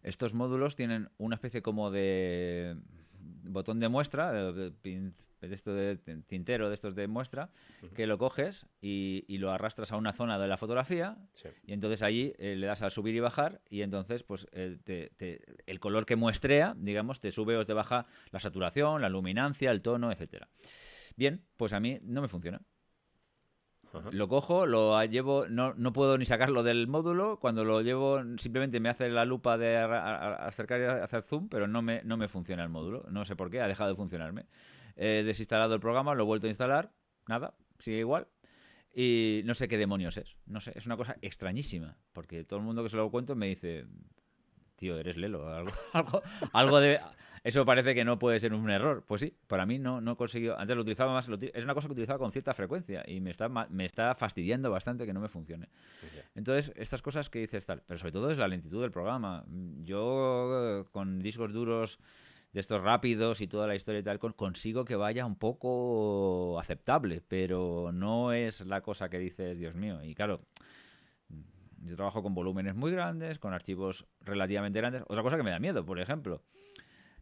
Estos 0.04 0.34
módulos 0.34 0.76
tienen 0.76 1.10
una 1.18 1.36
especie 1.36 1.62
como 1.62 1.90
de 1.90 2.78
botón 3.44 3.80
de 3.80 3.90
muestra, 3.90 4.32
de, 4.32 5.12
esto 5.52 5.74
de 5.74 5.98
tintero 6.28 6.70
de 6.70 6.76
estos 6.76 6.96
de 6.96 7.08
muestra, 7.08 7.50
que 7.96 8.08
lo 8.08 8.18
coges 8.18 8.66
y, 8.82 9.24
lo 9.38 9.52
arrastras 9.52 9.92
a 9.92 9.98
una 9.98 10.14
zona 10.14 10.40
de 10.40 10.48
la 10.48 10.58
fotografía 10.58 11.18
y 11.66 11.74
entonces 11.74 12.02
allí 12.02 12.34
eh, 12.38 12.56
le 12.56 12.68
das 12.68 12.82
a 12.82 12.90
subir 12.90 13.14
y 13.16 13.20
bajar 13.20 13.62
y 13.70 13.82
entonces 13.82 14.24
pues 14.24 14.48
eh, 14.54 15.10
el 15.66 15.80
color 15.80 16.06
que 16.06 16.16
muestrea, 16.16 16.74
digamos, 16.78 17.20
te 17.20 17.32
sube 17.32 17.58
o 17.58 17.66
te 17.66 17.74
baja 17.74 18.06
la 18.32 18.40
saturación, 18.40 19.02
la 19.02 19.10
luminancia, 19.10 19.72
el 19.72 19.82
tono, 19.82 20.12
etcétera. 20.12 20.48
Bien, 21.16 21.44
pues 21.58 21.74
a 21.74 21.80
mí 21.80 22.00
no 22.02 22.22
me 22.22 22.28
funciona. 22.28 22.62
Lo 24.12 24.28
cojo, 24.28 24.66
lo 24.66 25.04
llevo, 25.06 25.48
no, 25.48 25.74
no 25.76 25.94
puedo 25.94 26.18
ni 26.18 26.26
sacarlo 26.26 26.64
del 26.64 26.88
módulo. 26.88 27.40
Cuando 27.40 27.64
lo 27.64 27.82
llevo, 27.82 28.22
simplemente 28.38 28.80
me 28.80 28.90
hace 28.90 29.10
la 29.10 29.26
lupa 29.26 29.58
de 29.58 29.78
acercar 29.78 30.82
y 30.82 30.84
hacer 30.84 31.22
zoom, 31.22 31.48
pero 31.50 31.68
no 31.68 31.82
me, 31.82 32.02
no 32.04 32.18
me 32.18 32.28
funciona 32.28 32.64
el 32.64 32.70
módulo. 32.70 33.06
No 33.10 33.26
sé 33.26 33.36
por 33.36 33.50
qué, 33.50 33.62
ha 33.62 33.68
dejado 33.68 33.90
de 33.90 33.96
funcionarme. 33.96 34.46
He 34.96 35.24
desinstalado 35.24 35.74
el 35.74 35.80
programa, 35.80 36.16
lo 36.16 36.24
he 36.24 36.26
vuelto 36.26 36.48
a 36.48 36.50
instalar, 36.50 36.92
nada, 37.28 37.56
sigue 37.80 38.00
igual. 38.00 38.28
Y 38.94 39.42
no 39.46 39.54
sé 39.54 39.68
qué 39.68 39.78
demonios 39.78 40.16
es. 40.18 40.38
No 40.46 40.62
sé, 40.62 40.72
es 40.76 40.86
una 40.86 40.96
cosa 40.96 41.18
extrañísima. 41.22 41.98
Porque 42.14 42.46
todo 42.46 42.60
el 42.60 42.66
mundo 42.66 42.82
que 42.82 42.90
se 42.90 42.96
lo 42.96 43.12
cuento 43.12 43.36
me 43.36 43.48
dice, 43.48 43.86
tío, 44.78 44.98
eres 44.98 45.18
Lelo. 45.18 45.50
Algo, 45.54 45.72
algo, 45.94 46.22
algo 46.54 46.80
de 46.80 47.00
eso 47.46 47.64
parece 47.64 47.94
que 47.94 48.04
no 48.04 48.18
puede 48.18 48.40
ser 48.40 48.56
un 48.56 48.72
error. 48.72 49.06
Pues 49.08 49.22
sí, 49.22 49.32
para 49.46 49.68
mí 49.68 49.78
no, 49.78 50.02
no 50.02 50.14
he 50.14 50.16
conseguido. 50.16 50.58
Antes 50.58 50.76
lo 50.76 50.82
utilizaba 50.82 51.14
más, 51.14 51.30
es 51.30 51.64
una 51.64 51.76
cosa 51.76 51.88
que 51.88 51.92
utilizaba 51.92 52.18
con 52.18 52.32
cierta 52.32 52.56
frecuencia 52.56 53.04
y 53.06 53.22
me 53.22 53.30
está, 53.30 53.48
me 53.50 53.86
está 53.86 54.16
fastidiando 54.16 54.72
bastante 54.72 55.06
que 55.06 55.14
no 55.14 55.20
me 55.20 55.30
funcione. 55.30 55.70
Entonces, 56.34 56.74
estas 56.76 57.04
cosas 57.04 57.30
que 57.30 57.38
dices 57.38 57.64
tal, 57.68 57.84
pero 57.86 58.00
sobre 58.00 58.14
todo 58.14 58.32
es 58.32 58.40
la 58.40 58.48
lentitud 58.48 58.82
del 58.82 58.90
programa. 58.90 59.46
Yo 59.84 60.88
con 60.92 61.20
discos 61.20 61.54
duros 61.54 62.00
de 62.56 62.62
estos 62.62 62.82
rápidos 62.82 63.42
y 63.42 63.48
toda 63.48 63.68
la 63.68 63.76
historia 63.76 64.00
y 64.00 64.04
tal, 64.04 64.18
consigo 64.18 64.86
que 64.86 64.96
vaya 64.96 65.26
un 65.26 65.36
poco 65.36 66.58
aceptable, 66.58 67.22
pero 67.28 67.92
no 67.94 68.32
es 68.32 68.66
la 68.66 68.80
cosa 68.80 69.10
que 69.10 69.20
dices, 69.20 69.58
Dios 69.58 69.76
mío. 69.76 70.02
Y 70.02 70.16
claro, 70.16 70.40
yo 71.84 71.98
trabajo 71.98 72.24
con 72.24 72.34
volúmenes 72.34 72.74
muy 72.74 72.94
grandes, 72.94 73.40
con 73.40 73.54
archivos 73.54 74.06
relativamente 74.22 74.80
grandes. 74.80 75.04
Otra 75.10 75.22
cosa 75.22 75.36
que 75.36 75.44
me 75.44 75.52
da 75.52 75.60
miedo, 75.60 75.86
por 75.86 76.00
ejemplo, 76.00 76.44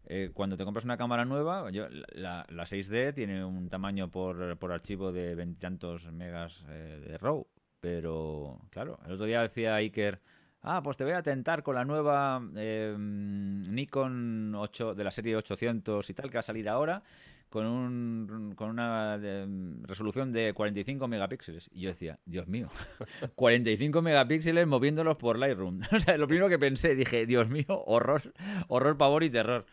eh, 0.05 0.29
cuando 0.35 0.55
te 0.55 0.65
compras 0.65 0.85
una 0.85 0.97
cámara 0.97 1.25
nueva, 1.25 1.67
la, 1.71 2.45
6D 2.47 3.15
tiene 3.15 3.43
un 3.43 3.69
tamaño 3.69 4.11
por, 4.11 4.55
por 4.59 4.71
archivo 4.71 5.11
de 5.11 5.33
veintitantos 5.33 6.11
megas 6.11 6.63
eh, 6.69 7.03
de 7.07 7.17
RAW. 7.17 7.47
Pero, 7.79 8.61
claro, 8.69 8.99
el 9.07 9.13
otro 9.13 9.25
día 9.25 9.41
decía 9.41 9.73
Iker, 9.77 10.21
ah, 10.63 10.81
pues 10.83 10.97
te 10.97 11.03
voy 11.03 11.13
a 11.13 11.21
tentar 11.21 11.63
con 11.63 11.75
la 11.75 11.85
nueva 11.85 12.41
em, 12.55 13.63
Nikon 13.63 14.55
8 14.55 14.95
de 14.95 15.03
la 15.03 15.11
serie 15.11 15.35
800 15.35 16.09
y 16.09 16.13
tal 16.13 16.29
que 16.29 16.37
va 16.37 16.39
a 16.39 16.43
salir 16.43 16.67
ahora 16.67 17.03
con, 17.49 17.67
un, 17.67 18.53
con 18.55 18.71
una 18.71 19.15
em, 19.21 19.83
resolución 19.83 20.31
de 20.31 20.53
45 20.53 21.07
megapíxeles. 21.07 21.69
Y 21.71 21.81
yo 21.81 21.89
decía, 21.89 22.17
Dios 22.25 22.47
mío, 22.47 22.69
45 23.35 24.01
megapíxeles 24.01 24.65
moviéndolos 24.65 25.17
por 25.17 25.37
Lightroom. 25.37 25.81
o 25.91 25.99
sea, 25.99 26.17
lo 26.17 26.27
primero 26.27 26.49
que 26.49 26.57
pensé, 26.57 26.95
dije, 26.95 27.27
Dios 27.27 27.49
mío, 27.49 27.83
horror, 27.85 28.33
horror, 28.69 28.97
pavor 28.97 29.23
y 29.23 29.29
terror. 29.29 29.65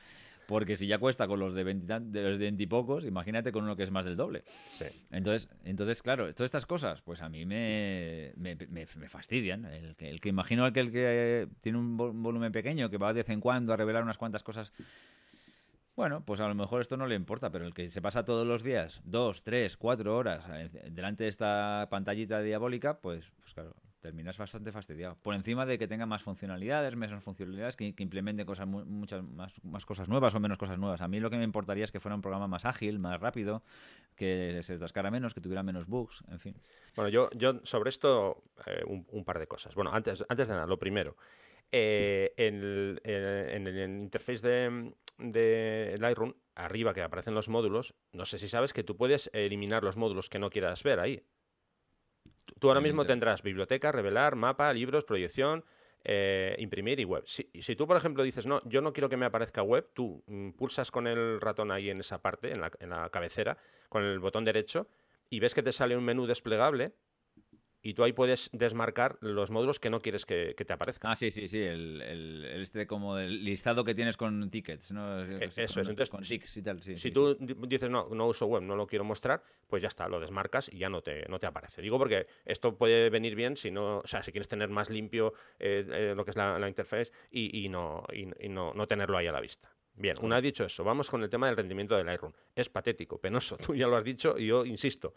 Porque 0.51 0.74
si 0.74 0.88
ya 0.88 0.98
cuesta 0.98 1.28
con 1.28 1.38
los 1.38 1.55
de 1.55 1.62
20, 1.62 2.01
de 2.01 2.22
los 2.36 2.68
pocos, 2.68 3.05
imagínate 3.05 3.53
con 3.53 3.62
uno 3.62 3.76
que 3.76 3.84
es 3.84 3.92
más 3.92 4.05
del 4.05 4.16
doble. 4.16 4.42
Entonces, 5.12 5.48
entonces, 5.64 6.03
claro, 6.03 6.24
todas 6.34 6.46
estas 6.46 6.66
cosas, 6.66 7.03
pues 7.03 7.22
a 7.22 7.28
mí 7.28 7.46
me, 7.46 8.32
me, 8.36 8.84
fastidian. 8.86 9.64
El 9.64 9.94
que, 9.94 10.11
el 10.11 10.20
que 10.20 10.28
imagino 10.28 10.72
que 10.72 10.80
el 10.80 10.90
que 10.90 11.46
tiene 11.61 11.78
un 11.78 11.96
volumen 11.96 12.51
pequeño, 12.51 12.90
que 12.90 12.98
va 12.98 13.12
de 13.12 13.20
vez 13.20 13.28
en 13.28 13.40
cuando 13.40 13.72
a 13.72 13.76
revelar 13.76 14.03
unas 14.03 14.18
cuantas 14.18 14.42
cosas. 14.42 14.72
Bueno, 15.94 16.24
pues 16.24 16.40
a 16.40 16.48
lo 16.48 16.57
mejor 16.57 16.80
esto 16.80 16.96
no 16.96 17.07
le 17.07 17.14
importa, 17.14 17.51
pero 17.51 17.64
el 17.64 17.72
que 17.72 17.88
se 17.88 18.03
pasa 18.03 18.24
todos 18.24 18.44
los 18.44 18.64
días, 18.64 19.03
dos, 19.05 19.44
tres, 19.44 19.76
cuatro 19.76 20.16
horas 20.16 20.48
delante 20.90 21.22
de 21.22 21.30
esta 21.30 21.86
pantallita 21.92 22.42
diabólica, 22.42 22.98
pues, 22.98 23.30
pues 23.38 23.55
claro, 23.55 23.76
terminas 24.01 24.38
bastante 24.38 24.72
fastidiado. 24.72 25.16
Por 25.22 25.34
encima 25.34 25.66
de 25.66 25.78
que 25.78 25.86
tenga 25.86 26.07
más 26.07 26.22
funcionalidades, 26.22 26.96
menos 26.96 27.22
funcionalidades, 27.22 27.76
que, 27.76 27.94
implemente 27.98 28.44
cosas 28.44 28.66
muchas 28.66 29.22
más, 29.22 29.84
cosas 29.84 30.09
nuevas 30.09 30.34
o 30.34 30.40
menos 30.40 30.59
cosas 30.59 30.78
nuevas. 30.78 31.01
A 31.01 31.09
mí 31.09 31.20
lo 31.20 31.30
que 31.30 31.36
me 31.36 31.44
importaría 31.44 31.84
es 31.84 31.92
que 31.92 32.01
fuera 32.01 32.14
un 32.14 32.22
programa 32.22 32.48
más 32.48 32.64
ágil, 32.64 32.98
más 32.98 33.20
rápido, 33.20 33.62
que 34.16 34.61
se 34.62 34.74
atascara 34.74 35.11
menos, 35.11 35.34
que 35.34 35.40
tuviera 35.40 35.62
menos 35.62 35.86
bugs, 35.86 36.24
en 36.28 36.40
fin. 36.40 36.57
Bueno, 36.96 37.09
yo, 37.09 37.30
yo 37.34 37.61
sobre 37.62 37.90
esto 37.90 38.42
eh, 38.66 38.82
un, 38.86 39.24
par 39.24 39.38
de 39.38 39.46
cosas. 39.46 39.74
Bueno, 39.74 39.90
antes, 39.92 40.24
antes 40.28 40.48
de 40.48 40.55
nada, 40.55 40.66
lo 40.66 40.78
primero. 40.78 41.16
Eh, 41.72 42.32
en, 42.36 42.98
el, 43.05 44.01
interface 44.03 44.46
de, 44.46 44.94
de 45.18 45.96
Lightroom, 45.98 46.34
arriba 46.57 46.94
que 46.94 47.03
aparecen 47.03 47.34
los 47.34 47.48
módulos, 47.48 47.94
no 48.12 48.24
sé 48.24 48.38
si 48.38 48.48
sabes 48.48 48.72
que 48.72 48.82
tú 48.82 48.96
puedes 48.96 49.30
eliminar 49.32 49.84
los 49.84 49.96
módulos 49.96 50.28
que 50.28 50.38
no 50.38 50.51
quieras 50.51 50.82
ver 50.82 50.98
ahí. 50.98 51.22
Tú 52.59 52.68
ahora 52.68 52.80
mismo 52.80 53.05
tendrás 53.05 53.43
biblioteca, 53.43 53.93
revelar, 53.93 54.36
mapa, 54.36 54.72
libros, 54.72 55.05
proyección, 55.05 55.64
eh, 56.05 56.57
imprimir 56.59 57.01
y 57.01 57.05
web. 57.05 57.22
Si, 57.26 57.51
si, 57.61 57.76
tú, 57.76 57.86
por 57.86 57.97
ejemplo, 57.97 58.22
dices, 58.22 58.47
no, 58.47 58.62
yo 58.64 58.80
no 58.80 58.93
quiero 58.93 59.09
que 59.09 59.16
me 59.16 59.26
aparezca 59.26 59.62
web, 59.62 59.88
tú 59.95 60.22
mm, 60.26 60.51
pulsas 60.51 60.91
con 60.91 61.07
el 61.07 61.41
ratón 61.41 61.70
ahí 61.70 61.91
en 61.91 62.01
esa 62.01 62.20
parte, 62.20 62.53
en 62.53 62.61
la, 62.61 62.70
en 62.80 62.91
la 62.91 63.09
cabecera, 63.11 63.59
con 63.88 64.05
el 64.05 64.18
botón 64.18 64.45
derecho, 64.45 64.86
y 65.28 65.41
ves 65.41 65.55
que 65.55 65.62
te 65.62 65.72
sale 65.72 65.97
un 65.97 66.05
menú 66.05 66.26
desplegable 66.26 66.93
y 67.82 67.94
tú 67.94 68.04
ahí 68.04 68.12
puedes 68.12 68.50
desmarcar 68.52 69.16
los 69.20 69.50
módulos 69.50 69.80
que 69.80 69.90
no 69.90 70.00
quieres 70.00 70.26
que, 70.26 70.54
te 70.54 70.72
aparezcan. 70.72 71.12
Ah, 71.12 71.16
sí, 71.16 71.30
sí, 71.30 71.48
sí, 71.48 71.60
el, 71.60 72.44
este 72.62 72.86
como 72.86 73.18
el 73.18 73.44
listado 73.44 73.84
que 73.84 73.94
tienes 73.94 74.16
con 74.16 74.50
tickets, 74.50 74.92
¿no? 74.92 75.22
E, 75.22 75.44
eso 75.44 75.62
es, 75.62 75.76
entonces, 75.76 76.10
con 76.10 76.22
tics 76.22 76.56
y 76.56 76.62
tal, 76.62 76.82
Si 76.82 77.10
tú 77.10 77.36
dices, 77.66 77.90
no, 77.90 78.08
no 78.10 78.26
uso 78.26 78.46
web, 78.46 78.62
no 78.62 78.76
lo 78.76 78.86
quiero 78.86 79.04
mostrar, 79.04 79.42
pues 79.66 79.82
ya 79.82 79.88
está, 79.88 80.08
lo 80.08 80.20
desmarcas 80.20 80.70
y 80.72 80.78
ya 80.78 80.88
no 80.88 81.00
te, 81.00 81.26
no 81.28 81.38
te 81.38 81.46
aparece. 81.46 81.80
Digo 81.82 81.98
porque 81.98 82.26
esto 82.44 82.76
puede 82.76 83.10
venir 83.10 83.34
bien 83.34 83.56
si 83.56 83.70
no, 83.70 83.98
o 83.98 84.06
sea, 84.06 84.22
si 84.22 84.32
quieres 84.32 84.48
tener 84.48 84.68
más 84.68 84.90
limpio 84.90 85.32
eh, 85.58 85.86
eh, 85.90 86.14
lo 86.14 86.24
que 86.24 86.30
es 86.30 86.36
la, 86.36 86.58
la 86.58 86.68
interfaz 86.68 87.10
y, 87.30 87.68
no, 87.68 88.04
y, 88.12 88.48
no, 88.48 88.74
no 88.74 88.86
tenerlo 88.86 89.16
ahí 89.16 89.26
a 89.26 89.32
la 89.32 89.40
vista. 89.40 89.70
Bien, 89.95 90.16
una 90.22 90.36
vez 90.36 90.45
dicho 90.45 90.64
eso, 90.64 90.82
vamos 90.82 91.11
con 91.11 91.22
el 91.22 91.28
tema 91.28 91.47
del 91.47 91.57
rendimiento 91.57 91.97
del 91.97 92.07
Lightroom. 92.07 92.32
Es 92.55 92.68
patético, 92.68 93.18
penoso, 93.18 93.57
tú 93.64 93.74
ya 93.74 93.86
lo 93.86 93.97
has 93.97 94.05
dicho 94.05 94.38
y 94.38 94.47
yo 94.47 94.64
insisto. 94.64 95.14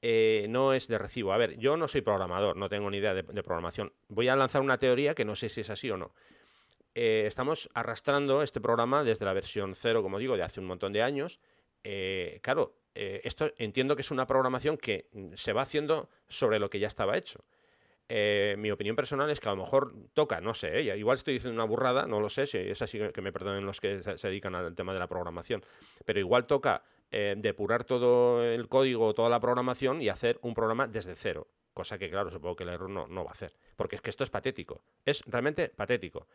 Eh, 0.00 0.46
no 0.48 0.74
es 0.74 0.86
de 0.86 0.98
recibo. 0.98 1.32
A 1.32 1.38
ver, 1.38 1.58
yo 1.58 1.76
no 1.76 1.88
soy 1.88 2.02
programador, 2.02 2.56
no 2.56 2.68
tengo 2.68 2.90
ni 2.90 2.98
idea 2.98 3.14
de, 3.14 3.24
programación. 3.24 3.92
Voy 4.08 4.28
a 4.28 4.36
lanzar 4.36 4.62
una 4.62 4.78
teoría 4.78 5.14
que 5.14 5.24
no 5.24 5.34
sé 5.34 5.48
si 5.48 5.62
es 5.62 5.70
así 5.70 5.90
o 5.90 5.96
no. 5.96 6.14
Eh, 6.94 7.24
estamos 7.26 7.68
arrastrando 7.74 8.42
este 8.42 8.60
programa 8.60 9.02
desde 9.02 9.24
la 9.24 9.32
versión 9.32 9.74
0, 9.74 10.02
como 10.02 10.18
digo, 10.18 10.36
de 10.36 10.42
hace 10.42 10.60
un 10.60 10.66
montón 10.66 10.92
de 10.92 11.02
años. 11.02 11.40
Eh, 11.82 12.38
claro, 12.42 12.74
esto 12.94 13.52
entiendo 13.58 13.94
que 13.94 14.02
es 14.02 14.10
una 14.10 14.26
programación 14.26 14.76
que 14.76 15.06
se 15.34 15.52
va 15.52 15.62
haciendo 15.62 16.08
sobre 16.26 16.58
lo 16.58 16.68
que 16.68 16.80
ya 16.80 16.88
estaba 16.88 17.16
hecho. 17.16 17.44
Mi 18.08 18.70
opinión 18.70 18.96
personal 18.96 19.28
es 19.30 19.40
que 19.40 19.48
a 19.48 19.52
lo 19.52 19.62
mejor 19.62 19.92
toca, 20.14 20.40
no 20.40 20.54
sé, 20.54 20.82
igual 20.96 21.16
estoy 21.16 21.34
diciendo 21.34 21.54
una 21.54 21.68
burrada, 21.68 22.06
no 22.06 22.20
lo 22.20 22.28
sé, 22.28 22.46
si 22.46 22.58
es 22.58 22.80
así 22.80 22.98
que 23.12 23.20
me 23.20 23.32
perdonen 23.32 23.66
los 23.66 23.80
que 23.80 24.02
se 24.02 24.28
dedican 24.28 24.54
al 24.54 24.74
tema 24.74 24.92
de 24.92 24.98
la 24.98 25.06
programación, 25.06 25.62
pero 26.04 26.18
igual 26.18 26.46
toca 26.46 26.82
eh, 27.10 27.34
depurar 27.38 27.84
todo 27.84 28.44
el 28.44 28.68
código, 28.68 29.14
toda 29.14 29.30
la 29.30 29.40
programación 29.40 30.02
y 30.02 30.10
hacer 30.10 30.38
un 30.42 30.52
programa 30.52 30.86
desde 30.86 31.14
cero. 31.16 31.48
Cosa 31.72 31.96
que, 31.96 32.10
claro, 32.10 32.30
supongo 32.30 32.56
que 32.56 32.64
el 32.64 32.70
error 32.70 32.90
no, 32.90 33.06
no 33.06 33.24
va 33.24 33.30
a 33.30 33.32
hacer. 33.32 33.56
Porque 33.76 33.96
es 33.96 34.02
que 34.02 34.10
esto 34.10 34.24
es 34.24 34.30
patético. 34.30 34.82
Es 35.06 35.22
realmente 35.26 35.68
patético. 35.68 36.26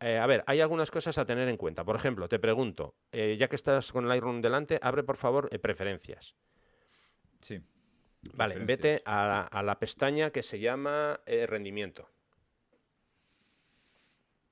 Eh, 0.00 0.16
a 0.16 0.26
ver, 0.26 0.42
hay 0.46 0.60
algunas 0.60 0.90
cosas 0.90 1.18
a 1.18 1.26
tener 1.26 1.48
en 1.48 1.56
cuenta. 1.56 1.84
Por 1.84 1.96
ejemplo, 1.96 2.28
te 2.28 2.38
pregunto, 2.38 2.94
eh, 3.10 3.36
ya 3.38 3.48
que 3.48 3.56
estás 3.56 3.92
con 3.92 4.04
el 4.04 4.10
Lightroom 4.10 4.40
delante, 4.40 4.78
abre 4.80 5.02
por 5.02 5.16
favor 5.16 5.50
preferencias. 5.60 6.34
Sí. 7.40 7.60
Vale, 8.34 8.58
vete 8.58 9.02
a 9.04 9.62
la, 9.62 9.78
pestaña 9.78 10.30
que 10.30 10.42
se 10.42 10.60
llama 10.60 11.20
rendimiento. 11.26 12.08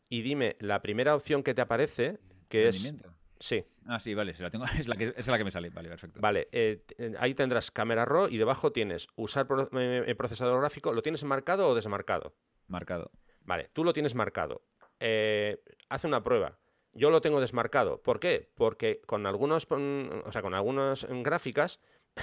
Y 0.09 0.23
dime 0.23 0.57
la 0.59 0.83
primera 0.83 1.15
opción 1.15 1.43
que 1.43 1.55
te 1.55 1.63
aparece, 1.63 2.19
que 2.49 2.69
es 2.69 2.93
Sí. 3.41 3.65
Ah, 3.87 3.99
sí, 3.99 4.15
vale, 4.15 4.35
la 4.39 4.51
tengo, 4.51 4.65
es, 4.79 4.87
la 4.87 4.97
que, 4.97 5.15
es 5.17 5.27
la 5.27 5.39
que 5.39 5.45
me 5.45 5.51
sale, 5.51 5.71
vale, 5.71 5.89
perfecto. 5.89 6.21
Vale, 6.21 6.49
eh, 6.53 6.85
ahí 7.19 7.35
tendrás 7.35 7.71
cámara 7.71 8.05
RAW 8.05 8.29
y 8.29 8.37
debajo 8.37 8.71
tienes 8.71 9.09
usar 9.17 9.49
el 9.73 10.05
eh, 10.07 10.15
procesador 10.15 10.61
gráfico. 10.61 10.93
¿Lo 10.93 11.03
tienes 11.03 11.25
marcado 11.25 11.69
o 11.69 11.75
desmarcado? 11.75 12.35
Marcado. 12.69 13.11
Vale, 13.41 13.71
tú 13.73 13.83
lo 13.83 13.95
tienes 13.95 14.15
marcado. 14.15 14.63
Eh, 15.01 15.63
haz 15.89 16.05
una 16.05 16.23
prueba. 16.23 16.59
Yo 16.93 17.11
lo 17.11 17.23
tengo 17.23 17.41
desmarcado. 17.41 18.03
¿Por 18.03 18.21
qué? 18.21 18.51
Porque 18.55 19.01
con 19.07 19.27
algunos, 19.27 19.67
o 19.71 20.33
sea, 20.33 20.43
con 20.43 20.55
algunas 20.55 21.07
gráficas 21.09 21.81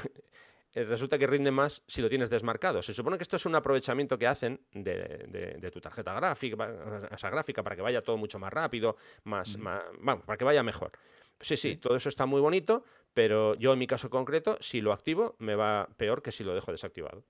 resulta 0.74 1.18
que 1.18 1.28
rinde 1.28 1.52
más 1.52 1.84
si 1.88 2.02
lo 2.02 2.10
tienes 2.10 2.30
desmarcado. 2.30 2.82
Se 2.82 2.94
supone 2.94 3.18
que 3.18 3.24
esto 3.24 3.36
es 3.36 3.46
un 3.46 3.56
aprovechamiento 3.56 4.18
que 4.18 4.28
hacen 4.28 4.62
de, 4.72 5.70
tu 5.72 5.82
tarjeta 5.82 6.14
gráfica, 6.14 7.08
esa 7.12 7.30
gráfica, 7.30 7.64
para 7.64 7.76
que 7.76 7.82
vaya 7.82 8.02
todo 8.02 8.18
mucho 8.18 8.40
más 8.40 8.52
rápido, 8.52 8.98
más, 9.24 9.58
para 10.26 10.38
que 10.38 10.46
vaya 10.46 10.64
mejor. 10.64 10.92
Sí, 11.40 11.56
sí, 11.56 11.78
todo 11.78 11.96
eso 11.96 12.10
está 12.10 12.26
muy 12.26 12.42
bonito, 12.42 12.84
pero 13.14 13.56
yo 13.56 13.74
en 13.74 13.80
mi 13.80 13.88
caso 13.88 14.10
concreto, 14.10 14.58
si 14.60 14.82
lo 14.82 14.92
activo, 14.92 15.36
me 15.40 15.56
va 15.56 15.88
peor 15.98 16.22
que 16.22 16.32
si 16.32 16.44
lo 16.44 16.54
dejo 16.54 16.72
desactivado. 16.72 17.24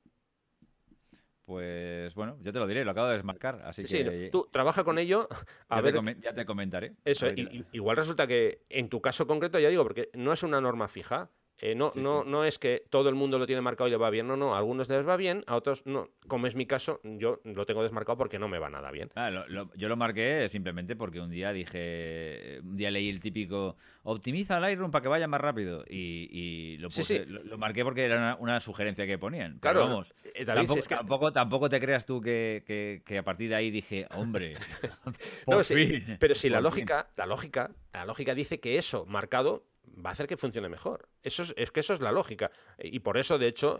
Pues 1.47 2.13
bueno, 2.13 2.37
yo 2.41 2.51
te 2.51 2.59
lo 2.59 2.67
diré, 2.67 2.83
lo 2.83 2.91
acabo 2.91 3.07
de 3.07 3.13
desmarcar, 3.13 3.61
así 3.63 3.83
que... 3.83 3.87
Sí, 3.87 4.29
tú 4.29 4.49
trabaja 4.51 4.83
con 4.83 4.97
ello, 4.97 5.29
a 5.69 5.79
ver... 5.79 5.95
ya 6.19 6.33
te 6.33 6.45
comentaré. 6.45 6.95
Eso, 7.05 7.27
igual 7.71 7.95
resulta 7.95 8.27
que 8.27 8.63
en 8.67 8.89
tu 8.89 8.99
caso 8.99 9.25
concreto, 9.25 9.57
ya 9.57 9.69
digo, 9.69 9.83
porque 9.83 10.09
no 10.13 10.33
es 10.33 10.43
una 10.43 10.59
norma 10.59 10.89
fija, 10.89 11.29
eh, 11.59 11.73
no, 11.73 11.89
no, 11.95 12.23
no 12.23 12.43
es 12.43 12.59
que 12.59 12.83
todo 12.89 13.09
el 13.09 13.15
mundo 13.15 13.39
lo 13.39 13.47
tiene 13.47 13.61
marcado 13.61 13.87
y 13.87 13.91
le 13.91 13.97
va 13.97 14.11
bien, 14.11 14.27
no, 14.27 14.37
no, 14.37 14.53
a 14.53 14.59
algunos 14.59 14.89
les 14.89 15.07
va 15.07 15.17
bien, 15.17 15.43
a 15.47 15.55
otros 15.55 15.85
no. 15.85 16.09
Como 16.27 16.45
es 16.45 16.55
mi 16.55 16.67
caso, 16.67 16.99
yo 17.03 17.39
lo 17.43 17.65
tengo 17.65 17.81
desmarcado 17.81 18.15
porque 18.17 18.37
no 18.37 18.47
me 18.47 18.59
va 18.59 18.69
nada 18.69 18.91
bien. 18.91 19.09
Ah, 19.15 19.31
yo 19.75 19.89
lo 19.89 19.95
marqué 19.95 20.47
simplemente 20.49 20.95
porque 20.95 21.19
un 21.19 21.31
día 21.31 21.51
dije, 21.51 22.59
un 22.61 22.77
día 22.77 22.91
leí 22.91 23.09
el 23.09 23.19
típico, 23.19 23.75
optimiza 24.03 24.59
Lightroom 24.59 24.91
para 24.91 25.01
que 25.01 25.07
vaya 25.07 25.27
más 25.27 25.41
rápido 25.41 25.83
y, 25.89 26.77
lo, 26.77 26.89
lo, 27.43 27.57
marqué 27.57 27.83
porque 27.83 28.05
era 28.05 28.35
una, 28.39 28.59
sugerencia 28.59 29.07
que 29.07 29.17
ponían. 29.17 29.57
Claro, 29.57 29.81
vamos, 29.81 30.13
eh, 30.35 30.45
tampoco, 30.45 31.31
tampoco, 31.31 31.69
te 31.69 31.79
creas 31.79 32.05
tú 32.05 32.21
que, 32.21 33.01
a 33.17 33.23
partir 33.23 33.49
de 33.49 33.55
ahí 33.55 33.71
dije, 33.71 34.05
hombre, 34.11 34.53
no, 35.47 35.61
pero 36.19 36.35
si 36.35 36.49
la 36.49 36.61
lógica, 36.61 37.09
la 37.15 37.25
lógica, 37.25 37.71
la 37.93 38.05
lógica 38.05 38.35
dice 38.35 38.59
que 38.59 38.77
eso 38.77 39.07
marcado 39.07 39.63
va 40.03 40.09
a 40.11 40.13
hacer 40.13 40.27
que 40.27 40.37
funcione 40.37 40.69
mejor. 40.69 41.07
Eso 41.23 41.43
es, 41.55 41.71
que 41.71 41.79
eso 41.79 41.93
es 41.93 42.01
la 42.01 42.11
lógica. 42.11 42.51
Y 42.79 42.99
por 42.99 43.17
eso, 43.17 43.37
de 43.37 43.47
hecho, 43.47 43.77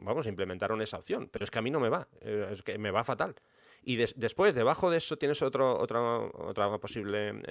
vamos, 0.00 0.26
implementaron 0.26 0.80
esa 0.82 0.98
opción. 0.98 1.28
Pero 1.30 1.44
es 1.44 1.50
que 1.50 1.58
a 1.58 1.62
mí 1.62 1.70
no 1.70 1.80
me 1.80 1.88
va. 1.88 2.08
Eh, 2.20 2.48
es 2.52 2.62
que 2.62 2.78
me 2.78 2.90
va 2.90 3.04
fatal. 3.04 3.34
Y 3.82 3.96
después, 3.96 4.54
debajo 4.54 4.90
de 4.90 4.96
eso, 4.96 5.16
tienes 5.16 5.42
otro, 5.42 5.78
otra, 5.78 6.00
otra 6.00 6.78
posible 6.78 7.42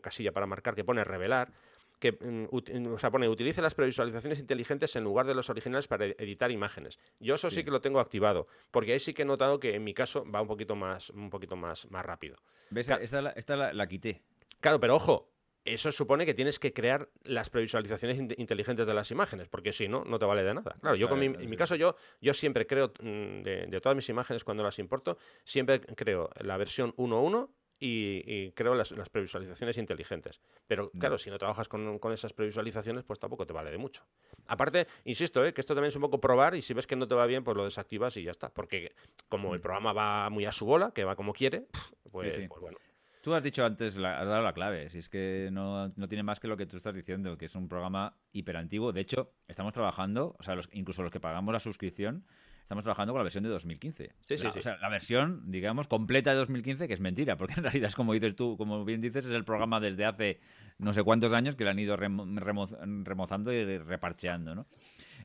casilla 0.00 0.32
para 0.32 0.46
marcar 0.46 0.74
que 0.74 0.84
pone 0.84 1.04
revelar 1.04 1.52
que 1.98 2.12
mm, 2.12 2.92
o 2.92 2.98
sea, 2.98 3.10
pone 3.10 3.28
utilice 3.28 3.62
las 3.62 3.74
previsualizaciones 3.74 4.38
inteligentes 4.38 4.94
en 4.96 5.04
lugar 5.04 5.26
de 5.26 5.34
los 5.34 5.48
originales 5.50 5.88
para 5.88 6.06
editar 6.06 6.50
imágenes. 6.50 6.98
Yo 7.20 7.34
eso 7.34 7.50
sí. 7.50 7.64
que 7.64 7.70
lo 7.70 7.80
tengo 7.80 8.00
activado, 8.00 8.46
porque 8.70 8.92
ahí 8.92 8.98
sí 8.98 9.14
que 9.14 9.22
he 9.22 9.24
notado 9.24 9.58
que 9.58 9.74
en 9.74 9.84
mi 9.84 9.94
caso 9.94 10.24
va 10.30 10.40
un 10.40 10.48
poquito 10.48 10.76
más, 10.76 11.10
un 11.10 11.30
poquito 11.30 11.56
más, 11.56 11.90
más 11.90 12.04
rápido. 12.04 12.36
¿Ves? 12.70 12.88
esta, 12.88 13.22
la, 13.22 13.30
esta 13.30 13.56
la, 13.56 13.86
quité. 13.86 14.22
Claro, 14.60 14.80
pero 14.80 14.96
ojo, 14.96 15.30
eso 15.66 15.92
supone 15.92 16.24
que 16.24 16.34
tienes 16.34 16.58
que 16.58 16.72
crear 16.72 17.08
las 17.24 17.50
previsualizaciones 17.50 18.18
inteligentes 18.38 18.86
de 18.86 18.94
las 18.94 19.10
imágenes, 19.10 19.48
porque 19.48 19.72
si 19.72 19.88
no, 19.88 20.04
no 20.04 20.18
te 20.18 20.24
vale 20.24 20.42
de 20.44 20.54
nada. 20.54 20.76
Claro, 20.80 20.96
yo 20.96 21.08
con 21.08 21.18
mi, 21.18 21.26
en 21.26 21.50
mi 21.50 21.56
caso, 21.56 21.74
yo, 21.74 21.96
yo 22.20 22.32
siempre 22.32 22.66
creo, 22.66 22.92
mm, 23.00 23.42
de, 23.42 23.80
todas 23.82 23.96
mis 23.96 24.08
imágenes 24.08 24.44
cuando 24.44 24.62
las 24.62 24.78
importo, 24.78 25.18
siempre 25.44 25.80
creo 25.80 26.30
la 26.40 26.56
versión 26.56 26.94
1.1 26.96 27.50
y, 27.78 28.22
y, 28.24 28.52
creo 28.52 28.74
las, 28.74 28.92
previsualizaciones 29.10 29.76
inteligentes. 29.76 30.40
Pero 30.66 30.90
claro, 30.92 31.18
si 31.18 31.30
no 31.30 31.38
trabajas 31.38 31.68
con, 31.68 31.98
esas 32.12 32.32
previsualizaciones, 32.32 33.04
pues 33.04 33.18
tampoco 33.18 33.46
te 33.46 33.52
vale 33.52 33.70
de 33.70 33.78
mucho. 33.78 34.04
Aparte, 34.46 34.86
insisto, 35.04 35.44
¿eh? 35.44 35.52
que 35.52 35.60
esto 35.60 35.74
también 35.74 35.88
es 35.88 35.96
un 35.96 36.02
poco 36.02 36.20
probar 36.20 36.54
y 36.54 36.62
si 36.62 36.72
ves 36.72 36.86
que 36.86 36.96
no 36.96 37.06
te 37.06 37.14
va 37.14 37.26
bien, 37.26 37.44
pues 37.44 37.56
lo 37.56 37.64
desactivas 37.64 38.16
y 38.16 38.22
ya 38.22 38.30
está. 38.30 38.48
Porque 38.48 38.94
como 39.28 39.52
el 39.52 39.58
mm. 39.58 39.62
programa 39.62 39.92
va 39.92 40.30
muy 40.30 40.46
a 40.46 40.52
su 40.52 40.64
bola, 40.64 40.92
que 40.92 41.04
va 41.04 41.16
como 41.16 41.34
quiere, 41.34 41.66
pues, 42.10 42.40
pues 42.48 42.60
bueno. 42.60 42.78
Tú 43.26 43.34
has 43.34 43.42
dicho 43.42 43.64
antes, 43.64 43.96
has 43.96 44.00
dado 44.00 44.40
la 44.40 44.52
clave, 44.52 44.88
si 44.88 44.98
es 44.98 45.08
que 45.08 45.48
no, 45.50 45.92
tiene 46.08 46.22
más 46.22 46.38
que 46.38 46.46
lo 46.46 46.56
que 46.56 46.64
tú 46.64 46.76
estás 46.76 46.94
diciendo, 46.94 47.36
que 47.36 47.46
es 47.46 47.56
un 47.56 47.68
programa 47.68 48.16
hiperantiguo. 48.30 48.92
De 48.92 49.00
hecho, 49.00 49.32
estamos 49.48 49.74
trabajando, 49.74 50.36
o 50.38 50.42
sea, 50.44 50.54
incluso 50.70 51.02
los 51.02 51.10
que 51.10 51.18
pagamos 51.18 51.52
la 51.52 51.58
suscripción, 51.58 52.24
estamos 52.66 52.82
trabajando 52.82 53.12
con 53.12 53.20
la 53.20 53.22
versión 53.22 53.44
de 53.44 53.50
2015. 53.50 54.12
Sí, 54.22 54.38
sí, 54.38 54.46
O 54.48 54.60
sea, 54.60 54.76
la 54.78 54.88
versión, 54.88 55.52
digamos, 55.52 55.86
completa 55.86 56.30
de 56.32 56.36
2015, 56.38 56.88
que 56.88 56.94
es 56.94 57.00
mentira, 57.00 57.36
porque 57.36 57.54
en 57.58 57.62
realidad 57.62 57.86
es 57.86 57.94
como 57.94 58.12
dices 58.12 58.34
tú, 58.34 58.56
como 58.56 58.84
bien 58.84 59.00
dices, 59.00 59.24
es 59.26 59.30
el 59.30 59.44
programa 59.44 59.78
desde 59.78 60.04
hace 60.04 60.40
no 60.78 60.92
sé 60.92 61.04
cuántos 61.04 61.32
años 61.32 61.54
que 61.54 61.62
lo 61.62 61.70
han 61.70 61.78
ido 61.78 61.96
remozando 61.96 63.52
y 63.52 63.78
reparcheando, 63.78 64.56
¿no? 64.56 64.66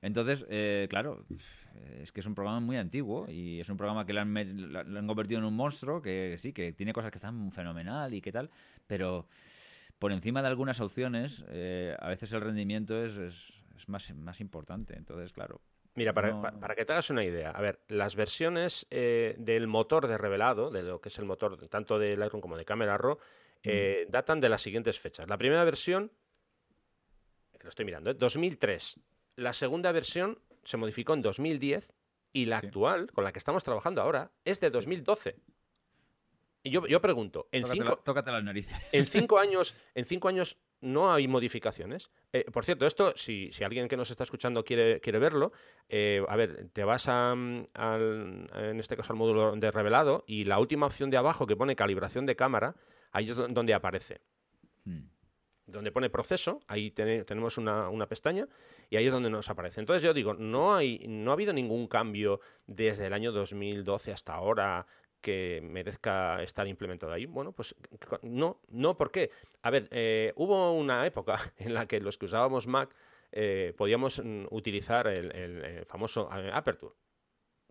Entonces, 0.04 0.46
eh, 0.52 0.86
claro, 0.88 1.26
es 2.00 2.12
que 2.12 2.20
es 2.20 2.26
un 2.28 2.36
programa 2.36 2.60
muy 2.60 2.78
antiguo 2.78 3.26
y 3.28 3.60
es 3.60 3.70
un 3.70 3.78
programa 3.78 4.06
que 4.06 4.14
lo 4.14 4.22
han, 4.22 5.08
convertido 5.08 5.40
en 5.40 5.46
un 5.46 5.56
monstruo 5.56 6.00
que 6.00 6.36
sí, 6.38 6.54
que 6.54 6.74
tiene 6.74 6.94
cosas 6.94 7.10
que 7.10 7.18
están 7.18 7.52
fenomenal 7.52 8.14
y 8.14 8.22
qué 8.22 8.32
tal, 8.32 8.52
pero 8.86 9.26
por 9.98 10.12
encima 10.12 10.44
de 10.44 10.48
algunas 10.48 10.80
opciones, 10.80 11.44
eh, 11.50 11.96
a 11.98 12.08
veces 12.08 12.32
el 12.34 12.42
rendimiento 12.42 13.04
es, 13.04 13.18
es, 13.18 13.90
más, 13.90 14.14
más 14.14 14.42
importante. 14.42 14.96
Entonces, 14.96 15.34
claro, 15.34 15.60
Mira, 15.94 16.14
para, 16.14 16.76
que 16.76 16.86
te 16.86 16.94
hagas 16.94 17.10
una 17.10 17.24
idea, 17.24 17.52
a 17.52 17.62
ver, 17.62 17.82
las 17.90 18.16
versiones 18.16 18.88
eh, 18.92 19.36
del 19.38 19.68
motor 19.68 20.08
de 20.08 20.18
revelado, 20.18 20.70
de 20.70 20.84
lo 20.84 21.02
que 21.02 21.10
es 21.10 21.20
el 21.20 21.26
motor 21.26 21.68
tanto 21.68 22.00
de 22.00 22.16
Lightroom 22.16 22.42
como 22.42 22.56
de 22.56 22.64
Camera 22.64 22.98
Raw, 22.98 23.18
eh, 23.64 24.08
datan 24.10 24.40
de 24.40 24.48
las 24.48 24.62
siguientes 24.62 25.00
fechas. 25.00 25.28
La 25.28 25.38
primera 25.38 25.64
versión, 25.66 26.12
que 27.52 27.64
lo 27.64 27.70
estoy 27.70 27.86
mirando, 27.86 28.14
2003. 28.14 28.98
¿eh? 28.98 29.02
La 29.36 29.52
segunda 29.52 29.92
versión 29.92 30.40
se 30.64 30.78
modificó 30.78 31.14
en 31.14 31.22
2010 31.22 31.92
y 32.34 32.46
la 32.46 32.60
actual, 32.60 33.12
con 33.12 33.26
la 33.26 33.34
que 33.34 33.40
estamos 33.40 33.64
trabajando 33.64 34.02
ahora, 34.02 34.32
es 34.46 34.62
de 34.62 34.70
2012. 34.70 35.36
Y 36.64 36.70
yo, 36.70 36.86
yo 36.88 37.02
pregunto, 37.02 37.50
en 37.52 37.66
cinco, 37.66 37.98
tócate 37.98 38.32
las 38.32 38.44
narices. 38.44 38.78
En 38.92 39.04
cinco 39.06 39.40
años, 39.40 39.76
en 39.96 40.06
cinco 40.06 40.30
años 40.30 40.58
no 40.82 41.14
hay 41.14 41.28
modificaciones. 41.28 42.10
Eh, 42.34 42.46
por 42.52 42.66
cierto, 42.66 42.86
esto, 42.86 43.14
si, 43.16 43.52
si, 43.52 43.64
alguien 43.64 43.88
que 43.88 43.98
nos 43.98 44.10
está 44.10 44.24
escuchando 44.24 44.64
quiere, 44.64 45.00
quiere 45.00 45.20
verlo, 45.20 45.52
eh, 45.88 46.24
a 46.28 46.36
ver, 46.36 46.70
te 46.74 46.84
vas 46.84 47.08
a, 47.08 47.32
al, 47.32 48.48
en 48.54 48.80
este 48.80 48.98
caso 48.98 49.14
al 49.14 49.20
módulo 49.20 49.56
de 49.56 49.72
revelado 49.72 50.24
y 50.28 50.44
la 50.44 50.60
última 50.60 50.88
opción 50.88 51.10
de 51.10 51.18
abajo 51.18 51.46
que 51.46 51.56
pone 51.56 51.76
calibración 51.76 52.26
de 52.26 52.36
cámara, 52.36 52.76
ahí 53.12 53.30
es 53.30 53.36
donde 53.36 53.74
aparece. 53.74 54.22
Hmm. 54.84 55.04
Donde 55.68 55.92
pone 55.92 56.10
proceso, 56.10 56.60
ahí 56.68 56.92
tenemos 56.92 57.58
una, 57.58 57.88
una, 57.90 58.08
pestaña 58.08 58.46
y 58.90 58.98
ahí 58.98 59.06
es 59.06 59.14
donde 59.14 59.30
nos 59.30 59.50
aparece. 59.50 59.80
Entonces 59.80 60.04
yo 60.04 60.14
digo, 60.14 60.34
no, 60.34 60.76
hay, 60.76 61.06
no 61.08 61.32
ha 61.32 61.34
habido 61.34 61.54
ningún 61.54 61.88
cambio 61.88 62.42
desde 62.66 63.06
el 63.06 63.14
año 63.14 63.32
2012 63.32 64.12
hasta 64.12 64.34
ahora 64.34 64.86
que 65.22 65.62
merezca 65.64 66.42
estar 66.44 66.68
implementado 66.68 67.14
ahí? 67.14 67.26
Bueno, 67.26 67.52
pues 67.52 67.76
no, 68.24 68.60
no, 68.70 68.98
¿por 68.98 69.12
qué? 69.12 69.32
A 69.62 69.70
ver, 69.70 69.88
eh, 69.92 70.34
hubo 70.36 70.74
una 70.74 71.06
época 71.06 71.38
en 71.58 71.74
la 71.74 71.86
que 71.88 72.00
los 72.00 72.18
que 72.18 72.26
usábamos 72.26 72.68
Mac 72.68 72.94
eh, 73.32 73.74
podíamos 73.78 74.22
mm, 74.24 74.46
utilizar 74.50 75.08
el, 75.08 75.86
famoso 75.86 76.30
eh, 76.36 76.52
Aperture. 76.54 76.94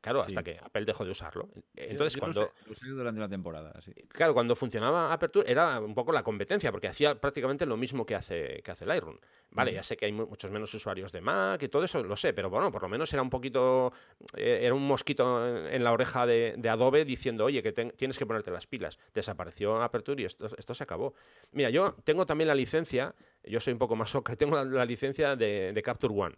Claro, 0.00 0.20
hasta 0.20 0.42
que 0.42 0.58
Apple 0.62 0.84
dejó 0.86 1.04
de 1.04 1.10
usarlo. 1.10 1.48
Entonces, 1.76 2.18
cuando. 2.18 2.52
durante 2.82 3.20
la 3.20 3.28
temporada, 3.28 3.78
sí. 3.82 3.92
Claro, 4.08 4.32
cuando 4.32 4.56
funcionaba 4.56 5.12
Aperture 5.12 5.50
era 5.50 5.78
un 5.78 5.94
poco 5.94 6.10
la 6.10 6.22
competencia, 6.22 6.72
porque 6.72 6.88
hacía 6.88 7.20
prácticamente 7.20 7.66
lo 7.66 7.76
mismo 7.76 8.06
que 8.06 8.14
hace, 8.14 8.62
que 8.64 8.70
hace 8.70 8.86
Lightroom. 8.86 9.18
Vale, 9.50 9.72
ya 9.72 9.82
sé 9.82 9.96
que 9.96 10.06
hay 10.06 10.12
muchos 10.12 10.50
menos 10.50 10.72
usuarios 10.72 11.12
de 11.12 11.20
Mac 11.20 11.62
y 11.62 11.68
todo 11.68 11.84
eso, 11.84 12.02
lo 12.02 12.16
sé, 12.16 12.32
pero 12.32 12.48
bueno, 12.48 12.70
por 12.70 12.82
lo 12.82 12.88
menos 12.88 13.12
era 13.12 13.20
un 13.20 13.28
poquito. 13.28 13.92
Eh, 14.36 14.60
era 14.62 14.72
un 14.72 14.86
mosquito 14.86 15.46
en 15.46 15.84
la 15.84 15.92
oreja 15.92 16.24
de, 16.24 16.56
Adobe 16.70 17.04
diciendo, 17.04 17.44
oye, 17.44 17.62
que 17.62 17.72
tienes 17.72 18.18
que 18.18 18.24
ponerte 18.24 18.50
las 18.50 18.66
pilas. 18.66 18.98
Desapareció 19.12 19.82
Aperture 19.82 20.22
y 20.22 20.24
esto, 20.24 20.46
esto 20.56 20.72
se 20.72 20.84
acabó. 20.84 21.14
Mira, 21.52 21.68
yo 21.68 21.94
tengo 22.04 22.24
también 22.24 22.48
la 22.48 22.54
licencia, 22.54 23.14
yo 23.44 23.60
soy 23.60 23.74
un 23.74 23.78
poco 23.78 23.96
más 23.96 24.10
soca, 24.10 24.34
tengo 24.36 24.64
la, 24.64 24.84
licencia 24.84 25.36
de, 25.36 25.72
de 25.72 25.82
Capture 25.82 26.14
One. 26.14 26.36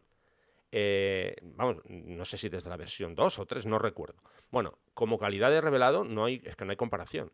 Eh, 0.75 1.37
vamos, 1.43 1.83
no 1.87 2.25
sé 2.25 2.39
si 2.39 2.49
desde 2.49 2.70
la 2.70 2.79
versión 2.79 3.14
2 3.14 3.39
o 3.39 3.47
3, 3.47 3.66
no 3.66 3.79
recuerdo. 3.79 4.23
Bueno, 4.51 4.79
como 4.95 5.18
calidad 5.18 5.51
de 5.51 5.61
revelado, 5.61 6.03
no 6.03 6.25
hay, 6.25 6.41
es 6.45 6.57
que 6.57 6.64
no 6.64 6.70
hay 6.70 6.77
comparación. 6.77 7.31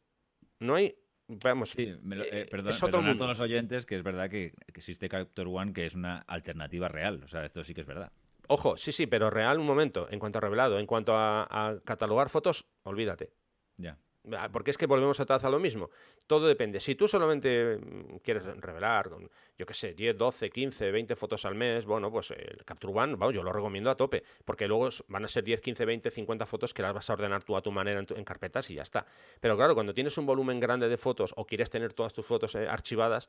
No 0.59 0.75
hay 0.75 0.97
Vamos, 1.45 1.73
sí, 1.73 1.83
eh, 1.83 2.49
perdón, 2.51 2.71
es 2.71 2.83
otro 2.83 3.03
mundo. 3.03 3.27
los 3.27 3.39
oyentes 3.39 3.85
que 3.85 3.97
es 3.97 4.03
verdad 4.03 4.31
que, 4.31 4.55
existe 4.67 5.11
Capture 5.11 5.51
One 5.51 5.75
que 5.75 5.85
es 5.85 5.95
una 5.95 6.21
alternativa 6.27 6.89
real. 6.89 7.23
O 7.23 7.29
sea, 7.29 7.45
esto 7.45 7.63
sí 7.65 7.75
que 7.75 7.83
es 7.83 7.87
verdad. 7.87 8.11
Ojo, 8.47 8.79
sí, 8.79 8.93
sí, 8.93 9.07
pero 9.07 9.29
real 9.29 9.59
un 9.59 9.67
momento. 9.67 10.09
En 10.11 10.19
cuanto 10.19 10.39
a 10.39 10.41
revelado, 10.41 10.79
en 10.79 10.87
cuanto 10.87 11.13
a 11.15 11.81
catalogar 11.85 12.31
fotos, 12.31 12.67
olvídate. 12.83 13.35
Ya. 13.77 13.99
Ah, 14.37 14.49
porque 14.51 14.71
es 14.71 14.79
que 14.79 14.87
volvemos 14.87 15.21
a 15.21 15.25
a 15.29 15.51
lo 15.51 15.59
mismo. 15.59 15.91
Todo 16.27 16.47
depende. 16.47 16.81
Si 16.81 16.95
tú 16.95 17.07
solamente 17.07 17.77
mm, 17.77 18.17
quieres 18.19 18.45
revelar, 18.45 19.11
yo 19.57 19.67
qué 19.67 19.75
sé, 19.75 19.95
10, 19.95 20.17
12, 20.17 20.51
15, 20.51 20.91
20 20.91 21.17
fotos 21.17 21.45
al 21.45 21.55
mes, 21.55 21.85
bueno, 21.85 22.11
pues 22.11 22.31
el 22.31 22.65
Capture 22.65 22.93
One, 22.93 23.17
vamos, 23.17 23.35
yo 23.35 23.43
lo 23.43 23.53
recomiendo 23.53 23.91
a 23.91 23.97
tope, 23.97 24.23
porque 24.45 24.67
luego 24.67 24.89
van 25.09 25.25
a 25.25 25.29
ser 25.29 25.45
10, 25.45 25.61
15, 25.61 25.85
20, 25.85 26.11
50 26.11 26.47
fotos 26.47 26.75
que 26.75 26.83
las 26.83 26.95
vas 26.95 27.09
a 27.11 27.13
ordenar 27.13 27.45
tú 27.45 27.57
a 27.57 27.63
tu 27.63 27.71
manera 27.71 28.01
en, 28.01 28.25
carpetas 28.25 28.71
y 28.71 28.75
ya 28.75 28.83
está. 28.83 29.07
Pero 29.41 29.57
claro, 29.57 29.75
cuando 29.75 29.95
tienes 29.95 30.17
un 30.19 30.27
volumen 30.27 30.61
grande 30.61 30.89
de 30.89 30.97
fotos 30.97 31.33
o 31.37 31.47
quieres 31.47 31.71
tener 31.71 31.93
todas 31.93 32.13
tus 32.13 32.27
fotos 32.27 32.55
eh, 32.55 32.67
archivadas, 32.69 33.29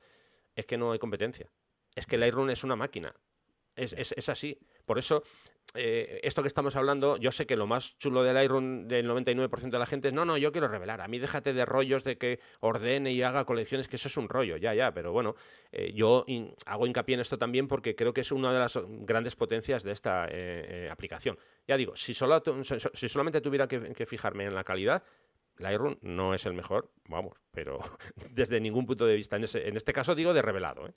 es 0.55 0.65
que 0.65 0.77
no 0.77 0.91
hay 0.91 0.99
competencia. 0.99 1.49
Es 1.95 2.05
que 2.05 2.17
Lightroom 2.17 2.49
es 2.49 2.63
una 2.63 2.75
máquina. 2.75 3.13
Es, 3.75 3.93
es, 3.93 4.13
es, 4.17 4.29
así. 4.29 4.59
Por 4.89 4.97
eso 4.97 5.21
eh, 5.75 6.19
esto 6.23 6.41
que 6.41 6.47
estamos 6.47 6.75
hablando, 6.75 7.17
yo 7.17 7.31
sé 7.31 7.45
que 7.45 7.55
lo 7.55 7.67
más 7.67 7.95
chulo 7.99 8.23
del 8.23 8.43
Iron 8.43 8.87
del 8.87 9.07
99% 9.07 9.69
de 9.69 9.77
la 9.77 9.85
gente 9.85 10.07
es, 10.07 10.15
no, 10.15 10.25
no, 10.25 10.35
yo 10.35 10.51
quiero 10.51 10.67
revelar, 10.67 10.99
a 10.99 11.07
mí 11.07 11.19
déjate 11.19 11.53
de 11.53 11.63
rollos 11.63 12.03
de 12.03 12.17
que 12.17 12.39
ordene 12.61 13.11
y 13.11 13.21
haga 13.21 13.45
colecciones, 13.45 13.87
que 13.87 13.97
eso 13.97 14.07
es 14.07 14.17
un 14.17 14.27
rollo, 14.27 14.57
ya, 14.57 14.73
ya, 14.73 14.91
pero 14.91 15.11
bueno, 15.11 15.35
eh, 15.71 15.93
yo 15.93 16.25
hago 16.65 16.87
hincapié 16.87 17.13
en 17.13 17.19
esto 17.19 17.37
también 17.37 17.67
porque 17.67 17.95
creo 17.95 18.11
que 18.13 18.21
es 18.21 18.31
una 18.31 18.51
de 18.51 18.57
las 18.57 18.79
grandes 18.83 19.35
potencias 19.35 19.83
de 19.83 19.91
esta 19.91 20.25
eh, 20.27 20.89
aplicación. 20.91 21.37
Ya 21.67 21.77
digo, 21.77 21.95
si, 21.95 22.15
solo, 22.15 22.41
si 22.63 23.07
solamente 23.07 23.41
tuviera 23.41 23.67
que, 23.67 24.07
fijarme 24.07 24.45
en 24.45 24.55
la 24.55 24.63
calidad, 24.63 25.03
Lightroom 25.57 25.97
no 26.01 26.33
es 26.33 26.47
el 26.47 26.55
mejor, 26.55 26.89
vamos, 27.07 27.37
pero 27.51 27.77
desde 28.31 28.59
ningún 28.59 28.87
punto 28.87 29.05
de 29.05 29.13
vista, 29.13 29.35
en, 29.35 29.45
en 29.53 29.77
este 29.77 29.93
caso 29.93 30.15
digo 30.15 30.33
de 30.33 30.41
revelado. 30.41 30.91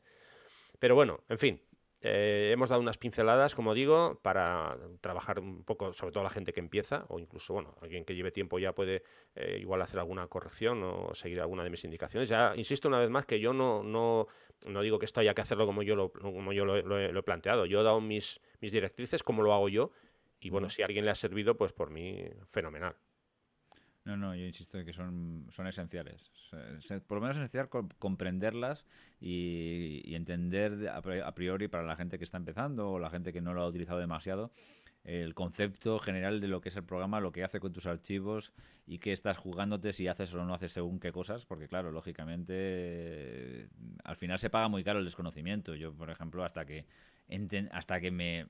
Pero 0.78 0.94
bueno, 0.94 1.20
en 1.28 1.38
fin, 1.38 1.60
eh, 2.04 2.50
hemos 2.52 2.68
dado 2.68 2.80
unas 2.80 2.98
pinceladas, 2.98 3.54
como 3.54 3.74
digo, 3.74 4.18
para 4.22 4.76
trabajar 5.00 5.38
un 5.38 5.62
poco, 5.62 5.92
sobre 5.92 6.12
todo 6.12 6.24
la 6.24 6.30
gente 6.30 6.52
que 6.52 6.58
empieza, 6.58 7.04
o 7.08 7.20
incluso, 7.20 7.54
bueno, 7.54 7.76
alguien 7.80 8.04
que 8.04 8.16
lleve 8.16 8.32
tiempo 8.32 8.58
ya 8.58 8.74
puede 8.74 9.04
eh, 9.36 9.58
igual 9.60 9.82
hacer 9.82 10.00
alguna 10.00 10.26
corrección 10.26 10.82
o 10.82 11.14
seguir 11.14 11.40
alguna 11.40 11.62
de 11.62 11.70
mis 11.70 11.84
indicaciones. 11.84 12.28
Ya 12.28 12.54
insisto 12.56 12.88
una 12.88 12.98
vez 12.98 13.08
más 13.08 13.24
que 13.24 13.38
yo 13.38 13.52
no, 13.52 13.84
no, 13.84 14.26
no 14.66 14.82
digo 14.82 14.98
que 14.98 15.04
esto 15.04 15.20
haya 15.20 15.32
que 15.32 15.42
hacerlo 15.42 15.64
como 15.64 15.84
yo 15.84 15.94
lo, 15.94 16.10
como 16.10 16.52
yo 16.52 16.64
lo, 16.64 16.98
he, 16.98 17.22
planteado. 17.22 17.66
Yo 17.66 17.80
he 17.80 17.84
dado 17.84 18.00
mis, 18.00 18.40
mis 18.60 18.72
directrices 18.72 19.22
como 19.22 19.42
lo 19.42 19.54
hago 19.54 19.68
yo, 19.68 19.92
y 20.40 20.50
bueno, 20.50 20.70
si 20.70 20.82
a 20.82 20.86
alguien 20.86 21.04
le 21.04 21.12
ha 21.12 21.14
servido, 21.14 21.56
pues 21.56 21.72
por 21.72 21.90
mí, 21.90 22.24
fenomenal. 22.48 22.96
No, 24.04 24.16
no, 24.16 24.34
yo 24.34 24.44
insisto 24.44 24.78
en 24.78 24.84
que 24.84 24.92
son, 24.92 25.46
son 25.50 25.66
esenciales. 25.68 26.32
Por 27.06 27.18
lo 27.18 27.20
menos 27.20 27.36
es 27.36 27.42
esencial 27.42 27.68
comprenderlas 27.98 28.86
y, 29.20 30.14
entender 30.14 30.88
a 30.88 31.34
priori 31.34 31.68
para 31.68 31.84
la 31.84 31.96
gente 31.96 32.18
que 32.18 32.24
está 32.24 32.36
empezando 32.36 32.90
o 32.90 32.98
la 32.98 33.10
gente 33.10 33.32
que 33.32 33.40
no 33.40 33.54
lo 33.54 33.62
ha 33.62 33.68
utilizado 33.68 34.00
demasiado 34.00 34.52
el 35.04 35.34
concepto 35.34 35.98
general 35.98 36.40
de 36.40 36.48
lo 36.48 36.60
que 36.60 36.68
es 36.68 36.76
el 36.76 36.84
programa, 36.84 37.20
lo 37.20 37.32
que 37.32 37.42
hace 37.42 37.58
con 37.58 37.72
tus 37.72 37.86
archivos 37.86 38.52
y 38.86 38.98
qué 38.98 39.12
estás 39.12 39.36
jugándote 39.36 39.92
si 39.92 40.06
haces 40.06 40.32
o 40.34 40.44
no 40.44 40.54
haces 40.54 40.72
según 40.72 41.00
qué 41.00 41.10
cosas, 41.10 41.44
porque 41.44 41.66
claro, 41.66 41.90
lógicamente 41.90 43.68
al 44.04 44.16
final 44.16 44.38
se 44.38 44.50
paga 44.50 44.68
muy 44.68 44.84
caro 44.84 45.00
el 45.00 45.04
desconocimiento. 45.04 45.74
Yo, 45.74 45.92
por 45.92 46.10
ejemplo, 46.10 46.44
hasta 46.44 46.64
que 46.64 46.86
hasta 47.72 48.00
que 48.00 48.10
me 48.10 48.46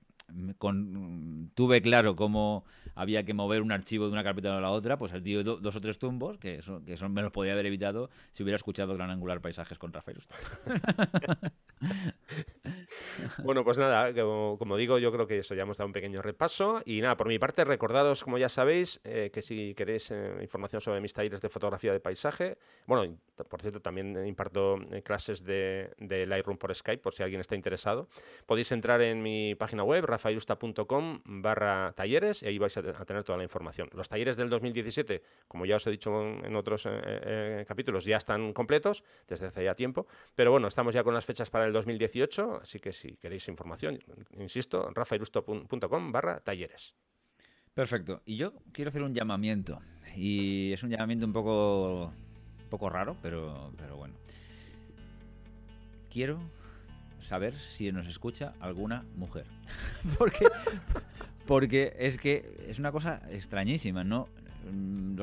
tuve 1.55 1.83
claro 1.83 2.16
cómo 2.16 2.64
había 2.95 3.25
que 3.25 3.35
mover 3.35 3.62
un 3.62 3.73
archivo 3.73 4.07
de 4.07 4.12
una 4.12 4.25
carpeta 4.25 4.57
a 4.57 4.61
la 4.61 4.70
otra, 4.70 4.99
pues 4.99 5.12
el 5.12 5.23
tío 5.23 5.43
dos 5.43 5.77
o 5.77 5.81
tres 5.81 5.99
tumbos, 5.99 6.39
que, 6.39 6.62
son, 6.62 6.85
que 6.85 6.97
son, 6.97 7.12
me 7.12 7.23
los 7.23 7.33
podía 7.33 7.53
haber 7.53 7.66
evitado 7.66 8.11
si 8.31 8.43
hubiera 8.43 8.57
escuchado 8.57 8.95
Gran 8.95 9.11
Angular 9.11 9.41
Paisajes 9.41 9.79
con 9.79 9.93
Rafael 9.93 10.18
bueno, 13.43 13.64
pues 13.64 13.79
nada, 13.79 14.12
como, 14.14 14.77
digo, 14.77 14.99
yo 14.99 15.12
creo 15.12 15.27
que 15.27 15.39
eso 15.39 15.55
ya 15.55 15.62
hemos 15.62 15.79
dado 15.79 15.87
un 15.87 15.93
pequeño 15.93 16.23
repaso. 16.23 16.81
Y 16.85 17.01
nada, 17.01 17.16
por 17.16 17.29
mi 17.29 17.39
parte, 17.39 17.64
recordados, 17.64 18.25
como 18.25 18.39
ya 18.39 18.49
sabéis, 18.49 19.01
eh, 19.05 19.31
que 19.33 19.43
si 19.43 19.75
queréis 19.75 20.11
eh, 20.11 20.39
información 20.41 20.81
sobre 20.81 21.01
mis 21.01 21.12
talleres 21.12 21.41
de 21.41 21.49
fotografía 21.49 21.93
de 21.93 22.01
paisaje, 22.01 22.59
bueno, 22.87 23.16
por 23.49 23.61
cierto, 23.61 23.81
también 23.81 24.27
imparto 24.27 24.77
eh, 24.93 25.03
clases 25.03 25.45
de, 25.45 25.91
de 25.99 26.27
Lightroom 26.27 26.59
por 26.59 26.75
Skype, 26.75 27.03
por 27.03 27.14
si 27.14 27.23
alguien 27.23 27.41
está 27.41 27.55
interesado, 27.55 28.09
podéis 28.47 28.72
entrar 28.73 29.01
en 29.03 29.23
mi 29.23 29.55
página 29.55 29.85
web, 29.85 30.05
rafaelusta.com 30.05 31.20
barra 31.25 31.93
talleres 31.93 32.43
y 32.43 32.47
ahí 32.47 32.59
vais 32.59 32.77
a, 32.77 32.83
tener 33.05 33.25
toda 33.25 33.39
la 33.39 33.45
información. 33.45 33.89
Los 33.93 34.09
talleres 34.09 34.37
del 34.37 34.49
2017, 34.51 35.23
como 35.49 35.66
ya 35.66 35.77
os 35.77 35.87
he 35.87 35.91
dicho 35.91 36.23
en 36.23 36.57
otros 36.57 36.87
eh, 36.87 36.91
eh, 37.05 37.64
capítulos, 37.66 38.05
ya 38.05 38.16
están 38.16 38.53
completos 38.53 39.05
desde 39.29 39.47
hace 39.47 39.64
ya 39.64 39.75
tiempo, 39.75 40.07
pero 40.35 40.51
bueno, 40.51 40.68
estamos 40.68 40.95
ya 40.95 41.05
con 41.05 41.14
las 41.14 41.25
fechas 41.25 41.51
para 41.51 41.66
el 41.66 41.73
2018, 41.73 42.61
así 42.62 42.81
que 42.81 42.93
si 42.93 43.16
queréis 43.16 43.47
información, 43.49 43.99
insisto, 44.39 44.91
rafaelusta.com 44.93 46.12
barra 46.12 46.41
talleres. 46.41 46.95
Perfecto. 47.75 48.23
Y 48.27 48.37
yo 48.37 48.53
quiero 48.73 48.89
hacer 48.89 49.03
un 49.03 49.14
llamamiento. 49.14 49.81
Y 50.14 50.73
es 50.73 50.83
un 50.83 50.91
llamamiento 50.91 51.25
un 51.25 51.33
poco, 51.33 52.12
poco 52.68 52.91
raro, 52.91 53.16
pero, 53.23 53.73
pero 53.79 53.97
bueno. 53.97 54.14
Quiero 56.11 56.39
saber 57.23 57.59
si 57.59 57.91
nos 57.93 58.07
escucha 58.07 58.53
alguna 58.61 59.05
mujer. 59.16 59.47
porque, 60.18 60.47
porque 61.47 61.97
es 61.99 62.18
que 62.18 62.55
es 62.68 62.79
una 62.79 62.93
cosa 62.93 63.23
extrañísima, 63.31 64.05
¿no? 64.05 64.29
Mm, 64.70 65.20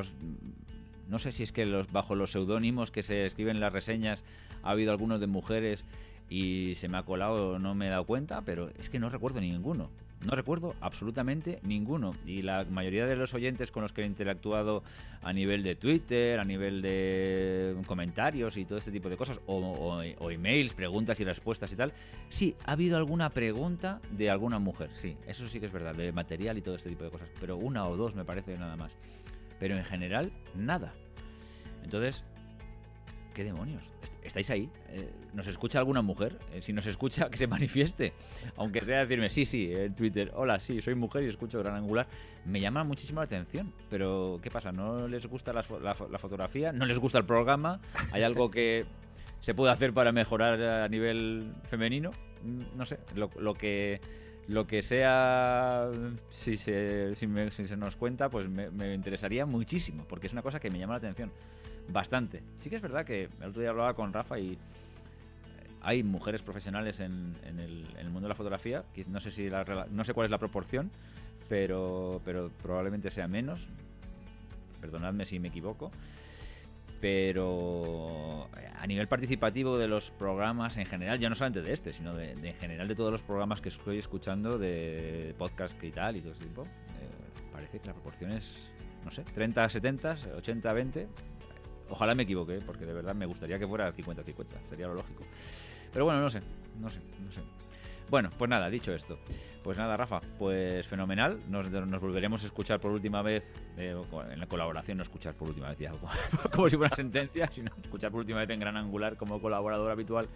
no 1.08 1.18
sé 1.20 1.32
si 1.32 1.44
es 1.44 1.52
que 1.52 1.66
los, 1.66 1.92
bajo 1.92 2.16
los 2.16 2.32
seudónimos 2.32 2.92
que 2.92 3.04
se 3.04 3.26
escriben 3.26 3.56
en 3.56 3.62
las 3.62 3.74
reseñas 3.74 4.24
ha 4.64 4.72
habido 4.72 4.92
algunos 4.92 5.20
de 5.20 5.28
mujeres 5.28 5.84
y 6.30 6.76
se 6.76 6.88
me 6.88 6.98
ha 6.98 7.04
colado, 7.04 7.58
no 7.58 7.74
me 7.74 7.88
he 7.88 7.90
dado 7.90 8.06
cuenta, 8.06 8.42
pero 8.42 8.70
es 8.78 8.90
que 8.90 9.00
no 9.00 9.10
recuerdo 9.10 9.42
ninguno. 9.42 9.90
No 10.26 10.36
recuerdo 10.36 10.76
absolutamente 10.82 11.60
ninguno. 11.64 12.12
Y 12.26 12.42
la 12.42 12.66
mayoría 12.66 13.06
de 13.06 13.16
los 13.16 13.34
oyentes 13.34 13.72
con 13.72 13.84
los 13.84 13.94
que 13.94 14.02
he 14.02 14.06
interactuado 14.06 14.84
a 15.22 15.32
nivel 15.32 15.64
de 15.64 15.76
Twitter, 15.76 16.40
a 16.40 16.44
nivel 16.44 16.82
de 16.82 17.78
comentarios 17.88 18.58
y 18.58 18.66
todo 18.66 18.78
este 18.78 18.92
tipo 18.92 19.10
de 19.10 19.16
cosas, 19.16 19.40
o, 19.48 20.02
emails, 20.30 20.74
preguntas 20.74 21.20
y 21.22 21.24
respuestas 21.24 21.72
y 21.72 21.76
tal, 21.76 21.94
sí, 22.28 22.56
ha 22.66 22.74
habido 22.74 22.98
alguna 22.98 23.30
pregunta 23.30 24.02
de 24.12 24.30
alguna 24.30 24.60
mujer, 24.60 24.90
sí, 24.94 25.16
eso 25.26 25.48
sí 25.48 25.60
que 25.60 25.68
es 25.68 25.72
verdad, 25.72 25.96
de 25.96 26.12
material 26.12 26.58
y 26.58 26.62
todo 26.62 26.76
este 26.76 26.90
tipo 26.90 27.06
de 27.06 27.12
cosas, 27.12 27.30
pero 27.40 27.56
una 27.56 27.88
o 27.88 27.96
dos 27.96 28.14
me 28.14 28.26
parece 28.26 28.58
nada 28.58 28.76
más. 28.76 28.98
Pero 29.58 29.76
en 29.76 29.84
general, 29.84 30.32
nada. 30.56 30.94
Entonces, 31.84 32.24
¿qué 33.40 33.46
demonios? 33.46 33.84
¿Estáis 34.22 34.50
ahí? 34.50 34.70
Eh, 34.90 35.10
¿Nos 35.34 35.48
escucha 35.48 35.80
alguna 35.80 36.02
mujer? 36.02 36.38
Eh, 36.52 36.62
si 36.62 36.74
nos 36.74 36.86
escucha, 36.86 37.30
que 37.30 37.38
se 37.38 37.48
manifieste. 37.48 38.12
Aunque 38.58 38.82
sea 38.82 39.00
decirme, 39.00 39.30
sí, 39.30 39.46
sí, 39.46 39.72
en 39.74 39.96
Twitter, 39.96 40.34
hola, 40.36 40.60
sí, 40.60 40.82
soy 40.82 40.96
mujer 40.96 41.24
y 41.24 41.28
escucho 41.28 41.60
Gran 41.60 41.76
Angular. 41.76 42.06
Me 42.44 42.60
llama 42.60 42.84
muchísimo 42.84 43.22
la 43.22 43.28
atención. 43.28 43.72
Pero, 43.90 44.42
¿qué 44.44 44.52
pasa? 44.52 44.74
¿No 44.74 45.08
les 45.08 45.26
gusta 45.26 45.54
la, 45.54 45.64
fotografía? 45.64 46.74
¿No 46.74 46.84
les 46.84 47.00
gusta 47.00 47.18
el 47.18 47.24
programa? 47.24 47.80
¿Hay 48.12 48.24
algo 48.24 48.52
que 48.52 48.86
se 49.40 49.54
puede 49.54 49.72
hacer 49.72 49.94
para 49.94 50.12
mejorar 50.12 50.62
a 50.62 50.90
nivel 50.90 51.54
femenino? 51.70 52.12
Mm, 52.44 52.78
no 52.78 52.86
sé, 52.86 53.00
lo, 53.16 53.54
que 53.54 54.02
lo 54.50 54.68
que 54.68 54.82
sea, 54.82 55.90
si 56.30 56.58
se, 56.58 57.16
si, 57.16 57.28
se 57.52 57.78
nos 57.78 57.96
cuenta, 57.96 58.30
pues 58.30 58.50
me, 58.50 58.70
me, 58.70 58.94
interesaría 58.94 59.46
muchísimo, 59.46 60.04
porque 60.10 60.28
es 60.28 60.34
una 60.34 60.42
cosa 60.42 60.60
que 60.60 60.70
me 60.70 60.78
llama 60.78 60.96
la 60.96 60.98
atención 60.98 61.32
bastante. 61.92 62.44
Sí 62.58 62.70
que 62.70 62.76
es 62.76 62.82
verdad 62.82 63.06
que 63.06 63.30
el 63.42 63.50
otro 63.50 63.62
día 63.62 63.70
hablaba 63.70 63.94
con 63.94 64.14
Rafa 64.14 64.40
y 64.40 64.58
hay 65.82 66.04
mujeres 66.04 66.42
profesionales 66.42 67.00
en, 67.00 67.36
el, 67.46 68.10
mundo 68.10 68.22
de 68.22 68.30
la 68.30 68.36
fotografía, 68.36 68.84
no 69.08 69.20
sé, 69.20 69.32
si 69.32 69.50
no 69.92 70.04
sé 70.04 70.14
cuál 70.14 70.26
es 70.26 70.32
la 70.32 70.38
proporción, 70.38 70.92
pero, 71.48 72.22
pero 72.26 72.52
probablemente 72.62 73.10
sea 73.10 73.28
menos. 73.28 73.68
Perdonadme 74.82 75.26
si 75.26 75.40
me 75.40 75.50
equivoco. 75.50 75.92
Pero 77.02 78.50
a 78.78 78.86
nivel 78.86 79.08
participativo 79.08 79.78
de 79.78 79.88
los 79.88 80.12
programas 80.12 80.76
en 80.78 80.86
general, 80.86 81.18
ya 81.18 81.30
no 81.30 81.36
solamente 81.36 81.62
de 81.62 81.74
este, 81.74 81.94
sino 81.94 82.14
de, 82.14 82.32
en 82.32 82.56
general 82.56 82.88
de 82.88 82.96
todos 82.96 83.12
los 83.12 83.22
programas 83.22 83.62
que 83.62 83.70
estoy 83.70 83.98
escuchando, 83.98 84.58
de 84.58 85.34
podcast 85.38 85.82
y 85.82 85.92
tal 85.92 86.18
y 86.18 86.22
todo 86.22 86.34
ese 86.34 86.46
tipo, 86.46 86.64
eh, 86.64 87.48
parece 87.54 87.80
que 87.80 87.88
la 87.88 87.94
proporción 87.94 88.32
es, 88.32 88.70
no 89.06 89.12
sé, 89.12 89.24
30 89.24 89.70
70, 89.70 90.18
80 90.38 90.74
20. 90.74 91.08
Ojalá 91.90 92.16
me 92.16 92.24
equivoque, 92.24 92.58
¿eh? 92.58 92.62
porque 92.66 92.86
de 92.86 92.94
verdad 92.94 93.16
me 93.16 93.26
gustaría 93.26 93.58
que 93.58 93.68
fuera 93.68 93.94
50-50, 93.94 94.70
sería 94.70 94.88
lo 94.88 94.96
lógico. 94.96 95.24
Pero 95.92 96.06
bueno, 96.06 96.22
no 96.22 96.30
sé, 96.30 96.42
no 96.80 96.90
sé, 96.90 97.00
no 97.24 97.32
sé. 97.32 97.42
Bueno, 98.10 98.30
pues 98.38 98.50
nada, 98.50 98.70
dicho 98.70 98.94
esto. 98.94 99.20
Pues 99.64 99.78
nada, 99.78 99.96
Rafa, 99.96 100.20
pues 100.40 100.88
fenomenal. 100.88 101.40
Nos, 101.48 101.70
volveremos 102.02 102.42
a 102.44 102.48
escuchar 102.48 102.80
por 102.80 102.92
última 102.92 103.22
vez, 103.22 103.52
eh, 103.78 103.96
en 104.32 104.40
la 104.40 104.48
colaboración, 104.48 104.98
no 104.98 105.04
escuchar 105.04 105.36
por 105.36 105.50
última 105.50 105.70
vez, 105.70 105.80
ya, 105.80 105.92
como 106.52 106.70
si 106.70 106.76
fuera 106.76 106.90
una 106.90 106.96
sentencia, 106.96 107.50
sino 107.52 107.72
escuchar 107.84 108.10
por 108.10 108.22
última 108.22 108.40
vez 108.40 108.50
en 108.50 108.60
Gran 108.60 108.78
Angular 108.78 109.16
como 109.16 109.40
colaborador 109.40 109.92
habitual 109.92 110.28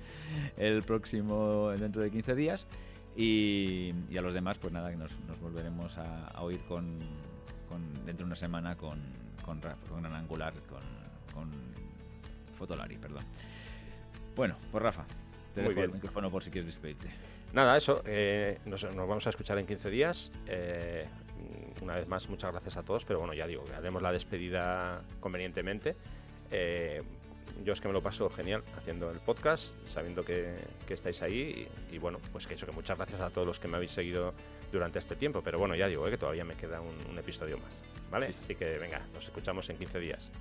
el 0.58 0.84
próximo, 0.84 1.70
dentro 1.72 2.02
de 2.04 2.12
15 2.12 2.36
días. 2.36 2.68
Y, 3.16 3.92
a 4.16 4.22
los 4.22 4.34
demás, 4.34 4.60
pues 4.60 4.74
nada, 4.74 4.92
nos, 4.92 5.18
volveremos 5.40 5.98
a, 5.98 6.42
oír 6.42 6.60
con, 6.68 7.00
dentro 8.06 8.26
de 8.26 8.26
una 8.26 8.36
semana 8.36 8.76
con, 8.76 9.02
con, 9.44 9.60
con 9.90 10.02
Gran 10.02 10.14
Angular, 10.14 10.54
con 10.70 11.03
con 11.34 11.50
Fotolari, 12.58 12.98
perdón. 12.98 13.24
Bueno, 14.36 14.56
pues 14.72 14.84
Rafa, 14.84 15.06
te 15.54 15.62
dejo 15.62 15.82
el 15.82 15.92
micrófono 15.92 16.30
por 16.30 16.44
si 16.44 16.50
quieres 16.50 16.68
despedirte. 16.68 17.10
Nada, 17.54 17.78
eso, 17.78 18.02
eh, 18.06 18.60
nos, 18.66 18.84
vamos 18.96 19.28
a 19.28 19.30
escuchar 19.30 19.60
en 19.60 19.68
15 19.68 19.90
días. 19.92 20.32
Eh, 20.48 21.06
una 21.82 21.96
vez 21.96 22.08
más, 22.08 22.28
muchas 22.30 22.52
gracias 22.52 22.78
a 22.78 22.84
todos, 22.84 23.06
pero 23.06 23.20
bueno, 23.20 23.34
ya 23.34 23.46
digo, 23.46 23.64
haremos 23.78 24.02
la 24.02 24.12
despedida 24.12 25.02
convenientemente. 25.20 25.96
Eh, 26.52 27.00
yo 27.64 27.74
es 27.74 27.82
que 27.82 27.88
me 27.88 27.94
lo 27.94 28.02
paso 28.02 28.30
genial 28.30 28.64
haciendo 28.78 29.12
el 29.12 29.20
podcast, 29.20 29.72
sabiendo 29.88 30.24
que, 30.26 30.56
estáis 30.90 31.22
ahí 31.22 31.68
y, 31.92 31.98
bueno, 31.98 32.20
pues 32.32 32.48
que 32.48 32.56
eso, 32.56 32.66
que 32.66 32.72
muchas 32.72 32.98
gracias 32.98 33.22
a 33.22 33.30
todos 33.30 33.46
los 33.46 33.60
que 33.60 33.68
me 33.68 33.78
habéis 33.78 33.92
seguido 33.92 34.34
durante 34.72 35.00
este 35.00 35.16
tiempo, 35.16 35.42
pero 35.44 35.60
bueno, 35.60 35.76
ya 35.76 35.88
digo, 35.88 36.04
que 36.06 36.18
todavía 36.18 36.46
me 36.46 36.56
queda 36.56 36.82
un, 36.82 37.18
episodio 37.18 37.58
más, 37.58 37.82
¿vale? 38.10 38.28
Así 38.28 38.56
que 38.56 38.78
venga, 38.80 39.02
nos 39.14 39.26
escuchamos 39.26 39.70
en 39.70 39.78
15 39.78 40.00
días. 40.00 40.32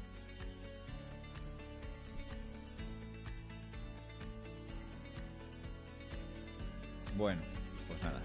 Bueno, 7.16 7.40
pues 7.88 8.02
nada. 8.02 8.21